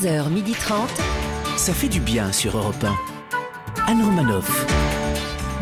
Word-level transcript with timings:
11h30. 0.00 0.88
Ça 1.56 1.74
fait 1.74 1.88
du 1.88 2.00
bien 2.00 2.32
sur 2.32 2.56
Europe 2.56 2.84
1. 3.86 3.90
Anne 3.90 4.02
Romanoff. 4.02 4.66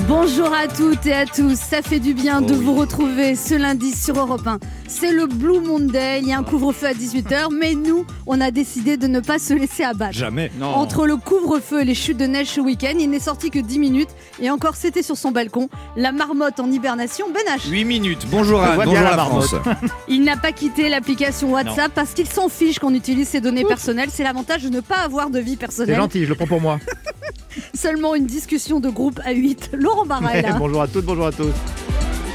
Bonjour 0.06 0.52
à 0.54 0.68
toutes 0.68 1.06
et 1.06 1.12
à 1.12 1.26
tous, 1.26 1.56
ça 1.58 1.82
fait 1.82 1.98
du 1.98 2.14
bien 2.14 2.40
de 2.40 2.54
vous 2.54 2.74
retrouver 2.74 3.34
ce 3.34 3.54
lundi 3.54 3.90
sur 3.90 4.18
Europe 4.18 4.46
1. 4.46 4.58
C'est 5.00 5.12
le 5.12 5.26
Blue 5.26 5.60
Monday, 5.60 6.18
il 6.20 6.26
y 6.26 6.32
a 6.32 6.38
un 6.38 6.42
couvre-feu 6.42 6.88
à 6.88 6.92
18h, 6.92 7.54
mais 7.56 7.74
nous, 7.74 8.04
on 8.26 8.40
a 8.40 8.50
décidé 8.50 8.96
de 8.96 9.06
ne 9.06 9.20
pas 9.20 9.38
se 9.38 9.54
laisser 9.54 9.84
abattre. 9.84 10.12
Jamais. 10.12 10.50
Non. 10.58 10.66
Entre 10.74 11.06
le 11.06 11.16
couvre-feu 11.16 11.82
et 11.82 11.84
les 11.84 11.94
chutes 11.94 12.16
de 12.16 12.26
neige 12.26 12.48
ce 12.48 12.60
week-end, 12.60 12.94
il 12.98 13.08
n'est 13.08 13.20
sorti 13.20 13.50
que 13.50 13.60
10 13.60 13.78
minutes, 13.78 14.08
et 14.42 14.50
encore 14.50 14.74
c'était 14.74 15.04
sur 15.04 15.16
son 15.16 15.30
balcon, 15.30 15.68
la 15.96 16.10
marmotte 16.10 16.58
en 16.58 16.68
hibernation, 16.68 17.26
Ben 17.32 17.44
H. 17.56 17.70
8 17.70 17.84
minutes. 17.84 18.26
Bonjour 18.28 18.58
voit 18.58 18.86
bonjour 18.86 18.94
la 18.94 19.14
la 19.14 19.24
France. 19.24 19.54
Il 20.08 20.24
n'a 20.24 20.36
pas 20.36 20.50
quitté 20.50 20.88
l'application 20.88 21.52
WhatsApp 21.52 21.92
parce 21.94 22.12
qu'il 22.12 22.26
s'en 22.26 22.48
fiche 22.48 22.80
qu'on 22.80 22.92
utilise 22.92 23.28
ses 23.28 23.40
données 23.40 23.64
personnelles, 23.64 24.10
c'est 24.12 24.24
l'avantage 24.24 24.64
de 24.64 24.68
ne 24.68 24.80
pas 24.80 24.96
avoir 24.96 25.30
de 25.30 25.38
vie 25.38 25.52
C'est 25.52 25.58
personnelle. 25.58 25.96
gentil, 25.96 26.24
je 26.24 26.30
le 26.30 26.34
prends 26.34 26.48
pour 26.48 26.60
moi. 26.60 26.80
Seulement 27.72 28.16
une 28.16 28.26
discussion 28.26 28.80
de 28.80 28.88
groupe 28.88 29.20
à 29.24 29.30
8. 29.30 29.70
Laurent 29.74 30.06
là. 30.06 30.56
bonjour 30.58 30.82
à 30.82 30.88
toutes, 30.88 31.04
bonjour 31.04 31.26
à 31.28 31.32
tous. 31.32 31.52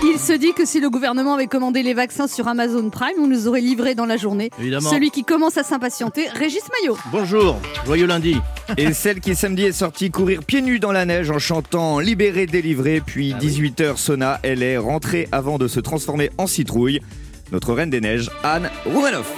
Il 0.06 0.20
se 0.20 0.34
dit 0.34 0.52
que 0.54 0.66
si 0.66 0.82
le 0.82 0.90
gouvernement 0.90 1.36
avait 1.36 1.48
commandé 1.48 1.82
les 1.82 1.94
vaccins 1.94 2.28
sur 2.28 2.50
Amazon 2.50 2.90
Prime, 2.90 3.16
on 3.20 3.28
nous 3.28 3.48
aurait 3.48 3.62
livrés 3.62 3.96
dans 3.96 4.06
la 4.06 4.18
journée. 4.18 4.50
Évidemment. 4.60 4.90
Celui 4.90 5.12
qui 5.12 5.24
commence 5.24 5.58
à 5.58 5.64
s'impatienter, 5.64 6.28
Régis 6.28 6.64
Maillot. 6.82 6.98
Bonjour, 7.10 7.58
joyeux 7.86 8.06
lundi. 8.06 8.36
Et 8.78 8.92
celle 8.92 9.22
qui 9.22 9.34
samedi 9.34 9.64
est 9.64 9.72
sortie 9.72 10.12
courir 10.12 10.44
pieds 10.44 10.62
nus 10.62 10.80
dans 10.80 10.92
la 10.92 11.06
neige 11.06 11.32
en 11.32 11.40
chantant 11.40 12.00
Libéré, 12.00 12.48
délivré, 12.48 13.00
puis 13.00 13.34
18h 13.34 13.96
sonna, 13.96 14.42
elle 14.44 14.62
est 14.62 14.78
rentrée 14.78 15.30
avant 15.32 15.58
de 15.58 15.70
se 15.70 15.80
transformer 15.80 16.32
en 16.38 16.48
citrouille. 16.48 17.00
Notre 17.54 17.74
reine 17.74 17.90
des 17.90 18.02
neiges, 18.02 18.30
Anne 18.44 18.70
Roumanoff. 18.86 19.32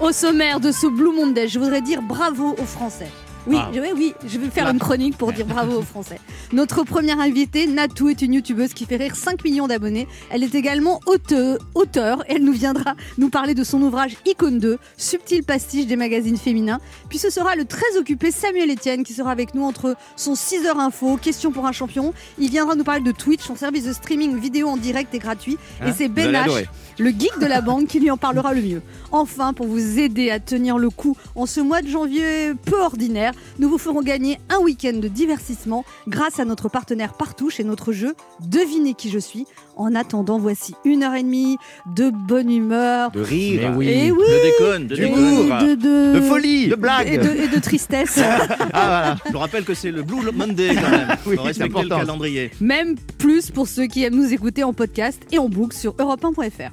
Au 0.00 0.12
sommaire 0.12 0.60
de 0.60 0.70
ce 0.70 0.86
Blue 0.86 1.12
Monday, 1.12 1.48
je 1.48 1.58
voudrais 1.58 1.82
dire 1.82 2.00
bravo 2.00 2.54
aux 2.56 2.64
Français. 2.64 3.08
Oui, 3.46 3.56
Ah. 3.58 3.70
je, 3.74 3.80
oui, 3.80 3.88
oui, 3.96 4.14
je 4.26 4.38
vais 4.38 4.50
faire 4.50 4.68
une 4.68 4.78
chronique 4.78 5.16
pour 5.16 5.32
dire 5.32 5.46
bravo 5.46 5.78
aux 5.78 5.82
Français. 5.82 6.20
Notre 6.52 6.82
première 6.82 7.20
invitée, 7.20 7.66
Natou, 7.66 8.08
est 8.08 8.20
une 8.22 8.34
youtubeuse 8.34 8.74
qui 8.74 8.84
fait 8.84 8.96
rire 8.96 9.16
5 9.16 9.42
millions 9.44 9.66
d'abonnés. 9.68 10.06
Elle 10.30 10.42
est 10.44 10.54
également 10.54 11.00
auteur, 11.06 11.58
auteur 11.74 12.24
et 12.28 12.34
elle 12.34 12.44
nous 12.44 12.52
viendra 12.52 12.94
nous 13.16 13.30
parler 13.30 13.54
de 13.54 13.64
son 13.64 13.80
ouvrage 13.82 14.16
Icône 14.26 14.58
2, 14.58 14.78
subtil 14.96 15.42
pastiche 15.44 15.86
des 15.86 15.96
magazines 15.96 16.36
féminins. 16.36 16.80
Puis 17.08 17.18
ce 17.18 17.30
sera 17.30 17.54
le 17.56 17.64
très 17.64 17.96
occupé 17.98 18.30
Samuel 18.30 18.70
Etienne 18.70 19.02
qui 19.04 19.12
sera 19.12 19.30
avec 19.30 19.54
nous 19.54 19.62
entre 19.64 19.96
son 20.16 20.34
6h 20.34 20.78
info, 20.78 21.16
question 21.16 21.50
pour 21.52 21.66
un 21.66 21.72
champion. 21.72 22.12
Il 22.38 22.50
viendra 22.50 22.74
nous 22.74 22.84
parler 22.84 23.02
de 23.02 23.12
Twitch, 23.12 23.42
son 23.42 23.56
service 23.56 23.84
de 23.84 23.92
streaming 23.92 24.38
vidéo 24.38 24.68
en 24.68 24.76
direct 24.76 25.14
et 25.14 25.18
gratuit. 25.18 25.56
et 25.86 25.92
c'est 25.92 26.08
Vous 26.08 26.14
Ben 26.14 26.32
H. 26.32 26.64
le 26.98 27.10
geek 27.10 27.38
de 27.40 27.46
la 27.46 27.60
banque 27.60 27.86
qui 27.86 28.00
lui 28.00 28.10
en 28.10 28.16
parlera 28.16 28.52
le 28.54 28.62
mieux. 28.62 28.82
Enfin, 29.12 29.52
pour 29.52 29.66
vous 29.66 29.98
aider 29.98 30.30
à 30.30 30.38
tenir 30.40 30.78
le 30.78 30.90
coup 30.90 31.16
en 31.34 31.46
ce 31.46 31.60
mois 31.60 31.80
de 31.82 31.88
janvier 31.88 32.52
peu 32.66 32.80
ordinaire, 32.80 33.32
nous 33.58 33.68
vous 33.68 33.78
ferons 33.78 34.02
gagner 34.02 34.38
un 34.50 34.58
week-end 34.58 34.94
de 34.98 35.08
divertissement 35.08 35.84
grâce 36.08 36.40
à 36.40 36.44
notre 36.44 36.68
partenaire 36.68 37.14
Partouche 37.14 37.60
et 37.60 37.64
notre 37.64 37.92
jeu 37.92 38.14
Devinez 38.40 38.94
qui 38.94 39.10
je 39.10 39.18
suis. 39.18 39.46
En 39.76 39.94
attendant, 39.94 40.38
voici 40.40 40.74
une 40.84 41.04
heure 41.04 41.14
et 41.14 41.22
demie 41.22 41.56
de 41.94 42.10
bonne 42.10 42.50
humeur. 42.50 43.12
De 43.12 43.20
rire, 43.20 43.70
Mais 43.70 43.76
oui. 43.76 43.88
Et 43.88 44.10
oui 44.10 44.18
De 44.28 44.42
déconne, 44.42 44.86
de 44.88 44.96
et 44.96 44.98
d'humour, 44.98 45.44
de, 45.60 45.74
de- 45.76 46.14
de 46.18 46.20
folie, 46.20 46.66
De 46.66 46.74
blague. 46.74 47.06
et 47.06 47.16
de, 47.18 47.28
et 47.44 47.46
de 47.46 47.60
tristesse. 47.60 48.18
Je 49.30 49.36
rappelle 49.36 49.64
que 49.64 49.74
c'est 49.74 49.92
le 49.92 50.02
Blue 50.02 50.18
Monday 50.34 50.74
quand 50.74 50.90
même. 50.90 51.08
Oui, 51.26 51.36
respecter 51.38 51.82
le 51.82 51.88
calendrier. 51.88 52.50
Même 52.60 52.96
plus 53.18 53.50
pour 53.52 53.68
ceux 53.68 53.86
qui 53.86 54.02
aiment 54.02 54.16
nous 54.16 54.32
écouter 54.32 54.64
en 54.64 54.72
podcast 54.72 55.20
et 55.30 55.38
en 55.38 55.48
boucle 55.48 55.76
sur 55.76 55.92
europe1.fr. 55.94 56.72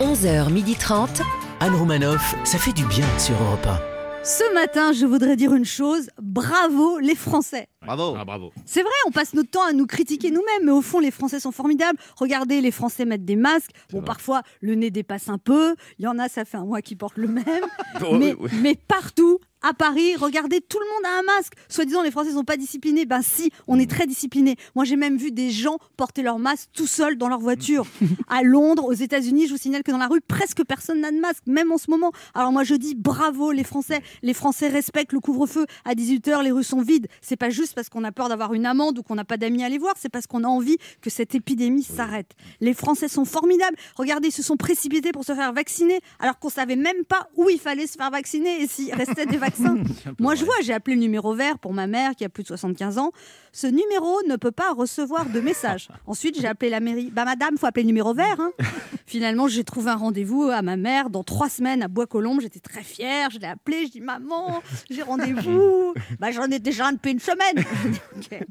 11h30. 0.00 1.20
Anne 1.60 1.74
Romanoff, 1.74 2.34
ça 2.44 2.56
fait 2.56 2.72
du 2.72 2.86
bien 2.86 3.04
sur 3.18 3.34
Europe 3.42 3.68
Ce 4.24 4.54
matin, 4.54 4.92
je 4.94 5.04
voudrais 5.04 5.36
dire 5.36 5.52
une 5.52 5.66
chose. 5.66 6.08
Bravo 6.22 6.98
les 7.00 7.14
Français. 7.14 7.68
Bravo. 7.82 8.14
Ah, 8.18 8.26
bravo. 8.26 8.52
C'est 8.66 8.82
vrai, 8.82 8.92
on 9.06 9.10
passe 9.10 9.32
notre 9.32 9.50
temps 9.50 9.64
à 9.64 9.72
nous 9.72 9.86
critiquer 9.86 10.30
nous-mêmes, 10.30 10.64
mais 10.64 10.70
au 10.70 10.82
fond, 10.82 11.00
les 11.00 11.10
Français 11.10 11.40
sont 11.40 11.50
formidables. 11.50 11.98
Regardez, 12.16 12.60
les 12.60 12.72
Français 12.72 13.06
mettent 13.06 13.24
des 13.24 13.36
masques. 13.36 13.70
Bon, 13.90 14.02
parfois, 14.02 14.42
le 14.60 14.74
nez 14.74 14.90
dépasse 14.90 15.30
un 15.30 15.38
peu. 15.38 15.74
Il 15.98 16.04
y 16.04 16.08
en 16.08 16.18
a, 16.18 16.28
ça 16.28 16.44
fait 16.44 16.58
un 16.58 16.66
mois 16.66 16.82
qu'ils 16.82 16.98
portent 16.98 17.16
le 17.16 17.28
même. 17.28 17.44
Oh, 18.02 18.16
mais, 18.16 18.34
oui. 18.38 18.48
mais 18.62 18.76
partout, 18.76 19.40
à 19.62 19.74
Paris, 19.74 20.16
regardez, 20.16 20.60
tout 20.62 20.78
le 20.78 20.86
monde 20.86 21.04
a 21.04 21.18
un 21.18 21.36
masque. 21.36 21.52
Soi-disant, 21.68 22.02
les 22.02 22.10
Français 22.10 22.32
sont 22.32 22.44
pas 22.44 22.56
disciplinés. 22.56 23.04
Ben 23.04 23.20
si, 23.20 23.50
on 23.66 23.78
est 23.78 23.90
très 23.90 24.06
disciplinés. 24.06 24.56
Moi, 24.74 24.84
j'ai 24.86 24.96
même 24.96 25.18
vu 25.18 25.32
des 25.32 25.50
gens 25.50 25.76
porter 25.98 26.22
leur 26.22 26.38
masque 26.38 26.70
tout 26.72 26.86
seuls 26.86 27.18
dans 27.18 27.28
leur 27.28 27.40
voiture. 27.40 27.86
à 28.28 28.42
Londres, 28.42 28.84
aux 28.84 28.94
États-Unis, 28.94 29.46
je 29.48 29.52
vous 29.52 29.58
signale 29.58 29.82
que 29.82 29.90
dans 29.90 29.98
la 29.98 30.06
rue, 30.06 30.22
presque 30.22 30.64
personne 30.64 31.00
n'a 31.00 31.10
de 31.10 31.18
masque, 31.18 31.42
même 31.46 31.72
en 31.72 31.78
ce 31.78 31.90
moment. 31.90 32.10
Alors 32.32 32.52
moi, 32.52 32.64
je 32.64 32.74
dis 32.74 32.94
bravo 32.94 33.52
les 33.52 33.64
Français. 33.64 34.00
Les 34.22 34.34
Français 34.34 34.68
respectent 34.68 35.12
le 35.12 35.20
couvre-feu. 35.20 35.66
À 35.84 35.94
18h, 35.94 36.42
les 36.42 36.52
rues 36.52 36.64
sont 36.64 36.80
vides. 36.80 37.08
C'est 37.20 37.36
pas 37.36 37.50
juste 37.50 37.69
parce 37.74 37.88
qu'on 37.88 38.04
a 38.04 38.12
peur 38.12 38.28
d'avoir 38.28 38.54
une 38.54 38.66
amende 38.66 38.98
ou 38.98 39.02
qu'on 39.02 39.14
n'a 39.14 39.24
pas 39.24 39.36
d'amis 39.36 39.62
à 39.62 39.66
aller 39.66 39.78
voir. 39.78 39.94
C'est 39.98 40.08
parce 40.08 40.26
qu'on 40.26 40.44
a 40.44 40.48
envie 40.48 40.76
que 41.00 41.10
cette 41.10 41.34
épidémie 41.34 41.82
s'arrête. 41.82 42.32
Les 42.60 42.74
Français 42.74 43.08
sont 43.08 43.24
formidables. 43.24 43.76
Regardez, 43.96 44.28
ils 44.28 44.32
se 44.32 44.42
sont 44.42 44.56
précipités 44.56 45.12
pour 45.12 45.24
se 45.24 45.34
faire 45.34 45.52
vacciner 45.52 46.00
alors 46.18 46.38
qu'on 46.38 46.48
savait 46.50 46.76
même 46.76 47.04
pas 47.08 47.28
où 47.36 47.48
il 47.50 47.58
fallait 47.60 47.86
se 47.86 47.96
faire 47.96 48.10
vacciner 48.10 48.62
et 48.62 48.66
s'il 48.66 48.94
restait 48.94 49.26
des 49.26 49.36
vaccins. 49.38 49.76
Moi, 50.18 50.34
je 50.34 50.44
vois, 50.44 50.54
j'ai 50.62 50.72
appelé 50.72 50.96
le 50.96 51.02
numéro 51.02 51.34
vert 51.34 51.58
pour 51.58 51.72
ma 51.72 51.86
mère 51.86 52.14
qui 52.14 52.24
a 52.24 52.28
plus 52.28 52.42
de 52.42 52.48
75 52.48 52.98
ans. 52.98 53.12
Ce 53.52 53.66
numéro 53.66 54.16
ne 54.28 54.36
peut 54.36 54.52
pas 54.52 54.72
recevoir 54.72 55.26
de 55.28 55.40
message. 55.40 55.88
Ensuite, 56.06 56.40
j'ai 56.40 56.46
appelé 56.46 56.70
la 56.70 56.80
mairie. 56.80 57.10
Bah, 57.10 57.24
madame, 57.24 57.58
faut 57.58 57.66
appeler 57.66 57.82
le 57.82 57.88
numéro 57.88 58.14
vert. 58.14 58.36
hein. 58.38 58.52
Finalement, 59.06 59.48
j'ai 59.48 59.64
trouvé 59.64 59.90
un 59.90 59.96
rendez-vous 59.96 60.44
à 60.44 60.62
ma 60.62 60.76
mère 60.76 61.10
dans 61.10 61.24
trois 61.24 61.48
semaines 61.48 61.82
à 61.82 61.88
Bois-Colombes. 61.88 62.40
J'étais 62.40 62.60
très 62.60 62.82
fière. 62.84 63.30
Je 63.30 63.38
l'ai 63.38 63.48
appelée. 63.48 63.86
Je 63.86 63.90
dis, 63.92 64.00
maman, 64.00 64.62
j'ai 64.88 65.02
rendez-vous. 65.02 65.94
Bah, 66.20 66.30
j'en 66.30 66.44
ai 66.46 66.58
déjà 66.60 66.86
un 66.86 66.92
depuis 66.92 67.10
une 67.12 67.18
semaine. 67.20 67.59
okay. 68.18 68.44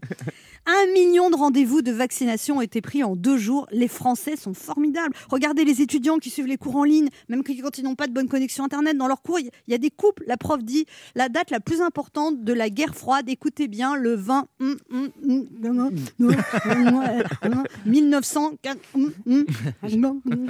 Un 0.66 0.92
million 0.94 1.30
de 1.30 1.36
rendez-vous 1.36 1.82
de 1.82 1.92
vaccination 1.92 2.58
ont 2.58 2.62
été 2.62 2.82
pris 2.82 3.04
en 3.04 3.16
deux 3.16 3.38
jours. 3.38 3.68
Les 3.72 3.88
Français 3.88 4.36
sont 4.36 4.54
formidables. 4.54 5.14
Regardez 5.30 5.64
les 5.66 5.82
étudiants 5.82 6.18
qui 6.18 6.30
suivent 6.30 6.46
les 6.48 6.58
cours 6.58 6.76
en 6.76 6.84
ligne, 6.84 7.10
même 7.28 7.44
quand 7.44 7.78
ils 7.78 7.84
n'ont 7.84 7.96
pas 7.96 8.08
de 8.08 8.14
bonne 8.14 8.28
connexion 8.28 8.64
Internet. 8.66 8.98
Dans 8.98 9.08
leurs 9.08 9.22
cours, 9.22 9.40
il 9.40 9.50
y 9.68 9.74
a 9.74 9.78
des 9.78 9.90
couples. 9.90 10.24
La 10.28 10.38
prof 10.38 10.64
dit 10.64 10.86
la 11.16 11.30
date 11.30 11.50
la 11.52 11.60
plus 11.60 11.82
importante 11.82 12.44
de 12.44 12.54
la 12.54 12.70
guerre 12.70 12.94
froide, 12.96 13.28
écoutez 13.30 13.68
bien, 13.68 13.96
le 13.96 14.16
20 14.16 14.46
hum, 14.60 14.76
hum, 14.92 15.10
hum, 15.24 15.48
hum, 15.64 15.92
hum, 16.20 16.36
hum, 16.66 17.04
hum, 17.44 17.64
1904. 17.86 18.78
hum, 18.96 19.12
hum, 19.26 19.46
hum, 19.84 20.50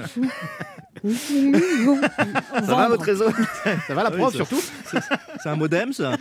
Ça 2.54 2.74
va 2.74 2.88
votre 2.88 3.04
réseau? 3.04 3.26
Ça 3.86 3.94
va 3.94 4.02
la 4.04 4.10
Oui, 4.10 4.16
prof 4.18 4.34
surtout? 4.34 4.60
C'est 5.42 5.48
un 5.48 5.56
modem 5.56 5.92
ça 5.92 6.12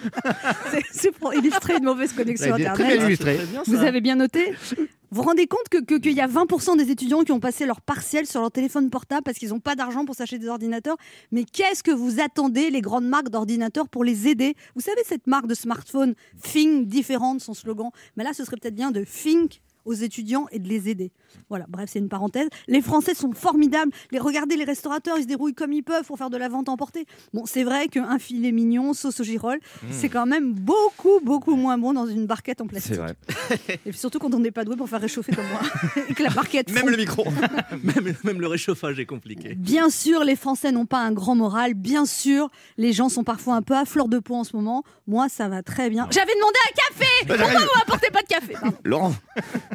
C'est- 0.92 1.12
pour 1.12 1.34
illustrer 1.34 1.76
une 1.78 1.84
mauvaise 1.86 2.14
connexion 2.14 2.56
est 2.56 2.64
très 2.64 2.70
Internet. 2.72 2.98
bien 2.98 3.06
illustré. 3.08 3.36
Très 3.38 3.46
bien, 3.46 3.64
Vous 3.80 3.86
avez 3.86 4.02
bien 4.02 4.16
noté. 4.16 4.52
Vous 4.52 4.86
vous 5.12 5.22
rendez 5.22 5.48
compte 5.48 5.70
qu'il 5.70 5.86
que, 5.86 5.96
qu'il 5.96 6.14
y 6.14 6.22
a 6.22 6.28
20% 6.28 6.78
des 6.78 6.92
étudiants 6.92 7.24
qui 7.24 7.32
ont 7.32 7.40
passé 7.40 7.66
leur 7.66 7.82
partiel 7.82 8.26
sur 8.26 8.42
leur 8.42 8.52
téléphone 8.52 8.90
portable 8.90 9.24
parce 9.24 9.38
qu'ils 9.38 9.50
n'ont 9.50 9.60
pas 9.60 9.76
d'argent 9.76 10.06
pour 10.06 10.16
s'acheter 10.16 10.40
des 10.40 10.48
ordinateurs. 10.48 10.98
Mais 11.32 11.46
qu'est-ce 11.46 11.84
que 11.84 11.92
vous 11.92 12.20
attendez, 12.20 12.70
les 12.70 12.82
grandes 12.82 13.08
marques 13.08 13.30
d'ordinateurs, 13.30 13.88
pour 13.88 14.04
les 14.04 14.28
aider? 14.28 14.56
Vous 14.76 14.82
savez, 14.82 15.02
cette 15.06 15.28
marque 15.28 15.48
de 15.48 15.56
smartphone, 15.56 16.14
Think 16.42 16.88
différente, 16.88 17.42
son 17.42 17.54
slogan? 17.54 17.90
Mais 18.18 18.24
là, 18.24 18.34
ce 18.34 18.44
serait 18.44 18.58
peut-être 18.58 18.76
bien 18.76 18.92
de 18.92 19.04
Think 19.04 19.62
aux 19.90 19.94
étudiants 19.94 20.46
et 20.52 20.60
de 20.60 20.68
les 20.70 20.88
aider. 20.88 21.12
Voilà, 21.50 21.66
bref, 21.68 21.90
c'est 21.92 22.00
une 22.00 22.10
parenthèse. 22.10 22.48
Les 22.68 22.82
Français 22.82 23.16
sont 23.16 23.32
formidables. 23.34 23.92
Les, 24.12 24.20
regardez, 24.20 24.56
les 24.56 24.64
restaurateurs, 24.64 25.18
ils 25.18 25.24
se 25.24 25.28
dérouillent 25.28 25.56
comme 25.56 25.74
ils 25.74 25.82
peuvent 25.82 26.06
pour 26.06 26.18
faire 26.18 26.30
de 26.30 26.38
la 26.38 26.48
vente 26.48 26.70
emportée. 26.70 27.08
Bon, 27.34 27.46
c'est 27.48 27.64
vrai 27.64 27.88
qu'un 27.88 28.20
filet 28.20 28.52
mignon, 28.52 28.94
sauce 28.94 29.20
au 29.20 29.24
girole, 29.24 29.60
c'est 29.90 30.10
quand 30.10 30.28
même 30.28 30.54
beaucoup, 30.54 31.20
beaucoup 31.24 31.56
moins 31.56 31.78
bon 31.80 31.94
dans 31.94 32.06
une 32.06 32.28
barquette 32.28 32.62
en 32.62 32.68
plastique. 32.68 32.94
C'est 32.94 33.00
vrai. 33.02 33.16
Et 33.86 33.90
puis 33.90 33.98
surtout 33.98 34.20
quand 34.20 34.34
on 34.36 34.40
n'est 34.40 34.52
pas 34.52 34.64
doué 34.64 34.76
pour 34.76 34.88
faire 34.88 35.02
réchauffer 35.02 35.34
comme 35.34 35.48
moi. 35.48 35.62
et 36.10 36.14
que 36.14 36.22
la 36.22 36.30
barquette 36.30 36.72
Même 36.72 36.84
fond. 36.84 36.90
le 36.92 36.98
micro. 36.98 37.26
même, 37.84 38.16
même 38.24 38.40
le 38.42 38.48
réchauffage 38.48 39.00
est 39.00 39.06
compliqué. 39.08 39.56
Bien 39.56 39.90
sûr, 39.90 40.24
les 40.24 40.36
Français 40.36 40.72
n'ont 40.72 40.86
pas 40.86 41.00
un 41.00 41.12
grand 41.12 41.36
moral. 41.36 41.74
Bien 41.74 42.06
sûr, 42.06 42.50
les 42.78 42.94
gens 42.94 43.10
sont 43.10 43.24
parfois 43.24 43.56
un 43.56 43.64
peu 43.64 43.76
à 43.76 43.86
fleur 43.86 44.08
de 44.08 44.20
peau 44.20 44.36
en 44.36 44.44
ce 44.44 44.56
moment. 44.56 44.84
Moi, 45.08 45.30
ça 45.30 45.48
va 45.50 45.64
très 45.64 45.90
bien. 45.90 46.08
J'avais 46.12 46.34
demandé 46.36 46.58
un 46.70 46.74
café 46.76 47.10
Pourquoi 47.28 47.60
vous 47.66 47.80
m'apportez 47.80 48.12
pas 48.12 48.22
de 48.22 48.28
café? 48.28 48.54
Pardon. 48.54 48.78
Laurent, 48.84 49.14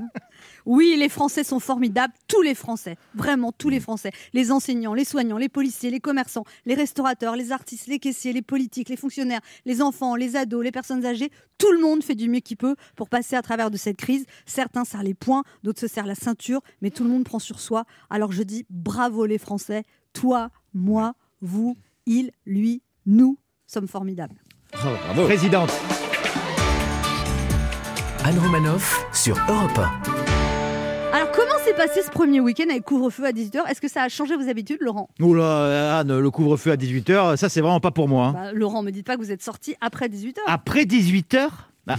Oui, 0.67 0.97
les 0.99 1.09
Français 1.09 1.45
sont 1.45 1.61
formidables. 1.61 2.15
Tous 2.27 2.41
les 2.41 2.55
Français. 2.55 2.97
Vraiment, 3.15 3.53
tous 3.53 3.69
les 3.69 3.81
Français. 3.81 4.13
Les 4.33 4.51
enseignants, 4.51 4.95
les 4.95 5.05
soignants, 5.05 5.37
les 5.37 5.51
policiers, 5.51 5.91
les 5.91 6.01
commerçants, 6.01 6.45
les 6.65 6.75
restaurateurs, 6.75 7.37
les 7.37 7.53
artistes, 7.53 7.87
les 7.87 7.99
caissiers, 7.99 8.33
les 8.33 8.43
politiques, 8.43 8.89
les 8.89 8.97
fonctionnaires, 8.97 9.41
les 9.67 9.83
enfants, 9.83 10.17
les 10.17 10.37
ados, 10.37 10.65
les 10.65 10.73
personnes 10.73 11.05
âgées. 11.05 11.31
Tout 11.59 11.71
le 11.73 11.81
monde 11.81 12.03
fait 12.03 12.15
du 12.15 12.29
mieux 12.29 12.41
qu'il 12.41 12.57
peut 12.57 12.77
pour 12.97 13.09
passer 13.09 13.37
à 13.37 13.43
travers 13.43 13.71
de 13.71 13.77
cette 13.77 13.97
crise. 13.97 14.25
Certains 14.47 14.85
serrent 14.85 15.03
les 15.03 15.15
poings, 15.15 15.45
d'autres 15.63 15.81
se 15.81 15.87
serrent 15.87 16.07
la 16.07 16.15
ceinture, 16.15 16.63
mais 16.81 16.91
tout 16.91 17.05
le 17.05 17.11
monde 17.11 17.25
prend 17.25 17.39
sur 17.39 17.61
soi. 17.61 17.85
Alors 18.09 18.33
je 18.33 18.43
dis 18.43 18.65
bravo 18.71 19.27
les 19.27 19.39
Français. 19.39 19.85
Toi, 20.15 20.51
moi, 20.73 21.15
vous, 21.41 21.77
il, 22.07 22.31
lui, 22.47 22.83
nous 23.07 23.39
sommes 23.67 23.89
formidables. 23.89 24.43
bravo. 24.73 25.25
Présidente. 25.25 25.73
Anne 28.25 28.39
Romanoff 28.39 29.05
sur 29.25 29.39
Europe 29.49 29.81
Alors, 31.15 31.31
comment 31.33 31.57
s'est 31.65 31.73
passé 31.73 32.03
ce 32.03 32.11
premier 32.11 32.41
week-end 32.41 32.67
avec 32.69 32.85
couvre-feu 32.85 33.25
à 33.25 33.31
18h 33.33 33.71
Est-ce 33.71 33.81
que 33.81 33.89
ça 33.89 34.03
a 34.03 34.11
changé 34.11 34.37
vos 34.37 34.51
habitudes, 34.51 34.77
Laurent? 34.83 35.09
Oula, 35.19 35.97
Anne, 36.01 36.19
le 36.19 36.31
couvre-feu 36.31 36.73
à 36.73 36.77
18h, 36.77 37.37
ça 37.39 37.49
c'est 37.49 37.63
vraiment 37.63 37.81
pas 37.81 37.91
pour 37.91 38.07
moi. 38.07 38.27
hein. 38.27 38.33
Bah, 38.35 38.53
Laurent, 38.53 38.83
me 38.83 38.91
dites 38.91 39.07
pas 39.07 39.17
que 39.17 39.23
vous 39.23 39.33
êtes 39.33 39.43
sorti 39.43 39.77
après 39.81 40.09
18h. 40.09 40.41
Après 40.47 40.83
18h 40.85 41.49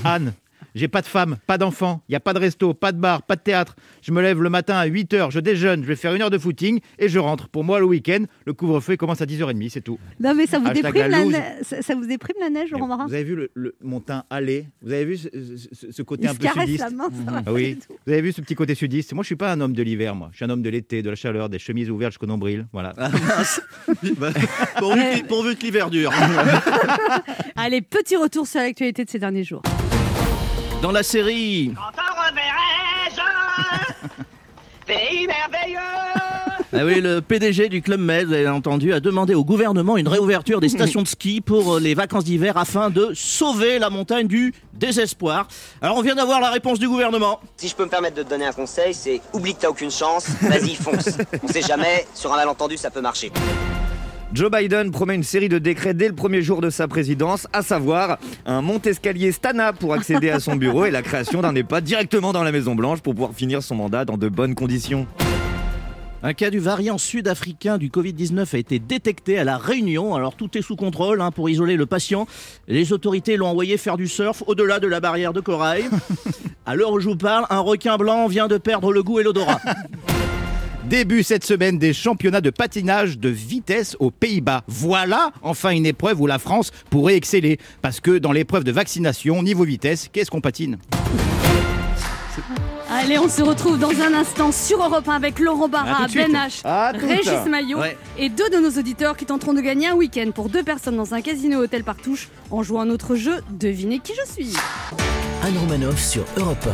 Anne, 0.04 0.34
j'ai 0.76 0.88
pas 0.88 1.02
de 1.02 1.08
femme, 1.08 1.38
pas 1.48 1.58
d'enfant, 1.58 2.04
il 2.08 2.12
n'y 2.12 2.16
a 2.16 2.20
pas 2.20 2.34
de 2.34 2.40
resto, 2.40 2.74
pas 2.74 2.92
de 2.92 3.00
bar, 3.00 3.24
pas 3.24 3.36
de 3.36 3.42
théâtre. 3.42 3.76
Je 4.02 4.12
me 4.12 4.22
lève 4.22 4.42
le 4.42 4.50
matin 4.50 4.76
à 4.76 4.86
8h, 4.88 5.32
je 5.32 5.40
déjeune, 5.40 5.82
je 5.84 5.88
vais 5.88 5.96
faire 5.96 6.14
une 6.14 6.22
heure 6.22 6.30
de 6.30 6.38
footing 6.38 6.80
et 7.00 7.10
je 7.10 7.18
rentre. 7.18 7.48
Pour 7.50 7.64
moi, 7.64 7.80
le 7.80 7.86
week-end, 7.86 8.26
le 8.46 8.54
couvre-feu 8.54 8.98
commence 8.98 9.22
à 9.22 9.26
10h30, 9.26 9.70
c'est 9.70 9.82
tout. 9.82 9.98
Non, 10.20 10.34
mais 10.36 10.46
ça 10.46 10.60
vous, 10.60 10.68
Hashtag 10.68 10.94
déprime 10.94 11.32
la 11.32 11.64
ça, 11.64 11.82
ça 11.82 11.96
vous 11.96 12.06
déprime 12.06 12.36
la 12.40 12.50
neige, 12.50 12.70
Laurent 12.72 12.88
Marin 12.88 13.08
Vous 13.08 13.14
avez 13.14 13.24
vu 13.24 13.36
le, 13.36 13.52
le- 13.56 13.76
mon 13.82 14.00
teint 14.02 14.26
allé 14.30 14.68
Vous 14.82 14.92
avez 14.92 15.06
vu 15.06 15.18
ce, 15.18 15.30
ce- 15.72 15.92
ce 15.92 16.02
côté 16.02 16.24
Il 16.24 16.30
un 16.30 16.34
se 16.34 16.38
peu 16.38 16.44
caresse 16.44 16.66
sudiste? 16.66 16.84
la 16.84 16.90
main, 16.90 17.10
ça 17.26 17.32
va 17.42 17.52
oui, 17.52 17.78
tout. 17.88 17.94
vous 18.06 18.12
avez 18.14 18.22
vu 18.22 18.32
ce 18.34 18.42
petit 18.42 18.56
côté 18.56 18.76
sudiste? 18.76 19.14
Moi, 19.14 19.24
je 19.24 19.28
suis 19.28 19.36
pas 19.36 19.52
un 19.52 19.62
homme 19.62 19.74
de 19.74 19.82
l'hiver, 19.84 20.14
moi. 20.16 20.30
Je 20.32 20.38
suis 20.38 20.46
un 20.46 20.50
homme 20.50 20.62
de 20.62 20.70
l'été, 20.70 21.02
de 21.02 21.10
la 21.10 21.16
chaleur, 21.16 21.50
des 21.50 21.60
chemises 21.60 21.90
ouvertes 21.90 22.12
jusqu'au 22.14 22.26
nombril. 22.26 22.68
Voilà. 22.74 22.94
Ah, 22.98 23.10
mince. 23.10 23.62
Bah, 24.18 24.30
pourvu, 24.78 25.00
que, 25.22 25.26
pourvu 25.26 25.56
que 25.56 25.64
l'hiver 25.64 25.90
dure. 25.90 26.12
Allez, 27.56 27.82
petit 27.82 28.16
retour 28.18 28.46
sur 28.48 28.60
l'actualité 28.60 29.06
de 29.06 29.10
ces 29.10 29.20
derniers 29.20 29.44
jours. 29.44 29.62
Dans 30.86 30.92
la 30.92 31.02
série 31.02 31.74
Pays 34.86 35.26
merveilleux 35.26 35.80
Ah 36.74 36.86
oui, 36.86 37.02
le 37.02 37.22
PDG 37.22 37.70
du 37.70 37.82
Club 37.82 38.00
Med, 38.00 38.28
vous 38.28 38.34
avez 38.34 38.48
entendu, 38.48 38.94
a 38.94 39.00
demandé 39.00 39.34
au 39.34 39.44
gouvernement 39.44 39.98
une 39.98 40.08
réouverture 40.08 40.62
des 40.62 40.70
stations 40.70 41.02
de 41.02 41.08
ski 41.08 41.42
pour 41.42 41.78
euh, 41.78 41.80
les 41.80 41.96
vacances 41.96 42.26
d'hiver 42.26 42.56
afin 42.56 42.92
de 42.92 43.14
sauver 43.16 43.80
la 43.80 43.90
montagne 43.90 44.28
du 44.28 44.54
désespoir. 44.74 45.48
Alors 45.82 45.98
on 45.98 46.04
vient 46.04 46.14
d'avoir 46.14 46.40
la 46.40 46.52
réponse 46.52 46.78
du 46.78 46.88
gouvernement. 46.88 47.40
Si 47.58 47.68
je 47.68 47.76
peux 47.76 47.86
me 47.86 47.90
permettre 47.90 48.18
de 48.18 48.22
te 48.22 48.30
donner 48.30 48.46
un 48.46 48.54
conseil, 48.54 48.94
c'est 48.94 49.22
oublie 49.34 49.56
que 49.56 49.62
t'as 49.62 49.70
aucune 49.70 49.90
chance, 49.90 50.28
vas-y 50.40 50.76
fonce. 50.76 51.18
On 51.42 51.48
sait 51.48 51.64
jamais, 51.64 52.06
sur 52.14 52.32
un 52.32 52.36
malentendu 52.36 52.78
ça 52.78 52.92
peut 52.92 53.02
marcher. 53.02 53.32
Joe 54.36 54.52
Biden 54.52 54.92
promet 54.92 55.16
une 55.16 55.24
série 55.24 55.48
de 55.48 55.60
décrets 55.60 55.94
dès 55.94 56.10
le 56.10 56.14
premier 56.14 56.42
jour 56.42 56.60
de 56.60 56.70
sa 56.70 56.90
présidence, 56.90 57.48
à 57.54 57.62
savoir 57.62 58.18
un 58.46 58.62
monte-escalier 58.62 59.32
Stana 59.32 59.72
pour 59.72 59.94
accéder 59.94 60.30
à 60.30 60.42
son 60.42 60.58
bureau 60.58 60.84
et 60.84 60.92
la 60.92 61.02
création 61.02 61.42
d'un 61.42 61.56
EHPAD 61.56 61.86
directement 61.86 62.34
dans 62.34 62.44
la 62.44 62.52
Maison 62.52 62.76
Blanche 62.76 63.00
pour 63.00 63.14
pouvoir 63.14 63.34
finir 63.34 63.64
son 63.64 63.76
mandat 63.76 64.04
dans 64.04 64.18
de 64.18 64.28
bonnes 64.28 64.54
conditions. 64.54 65.08
Un 66.22 66.34
cas 66.34 66.50
du 66.50 66.60
variant 66.60 66.98
sud-africain 66.98 67.78
du 67.78 67.88
Covid-19 67.88 68.56
a 68.56 68.58
été 68.58 68.78
détecté 68.78 69.40
à 69.40 69.46
La 69.46 69.58
Réunion. 69.58 70.16
Alors 70.16 70.36
tout 70.36 70.58
est 70.58 70.62
sous 70.62 70.76
contrôle 70.76 71.22
hein, 71.22 71.32
pour 71.32 71.50
isoler 71.50 71.78
le 71.78 71.86
patient. 71.86 72.28
Les 72.68 72.92
autorités 72.92 73.38
l'ont 73.38 73.48
envoyé 73.48 73.78
faire 73.78 73.96
du 73.96 74.10
surf 74.10 74.44
au-delà 74.48 74.82
de 74.82 74.88
la 74.88 75.00
barrière 75.00 75.32
de 75.32 75.40
corail. 75.40 75.86
À 76.66 76.76
l'heure 76.76 76.92
où 76.92 77.00
je 77.00 77.08
vous 77.08 77.16
parle, 77.16 77.46
un 77.50 77.60
requin 77.60 77.96
blanc 77.96 78.28
vient 78.28 78.50
de 78.50 78.58
perdre 78.58 78.92
le 78.92 79.02
goût 79.02 79.22
et 79.22 79.24
l'odorat. 79.24 79.62
Début 80.90 81.24
cette 81.24 81.44
semaine 81.44 81.80
des 81.80 81.94
championnats 81.94 82.42
de 82.42 82.50
patinage 82.52 83.18
de 83.18 83.30
vitesse 83.30 83.98
aux 84.00 84.12
Pays-Bas. 84.12 84.62
Voilà 84.68 85.32
enfin 85.42 85.72
une 85.72 85.86
épreuve 85.86 86.22
où 86.22 86.28
la 86.28 86.38
France 86.40 86.72
pourrait 86.90 87.16
exceller. 87.16 87.58
Parce 87.82 88.00
que 88.00 88.18
dans 88.20 88.32
l'épreuve 88.32 88.64
de 88.64 88.72
vaccination, 88.72 89.42
niveau 89.42 89.64
vitesse, 89.64 90.10
qu'est-ce 90.14 90.30
qu'on 90.30 90.42
patine? 90.42 90.78
Allez, 92.92 93.18
on 93.18 93.28
se 93.28 93.42
retrouve 93.42 93.80
dans 93.80 93.90
un 94.00 94.14
instant 94.14 94.52
sur 94.52 94.78
Europe 94.84 95.08
1 95.10 95.14
avec 95.14 95.40
Laurent 95.40 95.68
Barra. 95.68 96.08
Ben 96.14 96.32
H, 96.34 96.98
Régis 97.00 97.46
Maillot 97.50 97.80
Ouais. 97.80 97.98
et 98.20 98.30
deux 98.30 98.50
de 98.50 98.58
nos 98.58 98.70
auditeurs 98.80 99.18
qui 99.18 99.26
tenteront 99.26 99.54
de 99.54 99.62
gagner 99.62 99.88
un 99.88 99.96
week-end 99.96 100.30
pour 100.34 100.50
deux 100.50 100.64
personnes 100.64 100.96
dans 100.96 101.14
un 101.16 101.22
casino 101.22 101.60
hôtel 101.62 101.84
Partouche 101.84 102.30
en 102.52 102.62
jouant 102.62 102.82
à 102.82 102.86
notre 102.86 103.16
jeu 103.16 103.42
Devinez 103.50 104.00
qui 104.00 104.14
je 104.14 104.32
suis. 104.32 104.54
Anne 105.44 105.58
Romanoff 105.58 106.00
sur 106.00 106.24
Europe 106.38 106.68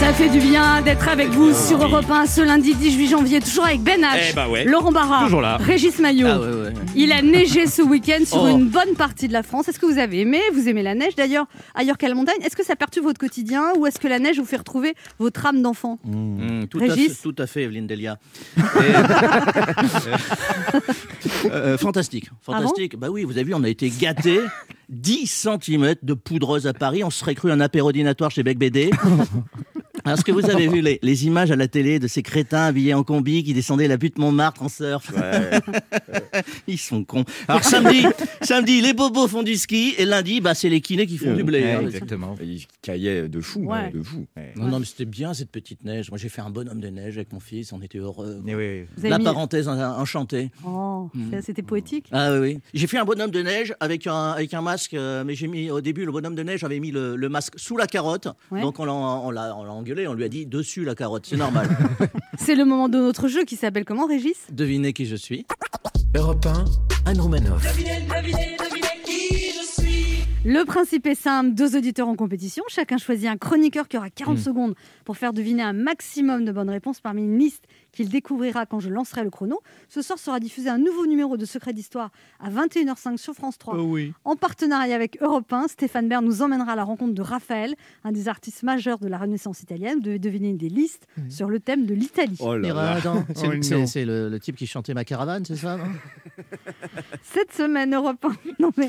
Ça 0.00 0.12
fait 0.14 0.30
du 0.30 0.38
bien 0.40 0.80
d'être 0.82 1.08
avec 1.08 1.28
vous 1.28 1.52
sur 1.54 1.80
Europe 1.82 2.10
1 2.10 2.24
ce 2.26 2.40
lundi 2.40 2.74
18 2.74 3.08
janvier, 3.08 3.40
toujours 3.40 3.64
avec 3.66 3.82
Ben 3.82 4.00
H, 4.00 4.28
Eh 4.30 4.32
bah 4.34 4.48
ouais. 4.48 4.64
Laurent 4.64 4.90
Barra, 4.92 5.24
Toujours 5.24 5.40
là. 5.42 5.56
Régis 5.58 5.98
Maillot. 5.98 6.26
Ah 6.28 6.40
ouais, 6.40 6.46
ouais. 6.46 6.72
Il 6.96 7.12
a 7.12 7.20
neigé 7.22 7.66
ce 7.66 7.82
week-end 7.82 8.24
sur 8.24 8.42
Oh. 8.44 8.48
une 8.48 8.68
bonne 8.68 8.94
partie 8.96 9.28
de 9.28 9.32
la 9.34 9.42
France. 9.42 9.68
Est-ce 9.68 9.78
que 9.78 9.84
vous 9.86 9.98
avez 9.98 10.20
aimé? 10.20 10.40
Vous 10.54 10.68
aimez 10.68 10.82
la 10.82 10.94
neige 10.94 11.14
d'ailleurs 11.16 11.44
ailleurs 11.74 11.98
qu'à 11.98 12.08
la 12.08 12.14
montagne? 12.14 12.36
Est-ce 12.42 12.56
que 12.56 12.64
ça 12.64 12.76
perturbe 12.76 13.04
votre 13.06 13.20
quotidien 13.20 13.72
ou 13.76 13.86
est-ce 13.86 13.98
que 13.98 14.08
la 14.08 14.18
neige 14.18 14.38
vous 14.38 14.44
fait 14.46 14.56
retrouver 14.56 14.94
votre 15.18 15.44
âme 15.46 15.60
d'enfant? 15.62 15.98
Mm, 16.04 16.64
tout, 16.70 16.78
à 16.78 16.86
fait, 16.86 16.92
Régis 16.92 17.20
tout 17.22 17.34
à 17.38 17.46
fait, 17.46 17.62
Evelyne 17.64 17.86
Delia. 17.86 18.16
Et- 18.56 18.60
Euh, 21.52 21.78
fantastique, 21.78 22.30
fantastique. 22.42 22.96
bah 22.98 23.08
oui, 23.10 23.24
vous 23.24 23.32
avez 23.32 23.44
vu, 23.44 23.54
on 23.54 23.64
a 23.64 23.68
été 23.68 23.88
gâtés. 23.90 24.40
10 24.90 25.26
cm 25.26 25.94
de 26.02 26.14
poudreuse 26.14 26.66
à 26.66 26.72
Paris, 26.74 27.02
on 27.02 27.08
se 27.10 27.18
serait 27.20 27.34
cru 27.34 27.50
un 27.50 27.60
apérodinatoire 27.60 28.30
chez 28.30 28.42
Bec 28.42 28.58
BD. 28.58 28.90
Est-ce 30.14 30.24
que 30.24 30.32
vous 30.32 30.48
avez 30.50 30.66
vu 30.74 30.80
les, 30.80 30.98
les 31.02 31.26
images 31.26 31.50
à 31.50 31.56
la 31.56 31.68
télé 31.68 31.98
de 31.98 32.06
ces 32.08 32.22
crétins 32.22 32.64
habillés 32.66 32.94
en 32.94 33.02
combi 33.04 33.42
qui 33.44 33.52
descendaient 33.54 33.88
la 33.88 33.96
butte 33.96 34.18
Montmartre 34.18 34.62
en 34.62 34.68
surf 34.68 35.12
Ils 36.66 36.78
sont 36.78 37.04
cons. 37.04 37.24
Alors 37.48 37.64
samedi, 37.64 38.04
samedi, 38.42 38.80
les 38.80 38.92
bobos 38.92 39.28
font 39.28 39.42
du 39.42 39.56
ski 39.56 39.94
et 39.98 40.04
lundi, 40.04 40.40
bah, 40.40 40.54
c'est 40.54 40.68
les 40.68 40.80
kinés 40.80 41.06
qui 41.06 41.18
font 41.18 41.34
du 41.34 41.44
blé. 41.44 41.60
Ouais, 41.62 41.72
hein. 41.72 41.80
exactement. 41.82 42.34
Il 42.42 42.64
caillait 42.82 43.28
de 43.28 43.40
fou, 43.40 43.60
Ouais. 43.64 43.90
de 43.90 44.02
fou. 44.02 44.26
Non, 44.56 44.66
non, 44.66 44.78
mais 44.80 44.86
c'était 44.86 45.04
bien 45.04 45.34
cette 45.34 45.50
petite 45.50 45.84
neige. 45.84 46.10
Moi, 46.10 46.18
j'ai 46.18 46.28
fait 46.28 46.40
un 46.40 46.50
bonhomme 46.50 46.80
de 46.80 46.88
neige 46.88 47.16
avec 47.16 47.32
mon 47.32 47.40
fils, 47.40 47.72
on 47.72 47.80
était 47.82 47.98
heureux. 47.98 48.42
Eh 48.46 48.54
oui. 48.54 48.84
La 49.02 49.18
mis- 49.18 49.24
parenthèse 49.24 49.68
en- 49.68 49.78
enchantée. 50.00 50.50
Oh, 50.66 51.08
Mm. 51.14 51.40
c'était 51.42 51.62
poétique. 51.62 52.06
Ah 52.12 52.38
oui. 52.38 52.58
J'ai 52.74 52.86
fait 52.86 52.98
un 52.98 53.04
bonhomme 53.04 53.30
de 53.30 53.42
neige 53.42 53.74
avec 53.80 54.06
un, 54.06 54.30
avec 54.32 54.54
un 54.54 54.60
masque, 54.62 54.94
euh, 54.94 55.24
mais 55.24 55.34
j'ai 55.34 55.46
mis 55.48 55.70
au 55.70 55.80
début 55.80 56.04
le 56.04 56.12
bonhomme 56.12 56.34
de 56.34 56.42
neige 56.42 56.62
avait 56.64 56.80
mis 56.80 56.90
le, 56.90 57.16
le 57.16 57.28
masque 57.28 57.54
sous 57.58 57.76
la 57.76 57.86
carotte. 57.86 58.28
Ouais. 58.50 58.60
Donc 58.60 58.78
on 58.78 58.84
l'a, 58.84 58.92
on, 58.92 59.82
on 60.06 60.14
lui 60.14 60.24
a 60.24 60.28
dit 60.28 60.46
dessus 60.46 60.84
la 60.84 60.94
carotte, 60.94 61.26
c'est 61.26 61.36
normal. 61.36 61.68
C'est 62.38 62.54
le 62.54 62.64
moment 62.64 62.88
de 62.88 62.96
notre 62.98 63.28
jeu 63.28 63.44
qui 63.44 63.56
s'appelle 63.56 63.84
comment, 63.84 64.06
Régis? 64.06 64.36
Devinez 64.50 64.92
qui 64.94 65.04
je 65.06 65.16
suis. 65.16 65.46
Europe 66.16 66.46
1, 66.46 66.64
Anne 67.10 67.20
Romanoff. 67.20 67.62
Le 70.42 70.64
principe 70.64 71.06
est 71.06 71.14
simple, 71.14 71.52
deux 71.54 71.76
auditeurs 71.76 72.08
en 72.08 72.16
compétition, 72.16 72.64
chacun 72.68 72.96
choisit 72.96 73.28
un 73.28 73.36
chroniqueur 73.36 73.86
qui 73.88 73.98
aura 73.98 74.08
40 74.08 74.38
Hmm. 74.38 74.40
secondes 74.40 74.74
pour 75.04 75.18
faire 75.18 75.34
deviner 75.34 75.62
un 75.62 75.74
maximum 75.74 76.46
de 76.46 76.52
bonnes 76.52 76.70
réponses 76.70 77.00
parmi 77.00 77.22
une 77.22 77.38
liste 77.38 77.64
qu'il 77.92 78.08
découvrira 78.08 78.66
quand 78.66 78.80
je 78.80 78.88
lancerai 78.88 79.24
le 79.24 79.30
chrono. 79.30 79.60
Ce 79.88 80.02
soir 80.02 80.18
sera 80.18 80.40
diffusé 80.40 80.68
un 80.68 80.78
nouveau 80.78 81.06
numéro 81.06 81.36
de 81.36 81.44
Secret 81.44 81.72
d'Histoire 81.72 82.10
à 82.40 82.50
21h05 82.50 83.16
sur 83.16 83.34
France 83.34 83.58
3. 83.58 83.78
oui. 83.82 84.12
En 84.24 84.36
partenariat 84.36 84.94
avec 84.94 85.20
Europe 85.22 85.52
1, 85.52 85.68
Stéphane 85.68 86.08
Bern 86.08 86.24
nous 86.24 86.42
emmènera 86.42 86.72
à 86.72 86.76
la 86.76 86.84
rencontre 86.84 87.14
de 87.14 87.22
Raphaël, 87.22 87.74
un 88.04 88.12
des 88.12 88.28
artistes 88.28 88.62
majeurs 88.62 88.98
de 88.98 89.08
la 89.08 89.18
Renaissance 89.18 89.62
italienne. 89.62 89.94
Vous 89.96 90.02
devez 90.04 90.18
deviner 90.18 90.50
une 90.50 90.56
des 90.56 90.68
listes 90.68 91.06
sur 91.28 91.48
le 91.48 91.60
thème 91.60 91.86
de 91.86 91.94
l'Italie. 91.94 92.36
Oh 92.40 92.56
là 92.56 92.72
là. 92.72 92.98
C'est, 93.34 93.46
Oh 94.02 94.06
le- 94.06 94.38
type 94.38 94.56
qui 94.56 94.66
chantait 94.66 94.94
ma 94.94 95.04
caravane, 95.04 95.44
c'est 95.44 95.56
ça 95.56 95.76
non? 95.76 95.84
Cette 97.22 97.52
semaine, 97.52 97.94
Europe 97.94 98.24
1, 98.24 98.28
non 98.58 98.70
mais 98.76 98.88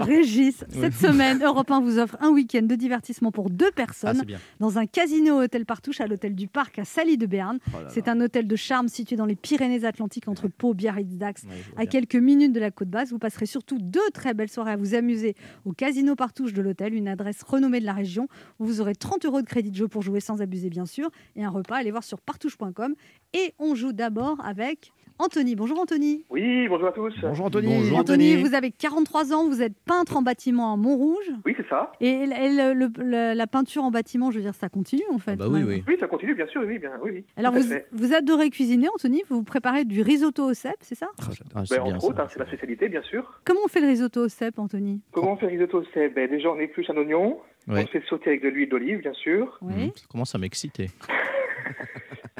Régis, 0.00 0.64
cette 0.70 0.94
semaine, 0.94 1.42
Europe 1.42 1.70
1 1.70 1.80
vous 1.80 1.98
offre 1.98 2.16
un 2.20 2.30
week-end 2.30 2.62
de 2.62 2.74
divertissement 2.74 3.30
pour 3.32 3.50
deux 3.50 3.68
Ah, 3.70 3.76
personnes 3.76 4.22
dans 4.60 4.78
un 4.78 4.86
casino 4.86 5.40
hôtel 5.42 5.64
Partouche 5.66 6.00
à 6.00 6.06
l'hôtel 6.06 6.34
du 6.34 6.48
Parc 6.48 6.78
à 6.78 6.84
Sally 6.84 7.16
de 7.18 7.26
Berne. 7.26 7.58
Oh 7.68 7.80
là 7.82 7.88
C'est 7.90 8.08
un 8.08 8.20
hôtel 8.22 8.46
de 8.46 8.56
charme 8.56 8.88
situé 8.88 9.16
dans 9.16 9.26
les 9.26 9.34
Pyrénées-Atlantiques 9.36 10.28
entre 10.28 10.48
Pau, 10.48 10.74
Biarritz, 10.74 11.16
Dax. 11.16 11.44
Ouais, 11.44 11.50
À 11.76 11.86
quelques 11.86 12.14
minutes 12.16 12.52
de 12.52 12.60
la 12.60 12.70
côte 12.70 12.88
basse, 12.88 13.10
vous 13.10 13.18
passerez 13.18 13.46
surtout 13.46 13.78
deux 13.80 14.00
très 14.14 14.34
belles 14.34 14.48
soirées 14.48 14.72
à 14.72 14.76
vous 14.76 14.94
amuser 14.94 15.34
au 15.64 15.72
Casino 15.72 16.14
Partouche 16.14 16.52
de 16.52 16.62
l'hôtel, 16.62 16.94
une 16.94 17.08
adresse 17.08 17.42
renommée 17.42 17.80
de 17.80 17.86
la 17.86 17.92
région 17.92 18.28
où 18.58 18.64
vous 18.66 18.80
aurez 18.80 18.94
30 18.94 19.24
euros 19.26 19.40
de 19.42 19.46
crédit 19.46 19.70
de 19.70 19.76
jeu 19.76 19.88
pour 19.88 20.02
jouer 20.02 20.20
sans 20.20 20.40
abuser, 20.42 20.70
bien 20.70 20.86
sûr, 20.86 21.10
et 21.36 21.44
un 21.44 21.50
repas. 21.50 21.76
Allez 21.76 21.90
voir 21.90 22.04
sur 22.04 22.20
partouche.com. 22.20 22.94
Et 23.34 23.52
on 23.58 23.74
joue 23.74 23.92
d'abord 23.92 24.38
avec 24.44 24.92
Anthony. 25.18 25.54
Bonjour 25.54 25.78
Anthony. 25.78 26.24
Oui, 26.30 26.68
bonjour 26.68 26.88
à 26.88 26.92
tous. 26.92 27.14
Bonjour 27.22 27.46
Anthony. 27.46 27.66
Bonjour. 27.68 27.98
Anthony, 27.98 28.36
vous 28.36 28.54
avez 28.54 28.70
43 28.70 29.32
ans, 29.32 29.48
vous 29.48 29.62
êtes 29.62 29.74
peintre 29.84 30.16
en 30.16 30.22
bâtiment 30.22 30.72
à 30.72 30.76
Montrouge. 30.76 31.30
Oui, 31.44 31.54
c'est 31.56 31.68
ça. 31.68 31.92
Et, 32.00 32.08
et 32.08 32.26
le- 32.26 32.72
le- 32.74 32.90
le- 32.98 33.34
la 33.34 33.46
peinture 33.46 33.84
en 33.84 33.90
bâtiment, 33.90 34.30
je 34.30 34.36
veux 34.38 34.42
dire, 34.42 34.54
ça 34.54 34.68
continue 34.68 35.02
en 35.12 35.18
fait. 35.18 35.32
Ah 35.32 35.36
bah 35.36 35.46
oui, 35.50 35.62
oui. 35.62 35.84
Oui, 35.86 35.96
ça 36.00 36.08
continue, 36.08 36.34
bien 36.34 36.46
sûr, 36.48 36.62
oui, 36.66 36.78
bien, 36.78 36.90
oui, 37.02 37.10
oui. 37.14 37.24
Alors 37.36 37.52
vous, 37.52 37.62
fait. 37.62 37.86
Vous 38.12 38.18
adorez 38.18 38.50
cuisiner, 38.50 38.88
Anthony. 38.94 39.22
Vous 39.30 39.42
préparez 39.42 39.84
du 39.84 40.02
risotto 40.02 40.44
au 40.50 40.54
cèpe, 40.54 40.76
c'est 40.80 40.94
ça? 40.94 41.08
Ah, 41.20 41.24
Ben, 41.54 41.62
bien, 41.84 41.94
entre 41.96 42.04
autres, 42.04 42.20
hein, 42.20 42.26
c'est 42.30 42.38
la 42.38 42.46
spécialité, 42.46 42.88
bien 42.88 43.02
sûr. 43.02 43.40
Comment 43.44 43.60
on 43.64 43.68
fait 43.68 43.80
le 43.80 43.86
risotto 43.88 44.24
au 44.24 44.28
cèpe, 44.28 44.58
Anthony? 44.58 45.00
Comment 45.12 45.32
on 45.32 45.36
fait 45.36 45.46
risotto 45.46 45.82
C'est 45.94 46.10
ben, 46.10 46.28
déjà, 46.28 46.50
on 46.50 46.58
épluche 46.60 46.90
un 46.90 46.96
oignon. 46.96 47.38
On 47.68 47.74
Ouais. 47.74 47.82
le 47.82 47.86
fait 47.86 48.02
sauter 48.08 48.30
avec 48.30 48.42
de 48.42 48.48
l'huile 48.48 48.68
d'olive, 48.68 48.98
bien 49.00 49.12
sûr. 49.14 49.56
Oui. 49.62 49.86
Mmh, 49.86 49.90
ça 49.94 50.06
commence 50.10 50.34
à 50.34 50.38
m'exciter. 50.38 50.90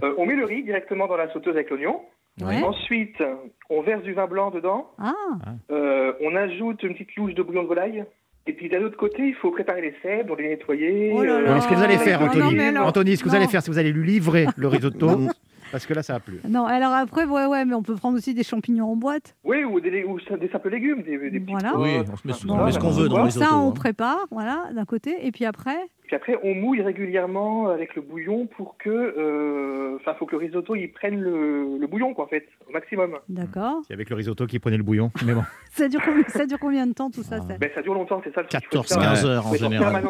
Euh, 0.02 0.14
on 0.18 0.26
met 0.26 0.34
le 0.34 0.44
riz 0.44 0.64
directement 0.64 1.06
dans 1.06 1.16
la 1.16 1.32
sauteuse 1.32 1.54
avec 1.54 1.70
l'oignon. 1.70 2.00
Ouais. 2.40 2.60
Ensuite, 2.64 3.22
on 3.70 3.82
verse 3.82 4.02
du 4.02 4.14
vin 4.14 4.26
blanc 4.26 4.50
dedans. 4.50 4.90
Ah, 4.98 5.12
Euh, 5.70 6.12
on 6.20 6.34
ajoute 6.34 6.82
une 6.82 6.94
petite 6.94 7.14
louche 7.14 7.34
de 7.34 7.42
bouillon 7.44 7.62
de 7.62 7.68
volaille. 7.68 8.04
Et 8.48 8.52
puis 8.52 8.68
d'un 8.68 8.82
autre 8.82 8.96
côté, 8.96 9.28
il 9.28 9.34
faut 9.36 9.52
préparer 9.52 9.80
les 9.80 9.94
cèpes, 10.02 10.26
donc 10.26 10.40
les 10.40 10.48
nettoyer. 10.48 11.12
Oh 11.14 11.22
là 11.22 11.34
euh, 11.34 11.42
là. 11.54 11.60
Que 11.60 11.72
vous 11.74 11.82
allez 11.82 11.98
faire, 11.98 12.18
Non, 12.20 12.26
Anthony, 12.26 12.42
non, 12.42 12.50
mais 12.50 12.66
alors- 12.66 12.86
Anthony, 12.88 13.16
ce 13.16 13.22
que 13.22 13.28
vous 13.28 13.36
allez 13.36 13.46
faire, 13.46 13.62
c'est 13.62 13.68
que 13.68 13.72
vous 13.74 13.78
allez 13.78 13.92
lui 13.92 14.04
livrer 14.04 14.46
le 14.56 14.66
risotto. 14.66 15.08
Parce 15.72 15.86
que 15.86 15.94
là, 15.94 16.02
ça 16.02 16.14
a 16.16 16.20
plu. 16.20 16.38
Non, 16.48 16.66
alors 16.66 16.92
après, 16.92 17.24
ouais, 17.24 17.46
ouais, 17.46 17.64
mais 17.64 17.74
on 17.74 17.82
peut 17.82 17.96
prendre 17.96 18.16
aussi 18.18 18.34
des 18.34 18.44
champignons 18.44 18.92
en 18.92 18.96
boîte. 18.96 19.34
Oui, 19.42 19.64
ou 19.64 19.80
des, 19.80 20.04
ou 20.04 20.20
ça- 20.20 20.36
des 20.36 20.48
simples 20.48 20.68
légumes, 20.70 21.02
des, 21.02 21.18
des 21.30 21.40
petits 21.40 21.52
Voilà. 21.52 21.76
Oui, 21.78 21.90
on 22.12 22.16
se 22.16 22.26
met, 22.28 22.34
on 22.52 22.64
met 22.64 22.72
ce 22.72 22.78
qu'on 22.78 22.90
veut 22.90 23.08
dans 23.08 23.16
Donc 23.16 23.24
les 23.26 23.30
ça, 23.32 23.48
on 23.56 23.60
autos. 23.62 23.68
hein. 23.70 23.72
prépare, 23.74 24.26
voilà, 24.30 24.68
d'un 24.74 24.84
côté, 24.84 25.26
et 25.26 25.32
puis 25.32 25.44
après, 25.46 25.78
Puis 26.06 26.14
après, 26.16 26.38
on 26.44 26.54
mouille 26.54 26.82
régulièrement 26.82 27.68
avec 27.70 27.94
le 27.96 28.02
bouillon 28.02 28.46
pour 28.46 28.76
que, 28.76 28.90
euh, 28.90 29.96
enfin, 30.00 30.12
faut 30.18 30.26
que 30.26 30.32
le 30.36 30.42
risotto 30.42 30.74
il 30.76 30.92
prenne 30.92 31.18
le, 31.18 31.78
le 31.80 31.86
bouillon 31.86 32.12
quoi 32.12 32.24
en 32.26 32.28
fait, 32.28 32.46
au 32.68 32.72
maximum. 32.72 33.18
d'accord. 33.30 33.80
C'est 33.88 33.94
avec 33.94 34.10
le 34.10 34.16
risotto 34.16 34.46
qui 34.46 34.58
prenait 34.58 34.76
le 34.76 34.82
bouillon. 34.82 35.10
Mais 35.24 35.32
bon. 35.34 35.42
Ça 35.72 35.88
dure, 35.88 36.02
combien, 36.04 36.24
ça 36.28 36.44
dure 36.44 36.58
combien 36.60 36.86
de 36.86 36.92
temps 36.92 37.10
tout 37.10 37.22
ça, 37.22 37.36
Ah. 37.40 37.46
ça 37.48 37.54
Ben 37.58 37.70
ça 37.74 37.80
dure 37.80 37.94
longtemps, 37.94 38.20
c'est 38.22 38.34
ça. 38.34 38.42
le 38.42 38.46
truc, 38.48 38.60
il 38.62 38.76
faut 38.76 38.82
14, 38.82 38.96
le 38.96 39.00
faire. 39.02 39.10
15 39.12 39.24
heures 39.26 39.46
en 39.46 39.50
Mais 39.52 39.56
en 39.56 39.70
général. 39.70 40.04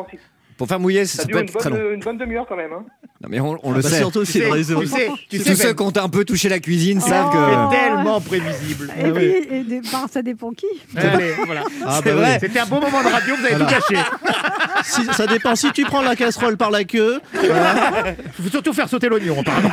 Pour 0.59 0.68
faire 0.68 0.78
mouiller, 0.80 1.04
ça, 1.06 1.18
Ça 1.18 1.23
peut 1.25 1.28
dure 1.28 1.38
une 1.38 1.44
être 1.49 1.59
très 1.59 1.71
bonne, 1.71 1.80
long. 1.80 1.90
une 1.94 2.00
bonne 2.00 2.18
demi-heure 2.18 2.47
quand 2.49 2.56
même. 2.56 2.73
Hein. 2.73 2.85
Non, 3.23 3.28
mais 3.30 3.40
on, 3.40 3.52
on 3.62 3.73
Ah 3.73 3.76
le 3.76 3.82
bah, 3.82 3.88
sait. 3.88 3.99
Surtout 3.99 4.25
si 4.25 4.40
tu 4.40 4.40
sais, 4.40 5.09
tu 5.30 5.38
Tous 5.38 5.44
sais, 5.44 5.54
ceux 5.54 5.68
Ben, 5.73 5.75
qui 5.75 5.82
ont 5.82 6.02
un 6.04 6.09
peu 6.09 6.25
touché 6.25 6.49
la 6.49 6.59
cuisine 6.61 7.00
savent 7.00 7.30
Oh. 7.30 7.37
que. 7.37 7.75
c'est 7.76 7.78
tellement 7.80 8.21
prévisible. 8.21 8.92
Et 8.99 9.11
puis, 9.12 9.25
et 9.56 9.64
des- 9.64 9.80
bah, 9.80 10.06
ça 10.11 10.23
dépend 10.23 10.50
qui. 10.50 10.66
Allez, 10.97 11.32
voilà. 11.47 11.62
Ah, 11.87 12.00
C'est 12.02 12.11
bah 12.11 12.16
vrai. 12.16 12.32
oui. 12.35 12.38
C'était 12.40 12.59
un 12.61 12.66
beau 12.66 12.80
moment 12.80 13.02
de 13.02 13.09
radio, 13.09 13.35
vous 13.37 13.44
avez 13.47 13.54
tout 13.56 13.66
caché. 13.66 14.02
Si- 14.85 15.04
ça 15.12 15.26
dépend. 15.28 15.54
Si 15.54 15.71
tu 15.73 15.85
prends 15.85 16.02
la 16.02 16.16
casserole 16.16 16.56
par 16.56 16.71
la 16.73 16.82
queue, 16.85 17.21
Il 17.35 17.40
faut 18.44 18.50
surtout 18.50 18.73
faire 18.73 18.88
sauter 18.88 19.09
l'oignon, 19.09 19.40
apparemment. 19.40 19.71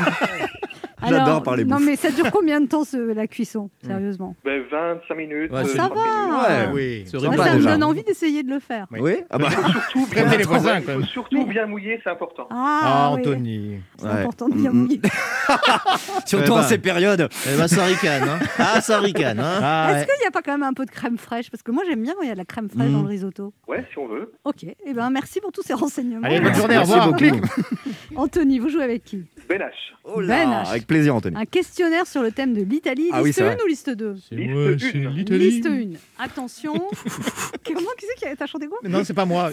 J'adore 1.07 1.43
parler 1.43 1.63
Non, 1.65 1.77
bouffe. 1.77 1.85
mais 1.85 1.95
ça 1.95 2.11
dure 2.11 2.29
combien 2.31 2.59
de 2.61 2.67
temps 2.67 2.83
ce- 2.83 3.13
la 3.13 3.27
cuisson, 3.27 3.69
sérieusement? 3.85 4.35
Ben 4.43 4.61
25 4.69 5.15
minutes. 5.15 5.51
Ouais, 5.51 5.59
euh, 5.59 5.65
Ça 5.65 5.87
30 5.87 5.93
va. 5.93 6.01
minutes. 6.03 6.47
Ouais. 6.47 6.73
Oui. 6.73 7.03
c'est 7.05 7.17
Moi, 7.27 7.45
ça 7.45 7.55
me 7.55 7.63
donne 7.63 7.83
envie 7.83 8.03
d'essayer 8.03 8.43
de 8.43 8.49
le 8.49 8.59
faire. 8.59 8.85
Oui 8.91 9.17
Ah 9.29 9.37
bah, 9.37 9.49
Surtout 9.91 10.07
bien, 10.11 10.25
les 10.37 10.43
voisins, 10.43 10.79
il 10.79 10.85
quand 10.85 10.91
faut 10.93 10.99
même. 10.99 11.07
surtout 11.07 11.45
bien 11.45 11.65
mouiller, 11.67 11.99
c'est 12.03 12.09
important. 12.09 12.47
Ah, 12.51 12.79
Ah, 12.83 13.11
oui. 13.13 13.19
Anthony. 13.21 13.79
C'est 13.97 14.05
Ouais. 14.05 14.11
important 14.11 14.49
de 14.49 14.55
bien 14.55 14.71
Mm, 14.71 14.73
mm. 14.73 14.79
mouiller. 14.81 15.01
Surtout 16.25 16.45
Eh 16.47 16.51
en 16.51 16.55
ben. 16.57 16.63
ces 16.63 16.77
périodes. 16.77 17.29
eh 17.47 17.57
ben, 17.57 17.67
ça 17.67 17.83
ricane. 17.85 18.23
Hein. 18.29 18.39
Ah, 18.59 18.81
ça 18.81 18.99
ricane. 18.99 19.39
Hein. 19.39 19.59
Ah, 19.61 19.87
Est-ce 19.91 19.99
ouais. 20.01 20.05
qu'il 20.05 20.21
n'y 20.21 20.27
a 20.27 20.31
pas 20.31 20.41
quand 20.41 20.51
même 20.51 20.63
un 20.63 20.73
peu 20.73 20.85
de 20.85 20.91
crème 20.91 21.17
fraîche? 21.17 21.49
Parce 21.49 21.63
que 21.63 21.71
moi, 21.71 21.83
j'aime 21.87 22.03
bien 22.03 22.13
quand 22.15 22.21
il 22.23 22.27
y 22.27 22.31
a 22.31 22.33
de 22.33 22.37
la 22.37 22.45
crème 22.45 22.69
fraîche 22.69 22.89
Mm. 22.89 22.93
dans 22.93 23.01
le 23.01 23.07
risotto. 23.07 23.53
Ouais, 23.67 23.85
si 23.91 23.97
on 23.97 24.07
veut. 24.07 24.31
Ok, 24.43 24.63
et 24.63 24.93
ben 24.93 25.09
merci 25.09 25.39
pour 25.41 25.51
tous 25.51 25.63
ces 25.63 25.73
renseignements. 25.73 26.25
Allez, 26.27 26.39
bonne 26.39 26.53
journée, 26.53 26.77
au 26.77 26.81
revoir. 26.81 27.09
Anthony, 28.15 28.59
vous 28.59 28.69
jouez 28.69 28.83
avec 28.83 29.03
qui? 29.03 29.23
Ben 29.47 29.59
H. 29.61 29.71
Oh 30.03 30.21
là, 30.21 30.27
Ben 30.45 30.49
H. 30.63 30.73
plaisir, 30.89 31.15
Anthony. 31.15 31.37
Un 31.37 31.45
questionnaire 31.45 32.05
sur 32.05 32.21
le 32.21 32.31
thème 32.31 32.53
de 32.53 32.61
l'Italie. 32.63 33.07
Ah 33.13 33.21
oui, 33.21 33.29
liste 33.29 33.39
c'est 33.39 33.45
1 33.45 33.47
vrai. 33.53 33.57
ou 33.63 33.67
liste 33.67 33.89
2 33.89 34.15
Liste 34.31 34.93
une. 34.93 35.37
Liste 35.37 35.65
1. 35.65 36.23
Attention. 36.23 36.73
Comment 37.65 37.79
qui 37.97 38.05
c'est 38.07 38.15
qui 38.19 38.25
a 38.25 38.35
t'as 38.35 38.47
chanté 38.47 38.67
quoi 38.67 38.79
Non, 38.83 39.03
c'est 39.05 39.13
pas 39.13 39.25
moi. 39.25 39.51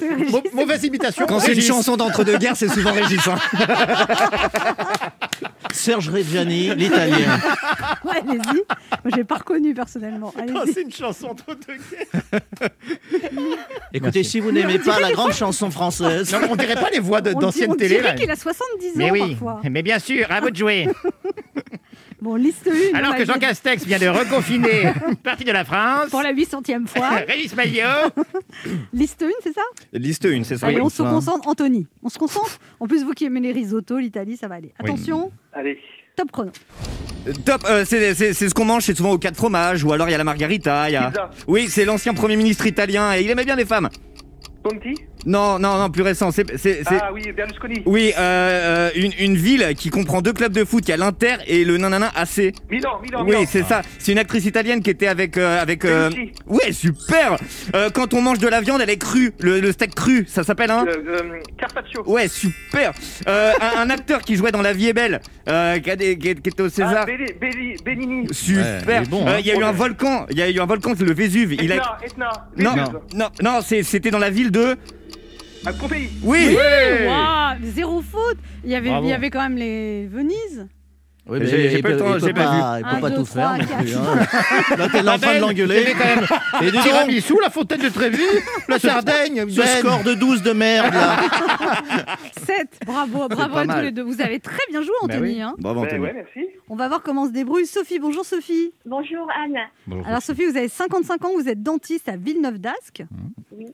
Mauvaise 0.52 0.82
imitation. 0.82 1.26
Quand 1.26 1.38
c'est 1.38 1.52
une 1.54 1.60
chanson 1.60 1.96
d'entre-deux-guerres, 1.96 2.56
c'est 2.56 2.68
souvent 2.68 2.92
Régis. 2.92 3.20
Serge 5.72 6.08
Reggiani, 6.10 6.74
l'italien. 6.74 7.38
Ouais, 8.04 8.18
Allez-y. 8.20 8.54
Moi, 9.04 9.12
j'ai 9.14 9.24
pas 9.24 9.36
reconnu 9.36 9.74
personnellement. 9.74 10.32
Oh, 10.36 10.40
Allez-y. 10.40 10.72
c'est 10.72 10.82
une 10.82 10.92
chanson 10.92 11.34
deux 11.46 11.74
guerres. 11.74 12.40
Écoutez, 13.92 14.22
si 14.22 14.40
vous 14.40 14.52
n'aimez 14.52 14.78
pas 14.78 15.00
la 15.00 15.12
grande 15.12 15.32
chanson 15.32 15.70
française, 15.70 16.32
Non, 16.32 16.48
on 16.50 16.56
dirait 16.56 16.74
pas 16.74 16.90
les 16.90 16.98
voix 16.98 17.20
de- 17.20 17.32
On, 17.34 17.38
d'anciennes 17.38 17.72
on 17.72 17.74
télé. 17.74 17.96
dirait 17.96 18.08
là. 18.10 18.14
qu'il 18.14 18.30
a 18.30 18.36
70 18.36 18.86
ans 18.88 18.92
Mais 18.96 19.10
oui, 19.10 19.30
parfois. 19.36 19.60
mais 19.70 19.82
bien 19.82 19.98
sûr, 19.98 20.26
à 20.30 20.40
vous 20.40 20.50
de 20.50 20.56
jouer. 20.56 20.88
Bon, 22.20 22.34
liste 22.36 22.68
1. 22.92 22.96
Alors 22.96 23.14
que 23.14 23.24
Jean 23.26 23.38
Castex 23.38 23.84
vient 23.84 23.98
de 23.98 24.06
reconfiner 24.08 24.84
une 25.08 25.16
partie 25.16 25.44
de 25.44 25.52
la 25.52 25.64
France, 25.64 26.08
Pour 26.10 26.22
la 26.22 26.32
800e 26.32 26.86
fois. 26.86 27.08
Régis 27.28 27.54
Maillot, 27.54 28.10
liste 28.92 29.22
1, 29.22 29.28
c'est 29.42 29.52
ça? 29.52 29.60
Liste 29.92 30.24
1, 30.26 30.42
c'est 30.44 30.56
ça. 30.56 30.66
Allez, 30.68 30.80
on 30.80 30.88
se 30.88 31.02
concentre. 31.02 31.46
Anthony, 31.46 31.86
on 32.02 32.08
se 32.08 32.18
concentre. 32.18 32.58
En 32.80 32.86
plus, 32.86 33.04
vous 33.04 33.12
qui 33.12 33.26
aimez 33.26 33.40
les 33.40 33.52
risottos, 33.52 33.98
l'Italie, 33.98 34.36
ça 34.36 34.48
va 34.48 34.54
aller. 34.56 34.72
Attention, 34.78 35.30
Allez. 35.52 35.78
top 36.16 36.30
chrono. 36.32 36.52
Top, 37.44 37.64
euh, 37.68 37.84
c'est 37.84 38.32
ce 38.32 38.54
qu'on 38.54 38.64
mange, 38.64 38.84
c'est 38.84 38.96
souvent 38.96 39.10
au 39.12 39.18
quatre 39.18 39.36
fromages, 39.36 39.82
ou 39.84 39.92
alors 39.92 40.08
il 40.08 40.12
y 40.12 40.14
a 40.14 40.18
la 40.18 40.24
margarita. 40.24 40.88
il 40.88 40.92
Y 40.92 40.96
a... 40.96 41.06
Pizza. 41.08 41.30
Oui, 41.48 41.66
c'est 41.68 41.84
l'ancien 41.84 42.14
Premier 42.14 42.36
ministre 42.36 42.66
italien, 42.66 43.14
et 43.14 43.22
il 43.22 43.30
aimait 43.30 43.44
bien 43.44 43.56
les 43.56 43.64
femmes. 43.66 43.88
Conti? 44.62 44.94
Non, 45.26 45.58
non, 45.58 45.76
non, 45.78 45.90
plus 45.90 46.02
récent. 46.02 46.30
C'est, 46.30 46.46
c'est, 46.56 46.84
c'est- 46.84 46.98
Ah 47.02 47.10
oui, 47.12 47.22
Berlusconi. 47.32 47.82
Oui, 47.84 48.12
euh, 48.16 48.90
une, 48.94 49.12
une 49.18 49.36
ville 49.36 49.74
qui 49.76 49.90
comprend 49.90 50.22
deux 50.22 50.32
clubs 50.32 50.52
de 50.52 50.64
foot, 50.64 50.84
il 50.86 50.90
y 50.90 50.94
a 50.94 50.96
l'Inter 50.96 51.34
et 51.48 51.64
le 51.64 51.76
nanana 51.78 52.12
AC. 52.14 52.52
Milan, 52.70 53.00
Milan, 53.02 53.24
Milan. 53.24 53.40
Oui, 53.40 53.46
c'est 53.50 53.64
ça. 53.64 53.82
C'est 53.98 54.12
une 54.12 54.18
actrice 54.18 54.44
italienne 54.44 54.82
qui 54.82 54.90
était 54.90 55.08
avec 55.08 55.36
euh, 55.36 55.60
avec. 55.60 55.84
euh. 55.84 56.10
Ouais, 56.46 56.70
super. 56.72 57.36
Euh, 57.74 57.90
quand 57.90 58.14
on 58.14 58.22
mange 58.22 58.38
de 58.38 58.46
la 58.48 58.60
viande, 58.60 58.80
elle 58.80 58.90
est 58.90 58.96
crue. 58.98 59.32
Le, 59.40 59.58
le 59.60 59.72
steak 59.72 59.94
cru, 59.94 60.24
ça 60.28 60.44
s'appelle 60.44 60.70
hein. 60.70 60.84
Euh, 60.88 60.94
euh, 61.08 61.40
Carpaccio. 61.58 62.02
Ouais, 62.06 62.28
super. 62.28 62.92
Euh, 63.26 63.52
un, 63.60 63.80
un 63.80 63.90
acteur 63.90 64.20
qui 64.22 64.36
jouait 64.36 64.52
dans 64.52 64.62
La 64.62 64.72
Vie 64.72 64.86
est 64.88 64.92
belle, 64.92 65.20
euh, 65.48 65.78
qui, 65.80 65.90
a 65.90 65.96
des- 65.96 66.16
qui- 66.16 66.34
qui 66.36 66.48
était 66.50 66.62
au 66.62 66.66
Ah, 66.66 66.70
César. 66.70 67.04
Belli- 67.06 67.32
Belli- 67.40 67.76
Benigni. 67.84 68.28
Super. 68.32 69.02
Il 69.02 69.08
bon, 69.10 69.26
Euh, 69.26 69.30
hein. 69.30 69.36
Il 69.40 69.46
y 69.46 69.50
a 69.50 69.56
eu 69.56 69.62
un 69.64 69.72
volcan. 69.72 70.26
Il 70.30 70.38
y 70.38 70.42
a 70.42 70.48
eu 70.50 70.60
un 70.60 70.66
volcan, 70.66 70.92
c'est 70.96 71.04
le 71.04 71.12
Vésuve. 71.14 71.54
Il 71.54 71.72
a. 71.72 71.76
Etna, 71.76 71.98
Etna. 72.04 72.32
Non, 72.56 73.00
non, 73.14 73.28
non, 73.42 73.60
c'est- 73.60 73.82
c'était 73.82 74.10
dans 74.12 74.18
la 74.20 74.30
ville 74.30 74.52
de. 74.52 74.76
Ah, 75.64 75.72
Pompéi. 75.72 76.08
Oui. 76.22 76.56
Waouh, 77.06 77.56
zéro 77.62 78.00
faute. 78.02 78.38
Il 78.64 78.70
y 78.70 78.74
avait, 78.74 78.90
Bravo. 78.90 79.06
il 79.06 79.10
y 79.10 79.12
avait 79.12 79.30
quand 79.30 79.42
même 79.42 79.56
les 79.56 80.06
Venise. 80.06 80.66
Oui, 81.28 81.40
J'ai- 81.42 81.56
mais 81.56 81.70
j'ai 81.70 81.76
il 81.78 81.82
pas 81.82 81.88
le 81.88 81.96
peut- 81.96 82.02
temps, 82.04 82.14
il 82.14 82.20
peut 82.20 82.26
j'ai 82.28 82.32
pas 82.34 82.44
pas, 82.44 82.76
il 82.78 82.82
peut 82.84 82.88
Un, 82.88 83.00
pas 83.00 83.10
deux, 83.10 83.16
tout 83.16 83.22
trois, 83.24 83.34
faire 83.34 83.50
non 83.50 83.58
plus. 83.58 83.66
quatre. 83.92 83.98
hein. 84.70 84.76
Là, 84.78 84.88
t'es 84.88 85.08
en 85.08 85.18
train 85.18 85.34
de 85.34 85.40
l'engueuler. 85.40 85.84
quand 85.98 86.04
même. 86.04 86.26
Et 86.62 86.66
dis 86.66 86.70
donc, 86.70 86.82
Tiramisu, 86.84 87.34
la 87.42 87.50
fontaine 87.50 87.80
de 87.80 87.88
Trévis, 87.88 88.20
la 88.68 88.78
Sardaigne. 88.78 89.50
ce 89.50 89.56
Ben. 89.60 89.66
score 89.66 90.04
de 90.04 90.14
12 90.14 90.42
de 90.44 90.52
merde, 90.52 90.94
là. 90.94 91.16
7. 92.46 92.68
Bravo, 92.86 93.26
bravo 93.28 93.52
pas 93.54 93.58
à 93.58 93.62
tous 93.62 93.66
mal. 93.66 93.84
les 93.86 93.90
deux. 93.90 94.02
Vous 94.02 94.20
avez 94.20 94.38
très 94.38 94.62
bien 94.70 94.82
joué, 94.82 94.92
Bah 95.02 95.14
Anthony. 95.16 95.20
oui. 95.34 95.40
hein. 95.42 95.54
Bravo, 95.58 95.80
Ben 95.80 95.86
Anthony. 95.88 96.00
ouais, 96.04 96.12
merci. 96.14 96.48
On 96.68 96.76
va 96.76 96.86
voir 96.86 97.02
comment 97.02 97.26
se 97.26 97.32
débrouille 97.32 97.66
Sophie. 97.66 97.98
Bonjour 97.98 98.24
Sophie. 98.24 98.70
Bonjour 98.84 99.26
Anne. 99.44 100.04
Alors 100.06 100.22
Sophie, 100.22 100.44
vous 100.44 100.56
avez 100.56 100.68
55 100.68 101.24
ans, 101.24 101.30
vous 101.34 101.48
êtes 101.48 101.60
dentiste 101.60 102.08
à 102.08 102.16
Villeneuve 102.16 102.58
d'Ascq. 102.58 103.02
Oui. 103.50 103.66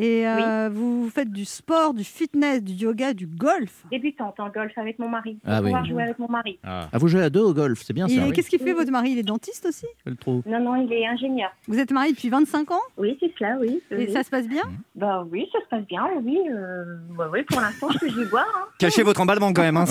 Et 0.00 0.28
euh, 0.28 0.70
vous 0.72 1.10
faites 1.10 1.32
du 1.32 1.44
sport, 1.44 1.92
du 1.92 2.04
fitness, 2.04 2.62
du 2.62 2.72
yoga, 2.74 3.12
du 3.14 3.26
golf. 3.26 3.82
Débutante 3.90 4.38
en 4.38 4.48
golf 4.48 4.70
avec 4.78 5.00
mon 5.00 5.08
mari. 5.08 5.38
Ah 5.44 5.58
oui. 5.58 5.64
pouvoir 5.64 5.84
jouer 5.86 6.02
avec 6.04 6.20
mon 6.20 6.28
mari. 6.28 6.60
Ah, 6.62 6.86
vous 6.92 7.08
jouez 7.08 7.22
à 7.22 7.30
deux 7.30 7.40
au 7.40 7.52
golf, 7.52 7.80
c'est 7.82 7.92
bien 7.92 8.06
Et 8.06 8.14
ça. 8.14 8.22
oui. 8.24 8.32
qu'est-ce 8.32 8.48
qu'il 8.48 8.60
fait 8.60 8.74
votre 8.74 8.92
mari? 8.92 9.10
Il 9.10 9.18
est 9.18 9.24
dentiste 9.24 9.66
aussi? 9.66 9.86
Je 10.06 10.10
le 10.10 10.16
trouve. 10.16 10.42
Non, 10.46 10.60
non, 10.60 10.76
il 10.76 10.92
est 10.92 11.04
ingénieur. 11.04 11.50
Vous 11.66 11.80
êtes 11.80 11.90
mariés 11.90 12.12
depuis 12.12 12.28
25 12.28 12.70
ans? 12.70 12.78
Oui, 12.96 13.16
c'est 13.18 13.32
cela, 13.36 13.56
oui. 13.60 13.82
Et 13.90 13.96
oui. 13.96 14.12
ça 14.12 14.22
se 14.22 14.30
passe 14.30 14.46
bien? 14.46 14.62
Bah 14.94 15.26
oui, 15.32 15.48
ça 15.52 15.58
se 15.64 15.66
passe 15.68 15.84
bien, 15.86 16.06
oui. 16.22 16.38
euh, 16.48 16.84
bah 17.16 17.28
oui, 17.32 17.42
pour 17.42 17.60
l'instant, 17.60 17.88
je 17.90 17.98
peux 17.98 18.08
y 18.08 18.24
voir. 18.26 18.46
hein. 18.56 18.68
Cachez 18.78 19.02
votre 19.02 19.20
emballement 19.20 19.52
quand 19.52 19.62
même. 19.62 19.76
Hein, 19.78 19.86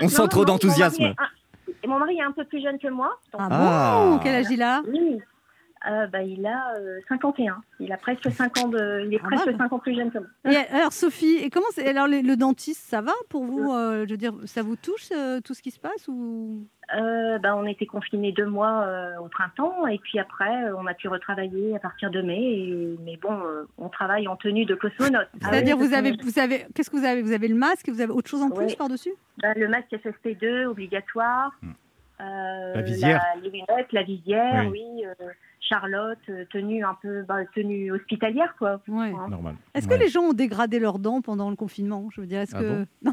On 0.00 0.04
Non, 0.04 0.08
sent 0.08 0.22
non, 0.22 0.28
trop 0.28 0.44
d'enthousiasme. 0.44 1.02
Mon 1.02 1.08
mari, 1.08 1.16
est 1.18 1.20
un... 1.22 1.74
et 1.82 1.88
mon 1.88 1.98
mari 1.98 2.16
est 2.18 2.22
un 2.22 2.32
peu 2.32 2.44
plus 2.44 2.62
jeune 2.62 2.78
que 2.78 2.88
moi. 2.88 3.10
donc- 3.32 3.40
Ah, 3.42 3.48
Ah. 3.50 4.06
bon 4.08 4.18
Quel 4.22 4.36
âge 4.36 4.46
il 4.52 4.62
a? 4.62 4.82
Oui. 4.86 5.18
Euh, 5.88 6.06
bah, 6.08 6.22
il 6.22 6.44
a 6.46 6.74
euh, 6.78 6.98
51. 7.08 7.62
Il 7.78 7.92
a 7.92 7.96
presque 7.96 8.28
5 8.30 8.58
ans 8.58 8.68
de... 8.68 9.04
Il 9.06 9.14
est 9.14 9.20
Ah, 9.22 9.26
presque 9.28 9.50
bah. 9.52 9.56
5 9.58 9.72
ans 9.72 9.78
plus 9.78 9.94
jeune 9.94 10.10
que 10.10 10.18
moi. 10.18 10.28
Et 10.52 10.56
alors 10.74 10.92
Sophie, 10.92 11.36
et 11.36 11.48
comment 11.50 11.66
c'est 11.70 11.86
alors 11.88 12.08
le 12.08 12.34
dentiste, 12.36 12.88
ça 12.88 13.00
va 13.02 13.12
pour 13.28 13.44
vous 13.44 13.72
euh, 13.72 14.04
Je 14.06 14.10
veux 14.10 14.16
dire, 14.16 14.32
ça 14.46 14.62
vous 14.62 14.74
touche 14.76 15.08
euh, 15.12 15.40
tout 15.40 15.54
ce 15.54 15.62
qui 15.62 15.70
se 15.70 15.78
passe 15.78 16.08
ou? 16.08 16.66
Euh, 16.96 17.38
bah, 17.38 17.56
on 17.56 17.66
était 17.66 17.86
confinés 17.86 18.32
deux 18.32 18.46
mois 18.46 18.82
euh, 18.82 19.16
au 19.18 19.28
printemps 19.28 19.86
et 19.88 19.98
puis 19.98 20.18
après 20.18 20.64
euh, 20.64 20.76
on 20.76 20.86
a 20.86 20.94
pu 20.94 21.08
retravailler 21.08 21.74
à 21.76 21.78
partir 21.78 22.10
de 22.10 22.20
mai. 22.22 22.40
et- 22.42 22.96
Mais 23.04 23.16
bon, 23.16 23.32
euh, 23.44 23.64
on 23.78 23.88
travaille 23.88 24.26
en 24.28 24.36
tenue 24.36 24.64
de 24.64 24.74
cosmonaute. 24.74 25.28
Ah 25.42 25.48
C'est-à-dire 25.50 25.76
oui, 25.78 25.86
vous 25.88 25.94
avez 25.94 26.12
vous 26.20 26.38
avez 26.38 26.66
qu'est-ce 26.74 26.90
que 26.90 26.96
vous 26.96 27.04
avez? 27.04 27.22
Vous 27.22 27.32
avez 27.32 27.48
le 27.48 27.54
masque 27.56 27.88
et 27.88 27.92
vous 27.92 28.00
avez 28.00 28.12
autre 28.12 28.28
chose 28.30 28.42
en 28.42 28.50
plus 28.50 28.74
par 28.74 28.88
dessus 28.88 29.12
bah, 29.42 29.52
le 29.54 29.68
masque 29.68 29.92
FFP2 29.92 30.64
obligatoire, 30.66 31.52
Hmm. 31.62 31.70
euh, 32.22 32.74
La 32.74 32.82
visière. 32.82 33.22
la- 33.34 33.40
les 33.40 33.50
lunettes, 33.50 33.92
la 33.92 34.02
visière, 34.02 34.66
Oui. 34.70 34.82
oui. 34.96 35.04
euh, 35.06 35.24
Charlotte, 35.68 36.18
euh, 36.28 36.44
tenue 36.50 36.84
un 36.84 36.96
peu 37.00 37.22
bah, 37.22 37.44
tenue 37.54 37.90
hospitalière 37.92 38.54
quoi. 38.58 38.80
Ouais. 38.88 39.12
Hein. 39.18 39.28
Normal. 39.28 39.54
Est-ce 39.74 39.86
Ouais. 39.88 39.96
que 39.96 40.02
les 40.02 40.08
gens 40.08 40.22
ont 40.22 40.32
dégradé 40.32 40.78
leurs 40.78 40.98
dents 40.98 41.20
pendant 41.20 41.50
le 41.50 41.56
confinement? 41.56 42.08
Je 42.14 42.20
veux 42.20 42.26
dire, 42.26 42.40
est-ce 42.40 42.54
Ah 42.56 42.60
que 42.60 42.68
bon? 42.68 42.86
Non 43.04 43.12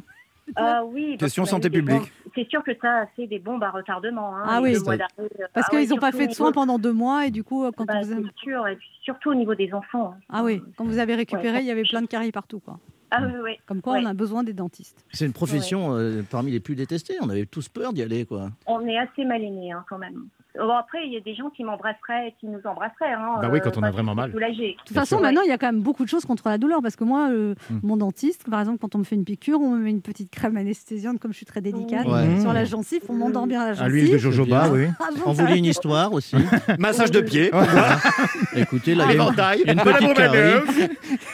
Ah 0.55 0.83
oui. 0.85 1.17
Question 1.17 1.45
santé 1.45 1.69
publique. 1.69 2.11
C'est 2.35 2.47
sûr 2.49 2.63
que 2.63 2.71
ça 2.81 3.01
a 3.01 3.05
fait 3.15 3.27
des 3.27 3.39
bombes 3.39 3.63
à 3.63 3.69
retardement. 3.71 4.35
Hein, 4.35 4.43
Ah 4.45 4.61
oui. 4.61 4.75
euh, 4.75 4.81
Parce 5.53 5.67
ah 5.67 5.69
qu'ils 5.69 5.79
ouais, 5.79 5.87
n'ont 5.87 5.97
pas 5.97 6.11
fait 6.11 6.27
de 6.27 6.33
soins 6.33 6.47
niveau- 6.47 6.53
pendant 6.59 6.79
deux 6.79 6.91
mois 6.93 7.25
et 7.27 7.31
du 7.31 7.43
coup, 7.43 7.65
quand 7.77 7.85
Bah, 7.85 8.01
vous 8.01 8.11
avez... 8.11 8.23
c'est 8.23 8.37
sûr, 8.43 8.67
et 8.67 8.77
surtout 9.03 9.29
au 9.31 9.35
niveau 9.35 9.55
des 9.55 9.71
enfants. 9.73 10.15
hein. 10.17 10.21
ah 10.29 10.43
oui, 10.43 10.61
quand 10.77 10.83
vous 10.85 10.97
avez 10.99 11.15
récupéré, 11.15 11.57
Ouais. 11.57 11.63
il 11.63 11.67
y 11.67 11.71
avait 11.71 11.83
plein 11.83 12.01
de 12.01 12.07
caries 12.07 12.31
partout, 12.31 12.59
quoi. 12.59 12.79
Ah 13.15 13.21
oui, 13.27 13.33
oui. 13.43 13.51
Comme 13.67 13.81
quoi, 13.81 13.93
on 13.99 14.05
a 14.07 14.13
besoin 14.15 14.43
des 14.43 14.53
dentistes. 14.53 15.05
C'est 15.13 15.25
une 15.27 15.33
profession 15.33 15.95
euh, 15.95 16.23
parmi 16.29 16.49
les 16.51 16.59
plus 16.59 16.75
détestées. 16.75 17.15
On 17.21 17.29
avait 17.29 17.45
tous 17.45 17.69
peur 17.69 17.93
d'y 17.93 18.01
aller, 18.01 18.25
quoi. 18.25 18.49
On 18.65 18.81
est 18.87 18.97
assez 18.97 19.23
mal 19.23 19.41
aimés 19.43 19.71
hein, 19.71 19.85
quand 19.87 19.99
même. 19.99 20.25
Bon, 20.57 20.69
après, 20.71 20.99
il 21.07 21.11
y 21.13 21.17
a 21.17 21.19
des 21.19 21.33
gens 21.33 21.49
qui 21.49 21.63
m'embrasseraient, 21.63 22.35
qui 22.39 22.45
nous 22.47 22.59
embrasseraient. 22.65 23.11
Hein, 23.13 23.39
Bah 23.41 23.49
oui, 23.51 23.59
quand 23.63 23.75
on 23.77 23.83
a 23.83 23.89
vraiment 23.89 24.13
mal. 24.13 24.31
soulagée. 24.31 24.73
De 24.79 24.83
toute 24.85 24.95
façon, 24.95 25.19
maintenant, 25.19 25.41
il 25.43 25.49
y 25.49 25.51
a 25.51 25.57
quand 25.57 25.65
même 25.65 25.81
beaucoup 25.81 26.03
de 26.03 26.09
choses 26.09 26.25
contre 26.25 26.47
la 26.49 26.57
douleur. 26.59 26.81
Parce 26.83 26.95
que 26.95 27.03
moi, 27.03 27.29
euh, 27.31 27.55
Mm. 27.71 27.79
mon 27.81 27.97
dentiste, 27.97 28.47
par 28.49 28.59
exemple, 28.59 28.77
quand 28.79 28.93
on 28.93 28.99
me 28.99 29.03
fait 29.03 29.15
une 29.15 29.25
piqûre, 29.25 29.59
on 29.59 29.71
me 29.71 29.79
met 29.79 29.89
une 29.89 30.01
petite 30.01 30.29
crème 30.29 30.55
anesthésiante, 30.57 31.19
comme 31.19 31.31
je 31.31 31.37
suis 31.37 31.45
très 31.47 31.61
délicate, 31.61 32.05
sur 32.39 32.53
la 32.53 32.65
gencive 32.65 33.01
pour 33.01 33.15
m'endormir 33.15 33.61
la 33.61 33.65
À 33.69 33.73
gencive. 33.73 33.91
l'huile 33.93 34.11
de 34.11 34.17
jojoba, 34.19 34.69
oui. 34.71 34.85
Avant 34.99 35.31
On 35.31 35.33
de 35.33 35.37
voulait 35.41 35.57
une 35.57 35.65
histoire 35.65 36.13
aussi. 36.13 36.35
Massage 36.79 37.09
de 37.11 37.21
pied. 37.21 37.49
Écoutez, 38.55 38.95
là, 38.95 39.05
il 39.05 39.07
y 39.07 39.11
a 39.11 39.15
une- 39.15 39.21
Éventail. 39.21 39.61
il 39.65 39.71
une 39.71 39.79
petite 39.81 40.13
carie. 40.13 40.89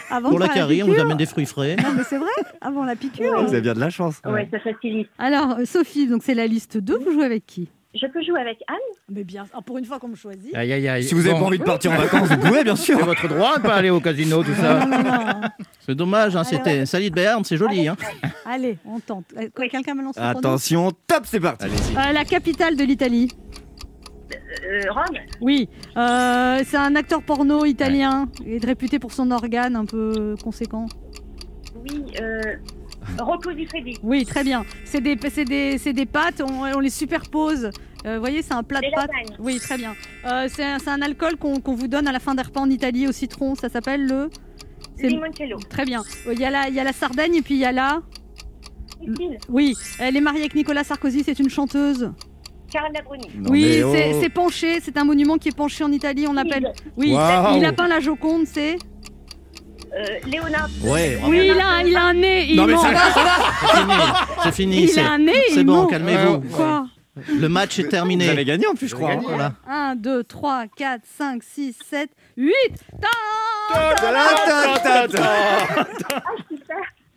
Avant 0.10 0.30
Pour 0.30 0.40
la 0.40 0.48
carie, 0.48 0.84
on 0.84 0.88
vous 0.88 1.00
amène 1.00 1.18
des 1.18 1.26
fruits 1.26 1.46
frais. 1.46 1.76
Non, 1.76 1.90
mais 1.96 2.04
c'est 2.04 2.18
vrai, 2.18 2.30
avant 2.62 2.86
la 2.86 2.96
piqûre. 2.96 3.42
Vous 3.44 3.50
avez 3.50 3.62
bien 3.62 3.74
de 3.74 3.80
la 3.80 3.90
chance. 3.90 4.22
Ouais, 4.26 4.48
ça 4.52 4.60
facilite. 4.60 5.10
Alors, 5.18 5.58
euh, 5.60 5.66
Sophie, 5.66 6.08
donc 6.08 6.24
c'est 6.24 6.34
la 6.36 6.48
liste 6.48 6.78
2, 6.78 6.98
vous 6.98 7.12
jouez 7.12 7.26
avec 7.26 7.46
qui? 7.46 7.70
Je 7.96 8.06
peux 8.06 8.22
jouer 8.24 8.40
avec 8.40 8.60
Anne 8.68 8.76
Mais 9.10 9.24
bien, 9.24 9.46
ah, 9.52 9.62
pour 9.66 9.80
une 9.80 9.86
fois 9.86 9.98
qu'on 9.98 10.10
me 10.10 10.16
choisit. 10.16 10.54
Aïe, 10.56 10.72
aïe, 10.74 10.88
aïe. 10.88 11.04
Si 11.04 11.16
vous 11.16 11.22
avez 11.26 11.34
Bon, 11.34 11.40
pas 11.40 11.46
envie 11.48 11.58
de 11.60 11.64
partir 11.64 11.92
en 11.92 11.98
vacances, 11.98 12.28
vous 12.30 12.38
pouvez, 12.38 12.64
bien 12.64 12.76
sûr. 12.76 12.98
C'est 13.00 13.04
votre 13.06 13.28
droit 13.28 13.58
de 13.58 13.64
pas 13.64 13.74
aller 13.76 13.90
au 13.90 14.00
casino, 14.00 14.44
tout 14.44 14.54
ça. 14.54 14.86
Non, 14.86 14.98
non, 14.98 15.04
non. 15.04 15.42
C'est 15.88 15.96
dommage, 15.96 16.36
hein, 16.36 16.44
c'était 16.44 16.86
Sally 16.86 17.10
de 17.10 17.16
Berne, 17.16 17.44
c'est 17.44 17.58
joli. 17.58 17.88
Hein. 17.88 17.98
Allez, 18.46 18.78
on 18.86 19.00
tente. 19.00 19.26
Euh, 19.38 19.48
Quelqu'un 19.56 19.96
me 19.96 20.04
lance 20.04 20.16
le 20.18 20.22
chrono 20.22 20.38
Attention, 20.38 20.92
top, 21.08 21.24
c'est 21.26 21.40
parti. 21.40 21.66
Euh, 21.66 22.12
La 22.14 22.26
capitale 22.26 22.76
de 22.76 22.84
l'Italie. 22.84 23.32
euh, 24.32 24.82
Rome. 24.92 25.18
Oui, 25.42 25.68
euh, 25.98 26.62
c'est 26.66 26.78
un 26.78 26.96
acteur 26.96 27.24
porno 27.24 27.66
italien. 27.66 28.30
Il 28.46 28.54
est 28.54 28.66
réputé 28.66 29.00
pour 29.00 29.14
son 29.14 29.32
organe 29.32 29.76
un 29.76 29.86
peu 29.86 30.36
conséquent. 30.44 30.86
Oui, 31.84 32.04
euh, 32.22 32.42
Rocco 33.20 33.52
di 33.54 33.66
Freddi. 33.66 33.98
Oui, 34.04 34.26
très 34.26 34.44
bien. 34.44 34.66
C'est 34.86 35.02
des, 35.02 35.18
c'est 35.30 35.46
des, 35.46 35.78
c'est 35.78 35.94
des 35.94 36.06
pâtes, 36.06 36.42
on, 36.42 36.64
on 36.64 36.80
les 36.80 36.90
superpose. 36.90 37.70
Euh, 38.06 38.16
vous 38.16 38.20
voyez, 38.22 38.42
c'est 38.42 38.54
un 38.54 38.64
plat 38.64 38.80
Des 38.80 38.88
de 38.88 38.94
pâtes. 38.94 39.10
lasagnes. 39.12 39.36
Oui, 39.40 39.60
très 39.60 39.78
bien. 39.78 39.94
Euh, 40.26 40.48
c'est 40.50 40.64
un, 40.64 40.80
c'est 40.80 40.90
un 40.90 41.02
alcool 41.02 41.36
qu'on 41.38 41.60
qu'on 41.60 41.76
vous 41.76 41.88
donne 41.88 42.08
à 42.08 42.12
la 42.12 42.20
fin 42.20 42.34
des 42.36 42.44
repas 42.44 42.62
en 42.62 42.70
Italie 42.70 43.08
au 43.08 43.12
citron. 43.12 43.56
Ça 43.56 43.68
s'appelle 43.70 44.06
le? 44.08 44.30
c'est- 44.98 45.08
Limoncello. 45.08 45.58
Très 45.70 45.86
bien. 45.86 46.02
Euh, 46.28 46.34
Il 46.34 46.40
y, 46.40 46.46
a 46.46 46.50
la, 46.50 46.70
il 46.70 46.76
y 46.76 46.80
a 46.80 46.84
la 46.84 46.94
Sardaigne 46.94 47.36
et 47.36 47.42
puis 47.42 47.56
il 47.56 47.60
y 47.60 47.66
a 47.66 47.72
la? 47.72 48.02
Sicile. 49.02 49.38
Oui, 49.50 49.76
elle 50.00 50.16
est 50.18 50.22
mariée 50.22 50.42
avec 50.42 50.56
Nicolas 50.56 50.84
Sarkozy, 50.84 51.24
c'est 51.24 51.40
une 51.40 51.50
chanteuse. 51.50 52.12
Non, 53.36 53.50
oui, 53.50 53.82
mais 53.92 54.14
oh. 54.14 54.20
c'est 54.22 54.30
penché, 54.30 54.80
c'est 54.80 54.96
un 54.98 55.04
monument 55.04 55.38
qui 55.40 55.50
est 55.50 55.56
penché 55.58 55.84
en 55.84 55.92
Italie, 55.92 56.28
on 56.30 56.38
appelle. 56.38 56.72
Oui, 56.98 57.10
il 57.10 57.66
a 57.66 57.74
peint 57.74 57.88
la 57.88 58.00
Joconde, 58.00 58.46
c'est. 58.46 58.78
Euh, 59.94 60.06
Léonard. 60.28 60.70
Ouais. 60.84 61.20
Oui, 61.26 61.50
il 61.52 61.60
a, 61.60 61.82
il 61.84 61.96
a 61.96 62.04
un 62.04 62.14
nez, 62.14 62.46
il 62.50 62.56
Non, 62.56 62.66
mais 62.66 62.74
ment. 62.74 62.82
ça 62.82 62.92
va, 62.92 63.12
ça 63.12 63.24
va. 63.24 63.36
C'est 63.64 63.72
fini. 63.78 63.94
C'est 64.44 64.52
fini. 64.52 64.82
Il 64.84 64.90
c'est- 64.90 65.02
a 65.02 65.10
un 65.12 65.18
nez, 65.18 65.44
C'est 65.54 65.64
bon, 65.64 65.88
calmez-vous. 65.88 66.42
Quoi 66.56 66.86
Le 67.40 67.50
match 67.50 67.80
est 67.80 67.84
Vous 67.84 67.90
terminé. 67.90 68.30
avez 68.30 68.46
gagné 68.46 68.68
en 68.68 68.76
plus, 68.76 68.88
je 68.88 68.96
crois. 68.96 69.12
hein. 69.14 69.22
Voilà. 69.24 69.54
1, 69.68 69.96
2, 69.96 70.24
3, 70.24 70.66
4, 70.78 71.02
5, 71.18 71.42
6, 71.44 71.76
7, 71.90 72.10
8 72.38 72.54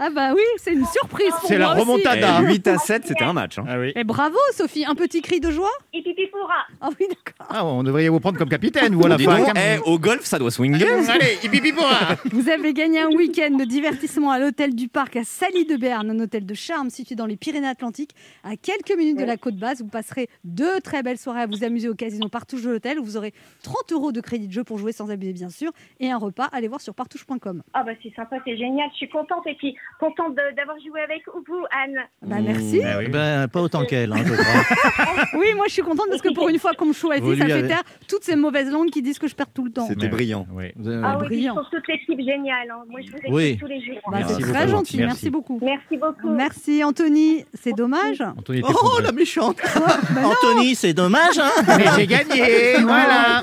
Ah 0.04 0.10
bah 0.10 0.32
oui, 0.34 0.42
c'est 0.56 0.72
une 0.72 0.84
surprise 0.86 1.32
C'est 1.46 1.58
la 1.58 1.74
remontada. 1.74 2.40
Eh, 2.42 2.46
8 2.46 2.66
à 2.66 2.78
7, 2.78 3.06
c'était 3.06 3.22
un 3.22 3.32
match. 3.32 3.56
hein. 3.58 3.64
Ah 3.68 3.78
oui. 3.78 3.92
Et 3.94 4.02
bravo 4.02 4.36
Sophie, 4.52 4.84
un 4.84 4.96
petit 4.96 5.22
cri 5.22 5.38
de 5.38 5.48
joie 5.52 5.70
Et 5.92 6.02
Pipi 6.02 6.26
Pourra. 6.26 6.66
Ah 6.80 6.88
oui, 6.98 7.06
d'accord. 7.08 7.46
Ah, 7.48 7.64
on 7.64 7.84
devrait 7.84 8.08
vous 8.08 8.18
prendre 8.18 8.36
comme 8.36 8.48
capitaine, 8.48 8.94
vous, 8.96 9.06
à 9.06 9.10
la 9.10 9.16
Dis 9.16 9.24
fin. 9.24 9.38
donc, 9.38 9.50
eh, 9.54 9.78
au 9.88 10.00
golf, 10.00 10.24
ça 10.24 10.40
doit 10.40 10.50
swinger. 10.50 10.84
Allez, 11.08 11.38
hippie 11.44 11.72
pourra 11.72 12.16
Vous 12.32 12.48
avez 12.48 12.72
gagné 12.72 13.00
un 13.02 13.10
week-end 13.10 13.56
de 13.56 13.64
divertissement 13.64 14.32
à 14.32 14.40
l'hôtel 14.40 14.74
du 14.74 14.88
Parc 14.88 15.14
à 15.14 15.22
Sally 15.24 15.66
de 15.66 15.76
Berne, 15.76 16.10
un 16.10 16.18
hôtel 16.18 16.46
de 16.46 16.54
charme 16.54 16.90
situé 16.90 17.14
dans 17.14 17.26
les 17.26 17.36
Pyrénées-Atlantiques, 17.36 18.10
à 18.42 18.56
quelques 18.56 18.96
minutes 18.98 19.18
de 19.18 19.24
la 19.24 19.36
côte 19.36 19.56
basse. 19.56 19.82
Vous 19.82 19.88
passerez 19.88 20.28
deux 20.42 20.80
très 20.80 21.04
belles 21.04 21.18
soirées 21.18 21.42
à 21.42 21.46
vous 21.46 21.62
amuser 21.62 21.88
au 21.88 21.94
casino 21.94 22.28
Partouche 22.28 22.62
de 22.62 22.70
l'hôtel. 22.70 22.98
où 22.98 23.04
Vous 23.04 23.16
aurez 23.16 23.32
30 23.62 23.92
euros 23.92 24.10
de 24.10 24.20
crédit 24.20 24.48
de 24.48 24.52
jeu 24.52 24.64
pour 24.64 24.78
jouer 24.78 24.90
sans 24.90 25.10
abuser, 25.12 25.32
bien 25.32 25.50
sûr, 25.50 25.70
et 26.00 26.10
un 26.10 26.18
repas. 26.18 26.48
Allez 26.52 26.66
voir 26.66 26.80
sur 26.80 26.92
partouche.com. 26.94 27.62
Ah 27.74 27.84
bah 27.84 27.92
c'est 28.02 28.12
sympa, 28.16 28.36
c'est 28.44 28.56
génial. 28.56 28.88
Je 28.92 28.96
suis 28.96 29.08
contente 29.08 29.46
et 29.46 29.54
puis 29.54 29.76
contente 29.98 30.34
d'avoir 30.56 30.76
joué 30.80 31.00
avec 31.00 31.22
vous, 31.46 31.64
Anne. 31.70 31.96
Bah 32.22 32.36
merci. 32.42 32.80
Oui. 32.98 33.08
Ben, 33.08 33.48
pas 33.48 33.60
autant 33.62 33.84
qu'elle, 33.84 34.12
hein, 34.12 34.16
je 34.24 34.32
crois. 34.34 35.24
Oui, 35.38 35.46
moi 35.56 35.66
je 35.68 35.72
suis 35.72 35.82
contente 35.82 36.06
parce 36.08 36.20
que 36.22 36.32
pour 36.34 36.48
une 36.48 36.58
fois 36.58 36.72
qu'on 36.74 36.86
me 36.86 36.92
choisit, 36.92 37.24
Vous 37.24 37.36
ça 37.36 37.46
fait 37.46 37.52
avez- 37.52 37.68
taire 37.68 37.82
toutes 38.08 38.24
ces 38.24 38.36
mauvaises 38.36 38.70
langues 38.70 38.90
qui 38.90 39.02
disent 39.02 39.18
que 39.18 39.28
je 39.28 39.34
perds 39.34 39.50
tout 39.54 39.64
le 39.64 39.70
temps. 39.72 39.86
C'était 39.86 40.08
brillant. 40.08 40.46
Oui. 40.52 40.72
Vous 40.76 40.88
avez- 40.88 41.00
Ah 41.04 41.18
oui, 41.20 41.26
brillant. 41.26 41.54
trouve 41.54 41.66
toute 41.70 41.86
l'équipe 41.88 42.18
géniale. 42.18 42.70
hein. 42.70 42.82
Moi, 42.88 43.00
je 43.04 43.10
vous 43.10 43.16
écoute 43.18 43.30
Oui. 43.32 43.56
tous 43.58 43.66
les 43.66 43.80
jours. 43.84 43.98
Bah, 44.06 44.18
Merci 44.18 44.34
c'est 44.34 44.40
beaucoup. 44.40 44.52
très 44.52 44.68
gentil, 44.68 44.96
merci. 44.98 45.06
Merci. 45.12 45.30
beaucoup. 45.30 45.58
Merci 45.62 45.96
beaucoup. 45.96 46.30
Merci 46.30 46.84
Anthony, 46.84 47.44
c'est 47.54 47.72
dommage. 47.72 48.20
Anthony 48.20 48.62
Oh, 48.68 49.00
la 49.02 49.12
méchante 49.12 49.56
Bah 50.14 50.22
Anthony, 50.24 50.74
c'est 50.74 50.92
dommage, 50.94 51.38
hein 51.38 51.50
Mais 51.78 51.84
j'ai 51.96 52.06
gagné 52.06 52.78
Voilà. 52.82 53.42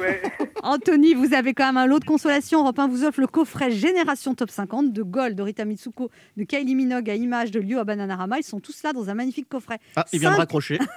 Anthony, 0.63 1.13
vous 1.13 1.34
avez 1.34 1.53
quand 1.53 1.65
même 1.65 1.77
un 1.77 1.86
lot 1.86 2.00
de 2.00 2.06
consolation. 2.06 2.60
Europe 2.62 2.77
1 2.79 2.88
vous 2.88 3.03
offre 3.06 3.22
le 3.22 3.27
coffret 3.27 3.72
Génération 3.72 4.34
Top 4.36 4.50
50 4.50 4.91
de 4.91 5.03
Gold, 5.03 5.36
de 5.36 5.41
Rita 5.44 5.63
Mitsuko, 5.65 6.10
de 6.38 6.43
Kylie 6.43 6.75
Minogue 6.75 7.09
à 7.09 7.15
Image, 7.15 7.51
de 7.51 7.59
Liu 7.59 7.77
à 7.77 7.83
Bananarama. 7.83 8.38
Ils 8.39 8.43
sont 8.43 8.59
tous 8.59 8.83
là 8.83 8.93
dans 8.93 9.09
un 9.09 9.13
magnifique 9.13 9.50
coffret. 9.50 9.79
Ah, 9.95 10.05
il 10.13 10.19
vient 10.19 10.31
de 10.31 10.38
raccrocher. 10.38 10.79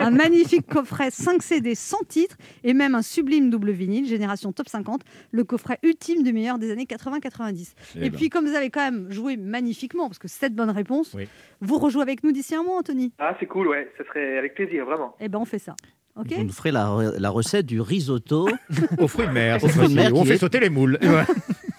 Un 0.00 0.10
magnifique 0.12 0.66
coffret 0.68 1.10
5 1.10 1.42
CD 1.42 1.74
sans 1.74 1.98
titre 2.06 2.36
et 2.62 2.72
même 2.72 2.94
un 2.94 3.02
sublime 3.02 3.50
double 3.50 3.72
vinyle, 3.72 4.06
Génération 4.06 4.52
Top 4.52 4.68
50, 4.68 5.02
le 5.32 5.42
coffret 5.42 5.80
ultime 5.82 6.22
du 6.22 6.32
meilleur 6.32 6.58
des 6.58 6.70
années 6.70 6.84
80-90. 6.84 7.72
Eh 7.96 8.06
Et, 8.06 8.10
ben. 8.10 8.16
puis, 8.16 8.28
comme 8.28 8.46
vous 8.46 8.54
avez 8.54 8.70
quand 8.70 8.80
même 8.80 9.10
joué 9.10 9.36
magnifiquement, 9.36 10.06
parce 10.08 10.20
que 10.20 10.28
c'est 10.28 10.54
bonne 10.54 10.70
réponse, 10.70 11.14
Oui. 11.14 11.26
vous 11.60 11.78
rejouez 11.78 12.02
avec 12.02 12.22
nous 12.22 12.30
d'ici 12.30 12.54
un 12.54 12.62
mois, 12.62 12.78
Anthony. 12.78 13.12
Ah, 13.18 13.36
c'est 13.40 13.46
cool, 13.46 13.66
ouais. 13.66 13.90
Ça 13.98 14.04
serait 14.04 14.38
avec 14.38 14.54
plaisir, 14.54 14.84
vraiment. 14.86 15.16
Eh 15.18 15.28
ben, 15.28 15.40
on 15.40 15.44
fait 15.44 15.58
ça. 15.58 15.74
Ok 16.18 16.26
Vous 16.36 16.44
nous 16.44 16.52
ferez 16.52 16.70
la, 16.72 16.90
la 17.18 17.30
recette 17.30 17.66
du 17.66 17.80
risotto. 17.80 18.48
Aux 18.98 19.08
fruits 19.08 19.26
de 19.26 19.32
mer, 19.32 19.62
Aux 19.62 19.68
fruits 19.68 19.88
de 19.88 19.94
mer. 19.94 20.10
On 20.14 20.24
fait 20.24 20.34
est- 20.34 20.38
sauter 20.38 20.60
les 20.60 20.68
moules. 20.70 20.98
Ouais. 21.00 21.08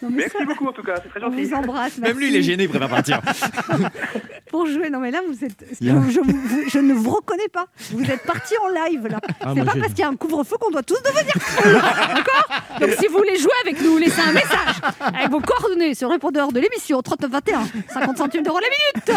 Non, 0.01 0.07
mais 0.09 0.17
Merci 0.23 0.37
ça, 0.39 0.45
beaucoup, 0.45 0.65
en 0.67 0.71
tout 0.71 0.81
cas. 0.81 0.95
C'est 1.03 1.09
très 1.09 1.21
on 1.21 1.29
gentil. 1.29 1.43
vous 1.43 1.53
embrasse. 1.55 1.97
Même 1.97 2.17
lui, 2.17 2.29
il 2.29 2.35
est 2.37 2.41
gêné, 2.41 2.63
il 2.63 2.69
préfère 2.69 2.87
partir. 2.87 3.21
Pour 4.49 4.65
jouer, 4.65 4.89
non 4.89 4.99
mais 4.99 5.11
là, 5.11 5.19
vous 5.27 5.43
êtes. 5.45 5.63
Je, 5.79 5.91
vous- 5.91 6.69
je 6.69 6.79
ne 6.79 6.93
vous 6.93 7.11
reconnais 7.11 7.49
pas. 7.51 7.67
Vous 7.91 8.03
êtes 8.09 8.23
parti 8.23 8.53
en 8.63 8.69
live 8.89 9.07
là. 9.07 9.19
Ah, 9.41 9.51
c'est 9.55 9.63
pas 9.63 9.73
parce 9.75 9.89
qu'il 9.89 9.99
y 9.99 10.03
a 10.03 10.07
un 10.09 10.15
couvre-feu 10.15 10.55
qu'on 10.59 10.71
doit 10.71 10.81
tous 10.83 10.99
devenir 11.03 11.33
fous. 11.37 11.69
D'accord? 12.15 12.47
Donc 12.79 12.89
si 12.99 13.07
vous 13.07 13.17
voulez 13.17 13.35
jouer 13.37 13.51
avec 13.63 13.79
nous, 13.83 13.97
laissez 13.97 14.21
un 14.21 14.31
message 14.31 14.75
avec 15.01 15.29
vos 15.29 15.39
coordonnées 15.41 15.93
sur 15.93 16.07
le 16.07 16.13
répondeur 16.13 16.51
de 16.51 16.59
l'émission 16.61 16.99
3921, 17.01 17.67
50 17.93 18.17
centimes 18.17 18.43
d'euros 18.43 18.59
la 18.59 19.11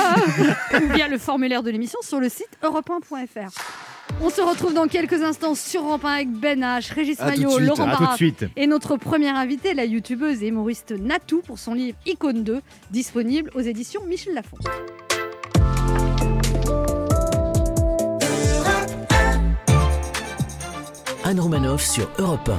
minute, 0.81 0.85
ou 0.91 0.93
bien 0.95 1.09
le 1.09 1.17
formulaire 1.17 1.63
de 1.63 1.71
l'émission 1.71 1.99
sur 2.03 2.21
le 2.21 2.29
site 2.29 2.51
europe1.fr. 2.63 3.51
On 4.21 4.31
se 4.31 4.41
retrouve 4.41 4.73
dans 4.75 4.87
quelques 4.87 5.21
instants 5.23 5.55
sur 5.55 5.83
1 5.85 5.99
avec 6.09 6.31
Ben 6.31 6.61
H, 6.61 6.93
Régis 6.95 7.19
À 7.21 7.27
Maillot, 7.27 7.51
suite. 7.53 7.67
Laurent 7.67 7.85
À 7.89 7.91
tout 7.97 7.97
de 7.97 8.05
Barra 8.05 8.17
suite. 8.17 8.45
et 8.57 8.67
notre 8.67 8.97
première 8.97 9.37
invitée, 9.37 9.75
la 9.75 9.85
youtubeuse 9.85 10.43
et 10.43 10.49
humoriste 10.49 10.93
Natou, 10.93 11.43
pour 11.45 11.59
son 11.59 11.75
livre 11.75 11.97
Icône 12.07 12.45
2, 12.45 12.61
disponible 12.91 13.51
aux 13.55 13.61
éditions 13.61 14.03
Michel 14.07 14.35
Lafon. 14.35 14.57
Anne 21.25 21.41
Romanoff 21.41 21.85
sur 21.85 22.09
Europe 22.19 22.51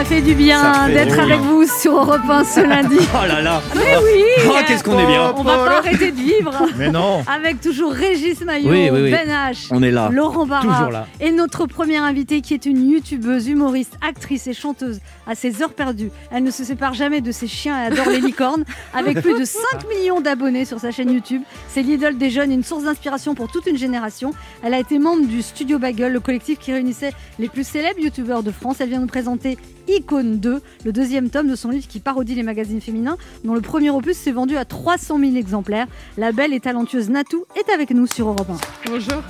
Ça 0.00 0.06
fait 0.06 0.22
du 0.22 0.34
bien 0.34 0.88
d'être 0.88 1.18
avec 1.18 1.40
bien. 1.40 1.50
vous 1.50 1.66
sur 1.66 1.94
Europe 1.94 2.22
1 2.26 2.44
ce 2.44 2.60
lundi. 2.60 2.96
Oh 3.12 3.26
là 3.28 3.42
là 3.42 3.60
Mais 3.74 3.98
oui 4.02 4.22
Oh, 4.48 4.54
qu'est-ce 4.66 4.82
qu'on 4.82 4.98
est 4.98 5.06
bien 5.06 5.34
On 5.36 5.42
va 5.42 5.58
pas 5.58 5.76
arrêter 5.76 6.10
de 6.10 6.16
vivre 6.16 6.54
Mais 6.78 6.90
non 6.90 7.22
avec 7.30 7.60
toujours 7.60 7.92
Régis 7.92 8.40
Maillot, 8.40 8.70
Oui, 8.70 8.88
oui, 8.90 9.00
oui. 9.02 9.10
Ben 9.10 9.28
H, 9.28 9.66
On 9.70 9.82
est 9.82 9.90
là. 9.90 10.08
Laurent 10.10 10.46
Barra 10.46 10.90
là. 10.90 11.06
et 11.20 11.30
notre 11.32 11.66
première 11.66 12.02
invitée 12.02 12.40
qui 12.40 12.54
est 12.54 12.64
une 12.64 12.90
youtubeuse, 12.90 13.48
humoriste, 13.48 13.98
actrice 14.00 14.46
et 14.46 14.54
chanteuse 14.54 15.00
à 15.26 15.34
ses 15.34 15.62
heures 15.62 15.74
perdues. 15.74 16.10
Elle 16.32 16.44
ne 16.44 16.50
se 16.50 16.64
sépare 16.64 16.94
jamais 16.94 17.20
de 17.20 17.30
ses 17.30 17.46
chiens 17.46 17.78
et 17.82 17.86
adore 17.88 18.08
les 18.08 18.20
licornes. 18.20 18.64
Avec 18.94 19.20
plus 19.20 19.38
de 19.38 19.44
5 19.44 19.60
millions 19.86 20.22
d'abonnés 20.22 20.64
sur 20.64 20.80
sa 20.80 20.92
chaîne 20.92 21.12
YouTube, 21.12 21.42
c'est 21.68 21.82
l'idole 21.82 22.16
des 22.16 22.30
jeunes 22.30 22.52
une 22.52 22.64
source 22.64 22.84
d'inspiration 22.84 23.34
pour 23.34 23.48
toute 23.52 23.66
une 23.66 23.76
génération. 23.76 24.32
Elle 24.62 24.72
a 24.72 24.78
été 24.78 24.98
membre 24.98 25.26
du 25.26 25.42
Studio 25.42 25.78
Bagel, 25.78 26.10
le 26.14 26.20
collectif 26.20 26.58
qui 26.58 26.72
réunissait 26.72 27.12
les 27.38 27.50
plus 27.50 27.66
célèbres 27.66 28.00
youtubeurs 28.00 28.42
de 28.42 28.50
France. 28.50 28.78
Elle 28.80 28.88
vient 28.88 29.00
nous 29.00 29.06
présenter 29.06 29.58
Icône 29.90 30.38
2, 30.38 30.60
le 30.84 30.92
deuxième 30.92 31.30
tome 31.30 31.48
de 31.48 31.56
son 31.56 31.70
livre 31.70 31.86
qui 31.88 31.98
parodie 32.00 32.34
les 32.34 32.42
magazines 32.42 32.80
féminins, 32.80 33.16
dont 33.44 33.54
le 33.54 33.60
premier 33.60 33.90
opus 33.90 34.16
s'est 34.16 34.30
vendu 34.32 34.56
à 34.56 34.64
300 34.64 35.18
000 35.18 35.36
exemplaires. 35.36 35.86
La 36.16 36.32
belle 36.32 36.52
et 36.54 36.60
talentueuse 36.60 37.10
Natou 37.10 37.44
est 37.56 37.70
avec 37.72 37.90
nous 37.90 38.06
sur 38.06 38.28
Europe 38.28 38.48
1. 38.50 38.90
Bonjour. 38.90 39.22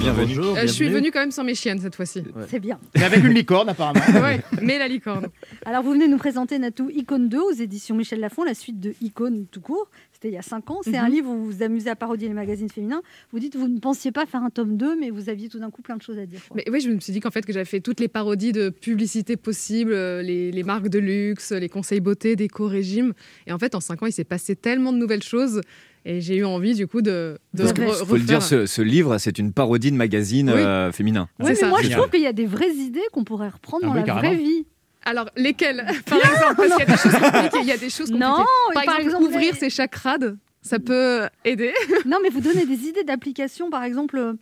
Bienvenue. 0.00 0.36
Bonjour, 0.36 0.56
Euh, 0.56 0.62
je 0.62 0.66
suis 0.66 0.88
venue 0.90 1.10
quand 1.10 1.18
même 1.20 1.30
sans 1.32 1.42
mes 1.42 1.54
chiennes 1.54 1.80
cette 1.80 1.96
fois-ci. 1.96 2.22
C'est 2.48 2.60
bien. 2.60 2.78
Mais 2.94 3.04
avec 3.04 3.24
une 3.24 3.32
licorne, 3.32 3.68
apparemment. 3.70 4.00
ouais, 4.22 4.40
mais 4.62 4.78
la 4.78 4.86
licorne. 4.86 5.28
Alors, 5.64 5.82
vous 5.82 5.92
venez 5.92 6.06
nous 6.06 6.18
présenter 6.18 6.58
Natou 6.58 6.90
Icône 6.90 7.28
2 7.28 7.38
aux 7.40 7.52
éditions 7.52 7.96
Michel 7.96 8.20
Lafon, 8.20 8.44
la 8.44 8.54
suite 8.54 8.78
de 8.78 8.94
Icône 9.00 9.46
tout 9.50 9.60
court. 9.62 9.88
C'était 10.20 10.30
il 10.32 10.34
y 10.34 10.38
a 10.38 10.42
5 10.42 10.68
ans. 10.72 10.80
C'est 10.82 10.90
Mhm. 10.90 10.96
un 10.96 11.08
livre 11.08 11.30
où 11.30 11.36
vous 11.36 11.44
vous 11.52 11.62
amusez 11.62 11.88
à 11.90 11.94
parodier 11.94 12.26
les 12.26 12.34
magazines 12.34 12.68
féminins. 12.68 13.02
Vous 13.30 13.38
dites 13.38 13.52
que 13.52 13.58
vous 13.58 13.68
ne 13.68 13.78
pensiez 13.78 14.10
pas 14.10 14.26
faire 14.26 14.42
un 14.42 14.50
tome 14.50 14.76
2, 14.76 14.98
mais 14.98 15.10
vous 15.10 15.28
aviez 15.28 15.48
tout 15.48 15.60
d'un 15.60 15.70
coup 15.70 15.80
plein 15.80 15.96
de 15.96 16.02
choses 16.02 16.18
à 16.18 16.26
dire. 16.26 16.40
quoi. 16.48 16.56
Mais 16.56 16.64
oui, 16.72 16.80
je 16.80 16.90
me 16.90 16.98
suis 16.98 17.12
dit 17.12 17.20
qu'en 17.20 17.30
fait 17.30 17.46
que 17.46 17.52
j'avais 17.52 17.64
fait 17.64 17.78
toutes 17.80 18.00
les 18.00 18.08
parodies 18.08 18.50
de 18.50 18.68
publicité 18.68 19.36
possibles, 19.36 19.92
euh, 19.92 20.20
les, 20.22 20.50
les 20.50 20.62
marques 20.64 20.88
de 20.88 20.98
luxe, 20.98 21.52
les 21.52 21.68
conseils 21.68 22.00
beauté, 22.00 22.34
d'éco-régime. 22.34 23.12
Et 23.46 23.52
en 23.52 23.58
fait, 23.60 23.76
en 23.76 23.80
5 23.80 24.02
ans, 24.02 24.06
il 24.06 24.12
s'est 24.12 24.24
passé 24.24 24.56
tellement 24.56 24.92
de 24.92 24.98
nouvelles 24.98 25.22
choses. 25.22 25.60
Et 26.04 26.20
j'ai 26.20 26.36
eu 26.38 26.44
envie 26.44 26.74
du 26.74 26.88
coup 26.88 27.00
de, 27.00 27.38
de 27.54 27.62
Parce 27.62 27.72
que, 27.74 27.82
re- 27.82 28.04
faut 28.04 28.16
le 28.16 28.22
dire, 28.22 28.42
ce, 28.42 28.66
ce 28.66 28.82
livre, 28.82 29.18
c'est 29.18 29.38
une 29.38 29.52
parodie 29.52 29.92
de 29.92 29.96
magazine 29.96 30.48
Oui. 30.50 30.60
euh, 30.60 30.90
féminin. 30.90 31.28
Mais 31.38 31.54
ça. 31.54 31.68
moi, 31.68 31.80
je 31.82 31.90
trouve 31.90 32.08
qu'il 32.10 32.22
y 32.22 32.26
a 32.26 32.32
des 32.32 32.46
vraies 32.46 32.74
idées 32.74 33.02
qu'on 33.12 33.22
pourrait 33.24 33.50
reprendre 33.50 33.84
Ah 33.84 33.88
dans 33.88 33.92
oui, 33.94 34.00
la 34.00 34.04
carrément. 34.06 34.34
vraie 34.34 34.42
vie. 34.42 34.66
Alors, 35.08 35.30
lesquelles 35.36 35.86
Par 36.06 36.18
exemple, 36.18 36.56
parce 36.56 36.76
qu'il 36.76 36.78
y 36.78 36.82
a 36.82 36.86
des 36.86 36.96
choses 36.96 37.12
compliquées. 37.12 37.58
Il 37.62 37.66
y 37.68 37.72
a 37.72 37.76
des 37.78 37.90
choses 37.90 38.10
Non, 38.10 38.44
par 38.74 38.74
par, 38.74 38.82
exemple, 38.84 39.00
exemple, 39.02 39.24
ouvrir 39.24 39.52
les- 39.54 39.58
ses 39.58 39.70
chakrades, 39.70 40.36
ça 40.60 40.78
peut 40.78 41.28
aider. 41.44 41.72
Non, 42.04 42.18
mais 42.22 42.28
vous 42.28 42.40
donnez 42.40 42.66
des 42.66 42.86
idées 42.88 43.04
d'applications, 43.04 43.70
par 43.70 43.84
exemple. 43.84 44.34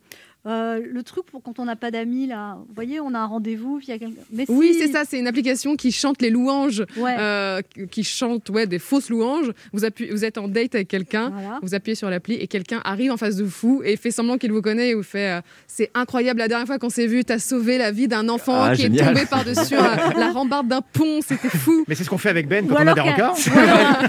Euh, 0.47 0.81
le 0.93 1.03
truc 1.03 1.27
pour 1.27 1.43
quand 1.43 1.59
on 1.59 1.65
n'a 1.65 1.77
pas 1.77 1.91
d'amis, 1.91 2.27
là. 2.27 2.57
Vous 2.69 2.75
voyez, 2.75 3.01
on 3.01 3.13
a 3.15 3.19
un 3.19 3.27
rendez-vous, 3.27 3.79
puis 3.79 3.87
il 3.89 3.91
y 3.91 3.95
a 3.95 3.99
quelqu'un. 3.99 4.21
Mais 4.33 4.45
Oui, 4.49 4.73
si. 4.75 4.81
c'est 4.81 4.93
ça. 4.93 5.03
C'est 5.09 5.19
une 5.19 5.27
application 5.27 5.75
qui 5.77 5.91
chante 5.93 6.23
les 6.23 6.31
louanges, 6.31 6.85
Ouais. 6.97 7.17
euh, 7.19 7.61
qui 7.91 8.05
chante 8.05 8.49
ouais, 8.51 8.67
des 8.67 8.79
fausses 8.79 9.11
louanges. 9.11 9.51
Vous, 9.73 9.85
êtes 9.85 10.39
en 10.39 10.49
date 10.49 10.75
avec 10.77 10.89
quelqu'un, 10.89 11.31
Voilà. 11.31 11.59
vous 11.63 11.75
appuyez 11.75 11.95
sur 11.97 12.09
l'appli 12.11 12.35
et 12.35 12.47
quelqu'un 12.47 12.81
arrive 12.85 13.11
en 13.13 13.17
face 13.17 13.37
de 13.37 13.45
vous 13.45 13.83
et 13.85 13.97
fait 13.97 14.11
semblant 14.11 14.39
qu'il 14.39 14.53
vous 14.53 14.63
connaît 14.63 14.91
et 14.91 14.95
vous 14.95 15.03
fait 15.03 15.31
euh, 15.33 15.41
C'est 15.67 15.91
incroyable, 15.95 16.39
la 16.39 16.49
dernière 16.49 16.67
fois 16.67 16.79
qu'on 16.79 16.91
s'est 16.91 17.07
vu, 17.07 17.25
t'as 17.25 17.39
sauvé 17.39 17.77
la 17.79 17.91
vie 17.91 18.07
d'un 18.09 18.29
enfant 18.29 18.63
Ah, 18.63 18.75
qui 18.77 18.83
génial. 18.83 19.05
est 19.05 19.09
tombé 19.15 19.27
par-dessus 19.27 19.75
euh, 19.75 19.81
la 20.17 20.31
rambarde 20.33 20.69
d'un 20.69 20.81
pont, 20.81 21.21
c'était 21.27 21.49
fou. 21.49 21.85
Mais 21.89 21.95
c'est 21.95 22.05
ce 22.05 22.11
qu'on 22.11 22.19
fait 22.19 22.31
avec 22.31 22.49
Ben 22.49 22.67
quand 22.67 22.75
on 22.75 22.87
a 22.87 22.95
des 22.95 23.01
ou 23.01 23.05
alors- 23.05 23.37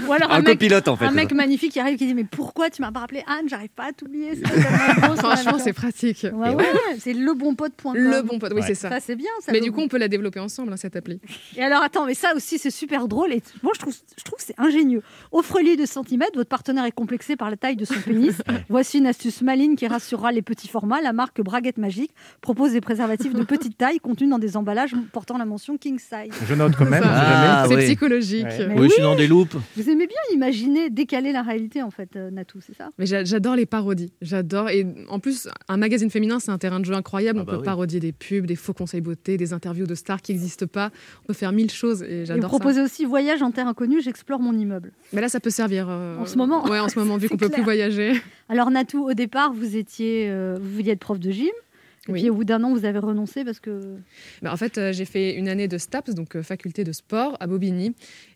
ou 0.08 0.12
alors 0.12 0.30
Un 0.30 0.36
un 0.36 0.40
mec, 0.42 0.52
copilote, 0.58 0.88
en 0.88 0.96
fait. 0.96 1.04
un 1.06 1.10
mec 1.10 1.32
magnifique 1.32 1.72
qui 1.72 1.80
arrive 1.80 1.96
qui 1.98 2.06
dit 2.06 2.14
Mais 2.14 2.24
pourquoi 2.24 2.70
tu 2.70 2.80
m'as 2.82 2.92
pas 2.92 3.00
rappelé 3.00 3.22
Anne? 3.26 3.48
J'arrive 3.48 3.70
pas 3.70 3.86
à 3.88 3.92
t'oublier. 3.92 4.34
Franchement, 5.16 5.58
c'est 5.58 5.72
pratique. 5.72 6.26
Ouais, 6.32 6.54
ouais, 6.54 6.64
c'est 6.98 7.12
le 7.12 7.34
bon 7.34 7.54
pote.com. 7.54 7.94
Le 7.96 8.22
bon 8.22 8.38
pote, 8.38 8.52
oui, 8.54 8.60
Ouais. 8.60 8.66
c'est 8.66 8.74
ça. 8.74 8.88
Ça, 8.90 9.00
c'est 9.00 9.16
bien. 9.16 9.30
Ça, 9.40 9.52
Mais 9.52 9.58
le 9.58 9.64
du 9.64 9.70
bon- 9.70 9.76
coup, 9.76 9.82
on 9.82 9.88
peut 9.88 9.98
la 9.98 10.08
développer 10.08 10.40
ensemble, 10.40 10.72
hein, 10.72 10.76
cette 10.76 10.96
appli. 10.96 11.20
Et 11.56 11.62
alors, 11.62 11.82
attends, 11.82 12.06
mais 12.06 12.14
ça 12.14 12.34
aussi, 12.34 12.58
c'est 12.58 12.70
super 12.70 13.08
drôle. 13.08 13.32
Et 13.32 13.42
moi, 13.62 13.72
je 13.74 13.80
trouve, 13.80 13.94
je 14.16 14.24
trouve 14.24 14.38
que 14.38 14.44
c'est 14.44 14.58
ingénieux. 14.58 15.02
Offrez-lui 15.32 15.76
2 15.76 15.86
cm, 15.86 16.24
votre 16.34 16.48
partenaire 16.48 16.84
est 16.84 16.92
complexé 16.92 17.36
par 17.36 17.50
la 17.50 17.56
taille 17.56 17.76
de 17.76 17.84
son 17.84 18.00
pénis. 18.00 18.36
Voici 18.68 18.98
une 18.98 19.06
astuce 19.06 19.42
maligne 19.42 19.76
qui 19.76 19.86
rassurera 19.86 20.32
les 20.32 20.42
petits 20.42 20.68
formats. 20.68 21.00
La 21.00 21.12
marque 21.12 21.40
Braguette 21.40 21.78
Magique 21.78 22.12
propose 22.40 22.72
des 22.72 22.80
préservatifs 22.80 23.32
de 23.34 23.44
petite 23.44 23.76
taille 23.78 23.98
contenus 23.98 24.30
dans 24.30 24.38
des 24.38 24.56
emballages 24.56 24.94
portant 25.12 25.38
la 25.38 25.44
mention 25.44 25.76
King 25.78 25.98
Size. 25.98 26.32
Je 26.46 26.54
note 26.54 26.74
quand 26.76 26.88
même. 26.88 27.02
Ah, 27.04 27.64
c'est 27.68 27.76
oui. 27.76 27.84
psychologique. 27.84 28.44
Ouais. 28.44 28.66
Oui, 28.68 28.74
oui. 28.80 28.88
je 28.88 28.92
suis 28.94 29.02
dans 29.02 29.16
des 29.16 29.26
loupes. 29.26 29.54
Vous 29.76 29.88
aimez 29.90 30.06
bien 30.06 30.16
imaginer, 30.34 30.90
décaler 30.90 31.32
la 31.32 31.42
réalité, 31.42 31.82
en 31.82 31.90
fait, 31.90 32.16
euh, 32.16 32.30
Natou, 32.30 32.58
c'est 32.60 32.76
ça? 32.76 32.90
Mais 32.98 33.06
j'a- 33.06 33.24
j'adore 33.24 33.56
les 33.56 33.66
parodies. 33.66 34.12
J'adore. 34.22 34.70
Et 34.70 34.86
en 35.08 35.18
plus, 35.20 35.48
un 35.68 35.76
magazine 35.76 36.07
féminin, 36.10 36.38
c'est 36.40 36.50
un 36.50 36.58
terrain 36.58 36.80
de 36.80 36.84
jeu 36.84 36.94
incroyable. 36.94 37.38
Ah 37.40 37.42
on 37.42 37.44
bah 37.44 37.52
peut 37.54 37.58
oui. 37.58 37.64
parodier 37.64 38.00
des 38.00 38.12
pubs, 38.12 38.46
des 38.46 38.56
faux 38.56 38.72
conseils 38.74 39.00
beauté, 39.00 39.36
des 39.36 39.52
interviews 39.52 39.86
de 39.86 39.94
stars 39.94 40.20
qui 40.22 40.32
n'existent 40.32 40.66
pas. 40.66 40.90
On 41.24 41.26
peut 41.28 41.34
faire 41.34 41.52
mille 41.52 41.70
choses 41.70 42.02
et 42.02 42.26
j'adore 42.26 42.44
ça. 42.44 42.48
proposez 42.58 42.80
aussi 42.80 43.04
Voyage 43.04 43.42
en 43.42 43.50
terre 43.50 43.66
inconnue, 43.68 44.00
j'explore 44.00 44.40
mon 44.40 44.52
immeuble. 44.56 44.92
Mais 45.12 45.20
là, 45.20 45.28
ça 45.28 45.40
peut 45.40 45.50
servir. 45.50 45.86
euh, 45.88 46.16
En 46.18 46.26
ce 46.26 46.36
moment. 46.36 46.64
Ouais, 46.68 46.78
en 46.78 46.88
ce 46.88 46.98
moment, 46.98 47.16
vu 47.18 47.28
qu'on 47.28 47.36
peut 47.36 47.48
plus 47.48 47.62
voyager. 47.62 48.12
Alors, 48.48 48.70
Natou, 48.70 49.08
au 49.08 49.14
départ, 49.14 49.52
vous 49.52 49.76
étiez, 49.76 50.28
euh, 50.30 50.56
vous 50.60 50.70
vouliez 50.76 50.92
être 50.92 51.00
prof 51.00 51.18
de 51.18 51.30
gym. 51.30 51.46
Et 52.08 52.12
Oui. 52.12 52.20
puis, 52.20 52.30
au 52.30 52.34
bout 52.34 52.44
d'un 52.44 52.64
an, 52.64 52.72
vous 52.72 52.86
avez 52.86 52.98
renoncé 53.00 53.44
parce 53.44 53.60
que. 53.60 53.96
Bah, 54.40 54.50
en 54.50 54.56
fait, 54.56 54.78
euh, 54.78 54.92
j'ai 54.94 55.04
fait 55.04 55.34
une 55.34 55.46
année 55.46 55.68
de 55.68 55.76
STAPS, 55.76 56.14
donc 56.14 56.36
euh, 56.36 56.42
faculté 56.42 56.82
de 56.82 56.92
sport, 56.92 57.36
à 57.38 57.46
Bobigny. 57.46 57.92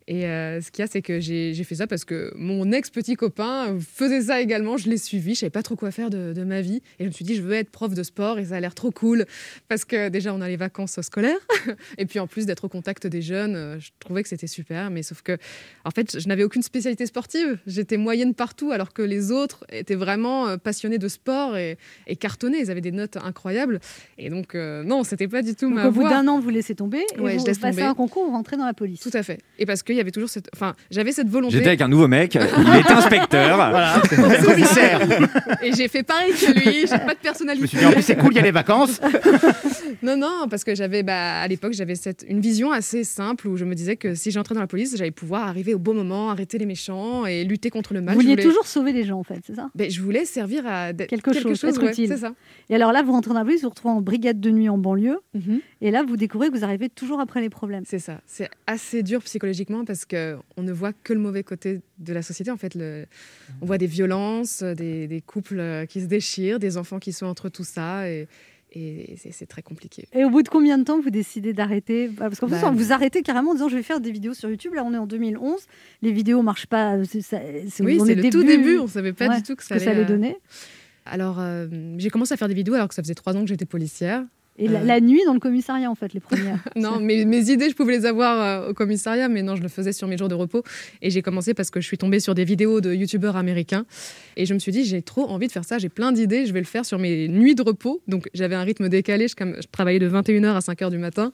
Et 0.09 0.27
euh, 0.27 0.61
ce 0.61 0.71
qu'il 0.71 0.83
y 0.83 0.85
a, 0.85 0.91
c'est 0.91 1.03
que 1.03 1.21
j'ai 1.21 1.55
fait 1.65 1.77
ça 1.77 1.87
parce 1.87 2.05
que 2.05 2.33
mon 2.37 2.73
ex-petit 2.73 3.15
copain 3.15 3.79
faisait 3.81 4.23
ça 4.23 4.41
également. 4.41 4.77
Je 4.77 4.89
l'ai 4.89 4.97
suivi, 4.97 5.35
je 5.35 5.41
savais 5.41 5.51
pas 5.51 5.63
trop 5.63 5.77
quoi 5.77 5.91
faire 5.91 6.11
de, 6.11 6.33
de 6.33 6.45
ma 6.45 6.61
vie. 6.61 6.83
Et 6.99 7.05
je 7.05 7.07
me 7.07 7.13
suis 7.13 7.25
dit, 7.25 7.35
je 7.37 7.43
veux 7.43 7.53
être 7.55 7.71
prof 7.71 7.95
de 7.95 8.03
sport 8.03 8.39
et 8.39 8.47
ça 8.47 8.57
a 8.57 8.61
l'air 8.61 8.75
trop 8.75 8.91
cool. 8.91 9.27
Parce 9.69 9.85
que 9.85 10.09
déjà, 10.09 10.35
on 10.35 10.41
a 10.41 10.49
les 10.49 10.57
vacances 10.57 11.01
scolaires. 11.03 11.39
et 11.99 12.07
puis 12.07 12.19
en 12.19 12.27
plus 12.27 12.47
d'être 12.47 12.65
au 12.65 12.69
contact 12.69 13.07
des 13.07 13.23
jeunes, 13.23 13.55
euh, 13.57 13.79
je 13.79 13.91
trouvais 14.01 14.23
que 14.23 14.29
c'était 14.29 14.47
super. 14.47 14.91
Mais 14.91 15.03
sauf 15.03 15.23
que, 15.23 15.37
en 15.85 15.91
fait, 15.91 16.19
je 16.19 16.27
n'avais 16.29 16.45
aucune 16.45 16.63
spécialité 16.63 17.07
sportive. 17.07 17.59
J'étais 17.67 17.97
moyenne 17.97 18.35
partout, 18.35 18.73
alors 18.73 18.93
que 18.93 19.03
les 19.03 19.31
autres 19.31 19.65
étaient 19.71 19.95
vraiment 19.95 20.49
euh, 20.49 20.57
passionnés 20.57 20.99
de 20.99 21.09
sport 21.09 21.57
et, 21.57 21.79
et 22.07 22.17
cartonnés. 22.17 22.59
Ils 22.61 22.71
avaient 22.71 22.81
des 22.81 22.93
notes 22.93 23.17
incroyables. 23.19 23.79
Et 24.19 24.31
donc, 24.31 24.55
euh, 24.55 24.83
non, 24.83 25.05
c'était 25.05 25.29
pas 25.29 25.43
du 25.43 25.55
tout 25.55 25.67
Donc, 25.67 25.75
ma 25.75 25.89
au 25.89 25.93
bout 25.93 26.03
d'un 26.09 26.27
an, 26.29 26.41
vous 26.41 26.51
laissez 26.51 26.75
tomber. 26.75 27.03
Et 27.17 27.21
Ouais, 27.21 27.35
vous 27.37 27.43
je 27.43 27.47
laisse 27.47 27.59
passez 27.59 27.77
tomber. 27.79 27.89
un 27.89 27.95
concours, 27.95 28.25
vous 28.27 28.33
rentrez 28.33 28.57
dans 28.57 28.67
la 28.67 28.75
police. 28.75 29.01
Tout 29.01 29.11
à 29.13 29.23
fait. 29.23 29.41
Et 29.59 29.67
parce 29.67 29.83
qu'il 29.93 29.99
y 29.99 30.01
avait 30.01 30.11
toujours 30.11 30.29
cette. 30.29 30.49
Enfin, 30.55 30.75
j'avais 30.91 31.13
cette 31.13 31.29
volonté. 31.29 31.55
J'étais 31.57 31.69
avec 31.69 31.81
un 31.81 31.89
nouveau 31.89 32.09
mec, 32.09 32.35
il 32.35 32.41
est 32.77 32.91
inspecteur. 32.91 33.57
Voilà, 33.57 34.01
commissaire. 34.45 35.01
Et 35.63 35.73
j'ai 35.73 35.89
fait 35.89 36.03
pareil 36.03 36.33
que 36.33 36.53
lui. 36.53 36.87
J'ai 36.87 36.99
pas 36.99 36.99
de 36.99 37.03
Je 37.03 37.05
me 37.05 37.15
personnalité. 37.23 37.67
suis 37.69 37.79
dit, 37.79 37.87
en 37.87 37.93
plus, 37.93 38.03
c'est 38.03 38.17
cool, 38.17 38.33
il 38.33 38.37
y 38.37 38.39
a 38.41 38.43
les 38.43 38.51
vacances. 38.51 39.01
Non, 40.03 40.17
non, 40.17 40.47
parce 40.51 40.65
que 40.65 40.75
j'avais, 40.75 41.03
bah, 41.05 41.41
à 41.43 41.47
l'époque, 41.47 41.75
j'avais 41.75 41.95
cette 41.95 42.25
une 42.29 42.41
vision 42.41 42.73
assez 42.73 43.05
simple 43.05 43.47
où 43.47 43.57
je 43.57 43.65
me 43.65 43.75
disais 43.75 43.95
que 43.97 44.15
si 44.17 44.33
j'entrais 44.33 44.55
dans 44.55 44.61
la 44.61 44.67
police, 44.67 44.97
j'allais 44.97 45.13
pouvoir 45.13 45.47
arriver 45.47 45.75
au 45.75 45.79
bon 45.79 45.95
moment, 45.95 46.31
arrêter 46.31 46.59
les 46.59 46.67
méchants 46.67 47.25
et 47.25 47.45
lutter 47.45 47.71
contre 47.71 47.95
le 47.95 48.01
mal. 48.01 48.15
vous 48.15 48.21
vouliez 48.21 48.33
voulais- 48.35 48.43
toujours 48.43 48.67
sauver 48.67 48.93
les 48.93 49.05
gens, 49.05 49.19
en 49.21 49.23
fait, 49.23 49.41
c'est 49.47 49.55
ça? 49.55 49.71
Ben, 49.77 49.89
je 49.91 50.01
voulais 50.03 50.25
servir 50.25 50.67
à 50.67 50.93
d'être- 50.93 51.09
Quelque 51.09 51.33
chose, 51.33 51.63
être 51.63 51.81
ouais, 51.83 51.91
utile. 51.91 52.09
C'est 52.09 52.17
ça. 52.17 52.33
Et 52.69 52.75
alors 52.75 52.91
là, 52.91 53.03
vous 53.03 53.13
rentrez 53.13 53.29
dans 53.33 53.39
la 53.39 53.45
police, 53.45 53.61
vous 53.61 53.67
vous 53.67 53.71
retrouvez 53.71 53.95
en 53.95 54.01
brigade 54.01 54.41
de 54.41 54.51
nuit 54.51 54.69
en 54.69 54.79
banlieue. 54.79 55.21
Mhm. 55.35 55.61
Et 55.85 55.91
là, 55.91 56.05
vous 56.05 56.17
découvrez 56.17 56.49
que 56.49 56.57
vous 56.57 56.63
arrivez 56.63 56.89
toujours 56.89 57.19
après 57.19 57.41
les 57.41 57.51
problèmes. 57.51 57.83
C'est 57.85 57.99
ça. 57.99 58.21
C'est 58.25 58.49
assez 58.69 59.03
dur 59.03 59.21
psychologiquement 59.25 59.85
parce 59.85 60.05
que 60.05 60.37
on 60.57 60.63
ne 60.63 60.71
voit 60.73 60.93
que 60.93 61.13
le 61.13 61.19
mauvais 61.19 61.43
côté 61.43 61.81
de 61.99 62.13
la 62.13 62.23
société. 62.23 62.53
En 62.53 62.57
fait, 62.57 62.77
le... 62.77 63.05
on 63.61 63.67
voit 63.67 63.79
des 63.79 63.89
violences, 63.89 64.63
des, 64.63 65.09
des 65.09 65.21
couples 65.21 65.59
euh, 65.59 65.85
qui 65.85 66.01
se 66.01 66.07
déchirent, 66.07 66.61
des 66.61 66.77
enfants 66.79 67.01
qui 67.01 67.13
sont 67.13 67.27
entre 67.27 67.49
tout 67.49 67.65
ça, 67.65 68.09
et, 68.09 68.29
et 68.75 69.17
c'est 69.33 69.47
très 69.47 69.63
compliqué. 69.63 70.07
Et 70.13 70.25
au 70.25 70.31
bout 70.31 70.45
de 70.45 70.49
combien 70.49 70.79
de 70.79 70.85
temps 70.85 71.01
vous 71.01 71.11
décidez 71.11 71.53
d'arrêter? 71.53 72.07
Bah, 72.07 72.27
Parce 72.29 72.39
qu'en 72.39 72.47
plus, 72.47 72.61
Bah, 72.61 72.69
on 72.71 72.73
vous 72.73 72.93
arrêtez 72.93 73.23
carrément 73.23 73.51
en 73.51 73.55
disant 73.55 73.69
je 73.69 73.77
vais 73.77 73.83
faire 73.83 74.01
des 74.01 74.13
vidéos 74.13 74.35
sur 74.35 74.49
YouTube. 74.49 74.75
Là, 74.75 74.85
on 74.87 74.95
est 74.95 74.99
en 74.99 75.07
2011. 75.09 75.67
Les 76.03 76.13
vidéos 76.13 76.43
marchent 76.43 76.67
pas. 76.69 76.97
ça- 77.05 77.41
Oui, 77.81 78.01
c'est 78.07 78.13
est 78.13 78.15
le 78.15 78.31
tout 78.31 78.45
début. 78.45 78.79
On 78.79 78.87
savait 78.87 79.13
pas 79.13 79.29
Ouais, 79.29 79.37
du 79.39 79.43
tout 79.43 79.57
que 79.57 79.63
ce 79.65 79.69
ça 79.71 79.75
que 79.79 79.81
ça 79.83 79.91
allait 79.91 80.03
allait, 80.03 80.11
euh, 80.13 80.15
donner. 80.15 80.37
Alors, 81.07 81.41
euh, 81.41 81.67
j'ai 81.99 82.09
commencé 82.11 82.33
à 82.35 82.37
faire 82.37 82.47
des 82.49 82.55
vidéos 82.55 82.75
alors 82.75 82.87
que 82.87 82.95
ça 82.95 83.03
faisait 83.03 83.15
trois 83.15 83.37
ans 83.37 83.41
que 83.43 83.49
j'étais 83.49 83.65
policière. 83.67 84.25
Et 84.63 84.69
la, 84.69 84.81
euh, 84.81 84.85
la 84.85 85.01
nuit 85.01 85.21
dans 85.27 85.35
le 85.35 85.41
commissariat, 85.41 85.91
en 85.91 85.95
fait, 85.95 86.13
les 86.15 86.21
premières. 86.21 86.63
Non, 86.77 87.01
mes, 87.01 87.25
mes 87.25 87.51
idées, 87.51 87.69
je 87.69 87.75
pouvais 87.75 87.93
les 87.93 88.07
avoir 88.07 88.41
euh, 88.41 88.71
au 88.71 88.75
commissariat, 88.75 89.29
mais 89.29 89.43
non, 89.43 89.57
je 89.57 89.63
le 89.63 89.69
faisais 89.69 89.93
sur 89.93 90.07
mes 90.07 90.17
jours 90.17 90.29
de 90.29 90.35
repos. 90.35 90.63
Et 91.01 91.11
j'ai 91.11 91.23
commencé 91.23 91.53
parce 91.53 91.71
que 91.71 91.81
je 91.81 91.87
suis 91.87 91.99
tombée 91.99 92.21
sur 92.21 92.35
des 92.35 92.45
vidéos 92.45 92.81
de 92.81 92.95
youtubeurs 92.95 93.37
américains. 93.37 93.85
Et 94.37 94.47
je 94.47 94.55
me 94.55 94.59
suis 94.59 94.73
dit, 94.73 94.85
j'ai 94.85 95.03
trop 95.03 95.29
envie 95.29 95.49
de 95.49 95.53
faire 95.53 95.65
ça, 95.65 95.79
j'ai 95.79 95.89
plein 95.89 96.13
d'idées, 96.13 96.47
je 96.47 96.53
vais 96.53 96.61
le 96.61 96.67
faire 96.67 96.85
sur 96.85 96.99
mes 96.99 97.29
nuits 97.29 97.55
de 97.55 97.63
repos. 97.63 98.01
Donc 98.07 98.29
j'avais 98.35 98.55
un 98.55 98.63
rythme 98.63 98.89
décalé, 98.89 99.27
je, 99.27 99.35
je 99.37 99.67
travaillais 99.71 99.99
de 99.99 100.09
21h 100.09 100.55
à 100.55 100.61
5h 100.61 100.91
du 100.91 100.99
matin. 100.99 101.33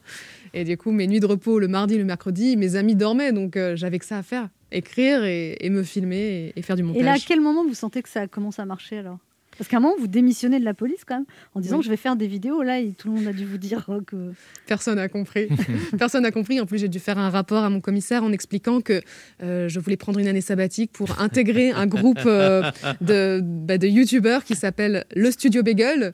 Et 0.53 0.63
du 0.63 0.77
coup, 0.77 0.91
mes 0.91 1.05
nuits 1.07 1.19
de 1.19 1.27
repos, 1.27 1.59
le 1.59 1.67
mardi, 1.67 1.97
le 1.97 2.05
mercredi, 2.05 2.57
mes 2.57 2.75
amis 2.75 2.95
dormaient, 2.95 3.31
donc 3.31 3.55
euh, 3.55 3.75
j'avais 3.75 3.99
que 3.99 4.05
ça 4.05 4.17
à 4.17 4.23
faire. 4.23 4.49
Écrire 4.71 5.23
et, 5.23 5.57
et 5.61 5.69
me 5.69 5.83
filmer 5.83 6.51
et, 6.55 6.59
et 6.59 6.61
faire 6.61 6.75
du 6.75 6.83
montage. 6.83 7.01
Et 7.01 7.05
là, 7.05 7.13
à 7.13 7.17
quel 7.19 7.41
moment 7.41 7.63
vous 7.63 7.73
sentez 7.73 8.01
que 8.01 8.09
ça 8.09 8.27
commence 8.27 8.59
à 8.59 8.65
marcher 8.65 8.97
alors? 8.99 9.19
Parce 9.59 9.67
qu'à 9.67 9.77
un 9.77 9.79
moment, 9.81 9.93
vous 9.99 10.07
démissionnez 10.07 10.59
de 10.59 10.65
la 10.65 10.73
police 10.73 11.03
quand 11.05 11.15
même, 11.17 11.25
en 11.53 11.59
disant 11.59 11.77
Oui. 11.77 11.83
je 11.83 11.89
vais 11.89 11.97
faire 11.97 12.15
des 12.15 12.25
vidéos. 12.27 12.63
Là, 12.63 12.79
et 12.79 12.93
tout 12.97 13.09
le 13.09 13.13
monde 13.15 13.27
a 13.27 13.33
dû 13.33 13.45
vous 13.45 13.57
dire 13.59 13.85
euh, 13.89 13.99
que. 14.07 14.31
Personne 14.65 14.95
n'a 14.95 15.07
compris. 15.09 15.47
Personne 15.99 16.23
n'a 16.23 16.31
compris. 16.31 16.59
En 16.59 16.65
plus, 16.65 16.79
j'ai 16.79 16.87
dû 16.87 16.99
faire 16.99 17.17
un 17.19 17.29
rapport 17.29 17.63
à 17.63 17.69
mon 17.69 17.81
commissaire 17.81 18.23
en 18.23 18.31
expliquant 18.31 18.81
que 18.81 19.01
euh, 19.43 19.69
je 19.69 19.79
voulais 19.79 19.97
prendre 19.97 20.17
une 20.19 20.27
année 20.27 20.41
sabbatique 20.41 20.91
pour 20.93 21.19
intégrer 21.21 21.71
un 21.71 21.85
groupe 21.85 22.19
euh, 22.25 22.71
de, 23.01 23.41
bah, 23.43 23.77
de 23.77 23.85
youtubeurs 23.87 24.43
qui 24.45 24.55
s'appelle 24.55 25.03
Le 25.15 25.29
Studio 25.29 25.61
Bagel. 25.61 26.13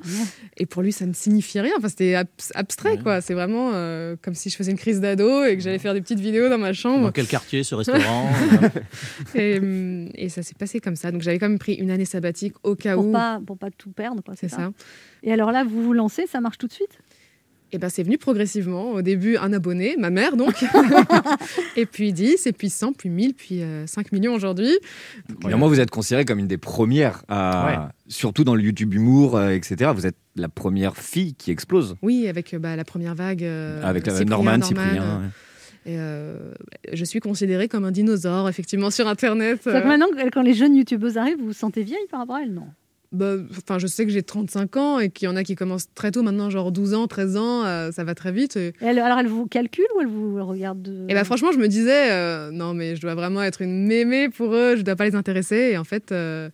Et 0.57 0.65
pour 0.65 0.81
lui, 0.81 0.91
ça 0.91 1.05
ne 1.05 1.13
signifiait 1.13 1.61
rien. 1.61 1.73
Enfin, 1.77 1.89
c'était 1.89 2.15
abs- 2.15 2.51
abstrait, 2.55 2.97
quoi. 2.97 3.21
C'est 3.21 3.35
vraiment 3.35 3.71
euh, 3.75 4.15
comme 4.21 4.33
si 4.33 4.49
je 4.49 4.55
faisais 4.55 4.71
une 4.71 4.77
crise 4.79 4.99
d'ado 5.01 5.43
et 5.45 5.55
que 5.55 5.61
j'allais 5.61 5.77
faire 5.79 5.93
des 5.93 6.01
petites 6.01 6.19
vidéos 6.19 6.49
dans 6.49 6.57
ma 6.57 6.73
chambre. 6.73 7.03
Dans 7.05 7.11
quel 7.11 7.27
quartier, 7.27 7.63
ce 7.63 7.75
restaurant 7.75 8.27
Et, 9.35 9.59
hum, 9.59 10.09
et 10.15 10.29
ça 10.29 10.41
s'est 10.43 10.55
passé 10.57 10.79
comme 10.79 10.95
ça. 10.95 11.11
Donc, 11.11 11.21
j'avais 11.21 11.39
quand 11.39 11.49
même 11.49 11.59
pris 11.59 11.73
une 11.73 11.91
année 11.91 12.05
sabbatique 12.05 12.53
au 12.63 12.75
cas 12.75 12.95
Pour 12.95 13.07
où. 13.07 13.11
pas, 13.11 13.34
pour 13.41 13.57
pas 13.57 13.71
tout 13.71 13.91
perdre, 13.91 14.21
quoi. 14.23 14.35
C'est 14.37 14.49
ça. 14.49 14.71
Et 15.23 15.31
alors 15.33 15.51
là, 15.51 15.63
vous 15.63 15.81
vous 15.83 15.93
lancez, 15.93 16.27
ça 16.27 16.41
marche 16.41 16.57
tout 16.57 16.67
de 16.67 16.73
suite? 16.73 16.99
Et 17.71 17.77
ben 17.79 17.89
c'est 17.89 18.03
venu 18.03 18.17
progressivement. 18.17 18.91
Au 18.91 19.01
début, 19.01 19.37
un 19.37 19.51
abonné, 19.51 19.95
ma 19.97 20.09
mère 20.09 20.37
donc. 20.37 20.63
et 21.75 21.85
puis 21.85 22.13
10, 22.13 22.45
et 22.47 22.53
puis 22.53 22.69
100, 22.69 22.93
puis 22.93 23.09
1000, 23.09 23.33
puis 23.33 23.63
euh, 23.63 23.85
5 23.87 24.11
millions 24.11 24.33
aujourd'hui. 24.33 24.71
Premièrement, 25.41 25.67
vous 25.67 25.79
êtes 25.79 25.89
considérée 25.89 26.25
comme 26.25 26.39
une 26.39 26.47
des 26.47 26.59
premières, 26.59 27.23
à, 27.27 27.89
surtout 28.07 28.43
dans 28.43 28.55
le 28.55 28.61
YouTube 28.61 28.93
humour, 28.93 29.35
euh, 29.35 29.49
etc. 29.49 29.91
Vous 29.93 30.05
êtes 30.05 30.15
la 30.35 30.47
première 30.47 30.95
fille 30.95 31.33
qui 31.33 31.51
explose. 31.51 31.95
Oui, 32.01 32.27
avec 32.27 32.53
euh, 32.53 32.59
bah, 32.59 32.75
la 32.75 32.85
première 32.85 33.15
vague. 33.15 33.43
euh, 33.43 33.81
Avec 33.83 34.05
la 34.05 34.13
Cyprien, 34.13 34.29
Norman, 34.29 34.51
Norman, 34.59 34.65
Cyprien. 34.65 35.03
euh, 35.03 35.17
ouais. 35.19 35.25
Et 35.87 35.97
euh, 35.99 36.37
je 36.93 37.03
suis 37.05 37.19
considérée 37.19 37.67
comme 37.67 37.83
un 37.83 37.91
dinosaure, 37.91 38.47
effectivement, 38.47 38.89
sur 38.91 39.07
Internet. 39.07 39.59
C'est-à-dire 39.63 39.81
que 39.81 39.87
euh. 39.87 39.89
maintenant, 39.89 40.07
quand 40.31 40.41
les 40.43 40.53
jeunes 40.53 40.75
youtubeuses 40.75 41.17
arrivent, 41.17 41.37
vous 41.39 41.47
vous 41.47 41.53
sentez 41.53 41.83
vieille 41.83 42.07
par 42.09 42.21
rapport 42.21 42.37
à 42.37 42.41
elles? 42.43 42.53
Non. 42.53 42.67
Bah, 43.15 43.35
Enfin, 43.57 43.79
je 43.79 43.87
sais 43.87 44.05
que 44.05 44.11
j'ai 44.11 44.21
35 44.23 44.77
ans 44.77 44.99
et 44.99 45.09
qu'il 45.09 45.27
y 45.27 45.31
en 45.31 45.35
a 45.35 45.43
qui 45.43 45.55
commencent 45.55 45.87
très 45.95 46.11
tôt 46.11 46.21
maintenant, 46.23 46.49
genre 46.49 46.71
12 46.71 46.93
ans, 46.93 47.07
13 47.07 47.37
ans, 47.37 47.63
euh, 47.65 47.91
ça 47.91 48.03
va 48.03 48.13
très 48.15 48.31
vite. 48.31 48.55
Et, 48.57 48.67
Et 48.67 48.73
elle- 48.81 48.99
alors, 48.99 49.17
elle 49.19 49.27
vous 49.27 49.47
calcule 49.47 49.85
ou 49.95 50.01
elle 50.01 50.07
vous 50.07 50.43
regarde 50.45 50.81
de... 50.81 51.05
et 51.09 51.13
bah, 51.13 51.23
franchement, 51.23 51.51
je 51.51 51.57
me 51.59 51.67
disais, 51.67 52.11
euh, 52.11 52.51
non, 52.51 52.73
mais 52.73 52.95
je 52.95 53.01
dois 53.01 53.15
vraiment 53.15 53.41
être 53.43 53.61
une 53.61 53.85
mémé 53.87 54.29
pour 54.29 54.53
eux, 54.53 54.75
je 54.75 54.81
dois 54.81 54.95
pas 54.95 55.05
les 55.05 55.15
intéresser. 55.15 55.69
Et 55.73 55.77
en 55.77 55.83
fait, 55.83 56.11
euh, 56.11 56.49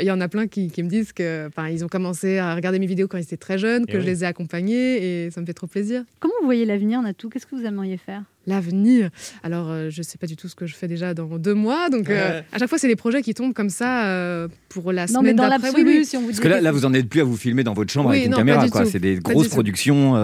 il 0.00 0.06
y, 0.06 0.10
en 0.10 0.20
a 0.20 0.28
plein 0.28 0.46
qui, 0.46 0.70
qui 0.70 0.82
me 0.82 0.88
disent 0.88 1.12
que, 1.12 1.46
enfin, 1.48 1.68
ils 1.68 1.84
ont 1.84 1.88
commencé 1.88 2.38
à 2.38 2.54
regarder 2.54 2.78
mes 2.78 2.86
vidéos 2.86 3.08
quand 3.08 3.18
ils 3.18 3.22
étaient 3.22 3.36
très 3.36 3.58
jeunes, 3.58 3.86
que 3.86 3.92
Eh 3.92 3.94
je 3.94 3.98
oui. 4.00 4.06
les 4.06 4.24
ai 4.24 4.26
accompagnés 4.26 5.24
et 5.26 5.30
ça 5.30 5.40
me 5.40 5.46
fait 5.46 5.54
trop 5.54 5.66
plaisir. 5.66 6.04
Comment 6.20 6.34
vous 6.40 6.46
voyez 6.46 6.64
l'avenir, 6.64 7.00
Natou? 7.02 7.28
Qu'est-ce 7.28 7.46
que 7.46 7.56
vous 7.56 7.64
aimeriez 7.64 7.96
faire? 7.96 8.22
L'avenir? 8.46 9.10
Alors, 9.42 9.68
euh, 9.70 9.88
je 9.90 10.02
sais 10.02 10.18
pas 10.18 10.26
du 10.26 10.36
tout 10.36 10.48
ce 10.48 10.54
que 10.54 10.66
je 10.66 10.74
fais 10.74 10.88
déjà 10.88 11.12
dans 11.14 11.38
deux 11.38 11.54
mois, 11.54 11.88
donc 11.90 12.08
euh, 12.10 12.38
Ouais. 12.40 12.44
à 12.52 12.58
chaque 12.58 12.68
fois, 12.68 12.78
c'est 12.78 12.88
des 12.88 12.96
projets 12.96 13.22
qui 13.22 13.34
tombent 13.34 13.52
comme 13.54 13.68
ça 13.70 14.06
euh, 14.06 14.48
pour 14.68 14.92
la 14.92 15.06
Non, 15.06 15.20
mais 15.22 15.30
semaine 15.30 15.36
dans 15.36 15.48
d'après. 15.48 15.68
l'absolu, 15.68 15.84
Oui, 15.90 15.96
oui. 15.98 16.04
si 16.04 16.16
on 16.16 16.20
vous 16.20 16.26
Parce 16.26 16.36
dit 16.38 16.42
que 16.42 16.48
là, 16.48 16.60
là, 16.60 16.72
vous 16.72 16.84
en 16.84 16.92
êtes 16.94 17.08
plus 17.08 17.20
à 17.20 17.24
vous 17.24 17.36
filmer 17.36 17.64
dans 17.64 17.74
votre 17.74 17.92
chambre 17.92 18.10
Oui, 18.10 18.16
avec 18.16 18.26
une 18.26 18.32
non, 18.32 18.38
caméra. 18.38 18.66
C'est 18.86 18.98
des 18.98 19.16
grosses 19.16 19.48
productions. 19.48 20.14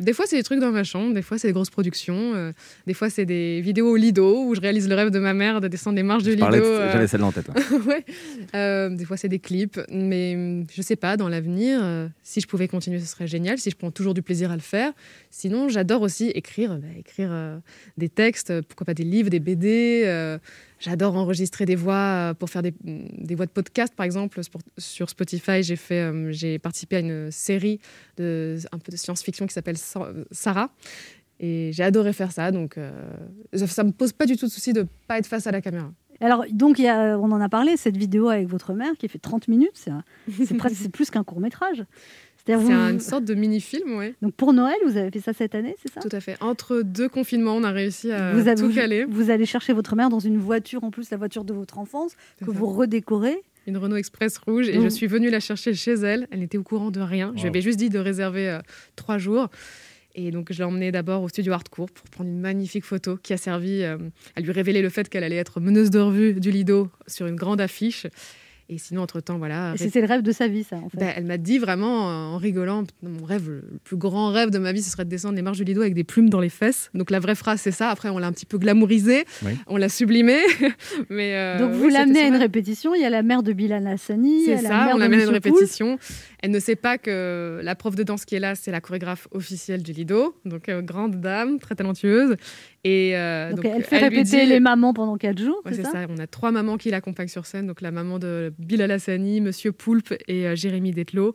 Des 0.00 0.12
fois, 0.12 0.26
c'est 0.28 0.36
des 0.36 0.42
trucs 0.42 0.60
dans 0.60 0.70
ma 0.70 0.84
chambre, 0.84 1.12
des 1.14 1.22
fois, 1.22 1.38
c'est 1.38 1.48
des 1.48 1.52
grosses 1.52 1.70
productions, 1.70 2.34
euh, 2.34 2.52
des 2.86 2.94
fois, 2.94 3.10
c'est 3.10 3.24
des 3.26 3.60
vidéos 3.60 3.90
au 3.90 3.96
Lido 3.96 4.44
où 4.44 4.54
je 4.54 4.60
réalise 4.60 4.88
le 4.88 4.94
rêve 4.94 5.10
de 5.10 5.18
ma 5.18 5.34
mère 5.34 5.60
de 5.60 5.68
descendre 5.68 5.96
les 5.96 6.02
marches 6.02 6.22
du 6.22 6.30
Je 6.30 6.36
Lido. 6.36 6.50
de- 6.50 6.56
euh, 6.62 6.92
J'avais 6.92 7.06
celle-là 7.08 7.26
en 7.26 7.32
tête. 7.32 7.48
ouais. 7.86 8.04
Euh, 8.54 8.90
des 8.90 9.04
fois, 9.04 9.16
c'est 9.16 9.28
des 9.28 9.38
clips, 9.40 9.80
mais 9.90 10.34
hum, 10.36 10.66
je 10.72 10.82
sais 10.82 10.96
pas, 10.96 11.16
dans 11.16 11.28
l'avenir, 11.28 11.80
si 12.22 12.40
je 12.40 12.46
pouvais 12.46 12.68
continuer, 12.68 13.00
ce 13.00 13.06
serait 13.06 13.26
génial, 13.26 13.58
si 13.58 13.70
je 13.70 13.76
prends 13.76 13.90
toujours 13.90 14.14
du 14.14 14.22
plaisir 14.22 14.50
à 14.50 14.54
le 14.54 14.60
faire. 14.62 14.92
Sinon, 15.30 15.68
j'adore 15.68 16.02
aussi 16.02 16.28
écrire, 16.30 16.76
bah, 16.78 16.86
écrire 16.98 17.30
des 17.96 18.08
textes, 18.08 18.52
pourquoi 18.62 18.84
pas 18.84 18.94
des 18.94 19.04
livres, 19.04 19.30
des 19.30 19.40
BD. 19.40 20.38
J'adore 20.78 21.16
enregistrer 21.16 21.64
des 21.64 21.76
voix 21.76 21.94
euh, 21.94 22.34
pour 22.34 22.50
faire 22.50 22.62
des, 22.62 22.74
voix 23.34 23.46
de 23.46 23.50
podcast, 23.50 23.94
par 23.96 24.04
exemple. 24.06 24.40
Sur- 24.78 25.10
Spotify, 25.10 25.60
euh, 25.90 26.28
j'ai 26.30 26.58
participé 26.58 26.96
à 26.96 27.00
une 27.00 27.30
série 27.30 27.80
de, 28.16 28.58
un 28.72 28.78
peu 28.78 28.92
de 28.92 28.96
science-fiction 28.96 29.46
qui 29.46 29.54
s'appelle 29.54 29.78
Sa- 29.78 30.12
Sarah. 30.30 30.70
Et 31.40 31.70
j'ai 31.72 31.84
adoré 31.84 32.12
faire 32.12 32.32
ça, 32.32 32.50
donc 32.50 32.76
euh, 32.76 32.90
ça, 33.52 33.66
ça 33.68 33.84
me 33.84 33.92
pose 33.92 34.12
pas 34.12 34.26
du 34.26 34.36
tout 34.36 34.46
de 34.46 34.50
souci 34.50 34.72
de 34.72 34.86
pas 35.06 35.18
être 35.18 35.26
face 35.26 35.46
à 35.46 35.52
la 35.52 35.60
caméra. 35.60 35.92
Alors, 36.20 36.44
donc, 36.50 36.80
on 36.80 37.30
en 37.30 37.40
a 37.40 37.48
parlé, 37.48 37.76
cette 37.76 37.96
vidéo 37.96 38.28
avec 38.28 38.48
votre 38.48 38.72
mère 38.72 38.92
qui 38.98 39.06
fait 39.06 39.20
30 39.20 39.46
minutes, 39.46 39.88
c'est 40.28 40.90
plus 40.90 41.10
qu'un 41.10 41.22
court 41.22 41.38
métrage. 41.38 41.84
C'est 42.56 42.64
vous- 42.64 42.70
une 42.70 43.00
sorte 43.00 43.24
de 43.24 43.34
mini-film, 43.34 43.96
ouais. 43.96 44.14
Donc, 44.22 44.34
pour 44.34 44.52
Noël, 44.52 44.76
vous 44.86 44.96
avez 44.96 45.10
fait 45.10 45.20
ça 45.20 45.32
cette 45.32 45.54
année, 45.54 45.76
c'est 45.82 45.92
ça? 45.92 46.00
Tout 46.00 46.08
à 46.14 46.20
fait. 46.20 46.36
Entre 46.40 46.82
deux 46.82 47.08
confinements, 47.08 47.56
on 47.56 47.64
a 47.64 47.70
réussi 47.70 48.10
à 48.12 48.32
vous, 48.32 48.48
avez- 48.48 48.60
tout 48.60 48.72
caler. 48.72 49.04
vous 49.08 49.30
allez 49.30 49.46
chercher 49.46 49.72
votre 49.72 49.94
mère 49.96 50.08
dans 50.08 50.18
une 50.20 50.38
voiture, 50.38 50.84
en 50.84 50.90
plus 50.90 51.10
la 51.10 51.16
voiture 51.16 51.44
de 51.44 51.52
votre 51.54 51.78
enfance, 51.78 52.12
que 52.40 52.46
ça. 52.46 52.52
vous 52.52 52.66
redécorez. 52.66 53.36
Une 53.66 53.76
Renault 53.76 53.96
Express 53.96 54.38
rouge 54.38 54.68
et 54.70 54.78
Mmh. 54.78 54.82
je 54.84 54.88
suis 54.88 55.06
venue 55.06 55.28
la 55.30 55.40
chercher 55.40 55.74
chez 55.74 55.92
elle. 55.92 56.26
Elle 56.30 56.38
n'était 56.40 56.56
au 56.56 56.62
courant 56.62 56.90
de 56.90 57.00
rien. 57.00 57.32
Je 57.36 57.42
lui 57.42 57.48
avais 57.48 57.60
juste 57.60 57.78
dit 57.78 57.90
de 57.90 57.98
réserver 57.98 58.48
euh, 58.48 58.60
trois 58.96 59.18
jours. 59.18 59.48
Et 60.14 60.30
donc, 60.30 60.50
je 60.50 60.58
l'ai 60.58 60.64
emmenée 60.64 60.90
d'abord 60.90 61.22
au 61.22 61.28
studio 61.28 61.52
Hardcourt 61.52 61.90
pour 61.90 62.08
prendre 62.08 62.30
une 62.30 62.40
magnifique 62.40 62.84
photo 62.84 63.18
qui 63.22 63.34
a 63.34 63.36
servi 63.36 63.82
euh, 63.82 63.98
à 64.36 64.40
lui 64.40 64.52
révéler 64.52 64.80
le 64.80 64.88
fait 64.88 65.08
qu'elle 65.10 65.22
allait 65.22 65.36
être 65.36 65.60
meneuse 65.60 65.90
de 65.90 65.98
revue 65.98 66.32
du 66.40 66.50
Lido 66.50 66.88
sur 67.06 67.26
une 67.26 67.36
grande 67.36 67.60
affiche. 67.60 68.06
Et 68.70 68.76
sinon, 68.76 69.00
entre-temps, 69.02 69.38
voilà. 69.38 69.72
Et 69.74 69.78
C'était 69.78 70.02
le 70.02 70.06
rêve 70.06 70.20
de 70.20 70.30
sa 70.30 70.46
vie, 70.46 70.62
ça, 70.62 70.76
en 70.76 70.90
fait. 70.90 70.98
Ben, 70.98 71.10
elle 71.16 71.24
m'a 71.24 71.38
dit 71.38 71.58
vraiment 71.58 72.10
euh, 72.10 72.34
en 72.34 72.36
rigolant, 72.36 72.84
mon 73.02 73.24
rêve, 73.24 73.48
le 73.48 73.62
plus 73.82 73.96
grand 73.96 74.30
rêve 74.30 74.50
de 74.50 74.58
ma 74.58 74.72
vie, 74.72 74.82
ce 74.82 74.90
serait 74.90 75.06
de 75.06 75.10
descendre 75.10 75.36
les 75.36 75.42
marches 75.42 75.56
du 75.56 75.64
Lido 75.64 75.80
avec 75.80 75.94
des 75.94 76.04
plumes 76.04 76.28
dans 76.28 76.40
les 76.40 76.50
fesses. 76.50 76.90
Donc 76.92 77.10
la 77.10 77.18
vraie 77.18 77.34
phrase, 77.34 77.62
c'est 77.62 77.70
ça. 77.70 77.88
Après, 77.88 78.10
on 78.10 78.18
l'a 78.18 78.26
un 78.26 78.32
petit 78.32 78.44
peu 78.44 78.58
glamourisé, 78.58 79.24
Oui. 79.42 79.52
on 79.68 79.78
l'a 79.78 79.88
sublimé. 79.88 80.36
mais 81.08 81.34
euh, 81.36 81.58
Donc, 81.58 81.72
vous 81.72 81.88
l'amenez 81.88 82.20
à 82.20 82.26
une 82.26 82.36
répétition. 82.36 82.94
Il 82.94 83.00
y 83.00 83.06
a 83.06 83.10
la 83.10 83.22
mère 83.22 83.42
de 83.42 83.54
Bilal 83.54 83.86
Hassani. 83.86 84.44
C'est 84.44 84.52
a 84.52 84.62
la 84.62 84.68
ça, 84.68 84.84
mère 84.84 84.94
on 84.96 84.98
l'amène 84.98 85.20
à 85.20 85.24
une 85.24 85.30
répétition. 85.30 85.98
Elle 86.42 86.50
ne 86.50 86.60
sait 86.60 86.76
pas 86.76 86.98
que 86.98 87.60
la 87.62 87.74
prof 87.74 87.94
de 87.96 88.02
danse 88.02 88.26
qui 88.26 88.34
est 88.34 88.40
là, 88.40 88.54
c'est 88.54 88.70
la 88.70 88.80
chorégraphe 88.82 89.28
officielle 89.30 89.82
du 89.82 89.92
Lido, 89.92 90.36
donc 90.44 90.68
euh, 90.68 90.82
grande 90.82 91.20
dame, 91.20 91.58
très 91.58 91.74
talentueuse. 91.74 92.36
Et 92.84 93.16
euh, 93.16 93.50
Donc, 93.50 93.64
donc, 93.64 93.72
elle 93.76 93.84
fait 93.84 93.98
répéter 93.98 94.44
dit- 94.44 94.46
les 94.46 94.60
mamans 94.60 94.94
pendant 94.94 95.16
4 95.16 95.38
jours, 95.42 95.60
Ouais, 95.64 95.72
c'est 95.72 95.78
c'est 95.78 95.82
ça, 95.84 95.90
ça. 95.92 96.06
On 96.08 96.18
a 96.18 96.26
trois 96.26 96.52
mamans 96.52 96.76
qui 96.76 96.90
l'accompagnent 96.90 97.28
sur 97.28 97.44
scène. 97.44 97.66
Donc 97.66 97.80
la 97.80 97.90
maman 97.90 98.18
de 98.18 98.52
Bilal 98.58 98.90
Hassani, 98.92 99.40
Monsieur 99.40 99.72
Poulpe 99.72 100.14
et 100.28 100.46
euh, 100.46 100.54
Jérémy 100.54 100.92
Detlo. 100.92 101.32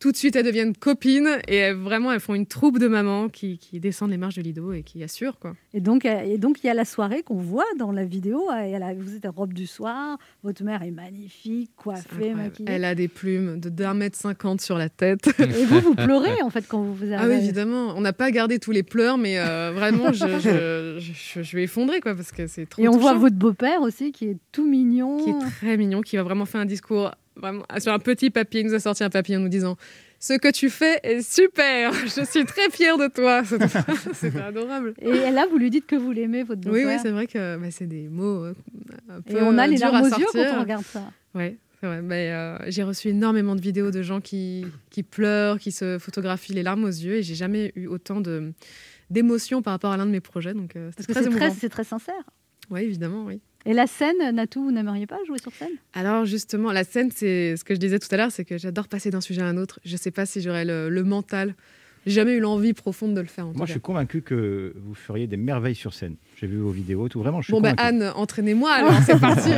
Tout 0.00 0.12
de 0.12 0.16
suite, 0.16 0.36
elles 0.36 0.44
deviennent 0.44 0.76
copines 0.76 1.28
et 1.48 1.56
elles- 1.56 1.74
vraiment, 1.76 2.12
elles 2.12 2.20
font 2.20 2.34
une 2.36 2.46
troupe 2.46 2.78
de 2.78 2.86
mamans 2.86 3.28
qui, 3.28 3.58
qui 3.58 3.80
descendent 3.80 4.12
les 4.12 4.16
marches 4.16 4.36
de 4.36 4.42
Lido 4.42 4.72
et 4.72 4.84
qui 4.84 5.02
assurent. 5.02 5.40
Quoi. 5.40 5.54
Et 5.74 5.80
donc, 5.80 6.04
euh, 6.06 6.20
et 6.20 6.38
donc, 6.38 6.62
il 6.62 6.68
y 6.68 6.70
a 6.70 6.74
la 6.74 6.84
soirée 6.84 7.24
qu'on 7.24 7.38
voit 7.38 7.64
dans 7.78 7.90
la 7.90 8.04
vidéo. 8.04 8.48
euh, 8.48 8.60
elle 8.60 8.82
a- 8.84 8.94
vous 8.94 9.16
êtes 9.16 9.26
en 9.26 9.32
robe 9.32 9.52
du 9.52 9.66
soir. 9.66 10.16
Votre 10.44 10.62
mère 10.62 10.84
est 10.84 10.92
magnifique, 10.92 11.72
coiffée, 11.76 12.32
maquillée. 12.32 12.68
Elle 12.70 12.84
a 12.84 12.94
des 12.94 13.08
plumes 13.08 13.58
de 13.58 13.68
d'un 13.68 13.94
mètre 13.94 14.16
cinquante 14.16 14.60
sur 14.60 14.78
la 14.78 14.88
tête. 14.88 15.28
Et 15.40 15.64
vous, 15.64 15.80
vous 15.80 15.94
pleurez 15.96 16.42
en 16.42 16.50
fait 16.50 16.66
quand 16.68 16.80
vous 16.80 16.94
vous 16.94 17.06
Ah 17.12 17.16
arrivez. 17.18 17.34
oui, 17.34 17.42
évidemment. 17.42 17.92
On 17.96 18.00
n'a 18.00 18.12
pas 18.12 18.30
gardé 18.30 18.60
tous 18.60 18.70
les 18.70 18.84
pleurs, 18.84 19.18
mais 19.18 19.38
euh, 19.40 19.72
vraiment, 19.74 20.12
je, 20.12 20.98
je, 21.00 21.42
je, 21.42 21.56
vais 21.56 21.64
effondrer 21.64 22.00
quoi, 22.00 22.14
parce 22.14 22.30
que 22.32 22.46
c'est 22.46 22.66
trop 22.66 22.82
Et 22.82 22.88
on 22.88 22.96
voit 22.98 23.14
votre 23.14 23.36
beau-père 23.36 23.82
aussi 23.82 24.12
qui 24.12 24.26
est 24.26 24.36
tout 24.52 24.64
mignon. 24.68 25.16
qui 25.24 25.30
est 25.30 25.38
très 25.50 25.76
mignon, 25.76 26.02
qui 26.02 26.16
a 26.16 26.22
vraiment 26.22 26.44
fait 26.44 26.58
un 26.58 26.66
discours 26.66 27.10
vraiment 27.40 27.64
sur 27.78 27.92
un 27.92 27.98
petit 27.98 28.30
papier. 28.30 28.60
Il 28.60 28.66
nous 28.66 28.74
a 28.74 28.80
sorti 28.80 29.04
un 29.04 29.10
papier 29.10 29.36
en 29.36 29.40
nous 29.40 29.48
disant 29.48 29.76
Ce 30.18 30.34
que 30.34 30.50
tu 30.50 30.70
fais 30.70 31.00
est 31.02 31.22
super, 31.22 31.92
je 32.04 32.24
suis 32.24 32.44
très 32.44 32.70
fière 32.70 32.98
de 32.98 33.08
toi. 33.08 33.42
C'était 34.14 34.40
adorable. 34.42 34.94
Et 35.00 35.30
là, 35.30 35.46
vous 35.50 35.58
lui 35.58 35.70
dites 35.70 35.86
que 35.86 35.96
vous 35.96 36.12
l'aimez, 36.12 36.42
votre 36.42 36.60
Oui, 36.66 36.82
beau-père. 36.82 36.96
oui, 36.96 37.00
c'est 37.02 37.10
vrai 37.10 37.26
que 37.26 37.56
bah, 37.56 37.70
c'est 37.70 37.86
des 37.86 38.08
mots 38.08 38.44
euh, 38.44 38.54
un 39.08 39.20
peu 39.20 39.36
Et 39.36 39.42
on 39.42 39.56
a 39.58 39.66
les 39.66 39.76
durs 39.76 39.92
larmes 39.92 40.12
à 40.12 40.16
aux 40.16 40.20
yeux 40.20 40.26
quand 40.32 40.56
on 40.56 40.60
regarde 40.60 40.84
ça. 40.84 41.04
Ouais, 41.34 41.56
c'est 41.80 41.86
vrai. 41.86 42.02
Mais, 42.02 42.30
euh, 42.32 42.58
j'ai 42.68 42.82
reçu 42.82 43.08
énormément 43.08 43.54
de 43.54 43.60
vidéos 43.60 43.90
de 43.90 44.02
gens 44.02 44.20
qui, 44.20 44.66
qui 44.90 45.02
pleurent, 45.02 45.58
qui 45.58 45.72
se 45.72 45.98
photographient 45.98 46.54
les 46.54 46.62
larmes 46.62 46.84
aux 46.84 46.88
yeux, 46.88 47.14
et 47.16 47.22
j'ai 47.22 47.34
jamais 47.34 47.72
eu 47.76 47.86
autant 47.86 48.20
de 48.20 48.52
d'émotions 49.10 49.62
par 49.62 49.72
rapport 49.72 49.90
à 49.92 49.96
l'un 49.96 50.04
de 50.04 50.10
mes 50.10 50.20
projets. 50.20 50.52
Donc, 50.52 50.76
euh, 50.76 50.90
Parce 50.94 51.06
que 51.06 51.12
très 51.12 51.22
c'est 51.24 51.30
très, 51.30 51.68
très 51.68 51.84
sincère. 51.84 52.22
Oui, 52.70 52.82
évidemment, 52.82 53.24
oui. 53.24 53.40
Et 53.66 53.72
la 53.74 53.86
scène, 53.86 54.16
Natou, 54.34 54.62
vous 54.64 54.70
n'aimeriez 54.72 55.06
pas 55.06 55.18
jouer 55.26 55.38
sur 55.38 55.52
scène? 55.52 55.72
Alors 55.92 56.24
justement, 56.24 56.72
la 56.72 56.84
scène, 56.84 57.10
c'est 57.14 57.56
ce 57.56 57.64
que 57.64 57.74
je 57.74 57.80
disais 57.80 57.98
tout 57.98 58.08
à 58.12 58.16
l'heure, 58.16 58.30
c'est 58.30 58.44
que 58.44 58.56
j'adore 58.56 58.88
passer 58.88 59.10
d'un 59.10 59.20
sujet 59.20 59.42
à 59.42 59.46
un 59.46 59.56
autre. 59.56 59.80
Je 59.84 59.96
sais 59.96 60.10
pas 60.10 60.26
si 60.26 60.40
j'aurais 60.40 60.64
le, 60.64 60.88
le 60.88 61.04
mental. 61.04 61.54
J'ai 62.06 62.12
jamais 62.14 62.32
eu 62.34 62.40
l'envie 62.40 62.72
profonde 62.72 63.14
de 63.14 63.20
le 63.20 63.26
faire. 63.26 63.46
En 63.48 63.52
Moi, 63.52 63.66
je 63.66 63.72
suis 63.72 63.80
convaincu 63.80 64.22
que 64.22 64.72
vous 64.76 64.94
feriez 64.94 65.26
des 65.26 65.36
merveilles 65.36 65.74
sur 65.74 65.92
scène. 65.92 66.14
J'ai 66.40 66.46
vu 66.46 66.56
vos 66.56 66.70
vidéos, 66.70 67.08
tout 67.08 67.18
vraiment. 67.20 67.40
Je 67.42 67.46
suis 67.46 67.52
Bon, 67.52 67.60
bah, 67.60 67.72
convaincu. 67.74 68.04
Anne, 68.04 68.12
entraînez-moi 68.14 68.70
alors, 68.70 68.94
c'est 69.04 69.20
parti. 69.20 69.50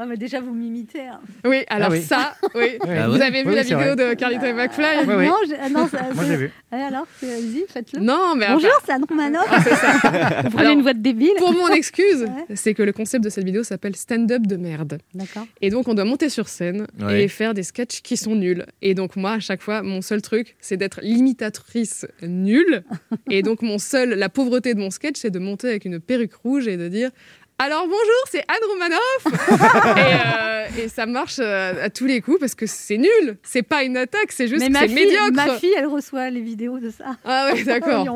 Ah, 0.00 0.06
mais 0.06 0.16
déjà, 0.16 0.40
vous 0.40 0.54
m'imitez. 0.54 1.00
hein. 1.08 1.18
Oui, 1.44 1.64
alors 1.68 1.88
Ah 1.90 1.92
oui. 1.92 2.02
ça, 2.02 2.36
oui. 2.54 2.78
Ah 2.82 3.08
Vous 3.08 3.16
ouais 3.16 3.22
avez 3.22 3.42
vu 3.42 3.48
Oui, 3.48 3.54
la 3.56 3.62
vidéo 3.62 3.78
vrai. 3.78 3.96
de 3.96 4.14
Carlito 4.14 4.44
et 4.44 4.52
McFly 4.52 5.04
ouais. 5.08 5.26
Non, 5.26 5.34
j'ai- 5.48 5.56
ah, 5.60 5.68
non, 5.68 5.88
ça- 5.88 6.02
Moi, 6.14 6.24
j'ai 6.24 6.36
vu. 6.36 6.52
Allez, 6.70 6.82
alors, 6.84 7.06
allez-y, 7.20 7.64
faites-le. 7.68 7.98
Non, 8.00 8.36
mais 8.36 8.46
Bonjour, 8.48 8.70
c'est 8.86 8.92
Anne 8.92 9.04
Romanoff. 9.08 9.48
ça. 9.48 10.42
Vous 10.44 10.50
prenez 10.50 10.60
Alors, 10.66 10.72
une 10.74 10.82
voix 10.82 10.94
de 10.94 11.00
débile. 11.00 11.32
Pour 11.38 11.52
mon 11.52 11.66
excuse, 11.70 12.22
Ouais. 12.48 12.54
c'est 12.54 12.74
que 12.74 12.84
le 12.84 12.92
concept 12.92 13.24
de 13.24 13.28
cette 13.28 13.42
vidéo 13.44 13.64
s'appelle 13.64 13.96
stand-up 13.96 14.46
de 14.46 14.54
merde. 14.56 14.98
D'accord. 15.14 15.48
Et 15.60 15.70
donc, 15.70 15.88
on 15.88 15.94
doit 15.94 16.04
monter 16.04 16.28
sur 16.28 16.48
scène 16.48 16.86
Ouais. 17.00 17.24
et 17.24 17.28
faire 17.28 17.52
des 17.52 17.64
sketchs 17.64 18.00
qui 18.00 18.16
sont 18.16 18.36
nuls. 18.36 18.66
Et 18.82 18.94
donc, 18.94 19.16
moi, 19.16 19.32
à 19.32 19.40
chaque 19.40 19.62
fois, 19.62 19.82
mon 19.82 20.00
seul 20.00 20.22
truc, 20.22 20.54
c'est 20.60 20.76
d'être 20.76 21.00
l'imitatrice 21.02 22.06
nulle. 22.22 22.84
et 23.28 23.42
donc, 23.42 23.62
mon 23.62 23.78
seul, 23.78 24.10
la 24.10 24.28
pauvreté 24.28 24.74
de 24.74 24.78
mon 24.78 24.90
sketch, 24.90 25.16
c'est 25.18 25.30
de 25.30 25.40
monter 25.40 25.68
avec 25.70 25.84
une 25.86 25.98
perruque 25.98 26.34
rouge 26.34 26.68
et 26.68 26.76
de 26.76 26.86
dire. 26.86 27.10
Alors 27.60 27.82
bonjour, 27.86 28.24
c'est 28.30 28.44
Anne 28.46 28.68
Romanoff 28.70 29.96
et, 29.96 30.78
euh, 30.80 30.84
et 30.84 30.88
ça 30.88 31.06
marche 31.06 31.38
euh, 31.40 31.86
à 31.86 31.90
tous 31.90 32.06
les 32.06 32.20
coups 32.20 32.38
parce 32.38 32.54
que 32.54 32.66
c'est 32.66 32.98
nul, 32.98 33.36
c'est 33.42 33.64
pas 33.64 33.82
une 33.82 33.96
attaque, 33.96 34.30
c'est 34.30 34.46
juste 34.46 34.60
Mais 34.60 34.68
que 34.68 34.72
ma 34.74 34.80
c'est 34.82 34.86
fille, 34.88 35.06
médiocre. 35.06 35.32
ma 35.32 35.56
fille, 35.56 35.74
elle 35.76 35.86
reçoit 35.86 36.30
les 36.30 36.40
vidéos 36.40 36.78
de 36.78 36.90
ça. 36.90 37.16
Ah 37.24 37.50
ouais, 37.52 37.62
d'accord. 37.64 38.06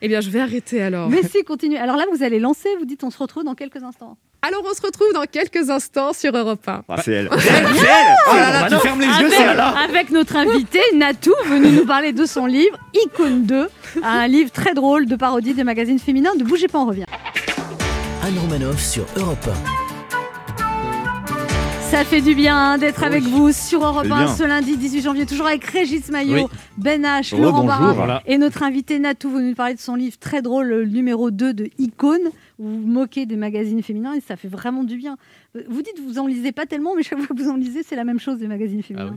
Eh 0.00 0.08
bien, 0.08 0.22
je 0.22 0.30
vais 0.30 0.40
arrêter 0.40 0.80
alors. 0.80 1.10
Mais 1.10 1.22
si, 1.24 1.44
continue. 1.44 1.76
Alors 1.76 1.96
là, 1.96 2.04
vous 2.10 2.22
allez 2.22 2.38
lancer, 2.38 2.70
vous 2.78 2.86
dites 2.86 3.04
on 3.04 3.10
se 3.10 3.18
retrouve 3.18 3.44
dans 3.44 3.54
quelques 3.54 3.82
instants. 3.82 4.16
Alors, 4.40 4.62
on 4.64 4.74
se 4.74 4.80
retrouve 4.82 5.12
dans 5.12 5.24
quelques 5.24 5.68
instants 5.70 6.12
sur 6.12 6.34
Europe 6.36 6.66
1. 6.66 6.84
Ah, 6.88 6.96
c'est 7.02 7.12
elle. 7.12 7.28
C'est 7.38 7.48
elle, 7.48 7.66
c'est 7.74 7.86
elle 7.86 8.16
Oh 8.30 8.34
là 8.36 8.50
là, 8.62 8.68
tu 8.70 8.76
fermes 8.80 9.00
les 9.00 9.06
yeux, 9.06 9.28
c'est 9.28 9.42
elle 9.42 9.60
avec 9.60 10.10
notre 10.10 10.36
invité 10.36 10.78
Natou, 10.94 11.34
venu 11.46 11.70
nous 11.70 11.84
parler 11.86 12.12
de 12.12 12.24
son 12.24 12.46
livre 12.46 12.78
Icône 12.94 13.44
2, 13.44 13.68
un 14.02 14.26
livre 14.28 14.50
très 14.52 14.72
drôle 14.72 15.06
de 15.06 15.16
parodie 15.16 15.52
des 15.52 15.64
magazines 15.64 15.98
féminins. 15.98 16.32
Ne 16.38 16.44
bougez 16.44 16.68
pas, 16.68 16.78
on 16.78 16.86
revient. 16.86 17.04
Anne 18.26 18.38
Romanoff 18.38 18.82
sur 18.82 19.06
Europe 19.16 19.48
Ça 21.90 22.04
fait 22.04 22.20
du 22.20 22.34
bien 22.34 22.76
d'être 22.78 23.04
avec 23.04 23.22
vous 23.22 23.52
sur 23.52 23.84
Europe 23.84 24.04
C'est 24.06 24.12
1 24.12 24.24
bien. 24.24 24.34
ce 24.34 24.42
lundi 24.42 24.76
18 24.76 25.02
janvier, 25.02 25.26
toujours 25.26 25.46
avec 25.46 25.64
Régis 25.64 26.08
Maillot, 26.10 26.34
Oui. 26.34 26.58
Ben 26.76 27.02
H, 27.02 27.32
Oh, 27.36 27.40
Laurent 27.40 27.58
bonjour. 27.62 27.66
Barra 27.68 27.92
Voilà. 27.92 28.22
et 28.26 28.38
notre 28.38 28.62
invité 28.62 28.98
Natou 28.98 29.30
venu 29.30 29.50
nous 29.50 29.54
parler 29.54 29.74
de 29.74 29.80
son 29.80 29.94
livre 29.94 30.18
très 30.18 30.42
drôle, 30.42 30.66
le 30.66 30.84
numéro 30.86 31.30
2 31.30 31.54
de 31.54 31.70
Icône. 31.78 32.30
Vous 32.58 32.80
vous 32.80 32.86
moquez 32.86 33.26
des 33.26 33.36
magazines 33.36 33.82
féminins 33.82 34.14
et 34.14 34.20
ça 34.26 34.36
fait 34.36 34.48
vraiment 34.48 34.82
du 34.82 34.96
bien. 34.96 35.16
Vous 35.68 35.82
dites 35.82 36.00
vous 36.04 36.18
en 36.18 36.26
lisez 36.26 36.52
pas 36.52 36.66
tellement, 36.66 36.94
mais 36.96 37.02
chaque 37.02 37.18
fois 37.20 37.34
que 37.36 37.40
vous 37.42 37.48
en 37.50 37.56
lisez, 37.56 37.82
c'est 37.86 37.96
la 37.96 38.04
même 38.04 38.18
chose 38.20 38.38
des 38.38 38.48
magazines 38.48 38.82
féminins. 38.82 39.16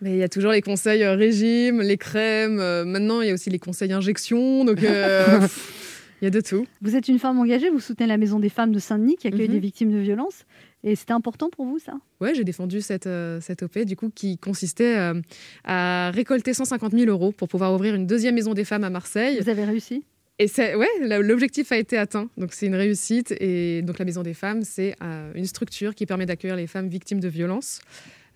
Mais 0.00 0.12
il 0.12 0.18
y 0.18 0.22
a 0.22 0.28
toujours 0.28 0.52
les 0.52 0.62
conseils 0.62 1.02
euh, 1.02 1.14
régime, 1.16 1.80
les 1.82 1.96
crèmes. 1.96 2.60
euh, 2.60 2.84
maintenant, 2.84 3.20
il 3.20 3.28
y 3.28 3.30
a 3.30 3.34
aussi 3.34 3.50
les 3.50 3.58
conseils 3.58 3.92
injection. 3.92 4.64
Donc, 4.64 4.82
euh, 4.84 5.40
il 6.20 6.24
y 6.24 6.26
a 6.26 6.30
de 6.30 6.40
tout. 6.40 6.66
Vous 6.82 6.96
êtes 6.96 7.08
une 7.08 7.18
femme 7.18 7.38
engagée, 7.38 7.70
vous 7.70 7.80
soutenez 7.80 8.06
la 8.06 8.16
Maison 8.16 8.38
des 8.40 8.48
femmes 8.48 8.72
de 8.72 8.78
Saint-Denis 8.78 9.16
qui 9.16 9.28
accueille 9.28 9.48
Mhm. 9.48 9.54
des 9.54 9.60
victimes 9.60 9.92
de 9.92 9.98
violences. 9.98 10.44
Et 10.84 10.94
c'était 10.96 11.12
important 11.12 11.48
pour 11.50 11.66
vous, 11.66 11.78
ça? 11.78 11.94
Ouais, 12.20 12.34
j'ai 12.34 12.44
défendu 12.44 12.80
cette, 12.80 13.06
euh, 13.08 13.40
cette 13.40 13.62
OP, 13.64 13.84
du 13.84 13.96
coup, 13.96 14.10
qui 14.14 14.38
consistait 14.38 14.96
euh, 14.96 15.20
à 15.64 16.10
récolter 16.12 16.54
150 16.54 16.92
000 16.92 17.10
euros 17.10 17.32
pour 17.32 17.48
pouvoir 17.48 17.74
ouvrir 17.74 17.94
une 17.94 18.06
deuxième 18.06 18.34
maison 18.36 18.54
des 18.54 18.64
femmes 18.64 18.84
à 18.84 18.90
Marseille. 18.90 19.38
Vous 19.40 19.48
avez 19.48 19.64
réussi? 19.64 20.04
Et 20.40 20.46
ouais, 20.76 20.86
l'objectif 21.20 21.72
a 21.72 21.76
été 21.78 21.98
atteint. 21.98 22.28
Donc, 22.36 22.52
c'est 22.52 22.66
une 22.66 22.76
réussite. 22.76 23.32
Et 23.40 23.82
donc, 23.82 23.98
la 23.98 24.04
maison 24.04 24.22
des 24.22 24.34
femmes, 24.34 24.62
c'est 24.62 24.94
euh, 25.02 25.32
une 25.34 25.46
structure 25.46 25.96
qui 25.96 26.06
permet 26.06 26.26
d'accueillir 26.26 26.54
les 26.56 26.68
femmes 26.68 26.88
victimes 26.88 27.18
de 27.18 27.26
violences. 27.26 27.80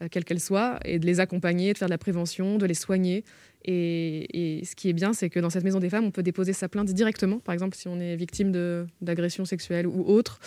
Euh, 0.02 0.08
quelles 0.10 0.24
qu'elles 0.24 0.40
soient, 0.40 0.78
et 0.84 0.98
de 0.98 1.06
les 1.06 1.20
accompagner, 1.20 1.72
de 1.72 1.78
faire 1.78 1.88
de 1.88 1.92
la 1.92 1.98
prévention, 1.98 2.58
de 2.58 2.66
les 2.66 2.74
soigner. 2.74 3.24
Et, 3.64 4.58
et 4.60 4.64
ce 4.64 4.74
qui 4.74 4.88
est 4.88 4.92
bien, 4.92 5.12
c'est 5.12 5.30
que 5.30 5.40
dans 5.40 5.50
cette 5.50 5.64
maison 5.64 5.78
des 5.78 5.88
femmes, 5.88 6.04
on 6.04 6.10
peut 6.10 6.22
déposer 6.22 6.52
sa 6.52 6.68
plainte 6.68 6.88
directement, 6.92 7.38
par 7.38 7.52
exemple 7.52 7.76
si 7.76 7.86
on 7.88 8.00
est 8.00 8.16
victime 8.16 8.50
d'agression 9.00 9.44
sexuelle 9.44 9.86
ou 9.86 10.04
autre, 10.06 10.40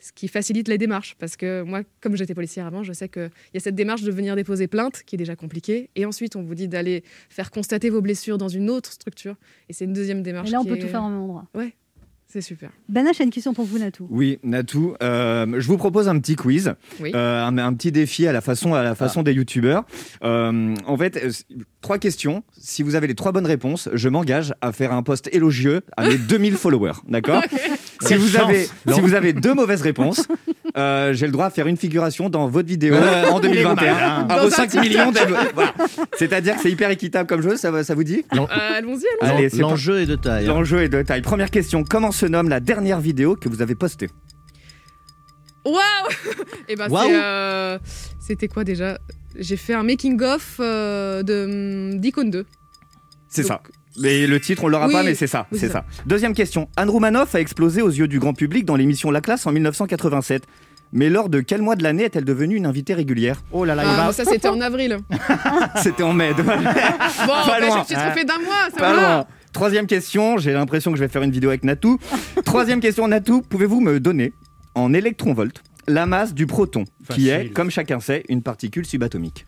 ce 0.00 0.10
qui 0.12 0.26
facilite 0.26 0.66
les 0.68 0.78
démarches. 0.78 1.14
Parce 1.18 1.36
que 1.36 1.62
moi, 1.62 1.82
comme 2.00 2.16
j'étais 2.16 2.34
policière 2.34 2.66
avant, 2.66 2.82
je 2.82 2.92
sais 2.92 3.08
qu'il 3.08 3.30
y 3.54 3.56
a 3.56 3.60
cette 3.60 3.74
démarche 3.76 4.02
de 4.02 4.10
venir 4.10 4.34
déposer 4.34 4.66
plainte, 4.66 5.02
qui 5.06 5.14
est 5.14 5.18
déjà 5.18 5.36
compliquée, 5.36 5.90
et 5.94 6.06
ensuite 6.06 6.34
on 6.34 6.42
vous 6.42 6.54
dit 6.54 6.66
d'aller 6.66 7.04
faire 7.28 7.50
constater 7.50 7.88
vos 7.90 8.00
blessures 8.00 8.38
dans 8.38 8.48
une 8.48 8.68
autre 8.70 8.90
structure, 8.90 9.36
et 9.68 9.72
c'est 9.72 9.84
une 9.84 9.92
deuxième 9.92 10.22
démarche. 10.22 10.48
Et 10.48 10.52
là, 10.52 10.60
on 10.60 10.62
qui 10.64 10.70
peut 10.70 10.76
est- 10.76 10.80
tout 10.80 10.88
faire 10.88 11.02
en 11.04 11.10
même 11.10 11.20
endroit. 11.20 11.46
Ouais, 11.54 11.74
c'est 12.32 12.40
super. 12.40 12.70
H 12.92 13.20
a 13.20 13.24
une 13.24 13.30
question 13.30 13.52
pour 13.52 13.64
vous, 13.66 13.78
Natou. 13.78 14.06
Oui, 14.10 14.38
Natou, 14.42 14.94
euh, 15.02 15.46
je 15.58 15.66
vous 15.66 15.76
propose 15.76 16.08
un 16.08 16.18
petit 16.18 16.34
quiz, 16.36 16.74
Oui. 17.00 17.12
euh, 17.14 17.44
un, 17.44 17.58
un 17.58 17.74
petit 17.74 17.92
défi 17.92 18.26
à 18.26 18.32
la 18.32 18.40
façon, 18.40 18.72
à 18.74 18.82
la 18.82 18.94
façon 18.94 19.22
des 19.22 19.32
youtubeurs. 19.32 19.84
Euh, 20.24 20.74
en 20.86 20.96
fait, 20.96 21.20
trois 21.82 21.98
questions. 21.98 22.42
Si 22.56 22.82
vous 22.82 22.94
avez 22.94 23.06
les 23.06 23.14
trois 23.14 23.32
bonnes 23.32 23.46
réponses, 23.46 23.88
je 23.92 24.08
m'engage 24.08 24.54
à 24.60 24.72
faire 24.72 24.92
un 24.92 25.02
post 25.02 25.28
élogieux 25.32 25.82
à 25.96 26.08
mes 26.08 26.16
2000 26.28 26.54
followers. 26.54 26.92
D'accord? 27.08 27.42
Si 28.06 28.14
vous 28.14 28.36
avez, 28.36 28.68
si 28.92 29.00
vous 29.00 29.14
avez 29.14 29.32
deux 29.32 29.54
mauvaises 29.54 29.82
réponses, 29.82 30.26
euh, 30.76 31.12
j'ai 31.14 31.26
le 31.26 31.32
droit 31.32 31.46
à 31.46 31.50
faire 31.50 31.66
une 31.66 31.76
figuration 31.76 32.28
dans 32.30 32.48
votre 32.48 32.68
vidéo 32.68 32.94
Ouais. 32.94 33.28
en 33.30 33.40
2021 33.40 33.74
Malin. 33.94 34.06
à 34.06 34.22
Dans 34.24 34.40
vos 34.42 34.46
un 34.46 34.50
5 34.50 34.70
TikTok. 34.70 34.82
millions 34.88 35.12
d'abonnés. 35.12 35.50
Voilà. 35.54 35.74
C'est-à-dire 36.18 36.56
que 36.56 36.62
c'est 36.62 36.70
hyper 36.70 36.90
équitable 36.90 37.28
comme 37.28 37.42
jeu, 37.42 37.56
ça, 37.56 37.70
vous 37.70 38.04
dit? 38.04 38.24
Euh, 38.34 38.46
allons-y, 38.76 39.04
allons-y. 39.20 39.58
L'enjeu 39.58 40.00
est 40.00 40.06
de 40.06 40.16
taille. 40.16 40.46
L'enjeu 40.46 40.82
est 40.82 40.88
de 40.88 41.02
taille. 41.02 41.22
Première 41.22 41.50
question, 41.50 41.84
comment 41.84 42.12
se 42.12 42.26
nomme 42.26 42.48
la 42.48 42.60
dernière 42.60 43.00
vidéo 43.00 43.36
que 43.36 43.48
vous 43.48 43.62
avez 43.62 43.74
postée? 43.74 44.08
Waouh 45.64 45.76
Et 46.68 46.74
ben 46.76 46.88
Waouh. 46.90 47.08
c'est, 47.08 47.14
euh, 47.22 47.78
c'était 48.20 48.48
quoi 48.48 48.64
déjà? 48.64 48.98
J'ai 49.38 49.56
fait 49.56 49.74
un 49.74 49.82
making 49.84 50.20
of 50.22 50.56
euh, 50.60 51.22
de 51.22 51.96
d'Icon 51.98 52.24
2. 52.24 52.44
C'est 53.28 53.44
ça. 53.44 53.62
Mais 53.98 54.26
le 54.26 54.40
titre, 54.40 54.64
on 54.64 54.68
l'aura 54.68 54.86
Oui, 54.86 54.92
pas, 54.92 55.02
mais 55.02 55.14
c'est 55.14 55.26
ça, 55.26 55.46
oui, 55.52 55.58
c'est 55.58 55.68
ça. 55.68 55.84
Deuxième 56.06 56.34
question. 56.34 56.68
Anne 56.76 56.88
Roumanoff 56.90 57.34
a 57.34 57.40
explosé 57.40 57.82
aux 57.82 57.90
yeux 57.90 58.08
du 58.08 58.18
grand 58.18 58.32
public 58.34 58.64
dans 58.64 58.76
l'émission 58.76 59.10
La 59.10 59.20
Classe 59.20 59.46
en 59.46 59.52
1987. 59.52 60.44
Mais 60.94 61.08
lors 61.08 61.30
de 61.30 61.40
quel 61.40 61.62
mois 61.62 61.74
de 61.74 61.82
l'année 61.82 62.04
est-elle 62.04 62.24
devenue 62.26 62.56
une 62.56 62.66
invitée 62.66 62.92
régulière? 62.92 63.42
Oh 63.50 63.64
là 63.64 63.74
là, 63.74 63.82
il 63.84 63.88
Ah, 63.98 64.06
va. 64.08 64.12
ça 64.12 64.24
c'était 64.26 64.48
en 64.48 64.60
avril. 64.60 64.98
C'était 65.82 66.02
en 66.02 66.12
mai. 66.12 66.32
Bon, 66.34 66.42
Pas 66.44 66.66
bah, 66.66 67.56
je 67.60 67.78
me 67.78 67.84
suis 67.84 67.94
trompée 67.94 68.24
d'un 68.24 68.38
mois, 68.38 68.68
ça 68.70 68.76
Pas 68.78 68.94
loin. 68.94 69.26
Troisième 69.54 69.86
question. 69.86 70.36
J'ai 70.36 70.52
l'impression 70.52 70.90
que 70.92 70.98
je 70.98 71.02
vais 71.02 71.08
faire 71.08 71.22
une 71.22 71.30
vidéo 71.30 71.48
avec 71.50 71.64
Natou. 71.64 71.98
Troisième 72.44 72.80
question, 72.80 73.08
Natou. 73.08 73.40
Pouvez-vous 73.42 73.80
me 73.80 74.00
donner 74.00 74.32
en 74.74 74.92
électronvolts 74.92 75.62
la 75.88 76.04
masse 76.06 76.34
du 76.34 76.46
proton, 76.46 76.84
qui 77.08 77.28
est, 77.30 77.52
comme 77.52 77.70
chacun 77.70 77.98
sait, 78.00 78.24
une 78.28 78.42
particule 78.42 78.84
subatomique? 78.86 79.46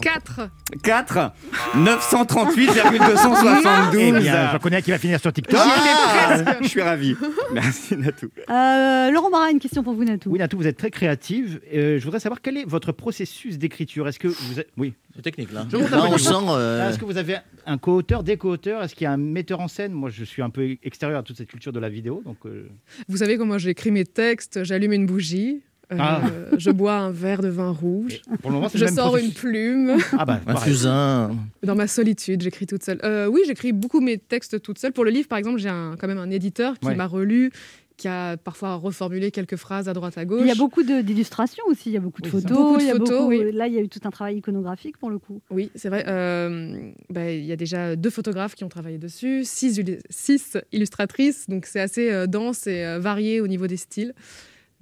4. 0.00 0.50
4 0.82 1.32
938,272. 1.76 4.00
Eh 4.00 4.12
bien, 4.12 4.52
j'en 4.52 4.58
connais 4.58 4.76
un 4.76 4.80
qui 4.80 4.90
va 4.90 4.98
finir 4.98 5.20
sur 5.20 5.32
TikTok. 5.32 5.60
Ah, 5.62 6.56
je 6.60 6.68
suis 6.68 6.82
ravi. 6.82 7.16
Merci 7.52 7.96
Natou. 7.96 8.28
Euh, 8.50 9.10
Laurent 9.10 9.30
Barra, 9.30 9.50
une 9.50 9.60
question 9.60 9.82
pour 9.82 9.94
vous, 9.94 10.04
Natou. 10.04 10.30
Oui, 10.30 10.38
Natou, 10.38 10.56
vous 10.56 10.66
êtes 10.66 10.76
très 10.76 10.90
créative. 10.90 11.60
Euh, 11.72 11.98
je 11.98 12.04
voudrais 12.04 12.20
savoir 12.20 12.40
quel 12.40 12.56
est 12.56 12.64
votre 12.64 12.92
processus 12.92 13.58
d'écriture. 13.58 14.08
Est-ce 14.08 14.18
que 14.18 14.28
vous 14.28 14.60
êtes... 14.60 14.68
Oui. 14.76 14.94
C'est 15.14 15.22
technique 15.22 15.52
là. 15.52 15.66
Je 15.70 15.76
on 15.76 16.18
sent. 16.18 16.32
Euh, 16.48 16.88
Est-ce 16.88 16.98
que 16.98 17.04
vous 17.04 17.18
avez 17.18 17.36
un 17.66 17.78
co-auteur, 17.78 18.24
des 18.24 18.36
co-auteurs? 18.36 18.82
Est-ce 18.82 18.94
qu'il 18.94 19.04
y 19.04 19.08
a 19.08 19.12
un 19.12 19.16
metteur 19.16 19.60
en 19.60 19.68
scène? 19.68 19.92
Moi, 19.92 20.10
je 20.10 20.24
suis 20.24 20.42
un 20.42 20.50
peu 20.50 20.76
extérieur 20.82 21.20
à 21.20 21.22
toute 21.22 21.36
cette 21.36 21.48
culture 21.48 21.72
de 21.72 21.78
la 21.78 21.88
vidéo. 21.88 22.22
Donc, 22.24 22.38
euh, 22.46 22.68
Vous 23.08 23.18
savez 23.18 23.36
comment 23.36 23.58
j'écris 23.58 23.92
mes 23.92 24.04
textes 24.04 24.64
J'allume 24.64 24.92
une 24.92 25.06
bougie. 25.06 25.60
Euh, 25.92 25.96
Ah. 25.98 26.22
Je 26.56 26.70
bois 26.70 26.94
un 26.94 27.10
verre 27.10 27.42
de 27.42 27.48
vin 27.48 27.70
rouge. 27.70 28.20
pour 28.40 28.50
le 28.50 28.56
moment, 28.56 28.68
c'est 28.68 28.78
Je 28.78 28.84
même 28.86 28.94
sors 28.94 29.16
une 29.16 29.32
plume. 29.32 29.96
Ah 30.18 30.24
bah, 30.24 30.40
Un 30.46 30.56
fusain. 30.56 31.30
Dans 31.62 31.74
ma 31.76 31.86
solitude, 31.86 32.42
j'écris 32.42 32.66
toute 32.66 32.82
seule. 32.82 33.00
Euh, 33.04 33.26
oui, 33.26 33.40
j'écris 33.46 33.72
beaucoup 33.72 34.00
mes 34.00 34.18
textes 34.18 34.60
toute 34.62 34.78
seule. 34.78 34.92
Pour 34.92 35.04
le 35.04 35.10
livre, 35.10 35.28
par 35.28 35.38
exemple, 35.38 35.58
j'ai 35.58 35.68
quand 35.68 36.06
même 36.08 36.18
un 36.18 36.30
éditeur 36.30 36.78
qui 36.78 36.86
Ouais. 36.88 36.94
m'a 36.94 37.06
relu, 37.06 37.50
qui 37.96 38.08
a 38.08 38.36
parfois 38.36 38.74
reformulé 38.74 39.30
quelques 39.30 39.54
phrases 39.54 39.88
à 39.88 39.92
droite 39.92 40.18
à 40.18 40.24
gauche. 40.24 40.40
Il 40.42 40.48
y 40.48 40.50
a 40.50 40.56
beaucoup 40.56 40.82
d'illustrations 40.82 41.62
aussi, 41.68 41.90
il 41.90 41.92
y 41.92 41.96
a 41.96 42.00
beaucoup 42.00 42.22
de 42.22 42.26
Oui, 42.26 42.32
photos. 42.42 42.50
Beaucoup 42.58 42.76
de 42.78 42.82
il 42.82 42.86
y 42.86 42.90
a 42.90 42.94
photos, 42.94 43.08
beaucoup- 43.10 43.28
oui. 43.28 43.52
Là, 43.52 43.68
il 43.68 43.74
y 43.74 43.78
a 43.78 43.82
eu 43.82 43.88
tout 43.88 44.00
un 44.04 44.10
travail 44.10 44.38
iconographique 44.38 44.96
pour 44.98 45.10
le 45.10 45.18
coup. 45.18 45.40
Oui, 45.50 45.70
c'est 45.76 45.90
vrai. 45.90 46.04
Euh, 46.08 46.76
bah, 47.10 47.30
Il 47.30 47.44
y 47.44 47.52
a 47.52 47.56
déjà 47.56 47.94
deux 47.94 48.10
photographes 48.10 48.56
qui 48.56 48.64
ont 48.64 48.68
travaillé 48.68 48.98
dessus, 48.98 49.44
six, 49.44 49.78
illu- 49.78 50.00
six 50.10 50.56
illustratrices, 50.72 51.48
donc 51.48 51.66
c'est 51.66 51.80
assez 51.80 52.10
euh, 52.10 52.26
dense 52.26 52.66
et 52.66 52.84
euh, 52.84 52.98
varié 52.98 53.40
au 53.40 53.46
niveau 53.46 53.68
des 53.68 53.76
styles. 53.76 54.12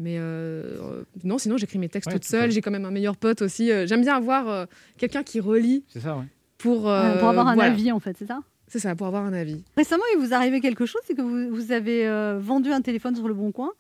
Mais 0.03 0.17
euh, 0.19 1.03
non, 1.25 1.39
sinon 1.39 1.57
j'écris 1.57 1.79
mes 1.79 1.89
textes 1.89 2.09
Ouais, 2.09 2.15
toute 2.15 2.23
tout 2.23 2.29
seule. 2.29 2.41
seul. 2.43 2.51
J'ai 2.51 2.61
quand 2.61 2.71
même 2.71 2.85
un 2.85 2.91
meilleur 2.91 3.17
pote 3.17 3.43
aussi. 3.43 3.71
Euh, 3.71 3.87
J'aime 3.87 4.01
bien 4.03 4.17
avoir 4.17 4.49
euh, 4.49 4.67
quelqu'un 4.99 5.23
qui 5.23 5.39
relit 5.41 5.85
C'est 5.89 6.01
ça, 6.01 6.17
ouais. 6.17 6.25
pour, 6.59 6.85
Ouais, 6.87 6.91
euh, 6.93 7.19
pour 7.19 7.29
avoir 7.29 7.49
un 7.49 7.55
voilà. 7.55 7.71
avis, 7.73 7.93
en 7.93 8.01
fait, 8.01 8.17
c'est 8.19 8.27
ça? 8.27 8.41
C'est 8.67 8.79
ça, 8.79 8.95
pour 8.97 9.07
avoir 9.07 9.25
un 9.25 9.33
avis. 9.33 9.63
Récemment, 9.77 10.03
il 10.15 10.19
vous 10.19 10.31
est 10.31 10.35
arrivé 10.35 10.61
quelque 10.61 10.87
chose, 10.87 11.01
c'est 11.07 11.15
que 11.15 11.23
vous, 11.23 11.55
vous 11.55 11.73
avez 11.73 12.07
euh, 12.09 12.39
vendu 12.41 12.71
un 12.73 12.81
téléphone 12.81 13.15
sur 13.15 13.29
le 13.29 13.35
Bon 13.35 13.53
Coin. 13.53 13.71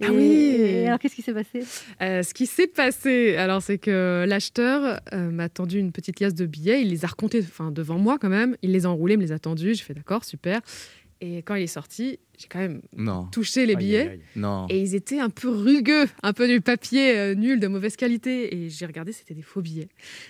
Et, 0.00 0.06
Ah 0.06 0.12
oui. 0.12 0.22
et 0.22 0.86
alors, 0.86 0.98
qu'est-ce 0.98 1.14
qui 1.14 1.22
s'est 1.22 1.34
passé? 1.34 1.62
Euh, 2.02 2.22
ce 2.22 2.32
qui 2.34 2.46
s'est 2.46 2.66
passé, 2.66 3.36
alors 3.36 3.62
c'est 3.62 3.78
que 3.78 4.24
l'acheteur 4.26 4.98
euh, 5.12 5.30
m'a 5.30 5.48
tendu 5.48 5.78
une 5.78 5.92
petite 5.92 6.18
liasse 6.20 6.34
de 6.34 6.46
billets. 6.46 6.82
Il 6.82 6.88
les 6.88 7.04
a 7.04 7.08
recomptés 7.08 7.40
enfin, 7.46 7.70
devant 7.70 7.98
moi 7.98 8.18
quand 8.18 8.30
même. 8.30 8.56
Il 8.62 8.72
les 8.72 8.86
a 8.86 8.90
enroulés, 8.90 9.16
me 9.16 9.22
les 9.22 9.32
a 9.32 9.38
tendus. 9.38 9.74
J'ai 9.74 9.84
fait 9.84 9.94
d'accord, 9.94 10.24
super. 10.24 10.60
Et 11.20 11.42
quand 11.42 11.54
il 11.54 11.64
est 11.64 11.66
sorti, 11.66 12.18
j'ai 12.40 12.48
quand 12.48 12.58
même 12.60 12.80
Non. 12.96 13.26
touché 13.30 13.66
les 13.66 13.76
billets. 13.76 14.00
aïe, 14.00 14.08
aïe. 14.08 14.20
Non. 14.36 14.66
Et 14.70 14.80
ils 14.80 14.94
étaient 14.94 15.20
un 15.20 15.28
peu 15.28 15.48
rugueux, 15.50 16.06
un 16.22 16.32
peu 16.32 16.48
du 16.48 16.60
papier 16.62 17.16
euh, 17.18 17.34
nul, 17.34 17.60
de 17.60 17.66
mauvaise 17.66 17.96
qualité. 17.96 18.54
Et 18.56 18.70
j'ai 18.70 18.86
regardé, 18.86 19.12
c'était 19.12 19.34
des 19.34 19.42
faux 19.42 19.60
billets. 19.60 19.88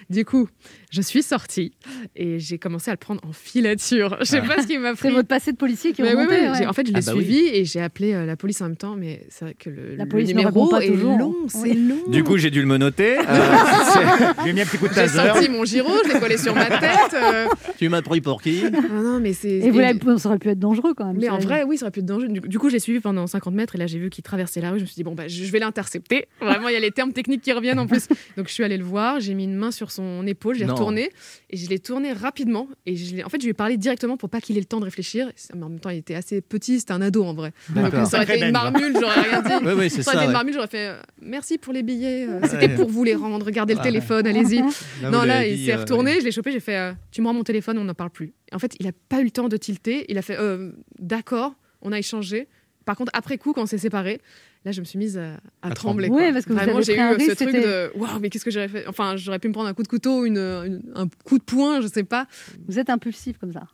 Du 0.09 0.25
coup, 0.25 0.49
je 0.91 1.01
suis 1.03 1.23
sortie 1.23 1.73
et 2.17 2.41
j'ai 2.41 2.59
commencé 2.59 2.91
à 2.91 2.95
le 2.95 2.99
prendre 2.99 3.21
en 3.25 3.33
filature. 3.33 4.17
Je 4.21 4.25
sais 4.25 4.43
pas 4.43 4.61
ce 4.61 4.67
qui 4.67 4.77
m'a 4.79 4.91
C'est 4.97 5.07
pris. 5.07 5.11
votre 5.15 5.29
passé 5.29 5.53
de 5.53 5.57
policier 5.57 5.93
qui 5.93 6.01
est 6.03 6.05
Mais 6.05 6.11
oui, 6.15 6.17
remonté. 6.25 6.41
oui, 6.41 6.49
ouais. 6.49 6.55
j'ai- 6.59 6.67
En 6.67 6.73
fait, 6.73 6.87
je 6.87 6.93
l'ai 6.93 6.99
Ah 7.01 7.13
bah 7.13 7.13
oui. 7.17 7.25
suivi 7.25 7.47
et 7.49 7.65
j'ai 7.65 7.81
appelé 7.81 8.13
euh, 8.13 8.27
la 8.27 8.37
police 8.37 8.61
en 8.61 8.65
même 8.67 8.77
temps. 8.77 8.97
Mais 8.97 9.25
c'est 9.29 9.45
vrai 9.45 9.55
que 9.59 9.71
le, 9.71 9.95
La 9.95 10.05
le 10.05 10.09
police 10.09 10.31
ne 10.31 10.35
numéro 10.35 10.69
pas 10.69 10.85
est 10.85 10.89
toujours. 10.89 11.17
long, 11.17 11.35
c'est 11.49 11.59
Oui. 11.63 11.75
long. 11.89 12.11
Du 12.11 12.25
coup, 12.25 12.37
j'ai 12.39 12.51
dû 12.51 12.61
le 12.61 12.67
menoter. 12.67 13.19
Euh, 13.19 13.23
c'est- 13.93 14.45
J'ai 14.45 14.53
mis 14.53 14.61
un 14.63 14.65
petit 14.67 14.79
coup 14.79 14.89
de 14.89 14.95
j'ai 14.95 15.03
taser. 15.07 15.29
senti 15.35 15.49
mon 15.49 15.65
giro, 15.65 15.91
je 16.07 16.13
l'ai 16.13 16.19
collé 16.21 16.37
sur 16.37 16.55
ma 16.55 16.67
tête. 16.67 17.15
euh. 17.15 17.47
Tu 17.79 17.89
m'as 17.89 18.03
pris 18.03 18.21
pour 18.21 18.43
qui? 18.43 18.63
Ah 18.65 19.03
non, 19.03 19.21
mais 19.21 19.33
c'est. 19.33 19.49
Et 19.51 19.71
vous 19.71 20.19
ça 20.19 20.29
aurait 20.29 20.39
pu 20.39 20.49
être 20.49 20.59
dangereux 20.59 20.95
quand 20.95 21.07
même. 21.07 21.17
Mais 21.19 21.29
en 21.29 21.39
vrai, 21.39 21.63
oui, 21.65 21.77
ça 21.79 21.85
aurait 21.85 21.91
pu 21.93 22.00
Du, 22.01 22.41
du 22.41 22.59
coup, 22.59 22.71
j'ai 22.71 22.79
suivi 22.79 23.01
pendant 23.01 23.27
50 23.27 23.55
mètres 23.55 23.75
et 23.75 23.79
là, 23.79 23.87
j'ai 23.87 23.99
vu 23.99 24.11
qu'il 24.11 24.23
traversait 24.23 24.61
la 24.61 24.71
rue. 24.71 24.79
Je 24.79 24.83
me 24.85 24.87
suis 24.87 24.95
dit, 24.97 25.03
bon, 25.05 25.15
bah, 25.15 25.29
je, 25.29 25.45
vais 25.51 25.59
l'intercepter. 25.59 26.27
Vraiment, 26.41 26.69
il 26.69 26.75
y 26.75 26.77
a 26.77 26.81
les 26.81 26.91
termes 26.91 27.13
techniques 27.13 27.43
qui 27.43 27.53
reviennent 27.53 27.79
en 27.79 27.87
plus. 27.87 28.09
Donc, 28.37 28.49
je 28.49 28.53
suis 28.53 28.65
allée 28.65 28.77
le 28.77 28.85
voir, 28.85 29.21
j'ai 29.21 29.35
mis 29.35 29.45
une 29.45 29.55
main 29.57 29.71
sur 29.71 29.91
son 29.91 30.27
épaule, 30.27 30.57
j'ai 30.57 30.67
retourné 30.67 31.11
et 31.51 31.57
je 31.57 31.69
l'ai 31.69 31.79
tourné 31.79 32.13
rapidement. 32.13 32.69
Et 32.87 32.97
je 32.97 33.25
en 33.25 33.29
fait, 33.29 33.39
je 33.41 33.45
lui 33.47 33.51
ai 33.51 33.55
parlé 33.55 33.77
directement 33.77 34.17
pour 34.17 34.31
pas 34.31 34.41
qu'il 34.41 34.57
ait 34.57 34.61
le 34.61 34.67
temps 34.67 34.81
de 34.81 34.85
réfléchir. 34.85 35.31
Mais 35.55 35.63
en 35.63 35.69
même 35.69 35.81
temps, 35.81 35.91
il 35.91 35.99
était 35.99 36.15
assez 36.15 36.41
petit, 36.41 36.81
c'était 36.81 36.93
un 36.93 37.03
ado 37.03 37.25
en 37.25 37.35
vrai. 37.35 37.53
Donc, 37.75 37.93
ça 38.07 38.23
aurait 38.23 38.37
été 38.37 38.47
une 38.47 38.53
marmule, 38.53 38.95
j'aurais 38.99 39.21
rien 39.21 39.43
dit. 39.43 39.51
Oui, 39.65 39.73
oui, 39.77 39.91
c'est 39.91 40.03
Ça 40.03 40.13
aurait 40.13 40.19
été 40.19 40.27
une 40.27 40.33
marmule, 40.33 40.55
j'aurais 40.55 40.67
fait 40.69 40.89
euh, 40.89 41.01
merci 41.21 41.59
pour 41.59 41.73
les 41.73 41.83
billets, 41.83 42.27
euh, 42.29 42.41
c'était 42.45 42.69
Ouais. 42.69 42.75
pour 42.75 42.89
vous 42.89 43.05
les 43.05 43.15
rendre, 43.15 43.45
regardez 43.45 43.75
le 43.75 43.79
Ouais. 43.81 43.85
téléphone, 43.85 44.27
allez-y. 44.27 44.61
Là, 45.03 45.11
Non, 45.11 45.23
là, 45.25 45.47
il 45.47 45.65
s'est 45.65 45.73
euh, 45.73 45.79
retourné, 45.79 46.21
je 46.21 46.25
l'ai 46.25 46.33
chopé, 46.33 46.51
j'ai 46.53 46.61
fait 46.61 46.95
Tu 47.11 47.21
me 47.21 47.27
rends 47.27 47.35
mon 47.35 47.43
téléphone, 47.45 47.79
on 47.79 47.85
n'en 47.85 47.95
parle 47.95 48.11
plus. 48.11 48.33
Et 48.51 48.55
en 48.55 48.59
fait, 48.59 48.75
il 48.81 48.87
a 48.87 48.93
pas 49.09 49.21
eu 49.21 49.25
le 49.25 49.31
temps 49.31 49.49
de 49.49 49.57
tilter, 49.57 50.07
il 50.09 50.19
a 50.19 50.23
fait 50.23 50.37
euh, 50.39 50.73
D'accord, 50.99 51.55
on 51.83 51.93
a 51.93 51.99
échangé. 51.99 52.49
Par 52.85 52.97
contre, 52.97 53.13
après 53.15 53.37
coup, 53.39 53.53
quand 53.53 53.63
on 53.63 53.67
s'est 53.67 53.79
séparés, 53.79 54.21
là, 54.65 54.73
je 54.73 54.81
me 54.81 54.85
suis 54.87 54.99
mise 54.99 55.19
à, 55.19 55.35
à 55.63 55.69
À 55.69 55.71
trembler. 55.71 55.75
trembler. 55.75 56.09
quoi. 56.09 56.17
Ouais, 56.19 56.33
parce 56.33 56.45
que 56.45 56.51
vous 56.53 56.57
Vraiment, 56.59 56.77
avez 56.77 56.85
j'ai 56.85 56.95
eu 56.95 57.29
ce 57.31 57.35
truc 57.35 57.55
de 57.55 57.91
Waouh, 57.97 58.19
mais 58.21 58.31
qu'est-ce 58.31 58.45
que 58.45 58.51
j'aurais 58.51 58.69
fait? 58.69 58.87
Enfin, 58.87 59.17
j'aurais 59.17 59.39
pu 59.39 59.49
me 59.49 59.53
prendre 59.53 59.69
un 59.69 59.75
coup 59.75 59.83
de 59.83 59.89
couteau, 59.89 60.25
une, 60.25 60.39
une- 60.39 60.83
un 60.95 61.07
coup 61.25 61.39
de 61.39 61.43
poing, 61.45 61.81
je 61.83 61.87
sais 61.89 62.05
pas. 62.05 62.27
Vous 62.67 62.79
êtes 62.79 62.91
impulsif 62.91 63.39
comme 63.39 63.53
ça. 63.53 63.65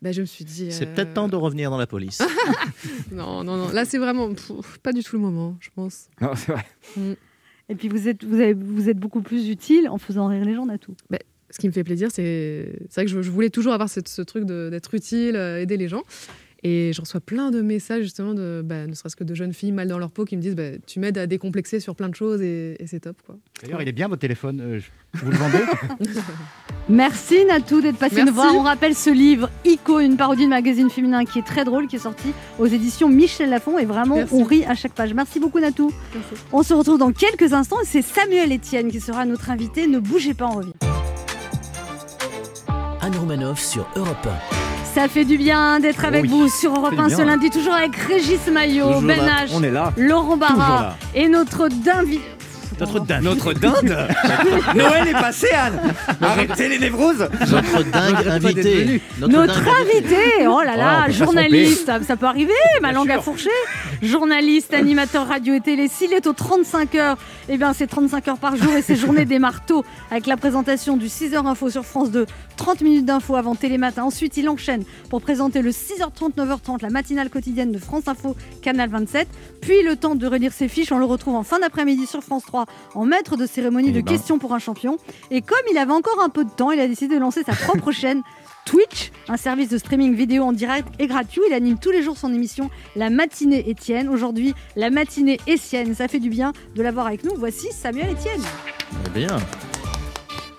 Bah, 0.00 0.12
je 0.12 0.20
me 0.20 0.26
suis 0.26 0.44
dit. 0.44 0.70
C'est 0.70 0.86
euh, 0.86 0.94
peut-être 0.94 1.12
temps 1.14 1.28
de 1.28 1.34
revenir 1.34 1.70
dans 1.70 1.76
la 1.78 1.88
police. 1.88 2.22
Non, 3.12 3.42
non, 3.44 3.56
non. 3.56 3.68
Là, 3.70 3.84
c'est 3.84 3.98
vraiment 3.98 4.28
pff, 4.32 4.78
pas 4.82 4.92
du 4.92 5.02
tout 5.02 5.16
le 5.16 5.22
moment, 5.22 5.56
je 5.60 5.70
pense. 5.74 6.08
Non, 6.20 6.30
c'est 6.36 6.52
vrai. 6.52 6.64
Et 7.68 7.74
puis 7.74 7.88
vous 7.88 8.08
êtes, 8.08 8.24
vous, 8.24 8.36
avez- 8.40 8.54
vous 8.54 8.88
êtes 8.88 8.98
beaucoup 8.98 9.20
plus 9.20 9.48
utile 9.48 9.88
en 9.88 9.98
faisant 9.98 10.28
rire 10.28 10.44
les 10.44 10.54
gens, 10.54 10.64
Natou. 10.66 10.94
ce 11.50 11.58
qui 11.58 11.66
me 11.66 11.72
fait 11.72 11.84
plaisir, 11.84 12.10
c'est 12.12 12.72
c'est 12.88 13.00
vrai 13.00 13.04
que 13.06 13.10
je, 13.10 13.20
je 13.22 13.30
voulais 13.30 13.50
toujours 13.50 13.72
avoir 13.72 13.88
cette- 13.88 14.08
ce 14.08 14.22
truc 14.22 14.44
de- 14.44 14.68
d'être 14.70 14.94
utile, 14.94 15.34
euh, 15.36 15.60
aider 15.60 15.76
les 15.76 15.88
gens. 15.88 16.02
Et 16.64 16.90
je 16.92 17.00
reçois 17.00 17.20
plein 17.20 17.52
de 17.52 17.60
messages, 17.62 18.02
justement, 18.02 18.34
de, 18.34 18.62
bah, 18.64 18.86
ne 18.88 18.94
serait-ce 18.94 19.14
que 19.14 19.22
de 19.22 19.32
jeunes 19.32 19.52
filles 19.52 19.70
mal 19.70 19.86
dans 19.86 19.98
leur 19.98 20.10
peau 20.10 20.24
qui 20.24 20.36
me 20.36 20.42
disent 20.42 20.56
bah, 20.56 20.70
Tu 20.88 20.98
m'aides 20.98 21.16
à 21.16 21.26
décomplexer 21.28 21.78
sur 21.78 21.94
plein 21.94 22.08
de 22.08 22.16
choses 22.16 22.42
et, 22.42 22.74
et 22.80 22.86
c'est 22.88 22.98
top. 23.00 23.16
Quoi. 23.24 23.36
D'ailleurs, 23.62 23.80
il 23.80 23.88
est 23.88 23.92
bien 23.92 24.08
votre 24.08 24.20
téléphone. 24.20 24.60
euh, 24.60 24.80
je- 24.80 25.20
Vous 25.24 25.30
le 25.30 25.36
vendez 25.36 25.58
Merci 26.88 27.44
Natou 27.44 27.80
d'être 27.80 27.98
passé 27.98 28.24
nous 28.24 28.32
voir. 28.32 28.54
On 28.56 28.62
rappelle 28.62 28.94
ce 28.94 29.10
livre 29.10 29.50
Ico, 29.64 30.00
une 30.00 30.16
parodie 30.16 30.44
de 30.46 30.48
magazine 30.50 30.88
féminin 30.90 31.24
qui 31.24 31.38
est 31.38 31.46
très 31.46 31.64
drôle, 31.64 31.86
qui 31.86 31.96
est 31.96 32.00
sorti 32.00 32.32
aux 32.58 32.66
éditions 32.66 33.08
Michel 33.08 33.50
Lafon 33.50 33.78
et 33.78 33.84
vraiment 33.84 34.16
Merci. 34.16 34.34
on 34.34 34.42
rit 34.42 34.64
à 34.64 34.74
chaque 34.74 34.94
page. 34.94 35.12
Merci 35.14 35.38
beaucoup 35.38 35.60
Natou. 35.60 35.92
On 36.52 36.62
se 36.62 36.72
retrouve 36.74 36.98
dans 36.98 37.12
quelques 37.12 37.52
instants 37.52 37.80
et 37.82 37.86
c'est 37.86 38.02
Samuel 38.02 38.52
Etienne 38.52 38.90
qui 38.90 39.00
sera 39.00 39.24
notre 39.26 39.50
invité. 39.50 39.86
Ne 39.86 39.98
bougez 39.98 40.34
pas, 40.34 40.46
on 40.46 40.56
revient. 40.56 40.72
Anne 43.00 43.16
Romanoff 43.16 43.60
sur 43.62 43.86
Europe 43.94 44.26
Ça 44.94 45.06
fait 45.08 45.24
du 45.24 45.38
bien 45.38 45.80
d'être 45.80 46.04
avec 46.04 46.22
oui. 46.22 46.28
vous 46.28 46.48
sur 46.48 46.74
Europe 46.74 46.94
fait 46.94 47.00
1 47.00 47.08
du 47.08 47.14
ce 47.14 47.22
lundi, 47.22 47.50
toujours 47.50 47.74
avec 47.74 47.94
Régis 47.94 48.46
Maillot, 48.50 49.00
Ben. 49.00 49.20
H. 49.20 49.92
Laurent 49.96 50.36
Barra 50.36 50.96
et 51.14 51.28
notre 51.28 51.68
d'invité. 51.68 52.37
Notre 52.80 53.00
dinde. 53.00 53.22
Notre 53.24 53.52
dinde 53.52 54.08
Noël 54.74 55.08
est 55.08 55.12
passé, 55.12 55.48
Anne. 55.50 55.80
Arrêtez 56.20 56.68
les 56.68 56.78
névroses. 56.78 57.28
Notre 57.40 57.82
dingue 57.84 58.28
invité. 58.28 59.02
Notre 59.20 59.46
dingue 59.46 59.68
invité, 59.92 60.46
oh 60.46 60.62
là 60.62 60.76
là, 60.76 61.06
Oh, 61.08 61.12
journaliste, 61.12 61.86
ça, 61.86 62.02
ça 62.02 62.16
peut 62.16 62.26
arriver, 62.26 62.52
ma 62.82 62.92
langue 62.92 63.10
a 63.10 63.20
fourché. 63.20 63.50
Journaliste, 64.02 64.74
animateur 64.74 65.26
radio 65.26 65.54
et 65.54 65.60
télé, 65.60 65.88
s'il 65.88 66.12
est 66.12 66.26
aux 66.26 66.32
35 66.32 66.94
heures, 66.94 67.16
eh 67.48 67.56
bien 67.56 67.72
c'est 67.72 67.86
35 67.86 68.28
heures 68.28 68.38
par 68.38 68.56
jour 68.56 68.72
et 68.72 68.82
ses 68.82 68.96
journées 68.96 69.24
démarrent 69.24 69.64
tôt 69.64 69.84
avec 70.10 70.26
la 70.26 70.36
présentation 70.36 70.96
du 70.96 71.06
6h 71.06 71.46
Info 71.46 71.70
sur 71.70 71.84
France 71.84 72.10
2, 72.10 72.26
30 72.56 72.80
minutes 72.82 73.04
d'info 73.04 73.36
avant 73.36 73.54
Télématin. 73.54 74.04
Ensuite, 74.04 74.36
il 74.36 74.48
enchaîne 74.48 74.84
pour 75.10 75.20
présenter 75.20 75.62
le 75.62 75.70
6h30, 75.70 76.34
9h30, 76.36 76.82
la 76.82 76.90
matinale 76.90 77.30
quotidienne 77.30 77.72
de 77.72 77.78
France 77.78 78.08
Info, 78.08 78.36
Canal 78.62 78.88
27. 78.90 79.28
Puis 79.60 79.82
le 79.82 79.96
temps 79.96 80.14
de 80.14 80.26
relire 80.26 80.52
ses 80.52 80.68
fiches, 80.68 80.92
on 80.92 80.98
le 80.98 81.04
retrouve 81.04 81.34
en 81.36 81.42
fin 81.42 81.58
d'après-midi 81.58 82.06
sur 82.06 82.22
France 82.22 82.44
3 82.46 82.66
en 82.94 83.04
maître 83.04 83.36
de 83.36 83.46
cérémonie 83.46 83.88
Eh 83.90 83.92
de 83.92 84.00
ben. 84.00 84.12
questions 84.12 84.38
pour 84.38 84.54
un 84.54 84.58
champion. 84.58 84.98
Et 85.30 85.42
comme 85.42 85.58
il 85.70 85.78
avait 85.78 85.92
encore 85.92 86.20
un 86.22 86.28
peu 86.28 86.44
de 86.44 86.50
temps, 86.50 86.70
il 86.70 86.80
a 86.80 86.88
décidé 86.88 87.14
de 87.16 87.20
lancer 87.20 87.42
sa 87.44 87.52
propre 87.52 87.92
chaîne 87.92 88.22
Twitch, 88.64 89.12
un 89.28 89.38
service 89.38 89.70
de 89.70 89.78
streaming 89.78 90.14
vidéo 90.14 90.42
en 90.44 90.52
direct 90.52 90.88
et 90.98 91.06
gratuit. 91.06 91.40
Il 91.48 91.54
anime 91.54 91.78
tous 91.78 91.90
les 91.90 92.02
jours 92.02 92.18
son 92.18 92.32
émission 92.34 92.68
La 92.96 93.08
matinée 93.08 93.68
Étienne. 93.70 94.08
Aujourd'hui, 94.10 94.54
la 94.76 94.90
matinée 94.90 95.38
Essienne. 95.46 95.94
Ça 95.94 96.06
fait 96.06 96.20
du 96.20 96.28
bien 96.28 96.52
de 96.74 96.82
l'avoir 96.82 97.06
avec 97.06 97.24
nous. 97.24 97.32
Voici 97.36 97.68
Samuel 97.72 98.10
Etienne. 98.12 98.42
Eh 99.06 99.10
bien. 99.10 99.38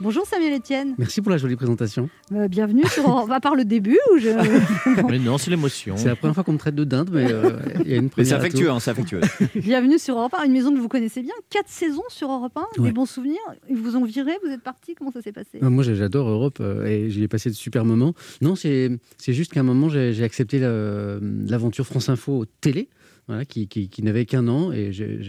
Bonjour 0.01 0.25
Samuel 0.25 0.53
Etienne. 0.53 0.95
Merci 0.97 1.21
pour 1.21 1.29
la 1.29 1.37
jolie 1.37 1.57
présentation. 1.57 2.09
Euh, 2.31 2.47
bienvenue 2.47 2.85
sur. 2.87 3.05
On 3.09 3.25
va 3.25 3.41
par 3.41 3.55
le 3.55 3.65
début 3.65 3.99
où 4.13 4.17
je. 4.17 4.29
Mais 5.09 5.19
non, 5.19 5.37
c'est 5.37 5.49
l'émotion. 5.51 5.97
C'est 5.97 6.07
la 6.07 6.15
première 6.15 6.35
fois 6.35 6.45
qu'on 6.45 6.53
me 6.53 6.57
traite 6.57 6.75
de 6.75 6.85
dinde, 6.85 7.09
mais 7.11 7.29
euh, 7.29 7.51
il 7.83 7.91
y 7.91 7.93
a 7.95 7.97
une 7.97 8.09
première. 8.09 8.27
c'est 8.27 8.33
à 8.33 8.37
tout. 8.37 8.45
affectueux, 8.45 8.69
hein, 8.71 8.79
c'est 8.79 8.91
affectueux. 8.91 9.19
bienvenue 9.55 9.99
sur 9.99 10.17
Europe 10.17 10.33
1, 10.39 10.45
une 10.45 10.53
maison 10.53 10.73
que 10.73 10.79
vous 10.79 10.87
connaissez 10.87 11.21
bien. 11.21 11.33
Quatre 11.49 11.67
saisons 11.67 12.03
sur 12.07 12.31
Europe 12.31 12.57
1, 12.77 12.81
des 12.81 12.91
bons 12.93 13.05
souvenirs. 13.05 13.39
Ils 13.69 13.75
vous 13.75 13.97
ont 13.97 14.05
viré, 14.05 14.31
vous 14.45 14.51
êtes 14.51 14.61
parti. 14.61 14.95
Comment 14.95 15.11
ça 15.11 15.21
s'est 15.21 15.33
passé? 15.33 15.59
Ah, 15.61 15.69
Moi, 15.69 15.83
j'adore 15.83 16.29
Europe 16.29 16.59
euh, 16.61 16.85
et 16.85 17.09
j'y 17.09 17.23
ai 17.23 17.27
passé 17.27 17.49
de 17.49 17.55
super 17.55 17.83
moments. 17.83 18.13
Non, 18.41 18.55
c'est 18.55 18.89
c'est 19.17 19.33
juste 19.33 19.51
qu'à 19.51 19.59
un 19.59 19.63
moment, 19.63 19.89
j'ai 19.89 20.23
accepté 20.23 20.59
la- 20.59 21.17
l'aventure 21.47 21.85
France 21.85 22.07
Info 22.07 22.45
télé. 22.61 22.87
Voilà, 23.29 23.45
qui, 23.45 23.67
qui- 23.67 23.89
qui 23.89 24.01
n'avait 24.01 24.25
qu'un 24.25 24.47
an 24.47 24.71
et 24.71 24.91
j'ai- 24.91 25.19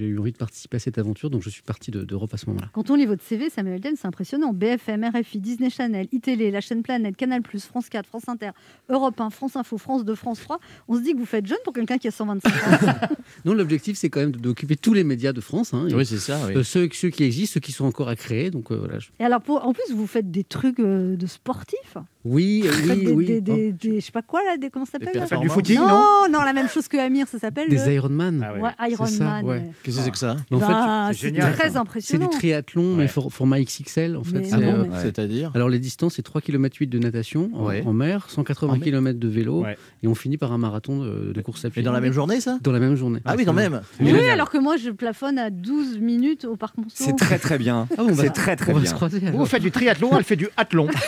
eu 0.00 0.18
envie 0.18 0.32
de 0.32 0.36
participer 0.36 0.76
à 0.78 0.80
cette 0.80 0.98
aventure, 0.98 1.30
donc 1.30 1.40
je 1.42 1.50
suis 1.50 1.62
parti 1.62 1.92
de- 1.92 2.02
d'Europe 2.02 2.34
à 2.34 2.36
ce 2.36 2.46
moment-là. 2.46 2.68
Quand 2.72 2.90
on 2.90 2.96
lit 2.96 3.06
votre 3.06 3.22
CV, 3.22 3.48
Samuel 3.48 3.78
Etienne, 3.78 3.94
c'est 3.96 4.08
impressionnant. 4.08 4.52
BFM, 4.52 5.04
RFI, 5.04 5.38
Disney 5.38 5.70
Channel, 5.70 6.08
iTélé, 6.10 6.50
la 6.50 6.60
chaîne 6.60 6.82
Planète, 6.82 7.16
Canal+, 7.16 7.40
France 7.70 7.88
4, 7.88 8.06
France 8.06 8.28
Inter, 8.28 8.50
Europe 8.88 9.20
1, 9.20 9.30
France 9.30 9.54
Info, 9.54 9.78
France 9.78 10.04
2, 10.04 10.16
France 10.16 10.40
3. 10.40 10.58
On 10.88 10.96
se 10.96 11.00
dit 11.02 11.12
que 11.12 11.18
vous 11.18 11.26
faites 11.26 11.46
jeune 11.46 11.58
pour 11.62 11.72
quelqu'un 11.72 11.96
qui 11.98 12.08
a 12.08 12.10
125 12.10 12.48
ans. 12.50 12.50
Non, 13.44 13.54
l'objectif, 13.54 13.96
c'est 13.96 14.10
quand 14.10 14.18
même 14.20 14.32
de- 14.32 14.38
d'occuper 14.40 14.74
tous 14.74 14.92
les 14.94 15.04
médias 15.04 15.32
de 15.32 15.40
France, 15.40 15.72
hein, 15.74 15.86
Oui, 15.92 16.04
c'est 16.04 16.18
ça. 16.18 16.40
oui. 16.48 16.56
euh, 16.56 16.64
ceux, 16.64 16.88
ceux 16.92 17.10
qui 17.10 17.22
existent, 17.22 17.54
ceux 17.54 17.60
qui 17.60 17.70
sont 17.70 17.84
encore 17.84 18.08
à 18.08 18.16
créer. 18.16 18.50
Donc 18.50 18.72
euh, 18.72 18.76
voilà. 18.78 18.98
je- 18.98 19.10
Et 19.20 19.24
alors, 19.24 19.40
pour, 19.40 19.64
en 19.64 19.72
plus, 19.72 19.94
vous 19.94 20.08
faites 20.08 20.28
des 20.32 20.42
trucs 20.42 20.80
euh, 20.80 21.14
de 21.16 21.26
sportifs. 21.28 21.96
Oui, 22.24 22.64
oui, 22.88 23.04
des, 23.04 23.12
oui. 23.12 23.26
des- 23.26 23.40
des- 23.40 23.72
des- 23.72 24.00
je 24.00 24.06
sais 24.06 24.12
pas 24.12 24.22
quoi 24.22 24.40
là, 24.44 24.56
des, 24.56 24.70
comment 24.70 24.84
ça 24.84 24.92
s'appelle 24.92 25.14
là? 25.30 25.36
Du 25.38 25.48
footing, 25.48 25.78
non? 25.78 25.86
Non, 25.86 26.26
non, 26.30 26.42
la 26.44 26.52
même 26.52 26.68
chose 26.68 26.88
que 26.88 26.96
Amir, 26.96 27.26
ça 27.28 27.38
s'appelle. 27.38 27.68
Des 27.68 27.76
le- 27.76 27.92
Ironman. 27.92 28.44
Ah 28.46 28.54
ouais. 28.54 28.60
Ouais, 28.60 28.70
C'est 28.80 28.90
Iron 28.92 29.06
ça, 29.06 29.24
Man. 29.24 29.44
ouais. 29.44 29.50
ouais. 29.52 29.70
Qu'est-ce 29.82 29.96
que 29.98 30.02
c'est 30.02 30.10
que 30.10 30.18
ça? 30.18 30.36
En 30.50 30.58
fait, 30.58 30.66
Bah, 30.66 31.10
c'est 31.12 31.30
très 31.32 31.64
c'est 31.68 31.70
du 31.72 31.76
impressionnant. 31.78 32.28
triathlon, 32.28 32.96
mais 32.96 33.06
for- 33.08 33.32
format 33.32 33.60
XXL. 33.60 34.16
En 34.16 34.24
fait, 34.24 34.42
Ah 34.52 34.56
euh, 34.56 34.84
mais- 34.90 35.00
C'est-à-dire? 35.00 35.52
Alors 35.54 35.68
les 35.68 35.78
distances, 35.78 36.14
c'est 36.16 36.22
3 36.22 36.40
km 36.40 36.76
8 36.78 36.88
de 36.88 36.98
natation 36.98 37.50
en, 37.54 37.66
Ouais. 37.66 37.82
en 37.86 37.92
mer, 37.92 38.26
180 38.28 38.72
En 38.72 38.76
mer. 38.76 38.82
km 38.84 39.18
de 39.18 39.28
vélo, 39.28 39.62
Ouais. 39.62 39.76
et 40.02 40.08
on 40.08 40.14
finit 40.14 40.36
par 40.38 40.52
un 40.52 40.58
marathon 40.58 41.04
de, 41.04 41.32
de 41.32 41.40
course 41.40 41.64
à 41.64 41.70
pied. 41.70 41.80
Et 41.82 41.84
dans 41.84 41.92
la 41.92 42.00
même 42.00 42.12
journée, 42.12 42.40
ça? 42.40 42.58
Dans 42.62 42.72
la 42.72 42.80
même 42.80 42.96
journée. 42.96 43.20
Ah 43.24 43.34
oui, 43.38 43.44
quand 43.44 43.52
même. 43.52 43.80
Oui, 44.00 44.28
alors 44.28 44.50
que 44.50 44.58
moi, 44.58 44.76
je 44.76 44.90
plafonne 44.90 45.38
à 45.38 45.50
12 45.50 45.98
minutes 45.98 46.44
au 46.44 46.56
parc 46.56 46.76
Monceau. 46.78 46.90
C'est 46.94 47.16
très 47.16 47.38
très 47.38 47.58
bien. 47.58 47.86
Ah 47.96 48.02
bah, 48.04 48.12
C'est 48.16 48.30
très 48.30 48.56
très 48.56 48.72
on 48.72 48.78
va 48.78 49.08
bien. 49.08 49.30
vous 49.32 49.46
faites 49.46 49.62
du 49.62 49.70
triathlon, 49.70 50.10
elle 50.16 50.24
fait 50.24 50.36
du 50.36 50.48
athlon. 50.56 50.88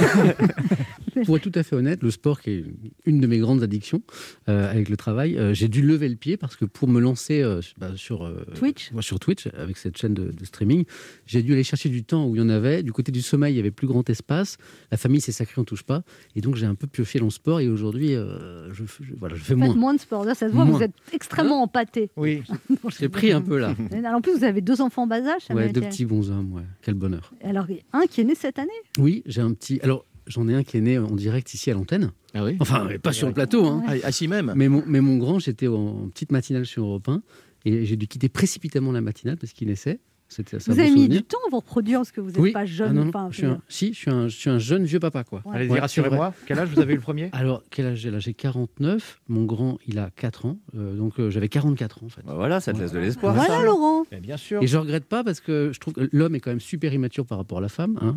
Pour 1.27 1.37
être 1.37 1.43
tout 1.51 1.59
à 1.59 1.63
fait 1.63 1.77
honnête, 1.77 2.03
le 2.03 2.11
sport 2.11 2.41
qui 2.41 2.51
est 2.51 2.65
une 3.07 3.21
de 3.21 3.27
mes 3.27 3.39
grandes 3.39 3.63
addictions 3.63 4.03
euh, 4.49 4.71
avec 4.71 4.89
le 4.89 4.97
travail, 4.97 5.37
euh, 5.37 5.55
j'ai 5.55 5.69
dû 5.69 5.83
lever 5.83 6.09
le 6.09 6.17
pied 6.17 6.37
parce 6.37 6.57
que 6.57 6.65
pour 6.65 6.89
me 6.89 7.01
lancer 7.01 7.43
euh, 7.43 7.61
bah, 7.79 7.93
sur 7.97 8.25
euh, 8.25 8.45
Twitch 8.55 8.91
sur 9.01 9.19
Twitch 9.21 9.49
avec 9.57 9.77
cette 9.77 9.97
chaîne 9.99 10.15
de, 10.15 10.31
de 10.33 10.45
streaming, 10.45 10.85
j'ai 11.27 11.43
dû 11.43 11.53
aller 11.53 11.65
chercher 11.65 11.89
du 11.89 12.05
temps 12.05 12.27
où 12.27 12.35
il 12.37 12.39
y 12.39 12.43
en 12.43 12.49
avait. 12.49 12.83
Du 12.83 12.93
côté 12.93 13.13
du 13.13 13.23
sommeil, 13.23 13.55
il 13.55 13.57
y 13.57 13.61
avait 13.61 13.71
plus 13.71 13.87
grand 13.87 14.09
espace. 14.11 14.57
La 14.91 14.97
famille, 14.97 15.21
c'est 15.21 15.33
sacré, 15.33 15.61
on 15.61 15.65
touche 15.65 15.83
pas. 15.83 16.03
Et 16.37 16.41
donc 16.41 16.57
j'ai 16.57 16.67
un 16.67 16.75
peu 16.75 16.87
pioché 16.87 17.19
dans 17.19 17.27
le 17.27 17.31
sport 17.31 17.61
et 17.61 17.69
aujourd'hui, 17.69 18.15
euh, 18.15 18.73
je, 18.73 18.85
je- 18.85 19.13
voilà, 19.19 19.35
je 19.37 19.43
fais 19.43 19.55
Vous 19.55 19.61
faites 19.61 19.69
moins. 19.69 19.77
moins 19.77 19.95
de 19.95 20.01
sport. 20.01 20.25
Là, 20.25 20.35
ça 20.35 20.49
se 20.49 20.53
voit, 20.53 20.65
Moins. 20.65 20.77
vous 20.79 20.83
êtes 20.83 20.93
extrêmement 21.13 21.63
empâté. 21.63 22.11
Oui. 22.17 22.43
J'ai 22.99 23.09
pris 23.09 23.33
un 23.33 23.41
peu 23.43 23.59
là. 23.59 23.75
En 24.15 24.21
plus, 24.21 24.37
vous 24.39 24.45
avez 24.45 24.61
deux 24.61 24.81
enfants 24.81 25.03
en 25.03 25.07
bas 25.07 25.17
âge, 25.25 25.43
Ouais, 25.51 25.73
deux 25.73 25.81
petits 25.81 26.05
bons 26.05 26.31
hommes, 26.31 26.53
ouais. 26.53 26.63
Quel 26.83 26.95
bonheur. 26.95 27.33
Alors, 27.45 27.67
un 27.93 28.07
qui 28.07 28.21
est 28.21 28.25
né 28.25 28.35
cette 28.35 28.59
année? 28.59 28.69
Oui, 28.99 29.23
j'ai 29.27 29.41
un 29.41 29.53
petit. 29.53 29.79
Alors, 29.83 30.05
j'en 30.27 30.49
ai 30.49 30.55
un 30.55 30.63
qui 30.63 30.77
est 30.77 30.81
né 30.81 30.99
en 30.99 31.15
direct 31.15 31.53
ici 31.55 31.71
à 31.71 31.75
l'antenne. 31.75 32.13
Ah 32.35 32.45
oui 32.45 32.57
Enfin, 32.61 32.89
pas 33.03 33.13
sur 33.13 33.27
le 33.27 33.35
plateau, 33.35 33.67
hein. 33.67 33.83
Ah, 33.87 33.95
Assis 34.05 34.29
même 34.29 34.53
Mais 34.57 34.69
mon, 34.69 34.83
mais 34.87 35.01
mon 35.01 35.17
grand, 35.17 35.39
j'étais 35.39 35.67
en, 35.69 35.75
en 35.75 36.09
petite 36.09 36.33
matinale 36.33 36.67
sur 36.67 36.85
Europe 36.85 37.09
1 37.09 37.23
et 37.67 37.85
j'ai 37.85 37.97
dû 37.97 38.07
quitter 38.07 38.29
précipitamment 38.29 38.93
la 38.93 39.01
matinale 39.01 39.37
parce 39.37 39.53
qu'il 39.53 39.69
naissait. 39.69 40.01
C'était 40.33 40.59
Vous 40.59 40.79
avez 40.79 40.91
mis 40.91 41.09
du 41.09 41.23
temps 41.25 41.39
à 41.47 41.51
vous 41.51 41.57
reproduire 41.59 41.99
parce 41.99 42.13
que 42.13 42.21
vous 42.21 42.29
n'êtes 42.29 42.39
Oui. 42.39 42.53
pas 42.53 42.61
Ah 42.61 42.67
jeune. 42.67 42.93
non, 42.95 43.03
non, 43.03 43.09
enfin, 43.09 43.29
je 43.33 43.37
suis 43.39 43.47
un, 43.47 43.61
si, 43.69 43.93
je 43.93 43.99
suis, 43.99 44.11
un, 44.11 44.29
je 44.29 44.37
suis 44.37 44.49
un 44.49 44.59
jeune 44.61 44.85
vieux 44.85 45.01
papa, 45.01 45.25
quoi. 45.25 45.43
Ouais. 45.45 45.57
Allez-y, 45.57 45.71
Ouais, 45.73 45.81
rassurez-moi. 45.81 46.33
Quel 46.47 46.59
âge 46.61 46.69
vous 46.69 46.81
avez 46.81 46.93
eu 46.93 46.97
le 46.97 47.03
premier 47.03 47.31
Alors, 47.33 47.63
quel 47.71 47.87
âge 47.87 47.99
j'ai 47.99 48.11
là 48.13 48.21
J'ai 48.21 48.33
49. 48.33 49.21
Mon 49.29 49.45
grand, 49.45 49.79
il 49.89 49.99
a 49.99 50.11
4 50.15 50.47
ans. 50.47 50.59
euh, 50.77 50.95
donc, 50.95 51.19
euh, 51.19 51.31
j'avais 51.31 51.49
44 51.49 52.03
ans, 52.03 52.07
en 52.07 52.09
fait. 52.11 52.23
Bah 52.25 52.35
voilà, 52.37 52.61
ça 52.61 52.73
te 52.73 52.79
laisse 52.79 52.93
de 52.93 53.01
l'espoir. 53.01 53.35
Voilà, 53.35 53.49
ça. 53.59 53.63
Laurent. 53.65 54.05
Eh 54.13 54.21
Bien 54.21 54.37
sûr. 54.37 54.63
Et 54.63 54.67
je 54.69 54.77
regrette 54.79 55.05
pas 55.07 55.25
parce 55.25 55.41
que 55.41 55.71
je 55.75 55.81
trouve 55.81 55.95
que 55.95 56.09
l'homme 56.13 56.35
est 56.37 56.41
quand 56.41 56.51
même 56.51 56.61
super 56.61 56.95
immature 56.95 57.27
par 57.27 57.39
rapport 57.39 57.59
à 57.59 57.63
la 57.63 57.69
femme. 57.69 57.99
hein. 58.01 58.17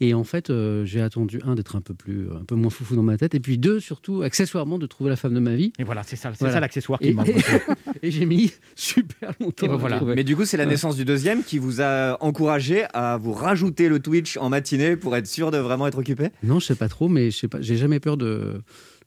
Et 0.00 0.12
en 0.12 0.24
fait, 0.24 0.50
euh, 0.50 0.84
j'ai 0.84 1.00
attendu, 1.00 1.40
un, 1.44 1.54
d'être 1.54 1.76
un 1.76 1.80
peu 1.80 1.94
plus, 1.94 2.28
un 2.30 2.44
peu 2.44 2.56
moins 2.56 2.70
foufou 2.70 2.94
dans 2.94 3.02
ma 3.02 3.16
tête. 3.16 3.34
Et 3.34 3.40
puis 3.40 3.56
deux, 3.58 3.80
surtout, 3.80 4.20
accessoirement, 4.22 4.78
de 4.78 4.86
trouver 4.86 5.08
la 5.10 5.16
femme 5.16 5.32
de 5.34 5.40
ma 5.40 5.54
vie. 5.54 5.72
Et 5.78 5.84
voilà, 5.84 6.02
c'est 6.02 6.16
ça, 6.16 6.30
c'est 6.32 6.40
Voilà. 6.40 6.52
ça 6.54 6.60
l'accessoire 6.60 6.98
qui 6.98 7.08
Et, 7.08 7.12
manque. 7.14 7.28
et 8.02 8.10
j'ai 8.10 8.26
mis 8.26 8.52
super 8.76 9.32
longtemps. 9.40 9.64
Et 9.66 9.68
ben 9.70 9.76
voilà. 9.76 10.00
Mais 10.14 10.24
du 10.24 10.36
coup, 10.36 10.44
c'est 10.44 10.56
la 10.58 10.66
naissance 10.66 10.96
du 10.96 11.04
deuxième 11.06 11.37
qui 11.42 11.58
vous 11.58 11.80
a 11.80 12.16
encouragé 12.22 12.84
à 12.92 13.16
vous 13.16 13.32
rajouter 13.32 13.88
le 13.88 14.00
Twitch 14.00 14.36
en 14.36 14.48
matinée 14.48 14.96
pour 14.96 15.16
être 15.16 15.26
sûr 15.26 15.50
de 15.50 15.58
vraiment 15.58 15.86
être 15.86 15.98
occupé? 15.98 16.28
Non, 16.42 16.60
je 16.60 16.66
sais 16.66 16.74
pas 16.74 16.88
trop, 16.88 17.08
mais 17.08 17.30
je 17.30 17.38
sais 17.38 17.48
pas. 17.48 17.60
J'ai 17.60 17.76
jamais 17.76 18.00
peur 18.00 18.16
de. 18.16 18.60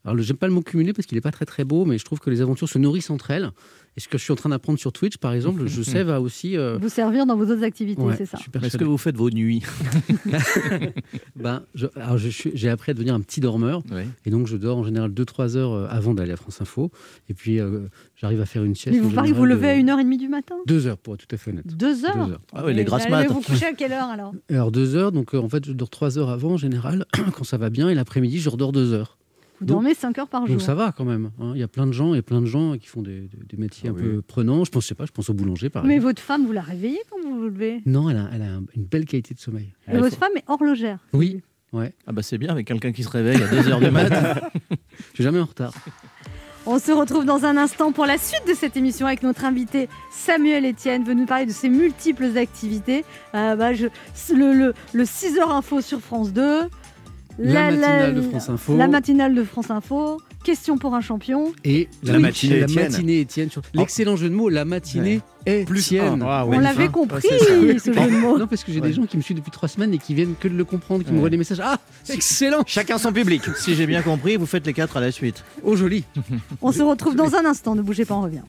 Alors, 0.04 0.18
j'aime 0.20 0.38
pas 0.38 0.48
le 0.48 0.54
mot 0.54 0.62
cumuler 0.62 0.94
parce 0.94 1.06
qu'il 1.06 1.18
est 1.18 1.22
pas 1.22 1.32
très 1.32 1.46
très 1.46 1.64
beau, 1.64 1.86
mais 1.86 1.98
je 1.98 2.06
trouve 2.06 2.20
que 2.20 2.30
les 2.30 2.42
aventures 2.42 2.68
se 2.68 2.80
nourrissent 2.80 3.12
entre 3.12 3.32
elles. 3.32 3.52
Et 3.98 4.00
ce 4.00 4.08
que 4.08 4.18
je 4.18 4.24
suis 4.24 4.32
en 4.32 4.38
train 4.38 4.48
d'apprendre 4.50 4.80
sur 4.80 4.94
Twitch, 4.94 5.18
par 5.18 5.34
exemple, 5.34 5.68
je 5.68 5.82
sais 5.84 6.04
va 6.06 6.22
aussi. 6.22 6.56
euh, 6.58 6.78
Vous 6.82 6.88
servir 6.88 7.26
dans 7.26 7.36
vos 7.36 7.44
autres 7.44 7.64
activités, 7.64 8.02
ouais, 8.02 8.16
c'est 8.18 8.26
ça. 8.26 8.38
Est-ce 8.64 8.78
que 8.78 8.86
vous 8.86 8.98
faites 8.98 9.18
vos 9.18 9.30
nuits? 9.30 9.62
Ben, 11.36 11.64
je- 11.76 11.88
alors 11.96 12.18
je 12.18 12.30
suis- 12.30 12.52
j'ai 12.54 12.70
appris 12.70 12.92
à 12.92 12.94
devenir 12.94 13.14
un 13.16 13.22
petit 13.22 13.40
dormeur. 13.40 13.82
Et 14.26 14.30
donc, 14.30 14.48
je 14.48 14.58
dors 14.58 14.78
en 14.78 14.84
général 14.84 15.12
2-3 15.12 15.56
heures 15.58 15.74
euh, 15.74 15.88
avant 15.90 16.14
d'aller 16.14 16.32
à 16.32 16.38
France 16.38 16.62
Info. 16.62 16.92
Et 17.30 17.34
puis, 17.34 17.60
euh, 17.60 17.82
j'arrive 18.16 18.42
à 18.42 18.46
faire 18.46 18.64
une 18.64 18.76
sieste. 18.76 18.96
Mais 18.96 19.02
vous 19.04 19.10
en 19.12 19.14
parlez 19.16 19.32
que 19.32 19.36
vous 19.36 19.46
levez 19.46 19.70
à 19.70 19.76
de- 19.78 19.82
1h30 19.82 20.18
du 20.18 20.28
matin? 20.30 20.56
2 20.68 20.88
heures, 20.88 20.98
pour 20.98 21.16
être 21.16 21.26
tout 21.28 21.36
à 21.36 21.38
fait 21.38 21.52
honnête. 21.52 21.68
Deux 21.76 22.06
heures? 22.06 22.26
Deux 22.28 22.34
heures. 22.34 22.42
Ah 22.54 22.64
oui, 22.66 22.74
les 22.74 22.84
grasses 22.84 23.04
allez 23.04 23.12
maths. 23.12 23.28
vous 23.32 23.42
coucher 23.42 23.66
à 23.66 23.74
quelle 23.74 23.92
heure 23.94 24.10
alors? 24.10 24.34
Alors, 24.50 24.72
2 24.72 24.96
heures, 24.96 25.12
donc 25.12 25.34
euh, 25.36 25.40
en 25.40 25.50
fait, 25.50 25.66
je 25.66 25.74
dors 25.74 25.90
3 25.90 26.18
heures 26.18 26.30
avant 26.30 26.52
en 26.54 26.58
général, 26.58 27.06
quand 27.36 27.44
ça 27.44 27.58
va 27.58 27.70
bien. 27.70 27.90
Et 27.90 27.96
l'après-midi, 27.96 28.40
je 28.40 28.50
redors 28.50 28.72
2 28.72 28.94
heures. 28.94 29.18
Vous 29.62 29.68
Donc- 29.68 29.76
dormez 29.78 29.94
5 29.94 30.18
heures 30.18 30.28
par 30.28 30.42
jour. 30.48 30.56
Donc 30.56 30.62
ça 30.62 30.76
va 30.76 30.92
quand 30.92 31.06
même. 31.06 31.32
hein. 31.40 31.52
Il 31.56 31.60
y 31.60 31.64
a 31.64 31.68
plein 31.70 31.88
de 31.88 31.94
gens 31.94 32.14
et 32.14 32.22
plein 32.22 32.42
de 32.42 32.48
gens 32.48 32.78
qui 32.78 32.88
font 32.88 33.02
des, 33.02 33.22
des- 33.22 33.46
des 33.48 33.58
métiers 33.58 33.90
Ah 33.90 33.92
un 33.92 33.96
oui. 33.96 34.02
peu 34.02 34.22
prenants. 34.24 34.64
Je 34.66 34.72
pense, 34.72 34.84
je 34.84 34.88
sais 34.90 34.96
pas, 34.96 35.06
je 35.06 35.12
pense 35.12 35.30
au 35.30 35.34
boulanger 35.34 35.70
par 35.70 35.84
Mais 35.86 35.96
exemple. 35.96 36.10
votre 36.16 36.22
femme, 36.22 36.46
vous 36.46 36.52
la 36.52 36.62
réveillez 36.62 37.00
quand 37.10 37.18
vous 37.24 37.36
vous 37.38 37.44
levez? 37.48 37.82
Non, 37.86 38.10
elle 38.10 38.18
a, 38.18 38.28
elle 38.34 38.42
a 38.42 38.46
un- 38.56 38.64
une 38.76 38.84
belle 38.86 39.06
qualité 39.06 39.34
de 39.36 39.40
sommeil. 39.40 39.72
Et 39.92 39.98
votre 39.98 40.18
femme 40.18 40.32
est 40.36 40.44
horlogère. 40.48 40.98
Oui, 41.14 41.42
ouais. 41.74 41.94
Ah 42.08 42.12
bah 42.12 42.24
c'est 42.24 42.38
bien 42.40 42.50
avec 42.50 42.66
quelqu'un 42.68 42.92
qui 42.92 43.04
se 43.04 43.10
réveille 43.10 43.42
à 43.42 43.48
2h 43.48 43.80
du 43.86 43.92
matin. 43.92 44.34
Je 44.72 45.14
suis 45.16 45.24
jamais 45.24 45.40
en 45.40 45.46
retard. 45.46 45.74
On 46.68 46.78
se 46.78 46.92
retrouve 46.92 47.26
dans 47.26 47.44
un 47.46 47.58
instant 47.58 47.92
pour 47.92 48.06
la 48.06 48.20
suite 48.20 48.44
de 48.48 48.54
cette 48.54 48.78
émission 48.78 49.08
avec 49.08 49.24
notre 49.24 49.46
invité 49.46 49.90
Samuel 50.12 50.64
Etienne, 50.70 51.04
venu 51.04 51.22
nous 51.22 51.26
parler 51.28 51.48
de 51.48 51.52
ses 51.52 51.70
multiples 51.70 52.38
activités. 52.38 53.04
Euh, 53.34 53.56
bah, 53.56 53.74
je- 53.74 53.88
le, 54.32 54.54
le, 54.54 54.74
le 54.94 55.04
6h 55.04 55.42
info 55.50 55.82
sur 55.82 56.00
France 56.02 56.32
2. 56.34 56.62
La 57.40 57.72
matinale 57.72 58.16
de 58.16 58.22
France 58.22 58.50
Info. 58.50 58.78
La 58.78 58.88
matinale 58.88 59.36
de 59.36 59.44
France 59.44 59.70
Info. 59.72 60.18
Question 60.44 60.78
pour 60.78 60.96
un 60.96 61.02
champion. 61.02 61.52
Et 61.64 61.88
La 62.04 62.18
matinée 62.20 62.60
la 62.60 62.66
Étienne. 62.66 62.92
matinée 62.92 63.20
Étienne. 63.20 63.50
sur- 63.52 63.62
L'excellent 63.76 64.16
jeu 64.16 64.30
de 64.30 64.34
mots, 64.36 64.50
la 64.50 64.66
matinée 64.66 65.22
Étienne. 65.46 66.24
Ah, 66.28 66.46
On 66.46 66.50
ouais. 66.50 66.60
l'avait 66.60 66.84
enfin, 66.86 66.92
compris, 66.92 67.28
ouais, 67.30 67.78
ce 67.80 67.94
jeu 67.94 68.06
de 68.10 68.18
mots. 68.18 68.38
Non, 68.40 68.48
parce 68.48 68.64
que 68.64 68.72
j'ai 68.72 68.82
Ouais. 68.82 68.88
des 68.88 68.94
gens 68.94 69.06
qui 69.06 69.18
me 69.18 69.22
suivent 69.22 69.38
depuis 69.38 69.52
trois 69.52 69.70
semaines 69.70 69.94
et 69.94 69.98
qui 70.00 70.14
viennent 70.16 70.34
que 70.40 70.48
de 70.48 70.56
le 70.56 70.66
comprendre, 70.66 71.04
qui 71.04 71.10
me 71.10 71.14
Ouais. 71.14 71.18
envoient 71.20 71.30
des 71.30 71.38
messages. 71.38 71.62
Ah, 71.64 71.78
excellent 72.10 72.64
Chacun 72.66 72.98
son 72.98 73.12
public. 73.14 73.44
si 73.58 73.76
j'ai 73.76 73.86
bien 73.86 74.02
compris, 74.02 74.36
vous 74.38 74.46
faites 74.48 74.66
les 74.66 74.74
quatre 74.74 74.98
à 74.98 75.02
la 75.02 75.12
suite. 75.12 75.44
Oh, 75.64 75.76
joli 75.76 76.04
On 76.62 76.72
se 76.72 76.82
retrouve 76.82 77.16
dans 77.16 77.36
un 77.36 77.46
instant, 77.46 77.76
ne 77.76 77.82
bougez 77.84 78.06
pas, 78.06 78.16
on 78.16 78.22
revient. 78.22 78.42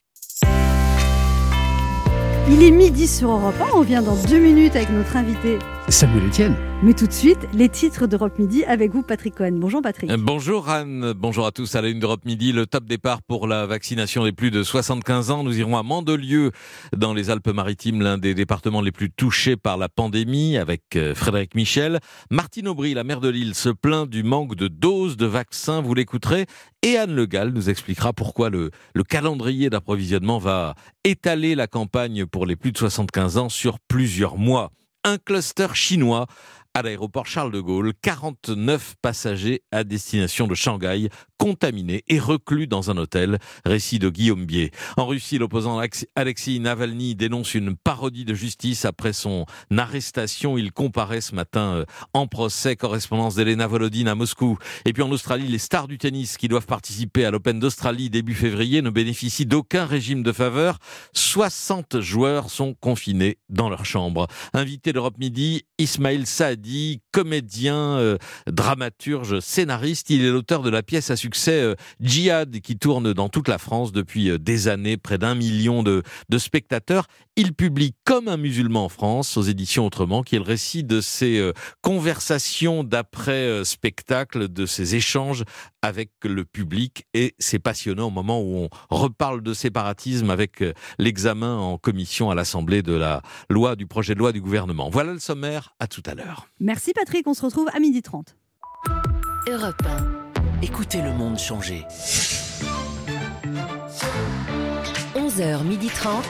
Il 2.49 2.61
est 2.61 2.71
midi 2.71 3.07
sur 3.07 3.29
Europe 3.31 3.55
1, 3.61 3.75
on 3.75 3.79
revient 3.79 4.01
dans 4.05 4.15
deux 4.27 4.39
minutes 4.39 4.75
avec 4.75 4.89
notre 4.89 5.15
invité 5.15 5.57
Samuel 5.89 6.27
Etienne. 6.27 6.55
Mais 6.81 6.93
tout 6.93 7.07
de 7.07 7.11
suite, 7.11 7.39
les 7.53 7.67
titres 7.67 8.07
d'Europe 8.07 8.39
Midi 8.39 8.63
avec 8.63 8.91
vous, 8.91 9.03
Patrick 9.03 9.35
Cohen. 9.35 9.51
Bonjour 9.53 9.81
Patrick. 9.81 10.09
Euh, 10.09 10.17
Bonjour 10.17 10.69
Anne, 10.69 11.13
bonjour 11.13 11.45
à 11.45 11.51
tous. 11.51 11.75
À 11.75 11.81
la 11.81 11.89
une 11.89 11.99
d'Europe 11.99 12.23
Midi, 12.25 12.53
le 12.53 12.65
top 12.65 12.85
départ 12.85 13.21
pour 13.21 13.47
la 13.47 13.65
vaccination 13.65 14.23
des 14.23 14.31
plus 14.31 14.49
de 14.49 14.63
75 14.63 15.29
ans. 15.31 15.43
Nous 15.43 15.59
irons 15.59 15.77
à 15.77 15.83
Mandelieu, 15.83 16.51
dans 16.95 17.13
les 17.13 17.29
Alpes-Maritimes, 17.29 18.01
l'un 18.01 18.17
des 18.17 18.33
départements 18.33 18.81
les 18.81 18.91
plus 18.93 19.11
touchés 19.11 19.57
par 19.57 19.77
la 19.77 19.89
pandémie, 19.89 20.57
avec 20.57 20.95
euh, 20.95 21.13
Frédéric 21.13 21.53
Michel. 21.53 21.99
Martine 22.31 22.69
Aubry, 22.69 22.93
la 22.93 23.03
maire 23.03 23.19
de 23.19 23.29
Lille, 23.29 23.53
se 23.53 23.69
plaint 23.69 24.09
du 24.09 24.23
manque 24.23 24.55
de 24.55 24.69
doses 24.69 25.17
de 25.17 25.25
vaccins. 25.25 25.81
Vous 25.81 25.93
l'écouterez. 25.93 26.45
Et 26.81 26.97
Anne 26.97 27.13
Le 27.13 27.25
Gall 27.25 27.49
nous 27.49 27.69
expliquera 27.69 28.13
pourquoi 28.13 28.49
le, 28.49 28.71
le 28.93 29.03
calendrier 29.03 29.69
d'approvisionnement 29.69 30.37
va 30.37 30.75
étaler 31.03 31.55
la 31.55 31.67
campagne 31.67 32.25
pour 32.25 32.45
les 32.45 32.55
plus 32.55 32.71
de 32.71 32.77
75 32.77 33.37
ans 33.37 33.49
sur 33.49 33.79
plusieurs 33.79 34.37
mois 34.37 34.71
un 35.03 35.17
cluster 35.17 35.67
chinois 35.73 36.27
à 36.73 36.81
l'aéroport 36.81 37.27
Charles 37.27 37.51
de 37.51 37.59
Gaulle. 37.59 37.93
49 38.01 38.95
passagers 39.01 39.61
à 39.71 39.83
destination 39.83 40.47
de 40.47 40.55
Shanghai 40.55 41.09
contaminés 41.37 42.03
et 42.07 42.19
reclus 42.19 42.67
dans 42.67 42.89
un 42.89 42.97
hôtel. 42.97 43.37
Récit 43.65 43.99
de 43.99 44.09
Guillaume 44.09 44.45
Bier. 44.45 44.71
En 44.97 45.05
Russie, 45.05 45.37
l'opposant 45.37 45.81
Alexei 46.15 46.59
Navalny 46.59 47.15
dénonce 47.15 47.53
une 47.53 47.75
parodie 47.75 48.25
de 48.25 48.33
justice 48.33 48.85
après 48.85 49.13
son 49.13 49.45
arrestation. 49.77 50.57
Il 50.57 50.71
comparaît 50.71 51.21
ce 51.21 51.35
matin 51.35 51.75
euh, 51.75 51.85
en 52.13 52.27
procès. 52.27 52.75
Correspondance 52.75 53.35
d'Elena 53.35 53.67
Volodine 53.67 54.07
à 54.07 54.15
Moscou. 54.15 54.57
Et 54.85 54.93
puis 54.93 55.03
en 55.03 55.11
Australie, 55.11 55.47
les 55.47 55.57
stars 55.57 55.87
du 55.87 55.97
tennis 55.97 56.37
qui 56.37 56.47
doivent 56.47 56.65
participer 56.65 57.25
à 57.25 57.31
l'Open 57.31 57.59
d'Australie 57.59 58.09
début 58.09 58.35
février 58.35 58.81
ne 58.81 58.89
bénéficient 58.89 59.45
d'aucun 59.45 59.85
régime 59.85 60.23
de 60.23 60.31
faveur. 60.31 60.79
60 61.13 61.99
joueurs 61.99 62.49
sont 62.49 62.73
confinés 62.73 63.37
dans 63.49 63.69
leur 63.69 63.85
chambre. 63.85 64.27
Invité 64.53 64.93
d'Europe 64.93 65.17
Midi, 65.17 65.63
Ismail 65.77 66.25
Saadi, 66.25 66.62
comédien, 67.11 67.97
euh, 67.97 68.17
dramaturge, 68.47 69.39
scénariste. 69.39 70.09
Il 70.09 70.25
est 70.25 70.29
l'auteur 70.29 70.61
de 70.61 70.69
la 70.69 70.83
pièce 70.83 71.11
à 71.11 71.15
succès 71.15 71.61
euh, 71.61 71.75
Djihad 71.99 72.59
qui 72.59 72.77
tourne 72.77 73.13
dans 73.13 73.29
toute 73.29 73.47
la 73.47 73.57
France 73.57 73.91
depuis 73.91 74.29
euh, 74.29 74.37
des 74.37 74.67
années, 74.67 74.97
près 74.97 75.17
d'un 75.17 75.35
million 75.35 75.83
de, 75.83 76.03
spectateurs. 76.37 77.07
Il 77.35 77.53
publie 77.53 77.93
Comme 78.03 78.27
un 78.27 78.37
musulman 78.37 78.85
en 78.85 78.89
France 78.89 79.37
aux 79.37 79.41
éditions 79.43 79.85
Autrement, 79.85 80.23
qui 80.23 80.35
est 80.35 80.39
le 80.39 80.45
récit 80.45 80.83
de 80.83 81.01
ses 81.01 81.39
euh, 81.39 81.53
conversations 81.81 82.83
d'après 82.83 83.63
spectacle, 83.63 84.47
de 84.47 84.65
ses 84.65 84.95
échanges 84.95 85.43
avec 85.81 86.09
le 86.23 86.45
public 86.45 87.05
et 87.13 87.35
c'est 87.39 87.59
passionnant 87.59 88.07
au 88.07 88.11
moment 88.11 88.41
où 88.41 88.67
on 88.89 88.95
reparle 88.95 89.41
de 89.41 89.53
séparatisme 89.53 90.29
avec 90.29 90.63
l'examen 90.97 91.57
en 91.57 91.77
commission 91.77 92.29
à 92.29 92.35
l'Assemblée 92.35 92.81
de 92.81 92.93
la 92.93 93.21
loi 93.49 93.75
du 93.75 93.85
projet 93.85 94.13
de 94.13 94.19
loi 94.19 94.31
du 94.31 94.41
gouvernement. 94.41 94.89
Voilà 94.89 95.13
le 95.13 95.19
sommaire, 95.19 95.75
à 95.79 95.87
tout 95.87 96.03
à 96.05 96.15
l'heure. 96.15 96.47
Merci 96.59 96.93
Patrick, 96.93 97.27
on 97.27 97.33
se 97.33 97.43
retrouve 97.43 97.69
à 97.73 97.79
12h30. 97.79 98.35
Europe 99.49 99.81
1. 99.85 100.61
Écoutez 100.61 101.01
le 101.01 101.11
monde 101.11 101.37
changer. 101.37 101.83
11h30. 105.15 106.23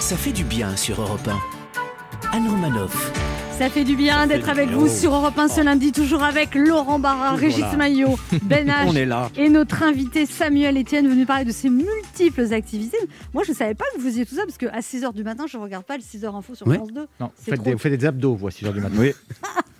Ça 0.00 0.16
fait 0.16 0.32
du 0.32 0.44
bien 0.44 0.76
sur 0.76 1.00
Europe 1.00 1.28
1. 1.28 2.36
Anne 2.36 2.48
Romanoff. 2.48 3.29
Ça 3.60 3.68
fait 3.68 3.84
du 3.84 3.94
bien 3.94 4.26
d'être 4.26 4.48
avec 4.48 4.70
vous 4.70 4.88
sur 4.88 5.14
Europe 5.14 5.38
1 5.38 5.48
ce 5.48 5.60
lundi, 5.60 5.92
toujours 5.92 6.22
avec 6.22 6.54
Laurent 6.54 6.98
Barra, 6.98 7.34
Régis 7.34 7.62
Maillot, 7.76 8.18
Ben 8.44 8.66
H 8.70 8.84
On 8.86 8.94
est 8.96 9.04
là. 9.04 9.30
et 9.36 9.50
notre 9.50 9.82
invité 9.82 10.24
Samuel 10.24 10.78
Etienne 10.78 11.06
venu 11.06 11.26
parler 11.26 11.44
de 11.44 11.52
ses 11.52 11.68
multiples 11.68 12.54
activités. 12.54 12.96
Moi, 13.34 13.42
je 13.44 13.50
ne 13.50 13.56
savais 13.56 13.74
pas 13.74 13.84
que 13.94 14.00
vous 14.00 14.06
faisiez 14.06 14.24
tout 14.24 14.34
ça 14.34 14.44
parce 14.46 14.56
qu'à 14.56 14.80
6h 14.80 15.12
du 15.12 15.24
matin, 15.24 15.44
je 15.46 15.58
ne 15.58 15.62
regarde 15.62 15.84
pas 15.84 15.98
le 15.98 16.02
6h 16.02 16.34
info 16.34 16.54
sur 16.54 16.66
Ouais. 16.68 16.76
France 16.76 16.90
2. 16.90 17.00
Non, 17.20 17.26
vous 17.36 17.44
faites, 17.44 17.54
trop. 17.56 17.64
des, 17.64 17.72
vous 17.72 17.78
faites 17.78 17.92
des 18.00 18.06
abdos, 18.06 18.34
vous, 18.34 18.46
à 18.46 18.50
6h 18.50 18.72
du 18.72 18.80
matin. 18.80 18.94
Oui. 18.98 19.12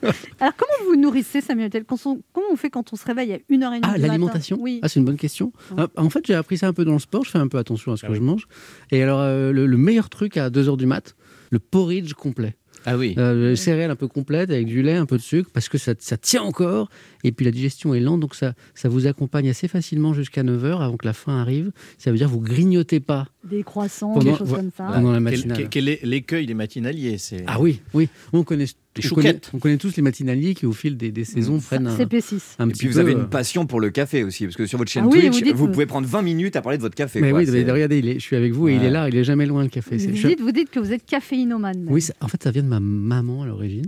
Alors, 0.40 0.52
comment 0.58 0.72
vous 0.84 0.90
vous 0.90 1.00
nourrissez, 1.00 1.40
Samuel 1.40 1.68
Etienne? 1.68 1.84
On- 1.90 2.20
Comment 2.34 2.46
on 2.52 2.56
fait 2.56 2.68
quand 2.68 2.92
on 2.92 2.96
se 2.96 3.06
réveille 3.06 3.32
à 3.32 3.36
1h30 3.50 3.80
Ah, 3.82 3.86
du 3.86 3.92
matin? 3.92 3.96
l'alimentation? 3.98 4.58
Oui. 4.60 4.80
Ah, 4.82 4.88
c'est 4.88 5.00
une 5.00 5.06
bonne 5.06 5.16
question. 5.16 5.54
Ah, 5.78 5.86
en 5.96 6.10
fait, 6.10 6.26
j'ai 6.26 6.34
appris 6.34 6.58
ça 6.58 6.68
un 6.68 6.74
peu 6.74 6.84
dans 6.84 6.92
le 6.92 6.98
sport. 6.98 7.24
Je 7.24 7.30
fais 7.30 7.38
un 7.38 7.48
peu 7.48 7.56
attention 7.56 7.92
à 7.92 7.96
ce 7.96 8.04
que 8.04 8.12
je 8.14 8.20
mange. 8.20 8.46
Et 8.90 9.02
alors, 9.02 9.20
euh, 9.20 9.52
le, 9.52 9.64
le 9.64 9.76
meilleur 9.78 10.10
truc 10.10 10.36
à 10.36 10.50
2h 10.50 10.76
du 10.76 10.84
mat, 10.84 11.16
le 11.50 11.58
porridge 11.58 12.12
complet. 12.12 12.56
Ah 12.86 12.96
oui. 12.96 13.14
Euh, 13.18 13.54
céréales 13.56 13.90
un 13.90 13.96
peu 13.96 14.08
complètes 14.08 14.50
avec 14.50 14.66
du 14.66 14.82
lait, 14.82 14.96
un 14.96 15.06
peu 15.06 15.16
de 15.16 15.22
sucre, 15.22 15.50
parce 15.52 15.68
que 15.68 15.78
ça, 15.78 15.92
ça 15.98 16.16
tient 16.16 16.42
encore. 16.42 16.88
Et 17.24 17.32
puis 17.32 17.44
la 17.44 17.50
digestion 17.50 17.94
est 17.94 18.00
lente, 18.00 18.20
donc 18.20 18.34
ça, 18.34 18.54
ça 18.74 18.88
vous 18.88 19.06
accompagne 19.06 19.48
assez 19.50 19.68
facilement 19.68 20.14
jusqu'à 20.14 20.42
9h 20.42 20.80
avant 20.80 20.96
que 20.96 21.06
la 21.06 21.12
fin 21.12 21.40
arrive. 21.40 21.72
Ça 21.98 22.10
veut 22.10 22.16
dire 22.16 22.28
que 22.28 22.32
vous 22.32 22.40
grignotez 22.40 23.00
pas 23.00 23.28
Des 23.42 23.62
croissants, 23.62 24.12
Pendant- 24.12 24.32
des 24.32 24.36
choses 24.38 24.52
comme 24.52 24.70
ça. 24.76 24.84
pendant 24.92 25.12
la 25.12 25.16
Quel, 25.18 25.22
matinale. 25.22 25.56
quel- 25.58 25.68
quel 25.70 25.88
est 25.88 26.00
l'écueil 26.04 26.44
des 26.46 26.52
matinaliers 26.52 27.16
c'est... 27.16 27.42
Ah 27.46 27.58
oui, 27.58 27.80
oui. 27.94 28.10
On 28.34 28.44
connaît, 28.44 28.66
Des 28.66 28.70
on 29.06 29.14
connaît, 29.14 29.28
chouquettes. 29.30 29.50
on 29.54 29.58
connaît 29.58 29.78
tous 29.78 29.96
les 29.96 30.02
matinaliers 30.02 30.52
qui, 30.54 30.66
au 30.66 30.72
fil 30.72 30.98
des, 30.98 31.10
des 31.10 31.24
saisons, 31.24 31.58
prennent 31.58 31.86
un, 31.86 31.96
CP6. 31.96 32.56
un 32.58 32.68
Et 32.68 32.72
petit 32.72 32.78
puis 32.80 32.88
vous 32.88 32.94
peu, 32.94 33.00
avez 33.00 33.14
euh, 33.14 33.20
une 33.22 33.28
passion 33.30 33.64
pour 33.64 33.80
le 33.80 33.88
café 33.88 34.24
aussi, 34.24 34.44
parce 34.44 34.56
que 34.56 34.66
sur 34.66 34.76
votre 34.76 34.90
chaîne 34.90 35.04
Ah 35.06 35.10
oui, 35.10 35.20
Twitch, 35.20 35.32
vous 35.38 35.40
dites 35.40 35.54
vous 35.56 35.66
que- 35.68 35.72
pouvez 35.72 35.86
prendre 35.86 36.06
20 36.06 36.20
minutes 36.20 36.54
à 36.56 36.60
parler 36.60 36.76
de 36.76 36.82
votre 36.82 36.94
café. 36.94 37.22
Mais 37.22 37.30
quoi. 37.30 37.38
oui, 37.38 37.46
C'est- 37.46 37.64
mais 37.64 37.72
regardez, 37.72 37.98
il 38.00 38.08
est- 38.08 38.14
je 38.14 38.18
suis 38.24 38.36
avec 38.36 38.52
vous 38.52 38.68
et 38.68 38.74
il 38.74 38.82
est 38.82 38.90
là, 38.90 39.08
il 39.08 39.16
est 39.16 39.24
jamais 39.24 39.46
loin 39.46 39.62
le 39.62 39.70
café. 39.70 39.98
C'est- 39.98 40.08
Vous 40.08 40.28
dites, 40.28 40.40
vous 40.42 40.52
dites 40.52 40.70
que 40.70 40.78
vous 40.78 40.92
êtes 40.92 41.06
caféinomane. 41.06 41.86
Oui, 41.88 42.02
ça- 42.02 42.12
en 42.20 42.28
fait, 42.28 42.42
ça 42.42 42.50
vient 42.50 42.62
de 42.62 42.68
ma 42.68 42.80
maman 42.80 43.44
à 43.44 43.46
l'origine, 43.46 43.86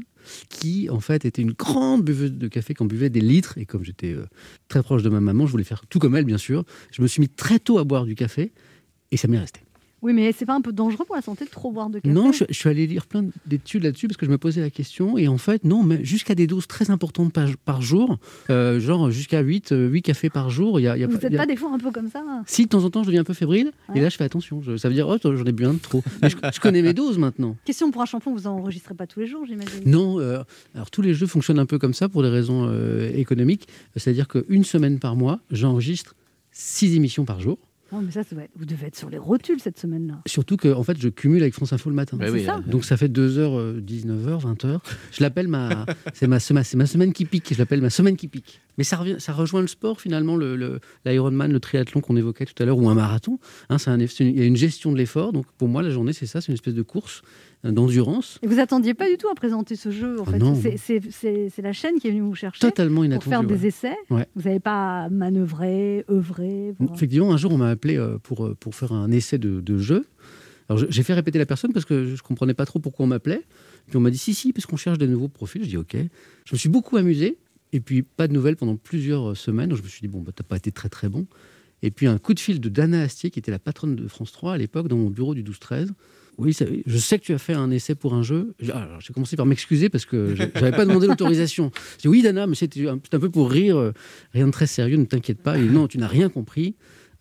qui 0.49 0.89
en 0.89 1.01
fait 1.01 1.27
était 1.27 1.43
une 1.43 1.53
grande 1.53 2.03
buveuse 2.05 2.33
de 2.33 2.49
café, 2.49 2.73
qui 2.73 2.83
en 2.83 2.87
buvait 2.87 3.11
des 3.11 3.21
litres. 3.21 3.59
Et 3.59 3.67
comme 3.67 3.85
j'étais 3.85 4.13
euh, 4.15 4.25
très 4.69 4.83
proche 4.83 5.03
de 5.03 5.11
ma 5.11 5.21
maman, 5.21 5.45
je 5.47 5.51
voulais 5.53 5.65
faire 5.65 5.83
tout 5.91 5.99
comme 5.99 6.17
elle, 6.17 6.25
bien 6.25 6.39
sûr. 6.39 6.65
Je 6.91 7.03
me 7.03 7.07
suis 7.07 7.21
mis 7.21 7.29
très 7.29 7.59
tôt 7.59 7.79
à 7.79 7.85
boire 7.85 8.07
du 8.07 8.15
café 8.15 8.53
et 9.13 9.17
ça 9.17 9.29
m'est 9.29 9.39
resté. 9.39 9.61
Oui, 10.05 10.13
mais 10.15 10.33
c'est 10.33 10.47
pas 10.47 10.55
un 10.57 10.61
peu 10.61 10.73
dangereux 10.73 11.05
pour 11.05 11.15
la 11.15 11.23
santé 11.23 11.45
de 11.45 11.51
trop 11.51 11.71
boire 11.71 11.89
de 11.89 12.01
café 12.01 12.13
Non, 12.13 12.33
je, 12.33 12.43
je 12.49 12.55
suis 12.55 12.69
allé 12.69 12.89
lire 12.89 13.07
plein 13.07 13.25
d'études 13.47 13.85
là-dessus 13.85 14.09
parce 14.09 14.17
que 14.17 14.27
je 14.27 14.33
me 14.33 14.37
posais 14.37 14.61
la 14.61 14.69
question. 14.71 15.17
Et 15.17 15.29
en 15.29 15.39
fait, 15.39 15.63
non, 15.63 15.85
mais 15.85 16.05
jusqu'à 16.05 16.35
des 16.35 16.49
doses 16.49 16.67
très 16.67 16.91
importantes 16.91 17.33
par, 17.33 17.47
par 17.65 17.83
jour, 17.83 18.19
euh, 18.51 18.81
genre 18.81 19.13
jusqu'à 19.13 19.43
8, 19.43 19.71
euh, 19.71 19.87
8 19.89 20.03
cafés 20.03 20.29
par 20.29 20.51
jour. 20.51 20.81
Il 20.81 20.83
y 20.83 20.89
a, 20.89 20.97
y 20.99 21.05
a 21.05 21.07
Vous 21.07 21.13
n'êtes 21.13 21.27
a- 21.27 21.37
pas 21.37 21.47
des 21.47 21.55
fois 21.55 21.71
un 21.73 21.79
peu 21.79 21.93
comme 21.93 22.11
ça 22.11 22.21
hein? 22.29 22.43
Si 22.49 22.65
de 22.65 22.69
temps 22.71 22.83
en 22.83 22.91
temps 22.91 23.03
je 23.05 23.07
deviens 23.11 23.21
un 23.21 23.25
peu 23.25 23.33
fébrile, 23.33 23.71
Ouais. 23.91 23.99
et 23.99 24.01
là 24.01 24.09
je 24.09 24.17
fais 24.17 24.25
attention. 24.25 24.61
Je- 24.61 24.77
ça 24.77 24.89
veut 24.89 24.95
dire, 24.97 25.07
oh, 25.07 25.19
j'en 25.23 25.45
ai 25.45 25.53
bu 25.53 25.67
un 25.67 25.75
de 25.75 25.79
trop. 25.79 26.03
Je, 26.25 26.31
je 26.53 26.59
connais 26.59 26.83
mes 26.83 26.95
doses 26.95 27.19
maintenant. 27.19 27.57
Question 27.65 27.93
pour 27.93 28.03
un 28.03 28.07
champion, 28.07 28.35
vous 28.35 28.49
enregistrez 28.49 28.95
pas 28.97 29.07
tous 29.07 29.21
les 29.21 29.29
jours, 29.29 29.47
j'imagine? 29.47 29.83
Non, 29.87 30.19
euh, 30.19 30.43
alors 30.75 30.91
tous 30.91 31.03
les 31.03 31.15
jeux 31.15 31.29
fonctionnent 31.29 31.61
un 31.61 31.67
peu 31.67 31.79
comme 31.79 31.95
ça 31.95 32.09
pour 32.09 32.25
des 32.25 32.29
raisons 32.29 32.67
euh, 32.69 33.09
économiques. 33.15 33.69
C'est-à-dire 33.95 34.27
qu'une 34.27 34.65
semaine 34.65 34.99
par 34.99 35.15
mois, 35.15 35.39
j'enregistre 35.53 36.17
six 36.51 36.97
émissions 36.97 37.25
par 37.25 37.41
jour. 37.41 37.57
Non, 37.93 38.01
mais 38.01 38.11
ça, 38.11 38.23
ça 38.25 38.35
doit 38.35 38.45
être- 38.45 38.51
vous 38.57 38.65
devez 38.65 38.87
être 38.87 38.97
sur 38.97 39.11
les 39.11 39.19
rotules 39.19 39.61
cette 39.61 39.79
semaine-là. 39.79 40.23
Surtout 40.27 40.57
que 40.57 40.73
en 40.73 40.83
fait, 40.83 40.97
je 40.99 41.09
cumule 41.09 41.43
avec 41.43 41.53
France 41.55 41.73
Info 41.73 41.91
le 41.91 41.95
matin. 41.97 42.17
Bah 42.17 42.27
oui, 42.33 42.45
ça. 42.45 42.61
Donc 42.67 42.85
ça 42.85 42.97
fait 42.97 43.09
2h, 43.09 43.81
19h, 43.81 44.41
20h. 44.41 44.79
Je 45.13 45.23
l'appelle 45.23 45.49
ma, 45.49 45.85
c'est 46.15 46.27
ma, 46.27 46.39
ma, 46.53 46.65
c'est 46.65 46.77
ma 46.77 46.87
semaine 46.87 47.13
qui 47.13 47.25
pique. 47.27 47.53
Je 47.53 47.59
l'appelle 47.59 47.83
ma 47.83 47.91
semaine 47.91 48.17
qui 48.17 48.29
pique. 48.29 48.61
Mais 48.79 48.85
ça, 48.85 48.97
revient, 48.97 49.17
ça 49.19 49.35
rejoint 49.35 49.61
le 49.61 49.67
sport 49.67 50.01
finalement, 50.01 50.37
le, 50.37 50.57
le- 50.57 50.81
l'Ironman, 51.05 51.53
le 51.53 51.61
triathlon 51.61 52.01
qu'on 52.01 52.17
évoquait 52.17 52.47
tout 52.47 52.61
à 52.63 52.65
l'heure, 52.67 52.79
ou 52.79 52.89
un 52.89 52.95
marathon. 52.95 53.39
Hein, 53.69 53.77
c'est 53.77 53.91
un, 53.91 53.99
une- 53.99 54.09
il 54.21 54.39
y 54.39 54.43
a 54.43 54.47
une 54.47 54.57
gestion 54.57 54.91
de 54.93 54.97
l'effort. 54.97 55.33
Donc 55.35 55.45
pour 55.59 55.69
moi, 55.69 55.83
la 55.83 55.91
journée, 55.91 56.13
c'est 56.15 56.27
ça, 56.27 56.41
c'est 56.41 56.49
une 56.49 56.55
espèce 56.55 56.75
de 56.75 56.83
course 56.83 57.23
d'endurance. 57.65 58.39
Et 58.43 58.47
vous 58.49 58.59
attendiez 58.59 58.95
pas 58.95 59.09
du 59.09 59.17
tout 59.17 59.29
à 59.29 59.35
présenter 59.35 59.77
ce 59.77 59.91
jeu, 59.91 60.21
en 60.21 60.25
Ah 60.27 60.55
fait. 60.55 60.77
C'est- 61.11 61.63
la 61.63 61.73
chaîne 61.73 61.99
qui 62.01 62.09
est 62.09 62.11
venue 62.11 62.23
vous 62.23 62.35
chercher 62.35 62.61
Totalement 62.61 62.97
pour 62.97 63.05
inattendu. 63.05 63.29
faire 63.31 63.45
des 63.45 63.55
ouais. 63.63 63.67
essais. 63.69 63.97
Ouais. 64.11 64.27
Vous 64.35 64.43
n'avez 64.43 64.59
pas 64.61 65.09
manœuvré, 65.11 66.05
œuvré. 66.11 66.75
pour- 66.77 66.95
Effectivement, 66.95 67.33
un 67.33 67.37
jour, 67.37 67.53
on 67.53 67.59
m'a 67.59 67.69
appelé 67.71 67.97
euh, 67.97 68.19
pour, 68.19 68.45
euh, 68.47 68.57
pour 68.59 68.75
faire 68.75 68.93
un 68.93 69.11
essai 69.13 69.39
de, 69.39 69.61
de 69.61 69.79
jeu. 69.79 70.05
Alors, 70.69 70.85
j'ai 70.89 71.03
fait 71.03 71.15
répéter 71.15 71.39
la 71.39 71.47
personne 71.47 71.73
parce 71.73 71.85
que 71.85 72.05
je 72.07 72.13
ne 72.13 72.17
comprenais 72.19 72.55
pas 72.55 72.67
trop 72.67 72.79
pourquoi 72.79 73.05
on 73.05 73.09
m'appelait. 73.09 73.43
Puis 73.89 73.97
on 73.97 74.01
m'a 74.01 74.11
dit 74.11 74.19
si, 74.19 74.35
si, 74.35 74.53
parce 74.53 74.67
qu'on 74.67 74.77
cherche 74.77 74.99
des 74.99 75.07
nouveaux 75.09 75.29
profils. 75.29 75.63
Je 75.63 75.69
dis 75.69 75.77
ok. 75.77 75.97
Je 76.45 76.55
me 76.55 76.59
suis 76.59 76.69
beaucoup 76.69 76.97
amusé. 76.97 77.39
Et 77.73 77.81
puis, 77.81 78.03
pas 78.03 78.29
de 78.29 78.33
nouvelles 78.33 78.57
pendant 78.57 78.77
plusieurs 78.77 79.31
euh, 79.31 79.35
semaines. 79.35 79.69
Donc, 79.71 79.79
je 79.79 79.83
me 79.83 79.89
suis 79.89 80.01
dit, 80.03 80.09
bon, 80.09 80.21
bah, 80.21 80.33
t'as 80.35 80.45
pas 80.45 80.57
été 80.57 80.71
très, 80.73 80.89
très 80.91 81.09
bon. 81.09 81.27
Et 81.83 81.91
puis, 81.91 82.07
un 82.07 82.19
coup 82.19 82.35
de 82.35 82.39
fil 82.41 82.61
de 82.61 82.69
Dana 82.69 83.01
Astier, 83.03 83.31
qui 83.31 83.39
était 83.39 83.51
la 83.51 83.59
patronne 83.59 83.97
de 83.97 84.07
France 84.09 84.31
3 84.33 84.53
à 84.53 84.59
l'époque, 84.59 84.89
dans 84.89 84.97
mon 84.99 85.09
bureau 85.11 85.35
du 85.35 85.43
12-13. 85.43 85.89
Oui, 86.43 86.53
ça- 86.55 86.65
je 86.87 86.99
sais 86.99 87.19
que 87.19 87.25
tu 87.25 87.33
as 87.33 87.39
fait 87.39 87.55
un 87.55 87.71
essai 87.71 87.95
pour 87.95 88.15
un 88.15 88.23
jeu. 88.23 88.55
J'ai 88.61 88.73
alors, 88.73 89.01
j'ai 89.01 89.13
commencé 89.13 89.37
par 89.37 89.47
m'excuser 89.47 89.89
parce 89.89 90.05
que 90.05 90.35
je 90.35 90.43
n'avais 90.43 90.73
pas 90.77 90.85
demandé 90.85 91.07
l'autorisation. 91.07 91.71
J'ai 91.99 92.03
dit 92.03 92.09
oui, 92.09 92.23
Dana, 92.23 92.47
mais 92.47 92.55
c'était 92.55 92.89
un, 92.89 92.99
c'est 93.03 93.15
un 93.15 93.21
peu 93.21 93.31
pour 93.31 93.51
rire. 93.51 93.77
euh, 93.79 93.93
Rien 94.35 94.47
de 94.47 94.53
très 94.53 94.67
sérieux, 94.67 94.97
ne 94.97 95.05
t'inquiète 95.05 95.43
pas. 95.43 95.59
Et 95.59 95.63
non, 95.65 95.87
tu 95.89 95.99
n'as 95.99 96.09
rien 96.09 96.29
compris. 96.29 96.75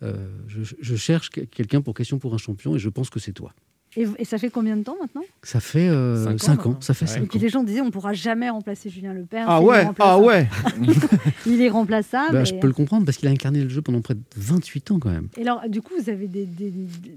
Euh, 0.04 0.14
je, 0.48 0.62
je 0.80 0.96
cherche 0.96 1.30
que- 1.30 1.42
quelqu'un 1.42 1.82
pour 1.82 1.94
question 1.94 2.18
pour 2.18 2.34
un 2.34 2.38
champion 2.40 2.76
et 2.76 2.80
je 2.80 2.90
pense 2.90 3.10
que 3.12 3.20
c'est 3.20 3.34
toi. 3.34 3.54
Et, 3.98 4.08
et 4.20 4.24
ça 4.26 4.38
fait 4.38 4.50
combien 4.50 4.78
de 4.78 4.84
temps 4.84 4.96
maintenant? 5.02 5.22
Ça 5.44 5.60
fait 5.60 5.90
5 6.38 6.66
ans, 6.66 6.78
Ça 6.80 6.94
fait 6.94 7.04
Et 7.04 7.08
cinq 7.10 7.28
puis 7.28 7.38
ans. 7.38 7.42
les 7.42 7.50
gens 7.50 7.62
disaient 7.64 7.82
on 7.82 7.88
ne 7.88 7.92
pourra 7.92 8.14
jamais 8.14 8.50
remplacer 8.50 8.90
Julien 8.90 9.14
Lepers. 9.14 9.44
Ah 9.48 9.62
ouais, 9.62 9.86
ah 10.00 10.18
ouais. 10.18 10.48
Il 11.46 11.62
est 11.62 11.70
remplaçable. 11.70 12.34
Bah, 12.34 12.42
et- 12.42 12.46
je 12.46 12.56
peux 12.56 12.68
le 12.68 12.74
comprendre 12.74 13.06
parce 13.06 13.18
qu'il 13.18 13.28
a 13.28 13.32
incarné 13.32 13.62
le 13.62 13.70
jeu 13.70 13.82
pendant 13.82 14.02
près 14.02 14.16
de 14.16 14.22
28 14.38 14.92
ans 14.92 15.00
quand 15.00 15.10
même. 15.12 15.28
Et 15.38 15.42
alors, 15.42 15.68
du 15.68 15.82
coup, 15.82 15.94
vous 16.02 16.10
avez 16.10 16.28
des, 16.28 16.46
des, 16.46 16.72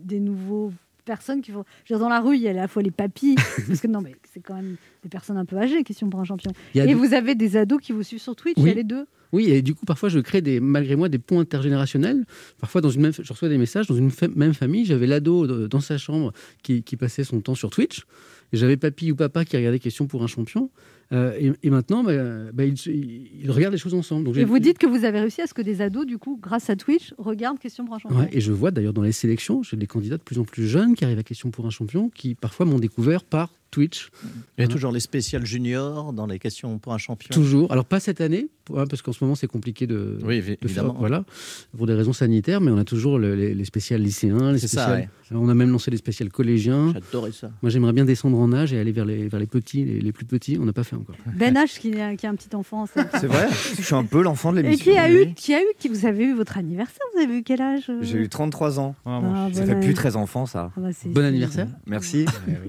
des 0.04 0.18
nouveaux 0.20 0.72
personnes 1.04 1.40
qui 1.42 1.50
vont. 1.50 1.64
Je 1.84 1.92
veux 1.94 1.98
dire, 1.98 2.04
dans 2.04 2.08
la 2.10 2.20
rue, 2.20 2.36
il 2.36 2.42
y 2.42 2.48
a 2.48 2.50
à 2.50 2.54
la 2.54 2.68
fois 2.68 2.82
les 2.82 2.90
papis, 2.90 3.34
parce 3.68 3.80
que 3.80 3.86
non, 3.86 4.00
mais 4.00 4.14
c'est 4.32 4.40
quand 4.40 4.54
même 4.54 4.76
des 5.02 5.08
personnes 5.08 5.36
un 5.36 5.44
peu 5.44 5.56
âgées, 5.56 5.82
question 5.84 6.08
pour 6.10 6.20
un 6.20 6.24
champion. 6.24 6.50
Et 6.74 6.82
des- 6.86 6.94
vous 6.94 7.14
avez 7.14 7.34
des 7.34 7.56
ados 7.56 7.80
qui 7.80 7.92
vous 7.92 8.02
suivent 8.02 8.20
sur 8.20 8.34
Twitch, 8.36 8.56
il 8.58 8.66
y 8.66 8.70
a 8.70 8.74
les 8.74 8.84
deux. 8.84 9.06
Oui, 9.32 9.50
et 9.50 9.62
du 9.62 9.74
coup, 9.74 9.84
parfois, 9.84 10.08
je 10.08 10.20
crée 10.20 10.42
des, 10.42 10.60
malgré 10.60 10.94
moi 10.94 11.08
des 11.08 11.18
ponts 11.18 11.40
intergénérationnels. 11.40 12.24
Parfois, 12.60 12.80
dans 12.80 12.90
une 12.90 13.00
même, 13.02 13.12
je 13.12 13.32
reçois 13.32 13.48
des 13.48 13.58
messages 13.58 13.88
dans 13.88 13.96
une 13.96 14.10
même 14.36 14.54
famille. 14.54 14.84
J'avais 14.84 15.08
l'ado 15.08 15.46
de- 15.48 15.66
dans 15.66 15.80
sa 15.80 15.98
chambre 15.98 16.32
qui, 16.62 16.84
qui 16.84 16.96
passait 16.96 17.24
son 17.24 17.40
temps 17.40 17.56
sur 17.56 17.70
Twitch. 17.70 18.04
Et 18.52 18.56
j'avais 18.56 18.76
papy 18.76 19.10
ou 19.10 19.16
papa 19.16 19.44
qui 19.44 19.56
regardait 19.56 19.80
Question 19.80 20.06
pour 20.06 20.22
un 20.22 20.28
champion. 20.28 20.70
Euh, 21.12 21.36
et, 21.38 21.52
et 21.62 21.70
maintenant, 21.70 22.02
bah, 22.02 22.12
bah, 22.52 22.64
ils, 22.64 23.50
regardent 23.50 23.74
les 23.74 23.78
choses 23.78 23.94
ensemble. 23.94 24.24
Donc 24.24 24.36
Et 24.36 24.44
vous 24.44 24.58
dites 24.58 24.78
que 24.78 24.86
vous 24.86 25.04
avez 25.04 25.20
réussi 25.20 25.42
à 25.42 25.46
ce 25.46 25.54
que 25.54 25.62
des 25.62 25.80
ados, 25.80 26.06
du 26.06 26.18
coup, 26.18 26.38
grâce 26.40 26.70
à 26.70 26.76
Twitch, 26.76 27.14
regardent 27.18 27.58
Question 27.58 27.84
pour 27.84 27.94
un 27.94 27.98
champion. 27.98 28.18
Ouais, 28.18 28.28
et 28.32 28.40
je 28.40 28.52
vois 28.52 28.70
d'ailleurs 28.70 28.92
dans 28.92 29.02
les 29.02 29.12
sélections, 29.12 29.62
j'ai 29.62 29.76
des 29.76 29.86
candidats 29.86 30.16
de 30.16 30.22
plus 30.22 30.38
en 30.38 30.44
plus 30.44 30.66
jeunes 30.66 30.94
qui 30.94 31.04
arrivent 31.04 31.18
à 31.18 31.22
Question 31.22 31.50
pour 31.50 31.66
un 31.66 31.70
champion, 31.70 32.10
qui 32.10 32.34
parfois 32.34 32.66
m'ont 32.66 32.78
découvert 32.78 33.24
par 33.24 33.50
Twitch. 33.74 34.10
Il 34.58 34.62
y 34.62 34.64
a 34.64 34.68
toujours 34.68 34.92
les 34.92 35.00
spéciales 35.00 35.44
juniors 35.44 36.12
dans 36.12 36.26
les 36.26 36.38
questions 36.38 36.78
pour 36.78 36.92
un 36.94 36.98
champion. 36.98 37.30
Toujours. 37.34 37.70
Alors 37.72 37.84
pas 37.84 37.98
cette 38.00 38.20
année, 38.20 38.48
hein, 38.74 38.84
parce 38.88 39.02
qu'en 39.02 39.12
ce 39.12 39.22
moment 39.24 39.34
c'est 39.34 39.46
compliqué 39.48 39.86
de, 39.86 40.18
Oui, 40.24 40.36
de 40.38 40.42
faire, 40.42 40.56
évidemment. 40.62 40.96
voilà, 40.98 41.24
pour 41.76 41.86
des 41.86 41.94
raisons 41.94 42.12
sanitaires, 42.12 42.60
mais 42.60 42.70
on 42.70 42.78
a 42.78 42.84
toujours 42.84 43.18
le- 43.18 43.34
les, 43.34 43.54
les 43.54 43.64
spéciales 43.64 44.00
lycéens, 44.02 44.52
les 44.52 44.58
C'est 44.58 44.68
ça, 44.68 44.82
spéciales. 44.84 45.00
ouais. 45.00 45.36
On 45.36 45.48
a 45.48 45.54
même 45.54 45.70
lancé 45.70 45.90
les 45.90 45.96
spéciales 45.96 46.28
collégiens. 46.30 46.92
J'adorais 46.92 47.32
ça. 47.32 47.50
Moi 47.62 47.70
j'aimerais 47.70 47.92
bien 47.92 48.04
descendre 48.04 48.38
en 48.38 48.52
âge 48.52 48.72
et 48.72 48.78
aller 48.78 48.92
vers 48.92 49.04
les, 49.06 49.26
vers 49.28 49.40
les 49.40 49.46
petits, 49.46 49.84
les, 49.84 50.00
les 50.00 50.12
plus 50.12 50.26
petits. 50.26 50.58
On 50.60 50.64
n'a 50.66 50.72
pas 50.72 50.84
fait 50.84 50.94
encore. 50.96 51.16
Ben 51.36 51.54
H, 51.54 51.80
qui, 51.80 51.98
a, 52.00 52.14
qui 52.14 52.26
a 52.26 52.30
un 52.30 52.34
petit 52.36 52.54
enfant. 52.54 52.86
C'est 52.94 53.26
vrai? 53.26 53.48
Je 53.76 53.82
suis 53.82 53.94
un 53.94 54.04
peu 54.04 54.22
l'enfant 54.22 54.52
de 54.52 54.58
Et 54.60 54.62
l'émission. 54.62 54.92
qui 54.92 54.98
a 54.98 55.10
eu, 55.12 55.34
qui 55.34 55.54
a 55.54 55.60
eu, 55.60 55.66
qui 55.78 55.88
vous 55.88 56.06
avez 56.06 56.24
eu 56.24 56.34
votre 56.34 56.58
anniversaire 56.58 57.00
Vous 57.14 57.22
avez 57.22 57.38
eu 57.38 57.42
quel 57.42 57.60
âge 57.62 57.84
euh? 57.88 57.98
J'ai 58.02 58.18
eu 58.18 58.28
33 58.28 58.78
ans. 58.78 58.94
Ah, 59.06 59.48
ça 59.52 59.60
bon 59.62 59.66
fait 59.66 59.80
plus 59.80 59.94
très 59.94 60.14
enfant, 60.16 60.46
ça. 60.46 60.70
Ah 60.76 60.80
bah, 60.80 60.88
Bon 61.06 61.24
anniversaire. 61.24 61.68
Merci. 61.86 62.26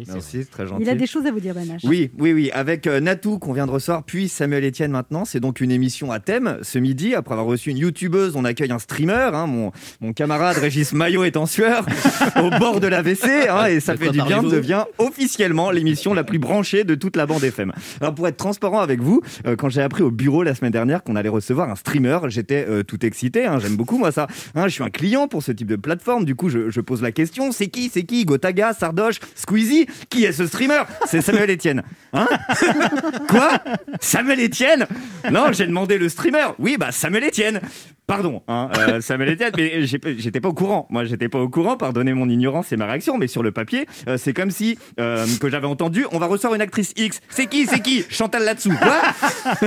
Merci, 0.08 0.22
c'est 0.43 0.49
très 0.49 0.66
gentil. 0.66 0.84
A 0.95 0.99
des 0.99 1.07
choses 1.07 1.25
à 1.25 1.31
vous 1.31 1.39
dire, 1.39 1.53
H. 1.55 1.79
Oui, 1.83 2.11
oui, 2.17 2.33
oui. 2.33 2.51
Avec 2.53 2.87
euh, 2.87 2.99
Natou 2.99 3.39
qu'on 3.39 3.53
vient 3.53 3.65
de 3.65 3.71
recevoir, 3.71 4.03
puis 4.03 4.29
Samuel 4.29 4.65
Etienne 4.65 4.91
maintenant. 4.91 5.25
C'est 5.25 5.39
donc 5.39 5.61
une 5.61 5.71
émission 5.71 6.11
à 6.11 6.19
thème. 6.19 6.57
Ce 6.61 6.79
midi, 6.79 7.15
après 7.15 7.33
avoir 7.33 7.45
reçu 7.47 7.69
une 7.71 7.77
youtubeuse, 7.77 8.35
on 8.35 8.45
accueille 8.45 8.71
un 8.71 8.79
streamer. 8.79 9.29
hein. 9.33 9.47
mon, 9.47 9.71
mon 10.01 10.13
camarade 10.13 10.57
Régis 10.57 10.93
Maillot 10.93 11.23
est 11.23 11.37
en 11.37 11.45
sueur 11.45 11.85
au 12.43 12.49
bord 12.59 12.79
de 12.79 12.87
la 12.87 13.01
WC. 13.01 13.47
hein, 13.49 13.65
et 13.67 13.79
ça 13.79 13.95
fait 13.97 14.09
du 14.09 14.21
bien, 14.21 14.41
devient 14.43 14.83
officiellement 14.97 15.71
l'émission 15.71 16.13
la 16.13 16.23
plus 16.23 16.39
branchée 16.39 16.83
de 16.83 16.95
toute 16.95 17.15
la 17.15 17.25
bande 17.25 17.43
FM. 17.43 17.71
Alors 18.01 18.13
pour 18.15 18.27
être 18.27 18.37
transparent 18.37 18.79
avec 18.79 19.01
vous, 19.01 19.21
euh, 19.45 19.55
quand 19.55 19.69
j'ai 19.69 19.81
appris 19.81 20.03
au 20.03 20.11
bureau 20.11 20.43
la 20.43 20.55
semaine 20.55 20.71
dernière 20.71 21.03
qu'on 21.03 21.15
allait 21.15 21.29
recevoir 21.29 21.69
un 21.69 21.75
streamer, 21.75 22.19
j'étais 22.27 22.65
euh, 22.67 22.83
tout 22.83 23.05
excité. 23.05 23.45
hein. 23.45 23.59
J'aime 23.59 23.75
beaucoup 23.75 23.97
moi 23.97 24.11
ça. 24.11 24.27
Hein, 24.55 24.67
je 24.67 24.73
suis 24.73 24.83
un 24.83 24.89
client 24.89 25.27
pour 25.27 25.43
ce 25.43 25.51
type 25.51 25.67
de 25.67 25.75
plateforme. 25.75 26.25
Du 26.25 26.35
coup, 26.35 26.49
je, 26.49 26.69
je 26.69 26.81
pose 26.81 27.01
la 27.01 27.11
question 27.11 27.51
c'est 27.51 27.67
qui 27.67 27.89
C'est 27.89 28.03
qui? 28.03 28.25
Gotaga, 28.25 28.73
Sardoche, 28.73 29.19
Squeezie? 29.35 29.87
Qui 30.09 30.25
est 30.25 30.31
ce 30.31 30.45
streamer? 30.47 30.81
C'est 31.05 31.21
Samuel 31.21 31.51
Etienne. 31.51 31.83
Hein 32.13 32.27
Quoi 33.29 33.59
Samuel 33.99 34.45
Etienne 34.45 34.88
Non, 35.31 35.51
j'ai 35.51 35.67
demandé 35.67 35.97
le 35.97 36.09
streamer. 36.09 36.47
Oui, 36.59 36.77
bah 36.77 36.91
Samuel 36.91 37.25
Etienne. 37.25 37.61
Pardon, 38.07 38.43
hein, 38.47 38.69
euh, 38.77 39.01
Samuel 39.01 39.31
Etienne, 39.31 39.51
mais 39.57 39.86
j'étais 39.88 40.39
pas 40.39 40.49
au 40.49 40.53
courant. 40.53 40.86
Moi, 40.91 41.05
j'étais 41.05 41.27
pas 41.27 41.39
au 41.39 41.49
courant. 41.49 41.75
Pardonnez 41.75 42.13
mon 42.13 42.29
ignorance 42.29 42.71
et 42.71 42.77
ma 42.77 42.86
réaction, 42.86 43.17
mais 43.17 43.25
sur 43.25 43.41
le 43.41 43.51
papier, 43.51 43.88
euh, 44.07 44.17
c'est 44.17 44.33
comme 44.33 44.51
si 44.51 44.77
euh, 44.99 45.25
que 45.41 45.49
j'avais 45.49 45.65
entendu. 45.65 46.05
On 46.11 46.19
va 46.19 46.27
recevoir 46.27 46.53
une 46.53 46.61
actrice 46.61 46.93
X. 46.97 47.19
C'est 47.29 47.47
qui 47.47 47.65
C'est 47.65 47.79
qui 47.79 48.05
Chantal 48.09 48.43
là-dessous. 48.43 48.73
Quoi 48.77 49.01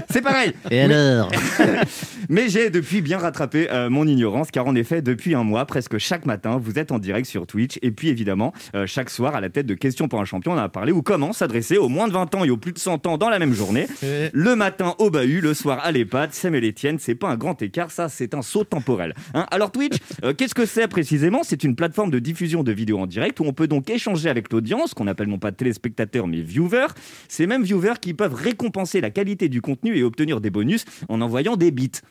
C'est 0.09 0.23
pareil. 0.23 0.53
Et 0.71 0.83
alors 0.83 1.33
Mais 2.29 2.49
j'ai 2.49 2.71
depuis 2.71 3.01
bien 3.01 3.19
rattrapé 3.19 3.67
mon 3.91 4.07
ignorance, 4.07 4.51
car 4.53 4.67
en 4.67 4.77
effet, 4.77 5.03
depuis 5.03 5.35
un 5.35 5.43
mois, 5.43 5.65
presque 5.65 5.99
chaque 5.99 6.25
matin, 6.25 6.61
vous 6.63 6.79
êtes 6.79 6.93
en 6.93 6.99
direct 6.99 7.27
sur 7.27 7.47
Twitch. 7.47 7.79
Et 7.83 7.91
puis 7.91 8.09
évidemment, 8.09 8.53
chaque 8.87 9.11
soir, 9.11 9.35
à 9.35 9.41
la 9.41 9.49
tête 9.49 9.67
de 9.67 9.75
Questions 9.75 10.07
pour 10.07 10.21
un 10.21 10.25
champion, 10.25 10.53
on 10.53 10.57
en 10.57 10.59
a 10.59 10.69
parlé, 10.69 10.93
ou 10.93 11.03
comment 11.09 11.33
s'adresser 11.33 11.79
aux 11.79 11.89
moins 11.89 12.07
de 12.07 12.13
20 12.13 12.35
ans 12.35 12.45
et 12.45 12.51
aux 12.51 12.59
plus 12.59 12.73
de 12.73 12.79
100 12.79 13.07
ans 13.07 13.17
dans 13.17 13.31
la 13.31 13.39
même 13.39 13.55
journée. 13.55 13.87
Le 14.03 14.55
matin 14.55 14.95
au 14.99 15.09
bahut, 15.09 15.41
le 15.41 15.55
soir 15.55 15.81
à 15.83 15.91
l'EHPAD. 15.91 16.35
Samuel 16.35 16.67
Etienne, 16.67 16.99
c'est 16.99 17.15
pas 17.15 17.31
un 17.31 17.39
grand 17.39 17.63
écart, 17.63 17.91
ça, 17.91 18.11
c'est 18.11 18.35
un 18.35 18.43
saut 18.43 18.65
temporel. 18.65 19.15
Hein 19.33 19.47
Alors 19.51 19.73
Twitch, 19.73 19.97
euh, 20.23 20.35
qu'est-ce 20.35 20.55
que 20.55 20.67
c'est 20.67 20.87
précisément? 20.87 21.41
C'est 21.45 21.65
une 21.65 21.77
plateforme 21.77 22.11
de 22.11 22.19
diffusion 22.19 22.63
de 22.63 22.73
vidéos 22.73 22.99
en 22.99 23.07
direct 23.07 23.41
où 23.41 23.45
on 23.47 23.55
peut 23.55 23.69
donc 23.69 23.89
échanger 23.89 24.29
avec 24.29 24.53
l'audience, 24.53 24.93
qu'on 24.93 25.07
appelle 25.07 25.29
non 25.29 25.39
pas 25.39 25.51
téléspectateurs 25.51 26.27
mais 26.27 26.43
viewers. 26.43 26.89
Ces 27.29 27.47
mêmes 27.47 27.63
viewers 27.63 28.01
qui 28.03 28.13
peuvent 28.13 28.35
récompenser 28.35 29.01
la 29.01 29.09
qualité 29.09 29.49
du 29.49 29.63
contenu 29.63 29.97
et 29.97 30.03
obtenir 30.03 30.43
des 30.43 30.51
bonus 30.51 30.85
en 31.09 31.23
envoyant 31.23 31.57
des 31.57 31.71
bits. 31.71 32.03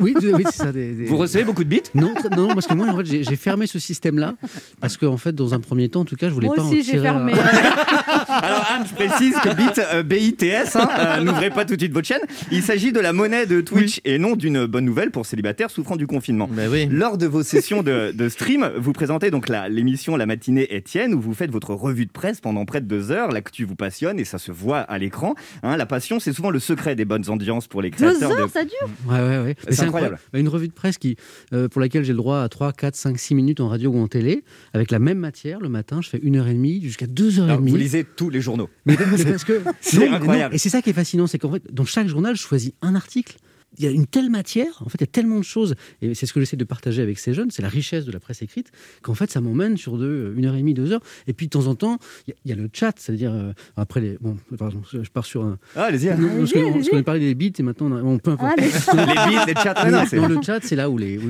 Oui, 0.00 0.14
oui 0.22 0.44
c'est 0.46 0.52
ça. 0.64 0.72
des- 0.72 0.92
des- 0.92 1.04
Vous 1.06 1.16
recevez 1.16 1.44
beaucoup 1.44 1.64
de 1.64 1.68
bits 1.68 1.82
Non, 1.94 2.14
non, 2.36 2.48
parce 2.48 2.66
que 2.66 2.74
moi, 2.74 2.86
en 2.88 2.96
fait, 2.98 3.04
j'ai 3.06 3.36
fermé 3.36 3.66
ce 3.66 3.78
système-là 3.78 4.34
parce 4.80 4.96
que, 4.96 5.06
en 5.06 5.16
fait, 5.16 5.32
dans 5.34 5.54
un 5.54 5.60
premier 5.60 5.88
temps, 5.88 6.00
en 6.00 6.04
tout 6.04 6.16
cas, 6.16 6.28
je 6.28 6.34
voulais 6.34 6.46
Moi 6.46 6.56
pas 6.56 6.62
en 6.62 6.66
aussi, 6.68 6.82
j'ai 6.82 6.92
tirer. 6.92 7.02
fermé. 7.02 7.32
Alors 8.28 8.66
Anne, 8.70 8.84
je 8.88 8.94
précise 8.94 9.34
que 9.42 9.54
bit, 9.54 9.78
euh, 9.92 10.02
BITS, 10.02 10.76
hein, 10.76 10.88
euh, 10.98 11.20
n'ouvrez 11.22 11.50
pas 11.50 11.64
tout 11.64 11.74
de 11.74 11.80
suite 11.80 11.92
votre 11.92 12.06
chaîne. 12.06 12.20
Il 12.50 12.62
s'agit 12.62 12.92
de 12.92 13.00
la 13.00 13.12
monnaie 13.12 13.46
de 13.46 13.60
Twitch 13.60 14.00
et 14.04 14.18
non 14.18 14.36
d'une 14.36 14.66
bonne 14.66 14.84
nouvelle 14.84 15.10
pour 15.10 15.26
célibataires 15.26 15.70
souffrant 15.70 15.96
du 15.96 16.06
confinement. 16.06 16.48
Lors 16.90 17.18
de 17.18 17.26
vos 17.26 17.42
sessions 17.42 17.82
de, 17.82 18.12
de 18.14 18.28
stream, 18.28 18.70
vous 18.78 18.92
présentez 18.92 19.30
donc 19.30 19.48
l'émission 19.70 20.16
La 20.16 20.26
matinée 20.26 20.74
Étienne 20.74 21.14
où 21.14 21.20
vous 21.20 21.34
faites 21.34 21.50
votre 21.50 21.74
revue 21.74 22.06
de 22.06 22.10
presse 22.12 22.40
pendant 22.40 22.64
près 22.64 22.80
de 22.80 22.86
deux 22.86 23.10
heures. 23.10 23.30
L'actu 23.32 23.64
vous 23.64 23.76
passionne 23.76 24.18
et 24.20 24.24
ça 24.24 24.38
se 24.38 24.52
voit 24.52 24.78
à 24.80 24.98
l'écran. 24.98 25.34
Hein, 25.62 25.76
la 25.76 25.86
passion, 25.86 26.20
c'est 26.20 26.32
souvent 26.32 26.50
le 26.50 26.58
secret 26.58 26.94
des 26.94 27.04
bonnes 27.04 27.28
ambiances 27.28 27.66
pour 27.66 27.82
les 27.82 27.90
Deux 27.90 27.96
créateurs. 27.96 28.32
heures, 28.38 28.46
de... 28.46 28.52
ça 28.52 28.64
dure? 28.64 28.88
Ouais, 29.08 29.18
ouais, 29.20 29.38
ouais. 29.38 29.56
C'est 29.80 29.86
incroyable. 29.86 30.18
Bah, 30.32 30.38
Une 30.38 30.48
revue 30.48 30.68
de 30.68 30.72
presse 30.72 30.98
qui, 30.98 31.16
euh, 31.52 31.68
pour 31.68 31.80
laquelle 31.80 32.04
j'ai 32.04 32.12
le 32.12 32.18
droit 32.18 32.40
à 32.40 32.48
3, 32.48 32.72
4, 32.72 32.94
5, 32.96 33.18
6 33.18 33.34
minutes 33.34 33.60
en 33.60 33.68
radio 33.68 33.90
ou 33.90 33.98
en 33.98 34.08
télé, 34.08 34.44
avec 34.74 34.90
la 34.90 34.98
même 34.98 35.18
matière. 35.18 35.60
Le 35.60 35.68
matin, 35.68 36.00
je 36.02 36.08
fais 36.08 36.18
une 36.22 36.36
heure 36.36 36.48
et 36.48 36.54
demie 36.54 36.80
jusqu'à 36.82 37.06
deux 37.06 37.38
heures 37.40 37.46
et 37.46 37.50
Alors, 37.50 37.60
demie. 37.60 37.70
vous 37.70 37.76
lisez 37.76 38.04
tous 38.04 38.30
les 38.30 38.40
journaux. 38.40 38.68
Mais, 38.86 38.96
mais 38.98 39.24
parce 39.24 39.44
que 39.44 39.60
C'est 39.80 39.98
mais 39.98 40.08
non. 40.08 40.16
incroyable. 40.16 40.54
Et 40.54 40.58
c'est 40.58 40.68
ça 40.70 40.82
qui 40.82 40.90
est 40.90 40.94
fascinant, 40.94 41.26
c'est 41.26 41.38
qu'en 41.38 41.52
fait, 41.52 41.62
dans 41.72 41.84
chaque 41.84 42.08
journal, 42.08 42.36
je 42.36 42.42
choisis 42.42 42.72
un 42.82 42.94
article. 42.94 43.36
Il 43.78 43.84
y 43.84 43.88
a 43.88 43.90
une 43.90 44.06
telle 44.06 44.30
matière, 44.30 44.82
en 44.84 44.88
fait, 44.88 44.98
il 44.98 45.02
y 45.02 45.04
a 45.04 45.08
tellement 45.08 45.38
de 45.38 45.44
choses, 45.44 45.74
et 46.02 46.14
c'est 46.14 46.26
ce 46.26 46.32
que 46.32 46.40
j'essaie 46.40 46.56
de 46.56 46.64
partager 46.64 47.02
avec 47.02 47.18
ces 47.18 47.34
jeunes, 47.34 47.50
c'est 47.50 47.62
la 47.62 47.68
richesse 47.68 48.04
de 48.04 48.12
la 48.12 48.20
presse 48.20 48.42
écrite, 48.42 48.70
qu'en 49.02 49.14
fait, 49.14 49.30
ça 49.30 49.40
m'emmène 49.40 49.76
sur 49.76 49.98
deux, 49.98 50.34
une 50.36 50.46
heure 50.46 50.54
et 50.54 50.58
demie, 50.58 50.74
deux 50.74 50.92
heures. 50.92 51.02
Et 51.26 51.32
puis, 51.32 51.46
de 51.46 51.50
temps 51.50 51.66
en 51.66 51.74
temps, 51.74 51.98
il 52.26 52.30
y 52.30 52.32
a- 52.32 52.36
il 52.44 52.50
y, 52.50 52.52
a 52.52 52.56
le 52.56 52.68
chat, 52.72 52.92
c'est-à-dire, 52.98 53.32
euh, 53.32 53.52
après 53.76 54.00
les. 54.00 54.18
Bon, 54.20 54.36
pardon, 54.58 54.80
je 54.92 54.98
pars 55.10 55.24
sur 55.24 55.44
un. 55.44 55.58
Ah, 55.76 55.84
allez-y. 55.84 56.08
Non, 56.18 56.28
parce 56.38 56.88
qu'on 56.88 56.98
a 56.98 57.02
parlé 57.02 57.20
des 57.20 57.34
bits, 57.34 57.52
et 57.58 57.62
maintenant, 57.62 57.90
on, 57.92 57.96
a- 57.96 58.02
bon, 58.02 58.18
peu 58.18 58.30
importe. 58.32 58.58
Allez. 58.58 58.68
Les 58.68 59.30
bits, 59.30 59.38
les 59.46 59.54
chats, 59.54 59.74
ah, 59.76 59.90
non, 59.90 60.04
c'est- 60.08 60.16
Dans 60.16 60.28
le 60.28 60.42
chat, 60.42 60.60
c'est 60.62 60.76
là 60.76 60.90
où, 60.90 60.98
les, 60.98 61.18
où, 61.18 61.22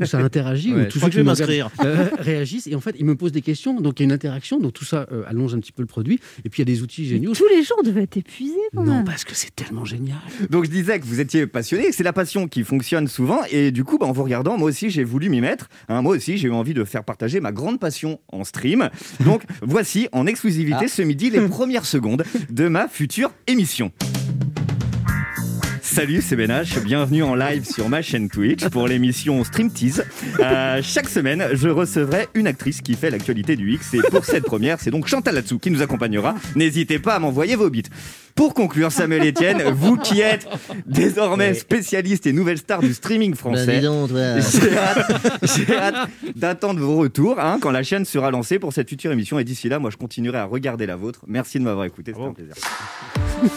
où 0.00 0.04
ça 0.04 0.18
interagit, 0.18 0.72
Ouais, 0.74 0.82
où 0.82 0.84
je 0.84 0.88
tous 0.90 0.98
crois 0.98 1.08
ceux 1.08 1.10
que 1.10 1.12
je 1.14 1.18
vais 1.18 1.22
me 1.24 1.28
m'inscrire. 1.30 1.70
regardent, 1.78 1.98
euh, 2.00 2.08
réagissent, 2.18 2.66
et 2.66 2.74
en 2.74 2.80
fait, 2.80 2.94
ils 2.98 3.04
me 3.04 3.16
posent 3.16 3.32
des 3.32 3.42
questions, 3.42 3.80
donc 3.80 3.98
il 3.98 4.02
y 4.02 4.04
a 4.04 4.06
une 4.06 4.12
interaction, 4.12 4.58
donc 4.60 4.72
tout 4.74 4.84
ça 4.84 5.06
euh, 5.12 5.22
allonge 5.26 5.54
un 5.54 5.58
petit 5.60 5.72
peu 5.72 5.82
le 5.82 5.86
produit, 5.86 6.20
et 6.44 6.48
puis 6.48 6.62
il 6.62 6.68
y 6.68 6.70
a 6.70 6.74
des 6.74 6.82
outils 6.82 7.06
géniaux. 7.06 7.32
Tous 7.34 7.48
les 7.48 7.62
jours 7.62 7.82
devaient 7.84 8.02
être 8.02 8.16
épuisés 8.16 8.54
quand 8.74 8.84
Non, 8.84 9.04
parce 9.04 9.24
que 9.24 9.34
c'est 9.34 9.54
tellement 9.54 9.84
génial. 9.84 10.18
Donc 10.50 10.64
je 10.64 10.70
disais 10.70 11.00
que 11.00 11.04
vous 11.06 11.20
étiez 11.20 11.46
passionné, 11.46 11.87
c'est 11.92 12.02
la 12.02 12.12
passion 12.12 12.48
qui 12.48 12.64
fonctionne 12.64 13.08
souvent 13.08 13.40
et 13.50 13.70
du 13.70 13.84
coup 13.84 13.98
bah, 13.98 14.06
en 14.06 14.12
vous 14.12 14.22
regardant 14.22 14.58
moi 14.58 14.68
aussi 14.68 14.90
j'ai 14.90 15.04
voulu 15.04 15.28
m'y 15.28 15.40
mettre. 15.40 15.68
Hein, 15.88 16.02
moi 16.02 16.16
aussi 16.16 16.38
j'ai 16.38 16.48
eu 16.48 16.52
envie 16.52 16.74
de 16.74 16.84
faire 16.84 17.04
partager 17.04 17.40
ma 17.40 17.52
grande 17.52 17.80
passion 17.80 18.20
en 18.32 18.44
stream. 18.44 18.90
Donc 19.20 19.42
voici 19.62 20.08
en 20.12 20.26
exclusivité 20.26 20.88
ce 20.88 21.02
midi 21.02 21.30
les 21.30 21.40
premières 21.48 21.86
secondes 21.86 22.24
de 22.50 22.68
ma 22.68 22.88
future 22.88 23.30
émission. 23.46 23.92
Salut, 25.98 26.22
c'est 26.22 26.36
Ben 26.36 26.50
H. 26.50 26.80
Bienvenue 26.84 27.24
en 27.24 27.34
live 27.34 27.64
sur 27.64 27.88
ma 27.88 28.02
chaîne 28.02 28.28
Twitch 28.28 28.68
pour 28.68 28.86
l'émission 28.86 29.42
Stream 29.42 29.68
Tease. 29.68 30.04
Euh, 30.38 30.80
chaque 30.80 31.08
semaine, 31.08 31.48
je 31.54 31.68
recevrai 31.68 32.28
une 32.34 32.46
actrice 32.46 32.82
qui 32.82 32.94
fait 32.94 33.10
l'actualité 33.10 33.56
du 33.56 33.72
X. 33.72 33.94
Et 33.94 34.00
pour 34.10 34.24
cette 34.24 34.44
première, 34.44 34.78
c'est 34.78 34.90
donc 34.90 35.08
Chantal 35.08 35.34
Latsou 35.34 35.58
qui 35.58 35.70
nous 35.70 35.82
accompagnera. 35.82 36.36
N'hésitez 36.54 36.98
pas 36.98 37.14
à 37.14 37.18
m'envoyer 37.18 37.56
vos 37.56 37.68
bits. 37.68 37.82
Pour 38.38 38.54
conclure, 38.54 38.92
Samuel 38.92 39.26
Etienne, 39.26 39.64
vous 39.72 39.96
qui 39.96 40.20
êtes 40.20 40.46
désormais 40.86 41.54
spécialiste 41.54 42.24
et 42.24 42.32
nouvelle 42.32 42.58
star 42.58 42.78
du 42.78 42.94
streaming 42.94 43.32
Bah, 43.32 43.36
français, 43.36 43.80
dis 43.80 43.84
donc, 43.84 44.10
toi. 44.10 44.38
j'ai 44.62 44.78
hâte, 44.78 45.10
j'ai 45.42 45.74
hâte 45.76 46.08
d'attendre 46.36 46.78
vos 46.78 46.98
retours 46.98 47.40
hein, 47.40 47.58
quand 47.60 47.72
la 47.72 47.82
chaîne 47.82 48.04
sera 48.04 48.30
lancée 48.30 48.60
pour 48.60 48.72
cette 48.72 48.88
future 48.88 49.10
émission. 49.10 49.40
Et 49.40 49.44
d'ici 49.44 49.68
là, 49.68 49.80
moi, 49.80 49.90
je 49.90 49.96
continuerai 49.96 50.38
à 50.38 50.44
regarder 50.44 50.86
la 50.86 50.94
vôtre. 50.94 51.22
Merci 51.26 51.58
de 51.58 51.64
m'avoir 51.64 51.84
écouté, 51.84 52.12
c'était 52.14 52.28
un 52.28 52.32
plaisir. 52.32 52.54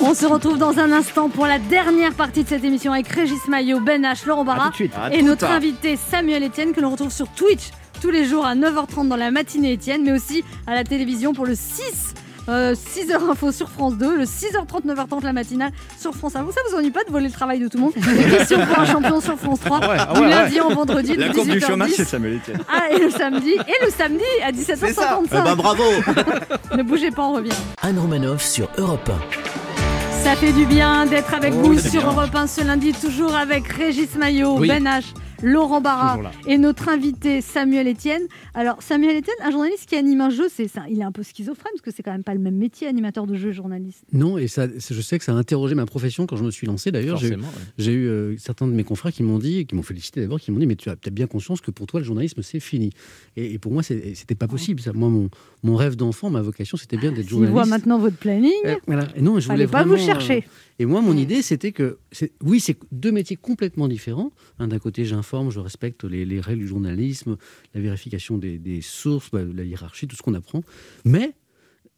On 0.01 0.15
se 0.15 0.25
retrouve 0.25 0.57
dans 0.57 0.79
un 0.79 0.91
instant 0.91 1.29
pour 1.29 1.45
la 1.45 1.59
dernière 1.59 2.15
partie 2.15 2.43
de 2.43 2.49
cette 2.49 2.63
émission 2.63 2.91
avec 2.91 3.07
Régis 3.07 3.47
Maillot, 3.47 3.81
Ben 3.81 4.01
H, 4.01 4.25
Laurent 4.25 4.45
Barra 4.45 4.71
et 5.11 5.21
notre 5.21 5.45
invité 5.45 5.95
Samuel 5.95 6.43
Etienne 6.45 6.73
que 6.73 6.81
l'on 6.81 6.89
retrouve 6.89 7.11
sur 7.11 7.27
Twitch 7.27 7.69
tous 8.01 8.09
les 8.09 8.25
jours 8.25 8.47
à 8.47 8.55
9h30 8.55 9.07
dans 9.09 9.15
la 9.15 9.29
matinée 9.29 9.75
Etienne, 9.75 10.01
mais 10.03 10.11
aussi 10.13 10.43
à 10.65 10.73
la 10.73 10.83
télévision 10.83 11.33
pour 11.33 11.45
le 11.45 11.53
6. 11.53 12.15
6h 12.47 13.29
info 13.31 13.51
sur 13.51 13.69
France 13.69 13.95
2, 13.97 14.17
le 14.17 14.23
6h30, 14.23 14.85
9h30 14.87 15.23
la 15.23 15.33
matinale 15.33 15.71
sur 15.99 16.13
France 16.15 16.35
Info. 16.35 16.51
Ça 16.51 16.61
vous 16.69 16.77
ennuie 16.77 16.91
pas 16.91 17.03
de 17.03 17.11
voler 17.11 17.27
le 17.27 17.31
travail 17.31 17.59
de 17.59 17.67
tout 17.67 17.77
le 17.77 17.83
monde 17.83 17.93
Les 18.17 18.37
questions 18.37 18.65
pour 18.65 18.79
un 18.79 18.85
champion 18.85 19.21
sur 19.21 19.37
France 19.37 19.59
3, 19.63 19.79
Ah 19.81 19.89
ouais, 19.89 19.95
ah 19.99 20.13
du 20.13 20.19
ouais, 20.21 20.29
lundi 20.29 20.55
ouais. 20.55 20.61
au 20.61 20.69
vendredi, 20.69 21.15
La 21.15 21.29
courbe 21.29 21.47
du 21.47 21.59
18h10. 21.59 21.67
chômage, 21.67 21.91
c'est 21.95 22.05
Samuel 22.05 22.35
Etienne. 22.37 22.59
Ah, 22.69 22.91
et 22.91 22.99
le 22.99 23.09
samedi, 23.09 23.51
et 23.51 23.85
le 23.85 23.91
samedi 23.91 24.23
à 24.43 24.51
C'est 24.53 24.75
ça. 24.75 25.19
17h55. 25.19 25.27
Eh 25.31 25.41
ben, 25.43 25.55
bravo 25.55 25.83
Ne 26.77 26.83
bougez 26.83 27.11
pas, 27.11 27.23
on 27.23 27.33
revient. 27.33 27.51
Anne 27.81 27.99
Romanoff 27.99 28.43
sur 28.43 28.67
Europe 28.77 29.09
Ça 30.23 30.35
fait 30.35 30.51
du 30.53 30.65
bien 30.65 31.05
d'être 31.05 31.33
avec 31.33 31.53
Oh, 31.55 31.61
vous 31.67 31.79
sur 31.79 32.01
bien. 32.01 32.11
Europe 32.11 32.35
1 32.35 32.47
ce 32.47 32.61
lundi, 32.65 32.93
toujours 32.93 33.35
avec 33.35 33.67
Régis 33.67 34.15
Maillot, 34.17 34.57
Oui. 34.59 34.67
Ben 34.67 34.83
H, 34.85 35.03
Laurent 35.43 35.81
Barra 35.81 36.19
et 36.47 36.57
notre 36.57 36.89
invité 36.89 37.41
Samuel 37.41 37.87
Etienne. 37.87 38.21
Alors 38.53 38.81
Samuel 38.81 39.17
Etienne, 39.17 39.35
un 39.43 39.51
journaliste 39.51 39.87
qui 39.87 39.95
anime 39.95 40.21
un 40.21 40.29
jeu, 40.29 40.47
c'est 40.49 40.67
ça, 40.67 40.83
il 40.89 40.99
est 40.99 41.03
un 41.03 41.11
peu 41.11 41.23
schizophrène 41.23 41.71
parce 41.73 41.81
que 41.81 41.91
c'est 41.91 42.03
quand 42.03 42.11
même 42.11 42.23
pas 42.23 42.33
le 42.33 42.39
même 42.39 42.55
métier, 42.55 42.87
animateur 42.87 43.25
de 43.27 43.35
jeu, 43.35 43.51
journaliste. 43.51 44.03
Non, 44.13 44.37
et 44.37 44.47
ça, 44.47 44.67
je 44.67 45.01
sais 45.01 45.17
que 45.17 45.25
ça 45.25 45.31
a 45.33 45.35
interrogé 45.35 45.75
ma 45.75 45.85
profession 45.85 46.25
quand 46.27 46.35
je 46.35 46.43
me 46.43 46.51
suis 46.51 46.67
lancé. 46.67 46.91
D'ailleurs, 46.91 47.17
j'ai 47.17 47.27
eu, 47.27 47.31
Forcément, 47.31 47.47
ouais. 47.47 47.65
j'ai 47.77 47.91
eu 47.93 48.07
euh, 48.07 48.35
certains 48.37 48.67
de 48.67 48.73
mes 48.73 48.83
confrères 48.83 49.11
qui 49.11 49.23
m'ont 49.23 49.39
dit, 49.39 49.65
qui 49.65 49.75
m'ont 49.75 49.83
félicité 49.83 50.21
d'abord, 50.21 50.39
qui 50.39 50.51
m'ont 50.51 50.59
dit, 50.59 50.67
mais 50.67 50.75
tu 50.75 50.89
as 50.89 50.95
peut-être 50.95 51.13
bien 51.13 51.27
conscience 51.27 51.61
que 51.61 51.71
pour 51.71 51.87
toi, 51.87 51.99
le 51.99 52.05
journalisme, 52.05 52.41
c'est 52.41 52.59
fini. 52.59 52.91
Et, 53.37 53.53
et 53.53 53.57
pour 53.59 53.71
moi, 53.71 53.83
c'était 53.83 54.35
pas 54.35 54.47
possible. 54.47 54.79
Ça. 54.81 54.93
Moi, 54.93 55.09
mon, 55.09 55.29
mon 55.63 55.75
rêve 55.75 55.95
d'enfant, 55.95 56.29
ma 56.29 56.41
vocation, 56.41 56.77
c'était 56.77 56.97
bien 56.97 57.11
d'être 57.11 57.25
Il 57.25 57.29
journaliste. 57.29 57.53
voit 57.53 57.65
maintenant 57.65 57.97
votre 57.99 58.17
planning. 58.17 58.51
Euh, 58.65 58.75
voilà. 58.87 59.07
Et 59.15 59.21
non, 59.21 59.39
je 59.39 59.47
voulais 59.49 59.67
pas 59.67 59.83
vous 59.83 59.95
vraiment, 59.95 60.05
chercher. 60.05 60.37
euh, 60.37 60.79
et 60.79 60.85
moi, 60.85 61.01
mon 61.01 61.15
idée, 61.15 61.41
c'était 61.43 61.71
que, 61.71 61.97
oui, 62.43 62.59
c'est 62.59 62.77
deux 62.91 63.11
métiers 63.11 63.35
complètement 63.35 63.87
différents. 63.87 64.31
Hein, 64.59 64.67
D'un 64.67 64.79
côté, 64.79 65.05
je 65.49 65.59
respecte 65.59 66.03
les, 66.03 66.25
les 66.25 66.39
règles 66.39 66.61
du 66.61 66.67
journalisme, 66.67 67.37
la 67.73 67.81
vérification 67.81 68.37
des, 68.37 68.81
sources, 68.81 69.31
bah, 69.31 69.43
la 69.43 69.63
hiérarchie, 69.63 70.07
tout 70.07 70.15
ce 70.15 70.21
qu'on 70.21 70.33
apprend. 70.33 70.63
Mais 71.05 71.33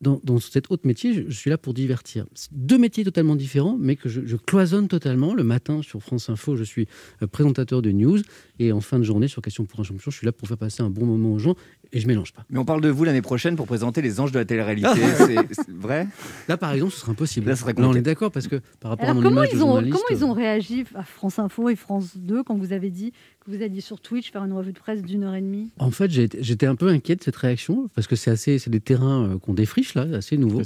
dans, 0.02 0.40
cet 0.40 0.70
autre 0.70 0.86
métier, 0.86 1.14
je, 1.14 1.32
suis 1.32 1.50
là 1.50 1.58
pour 1.58 1.74
divertir. 1.74 2.26
Deux 2.52 2.78
métiers 2.78 3.04
totalement 3.04 3.36
différents, 3.36 3.78
mais 3.80 3.96
que 3.96 4.10
je, 4.10 4.22
je 4.26 4.36
cloisonne 4.36 4.88
totalement. 4.88 5.34
Le 5.34 5.44
matin, 5.44 5.82
sur 5.82 6.02
France 6.02 6.30
Info, 6.30 6.58
je 6.58 6.64
suis 6.64 6.88
euh, 7.22 7.28
présentateur 7.28 7.82
de 7.82 7.92
news. 7.92 8.20
Et 8.60 8.72
en 8.72 8.82
fin 8.82 9.00
de 9.00 9.04
journée, 9.04 9.28
sur 9.28 9.42
Question 9.42 9.66
pour 9.66 9.80
un 9.80 9.84
champion, 9.84 10.12
je 10.12 10.18
suis 10.18 10.26
là 10.26 10.32
pour 10.32 10.48
faire 10.48 10.58
passer 10.58 10.84
un 10.84 10.90
bon 10.90 11.06
moment 11.06 11.32
aux 11.34 11.40
gens. 11.40 11.56
Et 11.94 12.00
je 12.00 12.08
mélange 12.08 12.34
pas. 12.34 12.44
Mais 12.50 12.58
on 12.58 12.66
parle 12.66 12.82
de 12.82 12.90
vous 12.90 13.04
l'année 13.04 13.22
prochaine 13.22 13.56
pour 13.56 13.68
présenter 13.68 14.02
les 14.02 14.20
anges 14.20 14.32
de 14.32 14.40
la 14.40 14.46
télé-réalité. 14.46 14.90
c'est 15.52 15.70
vrai 15.70 16.08
Là, 16.48 16.58
par 16.58 16.74
exemple, 16.74 16.92
ce 16.92 17.00
serait 17.00 17.12
impossible. 17.12 17.48
Là, 17.48 17.56
ce 17.56 17.62
serait 17.62 17.74
Là, 17.74 17.88
on 17.88 17.94
est 17.94 18.02
d'accord, 18.02 18.32
parce 18.32 18.48
que 18.48 18.62
par 18.80 18.92
rapport 18.92 19.08
à 19.08 19.12
Alors 19.12 19.22
mon 19.22 19.30
comment 19.30 19.44
image 19.44 19.52
de 19.52 19.58
ils, 19.58 19.64
ont, 19.64 19.68
journaliste... 19.68 19.94
comment 19.94 20.20
ils 20.20 20.26
ont 20.26 20.34
réagi 20.34 20.86
à 20.96 21.04
France 21.04 21.38
Info 21.38 21.70
et 21.70 21.76
France 21.76 22.18
2 22.18 22.44
quand 22.44 22.56
vous 22.56 22.74
avez 22.74 22.90
dit 22.90 23.12
que 23.12 23.52
vous 23.52 23.62
alliez 23.62 23.82
sur 23.82 24.02
Twitch 24.02 24.32
faire 24.32 24.44
une 24.44 24.54
revue 24.54 24.74
de 24.74 24.80
presse 24.80 25.04
d'une 25.04 25.24
heure 25.24 25.36
et 25.36 25.42
demie? 25.42 25.72
En 25.78 25.92
fait, 25.92 26.10
j'étais 26.10 26.66
un 26.66 26.76
peu 26.76 26.88
inquiet 26.88 27.16
de 27.16 27.24
cette 27.24 27.36
réaction 27.36 27.90
parce 27.94 28.08
que 28.08 28.16
c'est 28.16 28.32
assez, 28.32 28.58
c'est 28.58 28.72
des 28.72 28.80
terrains 28.80 29.28
euh, 29.28 29.38
qu'on 29.38 29.54
défriche 29.54 29.94
là, 29.94 30.08
assez 30.14 30.38
nouveaux. 30.38 30.64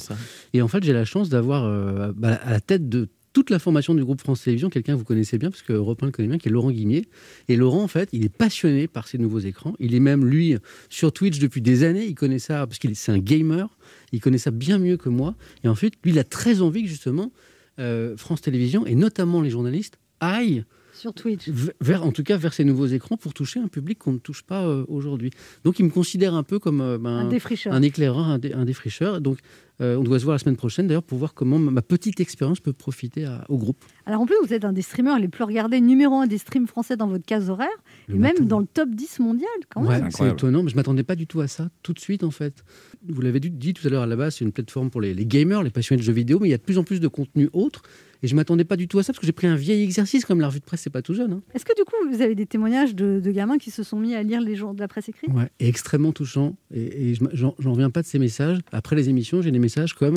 Et 0.53 0.61
en 0.61 0.69
fait, 0.69 0.83
j'ai 0.83 0.93
la 0.93 1.05
chance 1.05 1.27
d'avoir 1.27 1.65
euh, 1.65 2.13
bah, 2.15 2.39
à 2.45 2.51
la 2.51 2.61
tête 2.61 2.87
de 2.87 3.09
toute 3.37 3.51
la 3.51 3.59
formation 3.59 3.93
du 3.93 4.03
groupe 4.03 4.19
France 4.19 4.41
Télévisions 4.41 4.71
quelqu'un 4.71 4.93
que 4.93 4.97
vous 4.97 5.03
connaissez 5.03 5.37
bien 5.37 5.51
parce 5.51 5.61
que 5.61 5.71
Europe 5.71 6.01
1 6.01 6.07
le 6.07 6.11
connaît 6.11 6.27
bien, 6.27 6.39
qui 6.39 6.47
est 6.47 6.51
Laurent 6.51 6.71
Guimier. 6.71 7.05
Et 7.49 7.55
Laurent, 7.55 7.83
en 7.83 7.87
fait, 7.87 8.09
il 8.11 8.25
est 8.25 8.29
passionné 8.35 8.87
par 8.87 9.07
ces 9.07 9.19
nouveaux 9.19 9.37
écrans. 9.37 9.75
Il 9.79 9.93
est 9.93 9.99
même 9.99 10.25
lui 10.25 10.55
sur 10.89 11.11
Twitch 11.11 11.37
depuis 11.37 11.61
des 11.61 11.83
années. 11.83 12.03
Il 12.07 12.15
connaît 12.15 12.39
ça 12.39 12.65
parce 12.65 12.79
qu'il 12.79 12.89
est- 12.89 12.95
c'est 12.95 13.11
un 13.11 13.19
gamer. 13.19 13.69
Il 14.11 14.21
connaît 14.21 14.39
ça 14.39 14.49
bien 14.49 14.79
mieux 14.79 14.97
que 14.97 15.09
moi. 15.09 15.35
Et 15.63 15.67
ensuite, 15.67 15.93
lui, 16.03 16.13
il 16.13 16.17
a 16.17 16.23
très 16.23 16.61
envie 16.63 16.81
que 16.81 16.89
justement 16.89 17.31
euh, 17.79 18.17
France 18.17 18.41
Télévisions 18.41 18.87
et 18.87 18.95
notamment 18.95 19.39
les 19.43 19.51
journalistes 19.51 19.99
aillent 20.19 20.63
sur 20.93 21.13
Twitch 21.13 21.47
vers, 21.79 22.03
en 22.03 22.11
tout 22.11 22.23
cas 22.23 22.37
vers 22.37 22.55
ces 22.55 22.63
nouveaux 22.63 22.87
écrans 22.87 23.17
pour 23.17 23.35
toucher 23.35 23.59
un 23.59 23.67
public 23.67 23.99
qu'on 23.99 24.13
ne 24.13 24.17
touche 24.17 24.41
pas 24.41 24.65
euh, 24.65 24.83
aujourd'hui. 24.87 25.29
Donc 25.63 25.77
il 25.77 25.85
me 25.85 25.91
considère 25.91 26.33
un 26.33 26.41
peu 26.41 26.57
comme 26.57 26.81
euh, 26.81 26.97
ben, 26.97 27.17
Un 27.17 27.29
défricheur. 27.29 27.71
un 27.71 27.83
éclaireur, 27.83 28.25
un, 28.25 28.39
dé- 28.39 28.53
un 28.53 28.65
défricheur. 28.65 29.21
Donc 29.21 29.37
on 29.79 30.01
doit 30.03 30.19
se 30.19 30.23
voir 30.23 30.33
la 30.35 30.39
semaine 30.39 30.55
prochaine 30.55 30.87
d'ailleurs 30.87 31.03
pour 31.03 31.17
voir 31.17 31.33
comment 31.33 31.59
ma 31.59 31.81
petite 31.81 32.19
expérience 32.19 32.59
peut 32.59 32.73
profiter 32.73 33.25
à- 33.25 33.45
au 33.49 33.57
groupe. 33.57 33.83
Alors 34.05 34.21
en 34.21 34.25
plus, 34.25 34.35
vous 34.43 34.53
êtes 34.53 34.65
un 34.65 34.73
des 34.73 34.81
streamers 34.81 35.19
les 35.19 35.27
plus 35.27 35.43
regardés, 35.43 35.79
numéro 35.81 36.15
un 36.15 36.27
des 36.27 36.37
streams 36.37 36.67
français 36.67 36.97
dans 36.97 37.07
votre 37.07 37.25
case 37.25 37.49
horaire, 37.49 37.67
Le 38.07 38.15
et 38.15 38.17
matin. 38.17 38.33
même 38.39 38.47
dans 38.47 38.59
le 38.59 38.65
top 38.65 38.89
10 38.89 39.19
mondial 39.19 39.49
quand 39.69 39.85
Ouais, 39.85 40.01
même. 40.01 40.11
c'est 40.11 40.27
étonnant, 40.29 40.63
mais 40.63 40.69
je 40.69 40.75
m'attendais 40.75 41.03
pas 41.03 41.15
du 41.15 41.27
tout 41.27 41.41
à 41.41 41.47
ça 41.47 41.69
tout 41.83 41.93
de 41.93 41.99
suite 41.99 42.23
en 42.23 42.31
fait. 42.31 42.63
Vous 43.07 43.21
l'avez 43.21 43.39
dit- 43.39 43.73
tout 43.73 43.85
à 43.85 43.89
l'heure 43.89 44.03
à 44.03 44.07
la 44.07 44.15
base, 44.15 44.35
c'est 44.35 44.45
une 44.45 44.51
plateforme 44.51 44.89
pour 44.89 45.01
les, 45.01 45.13
les 45.13 45.25
gamers, 45.25 45.61
les 45.63 45.69
passionnés 45.69 45.99
de 45.99 46.05
jeux 46.05 46.13
vidéo, 46.13 46.39
mais 46.39 46.47
il 46.47 46.51
y 46.51 46.55
a 46.55 46.57
de 46.57 46.63
plus 46.63 46.77
en 46.79 46.83
plus 46.83 46.99
de 46.99 47.07
contenu 47.07 47.49
autre. 47.53 47.81
Et 48.23 48.27
je 48.27 48.35
m'attendais 48.35 48.63
pas 48.63 48.77
du 48.77 48.87
tout 48.87 48.97
à 48.97 49.03
ça 49.03 49.13
parce 49.13 49.19
que 49.19 49.27
j'ai 49.27 49.31
pris 49.31 49.45
un 49.45 49.55
vieil 49.55 49.83
exercice 49.83 50.25
comme 50.25 50.41
la 50.41 50.47
revue 50.47 50.59
de 50.59 50.65
presse, 50.65 50.81
c'est 50.81 50.89
pas 50.89 51.03
tout 51.03 51.13
jeune. 51.13 51.33
hein. 51.33 51.41
Est-ce 51.53 51.63
que 51.65 51.75
du 51.77 51.83
coup, 51.83 51.93
vous 52.09 52.23
avez 52.23 52.33
des 52.33 52.47
témoignages 52.47 52.95
de, 52.95 53.19
de 53.23 53.31
gamins 53.31 53.59
qui 53.59 53.69
se 53.69 53.83
sont 53.83 53.99
mis 53.99 54.15
à 54.15 54.23
lire 54.23 54.41
les 54.41 54.55
journaux 54.55 54.73
de 54.73 54.79
la 54.79 54.87
presse 54.87 55.07
écrite? 55.07 55.29
Ouais, 55.31 55.51
et 55.59 55.67
extrêmement 55.67 56.11
touchant. 56.13 56.55
Et, 56.73 57.11
et 57.11 57.13
j'en 57.33 57.53
reviens 57.59 57.91
pas 57.91 58.01
de 58.01 58.07
ces 58.07 58.17
messages. 58.17 58.57
Après 58.71 58.95
les 58.95 59.09
émissions, 59.09 59.43
j'ai 59.43 59.51
des 59.51 59.59
messages 59.67 59.93
comme 59.93 60.15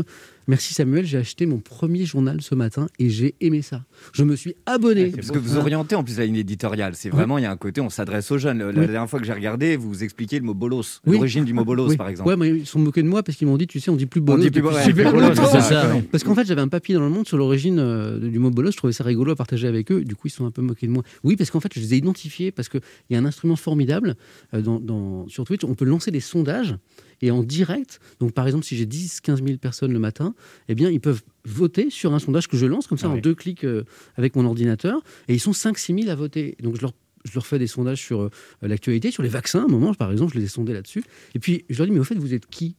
Merci 0.48 0.74
Samuel, 0.74 1.04
j'ai 1.06 1.18
acheté 1.18 1.46
mon 1.46 1.58
premier 1.58 2.04
journal 2.06 2.40
ce 2.42 2.56
matin 2.56 2.86
et 2.98 3.08
j'ai 3.08 3.34
aimé 3.40 3.62
ça. 3.62 3.84
Je 4.12 4.24
me 4.24 4.34
suis 4.34 4.56
abonné. 4.66 5.06
Parce 5.10 5.30
que 5.30 5.38
vous 5.38 5.56
orientez 5.56 5.94
en 5.94 6.02
plus 6.02 6.18
la 6.18 6.26
ligne 6.26 6.36
éditoriale. 6.36 6.94
C'est 6.96 7.08
vraiment, 7.10 7.38
il 7.38 7.42
y 7.42 7.44
a 7.44 7.52
un 7.52 7.56
côté, 7.56 7.80
on 7.80 7.88
s'adresse 7.90 8.28
aux 8.32 8.38
jeunes. 8.38 8.58
La 8.58 8.66
Oui. 8.68 8.74
dernière 8.74 9.08
fois 9.08 9.20
que 9.20 9.26
j'ai 9.26 9.32
regardé, 9.32 9.76
vous 9.76 10.02
expliquez 10.02 10.40
le 10.40 10.44
mot 10.44 10.54
bolos, 10.54 11.00
Oui. 11.06 11.16
l'origine 11.16 11.44
du 11.44 11.52
mot 11.52 11.64
bolos, 11.64 11.94
par 11.94 12.08
exemple. 12.08 12.28
Ouais, 12.30 12.36
mais 12.36 12.48
ils 12.48 12.66
sont 12.66 12.80
moqués 12.80 13.02
de 13.04 13.08
moi 13.08 13.22
parce 13.22 13.38
qu'ils 13.38 13.46
m'ont 13.46 13.56
dit, 13.58 13.68
tu 13.68 13.78
sais, 13.78 13.90
on 13.92 13.96
dit 13.96 14.06
plus 14.06 14.20
bolos. 14.20 14.42
dit 14.42 14.50
plus 14.50 14.60
bolos, 14.60 14.76
ouais, 14.76 14.92
bolos, 14.92 15.20
longtemps. 15.28 15.46
c'est 15.52 15.60
ça, 15.60 15.88
ouais. 15.94 16.02
Parce 16.02 16.24
qu'en 16.24 16.34
fait, 16.34 16.44
j'avais 16.46 16.62
un 16.62 16.68
papier 16.68 16.96
dans 16.96 17.02
le 17.02 17.10
monde 17.10 17.28
sur 17.28 17.36
l'origine 17.38 17.78
euh, 17.78 18.18
du 18.18 18.40
mot 18.40 18.50
bolos. 18.50 18.72
Je 18.72 18.76
trouvais 18.78 18.92
ça 18.92 19.04
rigolo 19.04 19.30
à 19.30 19.36
partager 19.36 19.68
avec 19.68 19.92
eux. 19.92 20.02
Du 20.02 20.16
coup, 20.16 20.26
ils 20.26 20.30
sont 20.30 20.46
un 20.46 20.50
peu 20.50 20.62
moqués 20.62 20.88
de 20.88 20.92
moi. 20.92 21.04
Oui, 21.22 21.36
parce 21.36 21.50
qu'en 21.52 21.60
fait, 21.60 21.70
je 21.72 21.78
les 21.80 21.94
ai 21.94 21.98
identifiés 21.98 22.50
parce 22.50 22.68
qu'il 22.68 22.80
y 23.10 23.14
a 23.14 23.18
un 23.20 23.24
instrument 23.24 23.54
formidable 23.56 24.16
euh, 24.54 24.62
dans, 24.62 24.80
dans- 24.80 25.28
sur 25.28 25.44
Twitch. 25.44 25.62
On 25.62 25.74
peut 25.74 25.84
lancer 25.84 26.10
des 26.10 26.18
sondages 26.20 26.74
et 27.22 27.30
en 27.30 27.42
direct. 27.42 28.00
Donc, 28.18 28.32
par 28.32 28.46
exemple, 28.46 28.64
si 28.64 28.76
j'ai 28.76 28.86
10, 28.86 29.20
15 29.20 29.42
000 29.42 29.58
personnes 29.58 29.92
le 29.92 29.98
matin, 29.98 30.34
eh 30.68 30.74
bien, 30.74 30.90
ils 30.90 31.00
peuvent 31.00 31.22
voter 31.44 31.90
sur 31.90 32.14
un 32.14 32.18
sondage 32.18 32.48
que 32.48 32.56
je 32.56 32.66
lance 32.66 32.86
comme 32.86 32.98
ça 32.98 33.08
Ah 33.10 33.14
en 33.14 33.18
deux 33.18 33.34
clics 33.34 33.64
euh, 33.64 33.84
avec 34.16 34.36
mon 34.36 34.44
ordinateur. 34.46 35.02
Et 35.28 35.34
ils 35.34 35.40
sont 35.40 35.52
5, 35.52 35.78
6 35.78 35.94
000 36.02 36.10
à 36.10 36.14
voter. 36.14 36.56
Donc, 36.62 36.76
je 36.76 36.82
leur 36.82 36.92
je 37.24 37.34
leur 37.34 37.46
fais 37.46 37.58
des 37.58 37.66
sondages 37.66 38.00
sur 38.00 38.22
euh, 38.22 38.30
l'actualité, 38.62 39.10
sur 39.10 39.22
les 39.22 39.28
vaccins. 39.28 39.60
À 39.60 39.64
un 39.64 39.68
moment, 39.68 39.92
par 39.94 40.10
exemple, 40.10 40.32
je 40.32 40.38
les 40.38 40.46
ai 40.46 40.48
sondés 40.48 40.72
là-dessus. 40.72 41.04
Et 41.34 41.38
puis, 41.38 41.64
je 41.68 41.76
leur 41.76 41.86
dis, 41.86 41.92
mais 41.92 42.00
au 42.00 42.04
fait, 42.04 42.14
vous 42.14 42.32
êtes 42.34 42.46
qui? 42.46 42.76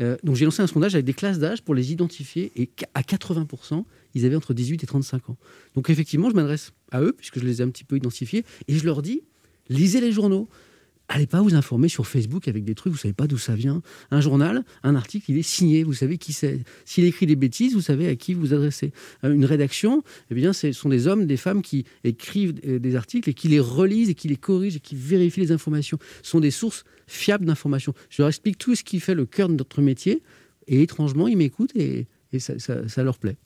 Euh, 0.00 0.16
Donc, 0.24 0.36
j'ai 0.36 0.44
lancé 0.44 0.62
un 0.62 0.66
sondage 0.66 0.94
avec 0.94 1.06
des 1.06 1.14
classes 1.14 1.38
d'âge 1.38 1.62
pour 1.62 1.74
les 1.74 1.92
identifier. 1.92 2.50
Et 2.56 2.68
à 2.94 3.02
80%, 3.02 3.84
ils 4.14 4.26
avaient 4.26 4.36
entre 4.36 4.54
18 4.54 4.82
et 4.82 4.86
35 4.86 5.30
ans. 5.30 5.36
Donc, 5.74 5.90
effectivement, 5.90 6.28
je 6.30 6.34
m'adresse 6.34 6.72
à 6.90 7.02
eux, 7.02 7.12
puisque 7.16 7.38
je 7.38 7.44
les 7.44 7.60
ai 7.60 7.64
un 7.64 7.68
petit 7.68 7.84
peu 7.84 7.96
identifiés. 7.96 8.44
Et 8.66 8.74
je 8.74 8.84
leur 8.84 9.02
dis, 9.02 9.22
lisez 9.68 10.00
les 10.00 10.12
journaux. 10.12 10.48
Allez 11.08 11.26
pas 11.26 11.42
vous 11.42 11.54
informer 11.54 11.88
sur 11.88 12.06
Facebook 12.06 12.48
avec 12.48 12.64
des 12.64 12.74
trucs, 12.74 12.92
vous 12.92 12.98
savez 12.98 13.12
pas 13.12 13.26
d'où 13.26 13.36
ça 13.36 13.54
vient. 13.54 13.82
Un 14.10 14.22
journal, 14.22 14.64
un 14.82 14.94
article, 14.94 15.30
il 15.30 15.38
est 15.38 15.42
signé, 15.42 15.84
vous 15.84 15.92
savez 15.92 16.16
qui 16.16 16.32
c'est. 16.32 16.60
S'il 16.86 17.04
écrit 17.04 17.26
des 17.26 17.36
bêtises, 17.36 17.74
vous 17.74 17.82
savez 17.82 18.08
à 18.08 18.16
qui 18.16 18.32
vous 18.32 18.54
adressez. 18.54 18.92
Euh, 19.22 19.34
Une 19.34 19.44
rédaction, 19.44 20.02
eh 20.30 20.34
bien, 20.34 20.54
ce 20.54 20.72
sont 20.72 20.88
des 20.88 21.06
hommes, 21.06 21.26
des 21.26 21.36
femmes 21.36 21.60
qui 21.60 21.84
écrivent 22.04 22.54
euh, 22.66 22.78
des 22.78 22.96
articles 22.96 23.28
et 23.28 23.34
qui 23.34 23.48
les 23.48 23.60
relisent 23.60 24.08
et 24.08 24.14
qui 24.14 24.28
les 24.28 24.36
corrigent 24.36 24.76
et 24.76 24.80
qui 24.80 24.96
vérifient 24.96 25.40
les 25.40 25.52
informations. 25.52 25.98
Ce 26.22 26.30
sont 26.30 26.40
des 26.40 26.50
sources 26.50 26.84
fiables 27.06 27.44
d'informations. 27.44 27.92
Je 28.08 28.22
leur 28.22 28.28
explique 28.28 28.56
tout 28.56 28.74
ce 28.74 28.82
qui 28.82 28.98
fait 28.98 29.14
le 29.14 29.26
cœur 29.26 29.48
de 29.50 29.54
notre 29.54 29.82
métier 29.82 30.22
et 30.66 30.82
étrangement, 30.82 31.28
ils 31.28 31.36
m'écoutent 31.36 31.76
et, 31.76 32.06
et 32.32 32.38
ça, 32.38 33.04
leur 33.04 33.18
plaît. 33.18 33.36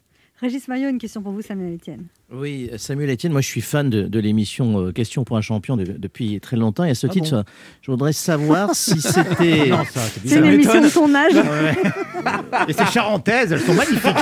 Régis 0.40 0.68
Maillot, 0.68 0.88
une 0.88 0.98
question 0.98 1.20
pour 1.20 1.32
vous, 1.32 1.42
Samuel 1.42 1.74
Etienne. 1.74 2.04
Oui, 2.32 2.70
Samuel 2.76 3.10
Etienne, 3.10 3.32
moi 3.32 3.40
je 3.40 3.48
suis 3.48 3.60
fan 3.60 3.90
de, 3.90 4.02
de 4.02 4.20
l'émission 4.20 4.78
euh, 4.80 4.92
Question 4.92 5.24
pour 5.24 5.36
un 5.36 5.40
champion 5.40 5.76
de- 5.76 5.82
depuis 5.84 6.38
très 6.38 6.56
longtemps. 6.56 6.84
Et 6.84 6.90
à 6.90 6.94
ce 6.94 7.08
Ah 7.08 7.10
titre, 7.10 7.30
bon 7.32 7.44
je 7.82 7.90
voudrais 7.90 8.12
savoir 8.12 8.72
si 8.72 9.00
c'était. 9.00 9.66
Non, 9.70 9.80
c'est 9.92 10.28
C'est 10.28 10.40
l'émission 10.40 10.80
de 10.80 10.88
ton 10.90 11.12
âge. 11.12 11.32
Et 12.68 12.72
ces 12.72 12.86
charentaises, 12.86 13.50
elles 13.50 13.60
sont 13.62 13.74
magnifiques. 13.74 14.14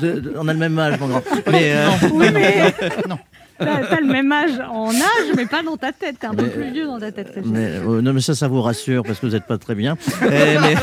De- 0.00 0.18
de- 0.20 0.32
on 0.36 0.48
a 0.48 0.52
le 0.52 0.58
même 0.58 0.76
âge, 0.80 0.98
mon 0.98 1.06
grand. 1.08 1.22
Mais, 1.52 1.72
euh, 1.76 1.88
Oui, 2.12 2.26
mais 2.32 2.74
t'as 3.58 3.84
t'as 3.86 4.00
le 4.00 4.06
même 4.06 4.30
âge 4.32 4.58
en 4.70 4.90
âge, 4.90 5.34
mais 5.36 5.46
pas 5.46 5.62
dans 5.62 5.76
ta 5.76 5.92
tête. 5.92 6.16
T'es 6.20 6.26
un 6.26 6.34
peu 6.34 6.46
plus 6.48 6.72
vieux 6.72 6.86
dans 6.86 6.98
ta 6.98 7.12
tête, 7.12 7.32
mais, 7.44 7.72
euh, 7.84 8.00
non, 8.00 8.12
mais 8.12 8.20
ça, 8.20 8.34
ça 8.34 8.48
vous 8.48 8.62
rassure 8.62 9.02
parce 9.02 9.18
que 9.20 9.26
vous 9.26 9.32
n'êtes 9.32 9.46
pas 9.46 9.58
très 9.58 9.74
bien. 9.74 9.96
Eh, 10.22 10.26
mais, 10.60 10.74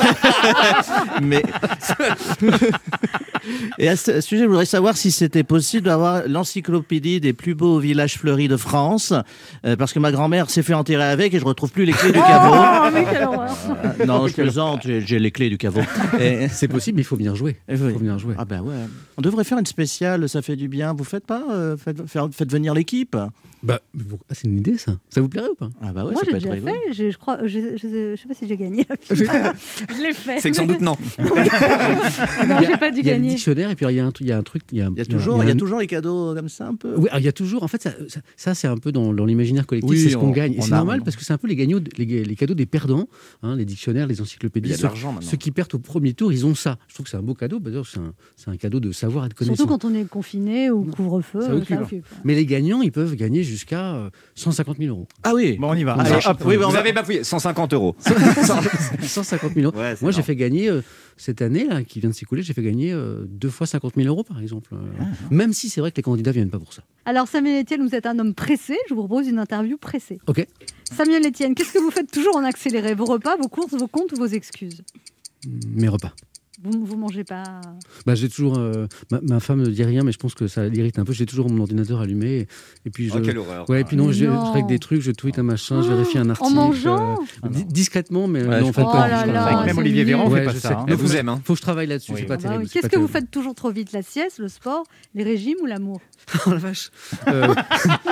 mais- 1.21 1.43
Et 3.77 3.89
à 3.89 3.95
ce 3.97 4.21
sujet, 4.21 4.43
je 4.43 4.47
voudrais 4.47 4.65
savoir 4.65 4.95
si 4.95 5.11
c'était 5.11 5.43
possible 5.43 5.83
d'avoir 5.87 6.23
l'encyclopédie 6.27 7.19
des 7.19 7.33
plus 7.33 7.55
beaux 7.55 7.77
villages 7.79 8.17
fleuris 8.17 8.47
de 8.47 8.55
France, 8.55 9.13
euh, 9.65 9.75
parce 9.75 9.91
que 9.91 9.99
ma 9.99 10.11
grand-mère 10.13 10.49
s'est 10.49 10.63
fait 10.63 10.73
enterrer 10.73 11.03
avec 11.03 11.33
et 11.33 11.39
je 11.39 11.45
retrouve 11.45 11.69
plus 11.71 11.83
les 11.83 11.91
clés 11.91 12.13
du 12.13 12.19
caveau. 12.19 12.53
Oh, 12.55 12.87
mais 12.93 13.03
quelle 13.11 13.23
horreur 13.23 13.57
Euh, 13.99 14.05
non, 14.05 14.27
je 14.27 14.33
plaisante, 14.33 14.81
j'ai 14.85 15.01
j'ai 15.01 15.19
les 15.19 15.31
clés 15.31 15.49
du 15.49 15.57
caveau. 15.57 15.81
Et- 16.21 16.47
C'est 16.53 16.69
possible, 16.69 16.95
mais 16.97 17.01
il 17.01 17.05
faut 17.05 17.17
venir 17.17 17.35
jouer. 17.35 17.57
Eh 17.67 17.73
Il 17.73 17.81
oui. 17.83 17.91
faut 17.93 17.99
venir 17.99 18.17
jouer. 18.17 18.35
Ah 18.37 18.45
ben 18.45 18.61
ouais. 18.61 18.73
On 19.17 19.21
devrait 19.21 19.43
faire 19.43 19.57
une 19.57 19.65
spéciale, 19.65 20.29
ça 20.29 20.41
fait 20.41 20.55
du 20.55 20.69
bien. 20.69 20.93
Vous 20.93 21.03
faites 21.03 21.25
pas 21.25 21.41
euh, 21.51 21.75
faites 21.77 22.51
venir 22.51 22.62
l'équipe. 22.71 23.17
Bah, 23.63 23.79
ah, 23.97 24.33
c'est 24.33 24.47
une 24.47 24.57
idée, 24.57 24.77
ça. 24.77 24.97
Ça 25.09 25.21
vous 25.21 25.29
plairait 25.29 25.47
ou 25.47 25.55
pas? 25.55 25.69
Ah 25.81 25.93
bah 25.93 26.03
ouais, 26.05 26.11
Moi, 26.11 26.19
ça 26.21 26.25
j'ai 26.25 26.31
peut 26.31 26.37
être 26.37 26.49
déjà 26.61 26.71
fait. 26.71 26.93
Je, 26.93 27.11
je 27.11 27.17
crois, 27.17 27.39
je, 27.47 27.77
je, 27.77 28.13
je 28.15 28.21
sais 28.21 28.27
pas 28.27 28.33
si 28.33 28.45
j'ai 28.47 28.57
gagné. 28.57 28.85
je 29.09 30.01
l'ai 30.03 30.13
fait. 30.13 30.39
C'est 30.41 30.51
que 30.51 30.57
sans 30.57 30.65
doute 30.65 30.81
non. 30.81 30.97
Non, 32.47 32.57
j'ai 32.67 32.77
pas 32.77 32.91
dû 32.91 32.99
Il 32.99 33.05
y 33.05 33.09
a 33.09 33.13
le 33.13 33.17
gagner. 33.19 33.29
dictionnaire 33.29 33.69
et 33.69 33.75
puis 33.75 33.85
il 33.89 33.95
y 33.95 33.99
a 33.99 34.05
un, 34.05 34.11
truc- 34.11 34.25
il 34.25 34.29
y 34.29 34.33
a 34.33 34.37
un 34.37 34.43
truc. 34.43 34.63
Il 34.71 34.77
y 34.77 34.81
a, 34.81 34.89
Il 34.91 34.97
y 34.97 35.01
a 35.01 35.05
toujours, 35.05 35.41
il 35.43 35.47
y 35.47 35.49
a 35.49 35.53
un- 35.53 35.57
toujours 35.57 35.79
les 35.79 35.87
cadeaux 35.87 36.33
comme 36.35 36.49
ça 36.49 36.67
un 36.67 36.75
peu? 36.75 36.93
Oui, 36.97 37.07
alors, 37.09 37.19
il 37.19 37.25
y 37.25 37.27
a 37.27 37.31
toujours. 37.31 37.63
En 37.63 37.67
fait, 37.67 37.81
ça, 37.81 37.91
ça, 38.07 38.19
ça, 38.35 38.53
c'est 38.53 38.67
un 38.67 38.77
peu 38.77 38.91
dans, 38.91 39.13
dans 39.13 39.25
l'imaginaire 39.25 39.65
collectif, 39.65 39.89
Oui, 39.89 39.99
c'est 39.99 40.09
ce 40.09 40.17
qu'on 40.17 40.27
on- 40.27 40.31
gagne. 40.31 40.53
Et 40.53 40.61
c'est 40.61 40.71
normal 40.71 41.01
parce 41.03 41.15
que 41.15 41.23
c'est 41.23 41.33
un 41.33 41.37
peu 41.37 41.47
les, 41.47 41.55
gagnaux, 41.55 41.79
les, 41.97 42.05
les 42.25 42.35
cadeaux 42.35 42.53
des 42.55 42.65
perdants, 42.65 43.07
hein, 43.43 43.55
les 43.55 43.65
dictionnaires, 43.65 44.07
les 44.07 44.15
Il 44.15 44.21
encyclopédies. 44.21 44.69
y 44.69 44.73
a 44.73 44.75
de 44.75 44.81
Ceux- 44.81 44.87
l'argent 44.87 45.11
maintenant. 45.13 45.29
Ceux 45.29 45.37
qui 45.37 45.51
perdent 45.51 45.73
au 45.75 45.79
premier 45.79 46.13
tour, 46.13 46.31
ils 46.33 46.45
ont 46.45 46.55
ça. 46.55 46.77
Je 46.87 46.93
trouve 46.95 47.05
que 47.05 47.09
c'est 47.09 47.17
un 47.17 47.21
beau 47.23 47.33
cadeau. 47.33 47.59
que 47.59 47.69
C'est 47.85 47.99
un, 47.99 48.13
c'est 48.35 48.49
un 48.49 48.57
cadeau 48.57 48.79
de 48.79 48.91
savoir 48.91 49.25
et 49.25 49.29
de 49.29 49.33
connaissance. 49.33 49.57
Surtout 49.57 49.71
quand 49.77 49.85
on 49.85 49.93
est 49.93 50.05
confiné 50.07 50.69
ou 50.71 50.83
couvre-feu. 50.85 51.39
Occupe. 51.53 52.05
Mais 52.23 52.35
les 52.35 52.45
gagnants, 52.45 52.81
ils 52.81 52.91
peuvent 52.91 53.15
gagner 53.15 53.43
jusqu'à 53.53 53.93
euh, 53.95 54.09
150 54.35 54.77
000 54.77 54.89
euros. 54.89 55.07
Ah 55.23 55.33
oui. 55.33 55.57
Bon, 55.57 55.69
on 55.69 55.73
y 55.75 55.83
va. 55.83 55.95
On 55.95 55.99
Allez, 55.99 56.25
hop. 56.25 56.43
Oui, 56.45 56.57
vous 56.57 56.75
avez 56.75 56.91
bafouillé 56.93 57.23
150 57.23 57.73
euros. 57.73 57.95
150 59.01 59.53
000 59.53 59.65
euros. 59.71 59.77
Ouais, 59.77 59.95
Moi, 60.01 60.11
j'ai 60.11 60.21
fait 60.23 60.35
gagner 60.35 60.69
euh, 60.69 60.81
cette 61.17 61.41
année 61.41 61.65
là, 61.65 61.83
qui 61.83 61.99
vient 61.99 62.09
de 62.09 62.15
s'écouler, 62.15 62.41
j'ai 62.41 62.53
fait 62.53 62.61
gagner 62.63 62.91
euh, 62.91 63.25
deux 63.27 63.49
fois 63.49 63.67
50 63.67 63.93
000 63.95 64.07
euros, 64.07 64.23
par 64.23 64.39
exemple. 64.41 64.69
Euh, 64.73 64.77
Ah. 64.99 65.03
Même 65.31 65.53
si 65.53 65.69
c'est 65.69 65.81
vrai 65.81 65.91
que 65.91 65.97
les 65.97 66.03
candidats 66.03 66.31
viennent 66.31 66.49
pas 66.49 66.59
pour 66.59 66.73
ça. 66.73 66.83
Alors 67.05 67.27
Samuel 67.27 67.61
Etienne, 67.63 67.87
vous 67.87 67.95
êtes 67.95 68.05
un 68.05 68.17
homme 68.19 68.33
pressé. 68.33 68.75
Je 68.89 68.93
vous 68.93 69.01
propose 69.05 69.27
une 69.27 69.39
interview 69.39 69.77
pressée. 69.77 70.19
Ok. 70.27 70.45
Samuel 70.91 71.25
Etienne, 71.25 71.55
qu'est-ce 71.55 71.73
que 71.73 71.79
vous 71.79 71.91
faites 71.91 72.11
toujours 72.11 72.35
en 72.35 72.43
accéléré? 72.43 72.93
Vos 72.95 73.05
repas, 73.05 73.35
vos 73.37 73.47
courses, 73.49 73.73
vos 73.73 73.87
comptes 73.87 74.11
ou 74.13 74.15
vos 74.17 74.27
excuses? 74.27 74.81
Mes 75.75 75.87
repas. 75.89 76.13
Vous 76.63 76.85
vous 76.85 76.95
mangez 76.97 77.23
pas 77.25 77.43
Bah, 78.05 78.15
j'ai 78.15 78.29
toujours. 78.29 78.57
euh, 78.57 78.87
ma, 79.11 79.19
ma 79.21 79.39
femme 79.39 79.61
ne 79.61 79.67
dit 79.69 79.83
rien, 79.83 80.03
mais 80.03 80.11
je 80.13 80.17
pense 80.17 80.33
que 80.33 80.47
ça 80.47 80.65
l'irrite 80.67 80.97
un 80.97 81.03
peu. 81.03 81.11
J'ai 81.13 81.25
toujours 81.25 81.49
mon 81.51 81.59
ordinateur 81.61 81.99
allumé. 81.99 82.27
Et, 82.27 82.47
et 82.85 82.89
puis 82.89 83.09
je. 83.09 83.17
Oh, 83.17 83.21
quelle 83.21 83.37
horreur. 83.37 83.69
Ouais, 83.69 83.81
et 83.81 83.83
puis 83.83 83.97
non, 83.97 84.11
je, 84.11 84.25
je 84.25 84.53
règle 84.53 84.67
des 84.69 84.79
trucs, 84.79 85.01
je 85.01 85.11
tweete 85.11 85.39
un 85.39 85.43
machin, 85.43 85.81
je 85.81 85.89
vérifie 85.89 86.17
un 86.17 86.27
en 86.27 86.29
article. 86.29 86.53
mangeant 86.53 87.17
euh, 87.43 87.49
di- 87.49 87.65
discrètement, 87.65 88.27
mais 88.27 88.43
Ouais, 88.45 88.61
non, 88.61 88.69
en 88.69 88.73
fait, 88.73 88.81
comprends. 88.81 88.93
pas. 88.99 89.07
Oh 89.07 89.09
là 89.09 89.25
là, 89.25 89.63
même 89.65 89.77
Olivier 89.77 90.03
Véran, 90.05 90.29
Ouais, 90.29 90.39
fait 90.41 90.45
pas 90.45 90.53
ça. 90.53 90.79
hein. 90.79 90.85
Elle 90.87 90.95
vous 90.95 91.15
aime, 91.17 91.29
hein. 91.29 91.41
Faut 91.43 91.53
que 91.53 91.57
je 91.57 91.63
travaille 91.63 91.87
là-dessus, 91.87 92.13
Oui. 92.13 92.19
c'est 92.21 92.25
pas 92.27 92.35
Ah 92.35 92.37
bah 92.37 92.43
terrible. 92.43 92.63
oui. 92.63 92.69
c'est 92.71 92.79
Qu'est-ce 92.81 92.91
que 92.91 92.99
vous 92.99 93.07
faites 93.07 93.29
toujours 93.29 93.55
trop 93.55 93.71
vite 93.71 93.91
La 93.91 94.01
sieste, 94.01 94.39
le 94.39 94.47
sport, 94.47 94.83
les 95.15 95.23
régimes 95.23 95.57
ou 95.61 95.65
l'amour? 95.65 95.99
Oh 96.47 96.51
la 96.51 96.55
vache. 96.57 96.89
Euh, 97.27 97.53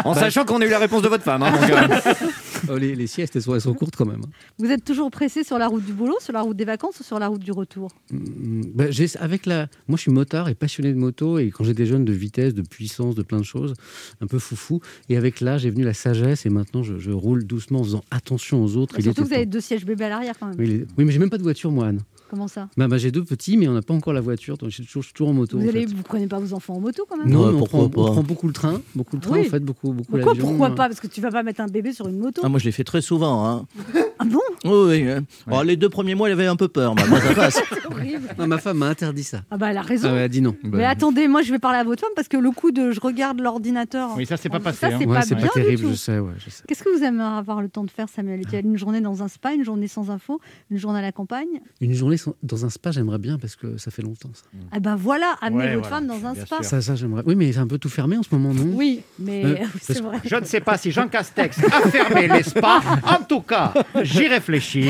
En 0.04 0.14
sachant 0.14 0.43
qu'on 0.43 0.60
a 0.62 0.66
eu 0.66 0.70
la 0.70 0.80
réponse 0.80 1.02
de 1.02 1.08
votre 1.08 1.24
femme. 1.24 1.43
oh, 2.70 2.78
les, 2.78 2.95
les 2.95 3.07
siestes, 3.07 3.36
elles 3.36 3.41
sont, 3.41 3.55
elles 3.55 3.62
sont 3.62 3.74
courtes 3.74 3.95
quand 3.95 4.05
même. 4.05 4.22
hein. 4.26 4.30
Vous 4.59 4.70
êtes 4.72 4.84
toujours 4.84 5.09
pressé 5.12 5.43
sur 5.43 5.57
la 5.57 5.68
route 5.68 5.86
du 5.86 5.93
boulot, 5.93 6.16
sur 6.20 6.34
la 6.34 6.41
route 6.41 6.57
des 6.57 6.66
vacances 6.66 6.99
ou 6.99 7.03
sur 7.03 7.20
la 7.20 7.28
route 7.28 7.41
du 7.41 7.51
retour? 7.51 7.89
Mm, 8.12 8.62
bah, 8.74 8.91
j'ai- 8.91 9.16
avec 9.18 9.45
la... 9.45 9.68
Moi, 9.88 9.97
je 9.97 10.01
suis 10.03 10.12
motard 10.12 10.49
et 10.49 10.55
passionné 10.55 10.91
de 10.93 10.97
moto. 10.97 11.38
Et 11.39 11.49
quand 11.49 11.64
j'étais 11.64 11.86
jeune, 11.86 12.05
de 12.05 12.14
vitesse, 12.14 12.53
de 12.53 12.62
puissance, 12.62 13.16
de 13.16 13.24
plein 13.24 13.39
de 13.39 13.43
choses, 13.45 13.74
un 14.22 14.28
peu 14.28 14.39
foufou. 14.39 14.82
Et 15.09 15.18
avec 15.18 15.41
l'âge 15.41 15.66
est 15.66 15.70
venue 15.72 15.84
la 15.84 15.93
sagesse. 15.93 16.45
Et 16.45 16.49
maintenant, 16.49 16.84
je, 16.84 16.97
je 16.97 17.12
roule 17.12 17.43
doucement 17.45 17.80
en 17.82 17.84
faisant 17.84 18.03
attention 18.12 18.64
aux 18.64 18.76
autres. 18.78 18.95
Il 18.97 19.03
Surtout 19.03 19.26
vous 19.26 19.34
avez 19.34 19.45
deux 19.45 19.62
sièges 19.62 19.86
bébés 19.86 20.05
à 20.05 20.09
l'arrière 20.09 20.36
quand 20.39 20.47
même. 20.47 20.55
Oui, 20.59 20.68
les- 20.68 20.86
oui, 20.97 21.05
mais 21.05 21.12
j'ai 21.12 21.20
même 21.20 21.30
pas 21.30 21.38
de 21.38 21.43
voiture, 21.43 21.72
moi, 21.72 21.88
Anne. 21.88 22.01
Comment 22.32 22.47
ça 22.47 22.69
Bah, 22.77 22.88
bah, 22.88 22.97
j'ai 22.97 23.11
deux 23.11 23.25
petits, 23.25 23.57
mais 23.57 23.67
on 23.67 23.73
n'a 23.73 23.82
pas 23.82 23.93
encore 23.93 24.13
la 24.13 24.21
voiture. 24.21 24.57
Donc, 24.57 24.69
je 24.69 24.82
suis 24.84 24.86
toujours, 25.13 25.27
en 25.29 25.34
moto. 25.34 25.59
Vous 25.59 25.65
en 25.65 25.69
allez, 25.69 25.86
vous 25.86 26.01
prenez 26.01 26.27
pas 26.27 26.39
vos 26.39 26.53
enfants 26.53 26.75
en 26.75 26.79
moto 26.79 27.05
quand 27.09 27.17
même 27.17 27.27
Non, 27.29 27.47
Ouais, 27.47 27.51
mais 27.53 27.61
on, 27.61 27.65
prend, 27.65 27.79
on 27.82 27.89
pas 27.89 28.05
prend 28.05 28.23
beaucoup 28.23 28.47
le 28.47 28.53
train. 28.53 28.79
Beaucoup 28.95 29.17
le 29.17 29.21
train, 29.21 29.34
Oui. 29.34 29.47
en 29.47 29.49
fait. 29.49 29.59
Beaucoup, 29.59 29.91
beaucoup 29.91 30.11
Pourquoi, 30.13 30.34
l'avion. 30.34 30.47
pourquoi 30.47 30.69
pas? 30.69 30.88
Parce 30.88 31.01
que 31.01 31.07
tu 31.07 31.19
vas 31.19 31.29
pas 31.29 31.43
mettre 31.43 31.59
un 31.59 31.67
bébé 31.67 31.91
sur 31.91 32.07
une 32.07 32.17
moto. 32.19 32.41
Ah, 32.45 32.47
moi, 32.47 32.57
je 32.57 32.63
l'ai 32.65 32.71
fait 32.71 32.86
très 32.86 33.01
souvent. 33.01 33.45
Hein. 33.45 33.65
Ah 34.23 34.25
bon? 34.25 34.39
Oui, 34.65 35.01
oui. 35.01 35.09
hein. 35.09 35.21
Oh, 35.51 35.63
les 35.63 35.75
deux 35.75 35.89
premiers 35.89 36.13
mois, 36.13 36.29
il 36.29 36.34
avait 36.34 36.45
un 36.45 36.55
peu 36.55 36.67
peur. 36.67 36.93
Bah, 36.93 37.01
moi, 37.09 37.19
ça 37.19 37.34
passe. 37.36 37.59
C'est 37.67 37.86
horrible. 37.88 38.29
Non, 38.38 38.45
ma 38.45 38.59
femme 38.59 38.77
m'a 38.77 38.86
interdit 38.86 39.23
ça. 39.23 39.41
Ah 39.49 39.57
bah 39.57 39.71
elle 39.71 39.77
a 39.77 39.82
raison. 39.82 40.09
Ah, 40.11 40.15
elle 40.15 40.21
a 40.21 40.27
dit 40.27 40.41
non. 40.41 40.55
Mais 40.61 40.86
attendez, 40.86 41.27
moi 41.27 41.41
je 41.41 41.51
vais 41.51 41.57
parler 41.57 41.79
à 41.79 41.84
votre 41.84 42.01
femme 42.01 42.11
parce 42.15 42.27
que 42.27 42.38
le 42.38 42.51
coup 42.51 42.69
de 42.69 42.91
je 42.91 42.99
regarde 42.99 43.39
l'ordinateur. 43.39 44.09
Oui, 44.15 44.27
ça, 44.27 44.38
c'est 44.38 44.47
pas 44.49 44.57
Oh, 44.59 44.63
passé, 44.63 44.77
Ça 44.82 44.88
hein. 44.89 44.99
c'est 44.99 45.07
Ouais, 45.07 45.15
pas 45.41 45.47
terrible, 45.55 45.77
du 45.77 45.82
tout. 45.86 45.89
je 45.89 45.95
sais, 45.95 46.19
ouais, 46.19 46.34
je 46.38 46.51
sais. 46.51 46.63
Qu'est-ce 46.67 46.84
que 46.84 46.95
vous 46.95 47.03
aimeriez 47.03 47.36
avoir 47.36 47.63
le 47.63 47.69
temps 47.69 47.84
de 47.84 47.89
faire, 47.89 48.09
Samuel? 48.09 48.41
Une 48.63 48.77
journée 48.77 49.01
dans 49.01 49.23
un 49.23 49.27
spa, 49.27 49.53
une 49.53 49.63
journée 49.63 49.88
sans 49.88 50.11
info, 50.11 50.39
une 50.69 50.77
journée 50.77 50.99
à 50.99 51.01
la 51.01 51.11
campagne? 51.11 51.59
Une 51.79 51.93
journée 51.93 52.17
dans 52.43 52.65
un 52.65 52.69
spa, 52.69 52.91
j'aimerais 52.91 53.17
bien 53.19 53.38
parce 53.38 53.55
que 53.55 53.78
ça 53.78 53.91
fait 53.91 54.01
longtemps. 54.01 54.30
Ça, 54.34 54.43
Ah 54.72 54.80
ben 54.80 54.95
voilà, 54.95 55.36
amenez 55.41 55.57
Ouais, 55.59 55.76
votre 55.76 55.89
voilà, 55.89 55.95
femme 55.97 56.07
dans 56.07 56.28
un 56.28 56.34
bien 56.34 56.45
spa. 56.45 56.55
sûr. 56.57 56.65
ça, 56.65 56.82
ça, 56.82 56.95
j'aimerais. 56.95 57.24
Oui, 57.26 57.36
mais 57.36 57.51
c'est 57.51 57.59
un 57.59 57.67
peu 57.67 57.78
tout 57.78 57.89
fermé 57.89 58.17
en 58.17 58.24
ce 58.24 58.30
moment, 58.34 58.53
non? 58.53 58.65
Oui, 58.76 59.01
mais 59.19 59.43
Euh, 59.45 59.55
c'est 59.82 60.01
vrai. 60.01 60.17
Je 60.26 60.36
ne 60.36 60.45
sais 60.45 60.59
pas 60.61 60.78
si 60.78 60.91
Jean 60.91 61.07
Castex 61.07 61.59
a 61.63 61.89
fermé 61.89 62.28
les 62.28 62.43
spas. 62.43 62.82
En 63.03 63.24
tout 63.24 63.41
cas, 63.41 63.74
j'y 64.03 64.28
réfléchis. 64.28 64.86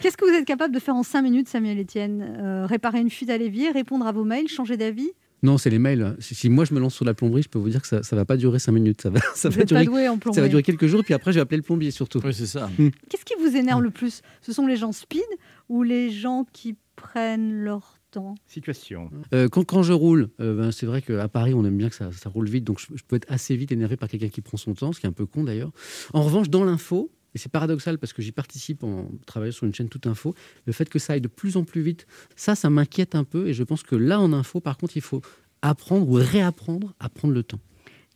Qu'est-ce 0.00 0.16
que 0.16 0.24
vous 0.24 0.36
êtes 0.36 0.44
capable 0.46 0.74
de 0.74 0.80
faire 0.80 0.94
en 0.94 1.02
5 1.02 1.22
minutes, 1.22 1.48
Samuel 1.48 1.78
Etienne? 1.80 2.36
Euh, 2.40 2.66
Réparer 2.66 3.00
une 3.00 3.10
fuite 3.10 3.30
à 3.30 3.38
l'évier, 3.38 3.70
répondre 3.70 4.06
à 4.06 4.12
vos 4.12 4.24
mails, 4.24 4.48
changer 4.48 4.76
d'avis? 4.76 5.10
Non, 5.44 5.58
c'est 5.58 5.70
les 5.70 5.80
mails. 5.80 6.14
Si, 6.20 6.36
si 6.36 6.48
moi 6.48 6.64
je 6.64 6.72
me 6.72 6.78
lance 6.78 6.94
sur 6.94 7.04
la 7.04 7.14
plomberie, 7.14 7.42
je 7.42 7.48
peux 7.48 7.58
vous 7.58 7.68
dire 7.68 7.82
que 7.82 7.88
ça, 7.88 8.04
ça 8.04 8.14
va 8.14 8.24
pas 8.24 8.36
durer 8.36 8.60
5 8.60 8.70
minutes. 8.70 9.02
Ça 9.02 9.10
va, 9.10 9.18
ça 9.34 9.48
va 9.48 9.64
durer. 9.64 9.84
doué 9.86 10.08
en 10.08 10.16
Ça 10.32 10.40
va 10.40 10.46
durer 10.46 10.62
quelques 10.62 10.86
jours, 10.86 11.02
puis 11.02 11.14
après 11.14 11.32
je 11.32 11.38
vais 11.38 11.40
appeler 11.42 11.56
le 11.56 11.64
plombier 11.64 11.90
surtout. 11.90 12.20
Oui, 12.24 12.32
c'est 12.32 12.46
ça. 12.46 12.70
Qu'est-ce 13.08 13.24
qui 13.24 13.34
vous 13.40 13.56
énerve 13.56 13.82
le 13.82 13.90
plus? 13.90 14.22
Ce 14.40 14.52
sont 14.52 14.68
les 14.68 14.76
gens 14.76 14.92
speed 14.92 15.20
ou 15.68 15.82
les 15.82 16.10
gens 16.10 16.46
qui 16.52 16.76
prennent 16.96 17.52
leur 17.52 17.98
temps 18.10 18.34
Situation. 18.46 19.10
Euh, 19.32 19.48
quand, 19.48 19.64
quand 19.64 19.82
je 19.82 19.92
roule, 19.92 20.28
euh, 20.40 20.54
ben, 20.54 20.70
c'est 20.70 20.86
vrai 20.86 21.00
qu'à 21.00 21.28
Paris, 21.28 21.54
on 21.54 21.64
aime 21.64 21.78
bien 21.78 21.88
que 21.88 21.94
ça, 21.94 22.12
ça 22.12 22.28
roule 22.28 22.48
vite, 22.48 22.64
donc 22.64 22.78
je, 22.78 22.86
je 22.94 23.02
peux 23.06 23.16
être 23.16 23.30
assez 23.30 23.56
vite 23.56 23.72
énervé 23.72 23.96
par 23.96 24.08
quelqu'un 24.08 24.28
qui 24.28 24.42
prend 24.42 24.58
son 24.58 24.74
temps, 24.74 24.92
ce 24.92 25.00
qui 25.00 25.06
est 25.06 25.08
un 25.08 25.12
peu 25.12 25.26
con 25.26 25.44
d'ailleurs. 25.44 25.72
En 26.12 26.22
revanche, 26.22 26.50
dans 26.50 26.64
l'info, 26.64 27.10
et 27.34 27.38
c'est 27.38 27.50
paradoxal 27.50 27.98
parce 27.98 28.12
que 28.12 28.22
j'y 28.22 28.32
participe 28.32 28.84
en 28.84 29.10
travaillant 29.26 29.52
sur 29.52 29.66
une 29.66 29.74
chaîne 29.74 29.88
toute 29.88 30.06
info, 30.06 30.34
le 30.66 30.72
fait 30.72 30.88
que 30.88 30.98
ça 30.98 31.14
aille 31.14 31.20
de 31.20 31.28
plus 31.28 31.56
en 31.56 31.64
plus 31.64 31.80
vite, 31.80 32.06
ça, 32.36 32.54
ça 32.54 32.68
m'inquiète 32.70 33.14
un 33.14 33.24
peu, 33.24 33.48
et 33.48 33.54
je 33.54 33.62
pense 33.62 33.82
que 33.82 33.96
là, 33.96 34.20
en 34.20 34.32
info, 34.32 34.60
par 34.60 34.76
contre, 34.76 34.96
il 34.96 35.02
faut 35.02 35.22
apprendre 35.62 36.08
ou 36.08 36.14
réapprendre 36.14 36.94
à 37.00 37.08
prendre 37.08 37.32
le 37.32 37.42
temps. 37.42 37.60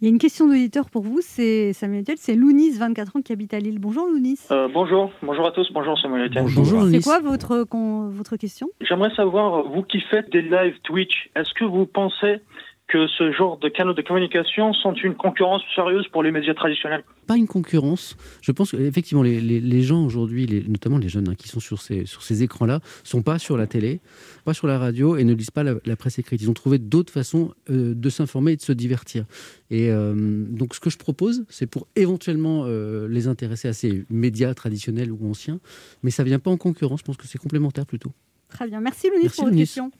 Il 0.00 0.04
y 0.04 0.08
a 0.08 0.10
une 0.10 0.18
question 0.18 0.46
d'auditeur 0.46 0.90
pour 0.90 1.02
vous, 1.02 1.20
c'est 1.22 1.72
Samuel 1.72 2.02
Etienne, 2.02 2.16
c'est 2.18 2.34
Lounis, 2.34 2.72
24 2.72 3.16
ans, 3.16 3.22
qui 3.22 3.32
habite 3.32 3.54
à 3.54 3.58
Lille. 3.58 3.78
Bonjour 3.78 4.06
Lounis. 4.06 4.38
Euh, 4.50 4.68
bonjour, 4.72 5.10
bonjour 5.22 5.46
à 5.46 5.52
tous, 5.52 5.66
bonjour 5.72 5.98
Samuel 5.98 6.26
Etienne. 6.26 6.44
Bonjour, 6.54 6.86
C'est 6.90 7.00
quoi 7.02 7.20
votre, 7.20 7.64
con- 7.64 8.08
votre 8.10 8.36
question? 8.36 8.68
J'aimerais 8.82 9.14
savoir, 9.14 9.62
vous 9.66 9.82
qui 9.82 10.00
faites 10.10 10.30
des 10.30 10.42
lives 10.42 10.78
Twitch, 10.82 11.30
est-ce 11.34 11.54
que 11.54 11.64
vous 11.64 11.86
pensez 11.86 12.40
que 12.88 13.06
ce 13.08 13.32
genre 13.32 13.58
de 13.58 13.68
canaux 13.68 13.94
de 13.94 14.02
communication 14.02 14.72
sont 14.72 14.94
une 14.94 15.14
concurrence 15.14 15.62
sérieuse 15.74 16.06
pour 16.08 16.22
les 16.22 16.30
médias 16.30 16.54
traditionnels 16.54 17.02
pas 17.26 17.36
une 17.36 17.46
concurrence. 17.46 18.16
Je 18.40 18.52
pense 18.52 18.70
qu'effectivement, 18.70 19.22
les, 19.22 19.40
les, 19.40 19.82
gens 19.82 20.04
aujourd'hui, 20.04 20.64
notamment 20.68 20.98
les 20.98 21.08
jeunes 21.08 21.28
hein, 21.28 21.34
qui 21.34 21.48
sont 21.48 21.60
sur 21.60 21.82
ces, 21.82 22.06
sur 22.06 22.22
ces 22.22 22.42
écrans-là, 22.42 22.80
sont 23.04 23.22
pas 23.22 23.38
sur 23.38 23.56
la 23.56 23.66
télé, 23.66 24.00
pas 24.44 24.54
sur 24.54 24.66
la 24.66 24.78
radio 24.78 25.16
et 25.16 25.24
ne 25.24 25.34
lisent 25.34 25.50
pas 25.50 25.64
la, 25.64 25.96
presse 25.96 26.18
écrite. 26.18 26.40
Ils 26.40 26.50
ont 26.50 26.54
trouvé 26.54 26.78
d'autres 26.78 27.12
façons 27.12 27.52
euh, 27.68 27.94
de 27.94 28.08
s'informer 28.08 28.52
et 28.52 28.56
de 28.56 28.62
se 28.62 28.72
divertir. 28.72 29.24
Et 29.70 29.90
euh, 29.90 30.14
donc, 30.16 30.74
ce 30.74 30.80
que 30.80 30.90
je 30.90 30.98
propose, 30.98 31.44
c'est 31.48 31.66
pour 31.66 31.88
éventuellement 31.96 32.64
euh, 32.66 33.08
les 33.08 33.28
intéresser 33.28 33.68
à 33.68 33.72
ces 33.72 34.04
médias 34.08 34.54
traditionnels 34.54 35.10
ou 35.10 35.28
anciens, 35.28 35.58
mais 36.02 36.10
ça 36.10 36.24
vient 36.24 36.38
pas 36.38 36.50
en 36.50 36.56
concurrence. 36.56 37.00
Je 37.00 37.04
pense 37.04 37.16
que 37.16 37.26
c'est 37.26 37.38
complémentaire 37.38 37.86
plutôt. 37.86 38.12
Très 38.48 38.66
bien, 38.68 38.80
merci 38.80 39.08
Merci, 39.12 39.36
pour 39.36 39.46
votre 39.46 39.56
question. 39.56 39.90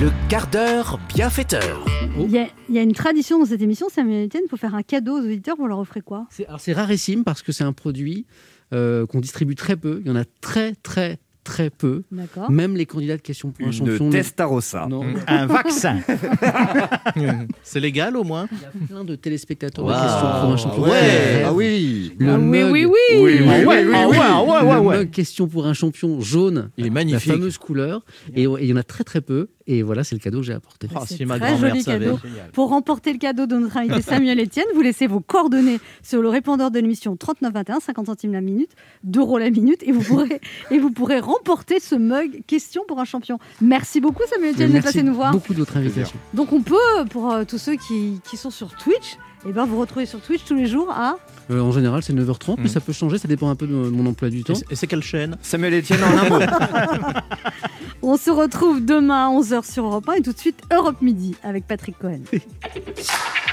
Le 0.00 0.10
quart 0.28 0.48
d'heure 0.48 0.98
bienfaiteur. 1.08 1.84
Il 2.18 2.30
y, 2.30 2.38
a, 2.38 2.48
il 2.68 2.74
y 2.74 2.78
a 2.78 2.82
une 2.82 2.92
tradition 2.92 3.38
dans 3.38 3.46
cette 3.46 3.62
émission, 3.62 3.88
Samuel 3.88 4.26
Etienne, 4.26 4.44
faut 4.48 4.56
faire 4.56 4.74
un 4.74 4.82
cadeau 4.82 5.18
aux 5.18 5.24
auditeurs, 5.24 5.56
vous 5.56 5.66
leur 5.66 5.78
offrez 5.78 6.00
quoi? 6.00 6.26
C'est 6.30 6.72
rarissime 6.72 7.24
parce 7.24 7.42
que 7.42 7.52
c'est 7.52 7.64
un 7.64 7.72
produit 7.72 8.26
euh, 8.72 9.06
qu'on 9.06 9.20
distribue 9.20 9.54
très 9.54 9.76
peu. 9.76 10.00
Il 10.02 10.08
y 10.08 10.10
en 10.10 10.16
a 10.16 10.24
très, 10.40 10.74
très, 10.74 11.18
très 11.44 11.70
peu. 11.70 12.02
Même 12.48 12.76
les 12.76 12.86
candidats 12.86 13.16
de 13.16 13.22
questions 13.22 13.50
pour 13.50 13.64
un 13.66 13.70
Une 13.70 13.72
champion. 13.76 14.10
Testarossa. 14.10 14.86
Non. 14.88 15.02
Un 15.28 15.46
vaccin. 15.46 15.98
C'est 17.62 17.80
légal 17.80 18.16
au 18.16 18.24
moins 18.24 18.48
Il 18.52 18.58
y 18.60 18.64
a 18.64 18.86
plein 18.88 19.04
de 19.04 19.14
téléspectateurs 19.14 19.84
Waouh. 19.84 19.96
de 19.96 20.02
questions 20.02 20.26
pour 20.40 20.50
un 20.50 20.56
champion. 20.56 20.82
Ouais. 20.84 21.42
Ah 21.44 21.52
oui. 21.52 22.12
Le 22.18 22.30
Ah 22.30 22.38
oui, 22.38 22.44
mug, 22.44 22.72
oui, 22.72 22.84
oui, 22.84 22.90
Oui, 23.14 23.20
oui, 23.20 23.40
oui, 23.40 23.46
oui, 23.46 23.64
oui, 23.66 23.82
le 23.84 24.66
ouais, 24.68 24.78
ouais. 24.78 24.96
mug 24.98 25.10
question 25.10 25.46
pour 25.48 25.66
un 25.66 25.74
champion 25.74 26.20
jaune, 26.20 26.70
Il 26.76 26.86
est 26.86 26.88
la 26.88 26.94
magnifique. 26.94 27.32
fameuse 27.32 27.58
couleur. 27.58 28.04
Et 28.34 28.44
il 28.44 28.64
y 28.66 28.72
en 28.72 28.76
a 28.76 28.82
très 28.82 29.04
très 29.04 29.20
peu. 29.20 29.48
Et 29.66 29.82
voilà, 29.82 30.04
c'est 30.04 30.14
le 30.14 30.20
cadeau 30.20 30.40
que 30.40 30.44
j'ai 30.46 30.52
apporté. 30.52 30.88
Oh, 30.94 30.98
C'est 31.06 31.16
si 31.16 31.24
ma 31.24 31.38
très 31.38 31.52
grand-mère 31.52 31.70
joli 31.70 31.84
cadeau. 31.84 32.18
Pour 32.52 32.68
remporter 32.68 33.12
le 33.12 33.18
cadeau 33.18 33.46
de 33.46 33.56
notre 33.56 33.76
invité 33.78 34.02
Samuel 34.02 34.38
Etienne, 34.38 34.66
vous 34.74 34.82
laissez 34.82 35.06
vos 35.06 35.20
coordonnées 35.20 35.80
sur 36.02 36.20
le 36.20 36.28
répondeur 36.28 36.70
de 36.70 36.78
l'émission 36.80 37.16
3921, 37.16 37.80
50 37.80 38.06
centimes 38.06 38.32
la 38.34 38.42
minute, 38.42 38.72
2 39.04 39.20
euros 39.20 39.38
la 39.38 39.48
minute, 39.50 39.82
et 39.82 39.92
vous 39.92 40.02
pourrez, 40.02 40.40
et 40.70 40.78
vous 40.78 40.90
pourrez 40.90 41.18
remporter 41.20 41.33
ce 41.80 41.94
mug 41.94 42.42
question 42.46 42.82
pour 42.86 42.98
un 43.00 43.04
champion. 43.04 43.38
Merci 43.60 44.00
beaucoup 44.00 44.22
Samuel 44.28 44.52
Etienne 44.54 44.68
d'être 44.72 44.84
Merci 44.84 44.98
passé 44.98 45.02
nous 45.02 45.14
voir. 45.14 45.32
beaucoup 45.32 45.52
de 45.54 45.58
votre 45.58 45.76
invitation. 45.76 46.16
Donc 46.32 46.52
on 46.52 46.62
peut, 46.62 46.76
pour 47.10 47.30
euh, 47.32 47.44
tous 47.44 47.58
ceux 47.58 47.76
qui, 47.76 48.20
qui 48.28 48.36
sont 48.36 48.50
sur 48.50 48.74
Twitch, 48.76 49.16
et 49.46 49.52
ben 49.52 49.64
vous 49.66 49.78
retrouvez 49.78 50.06
sur 50.06 50.20
Twitch 50.20 50.44
tous 50.44 50.54
les 50.54 50.66
jours 50.66 50.90
à... 50.90 51.16
Euh, 51.50 51.60
en 51.60 51.70
général, 51.72 52.02
c'est 52.02 52.14
9h30, 52.14 52.54
mais 52.58 52.64
Mm. 52.64 52.68
ça 52.68 52.80
peut 52.80 52.92
changer, 52.92 53.18
ça 53.18 53.28
dépend 53.28 53.50
un 53.50 53.56
peu 53.56 53.66
de 53.66 53.72
mon 53.74 54.06
emploi 54.06 54.30
du 54.30 54.42
temps. 54.44 54.54
Et 54.70 54.76
c'est 54.76 54.86
quelle 54.86 55.02
chaîne? 55.02 55.36
Samuel 55.42 55.74
Etienne 55.74 56.00
en 56.02 56.18
un 56.18 56.28
mot. 56.30 56.40
On 58.02 58.16
se 58.16 58.30
retrouve 58.30 58.84
demain 58.84 59.26
à 59.28 59.30
11h 59.30 59.70
sur 59.70 59.84
Europe 59.84 60.08
1 60.08 60.12
et 60.14 60.22
tout 60.22 60.32
de 60.32 60.38
suite 60.38 60.60
Europe 60.72 61.00
Midi 61.02 61.34
avec 61.42 61.66
Patrick 61.66 61.98
Cohen. 61.98 62.20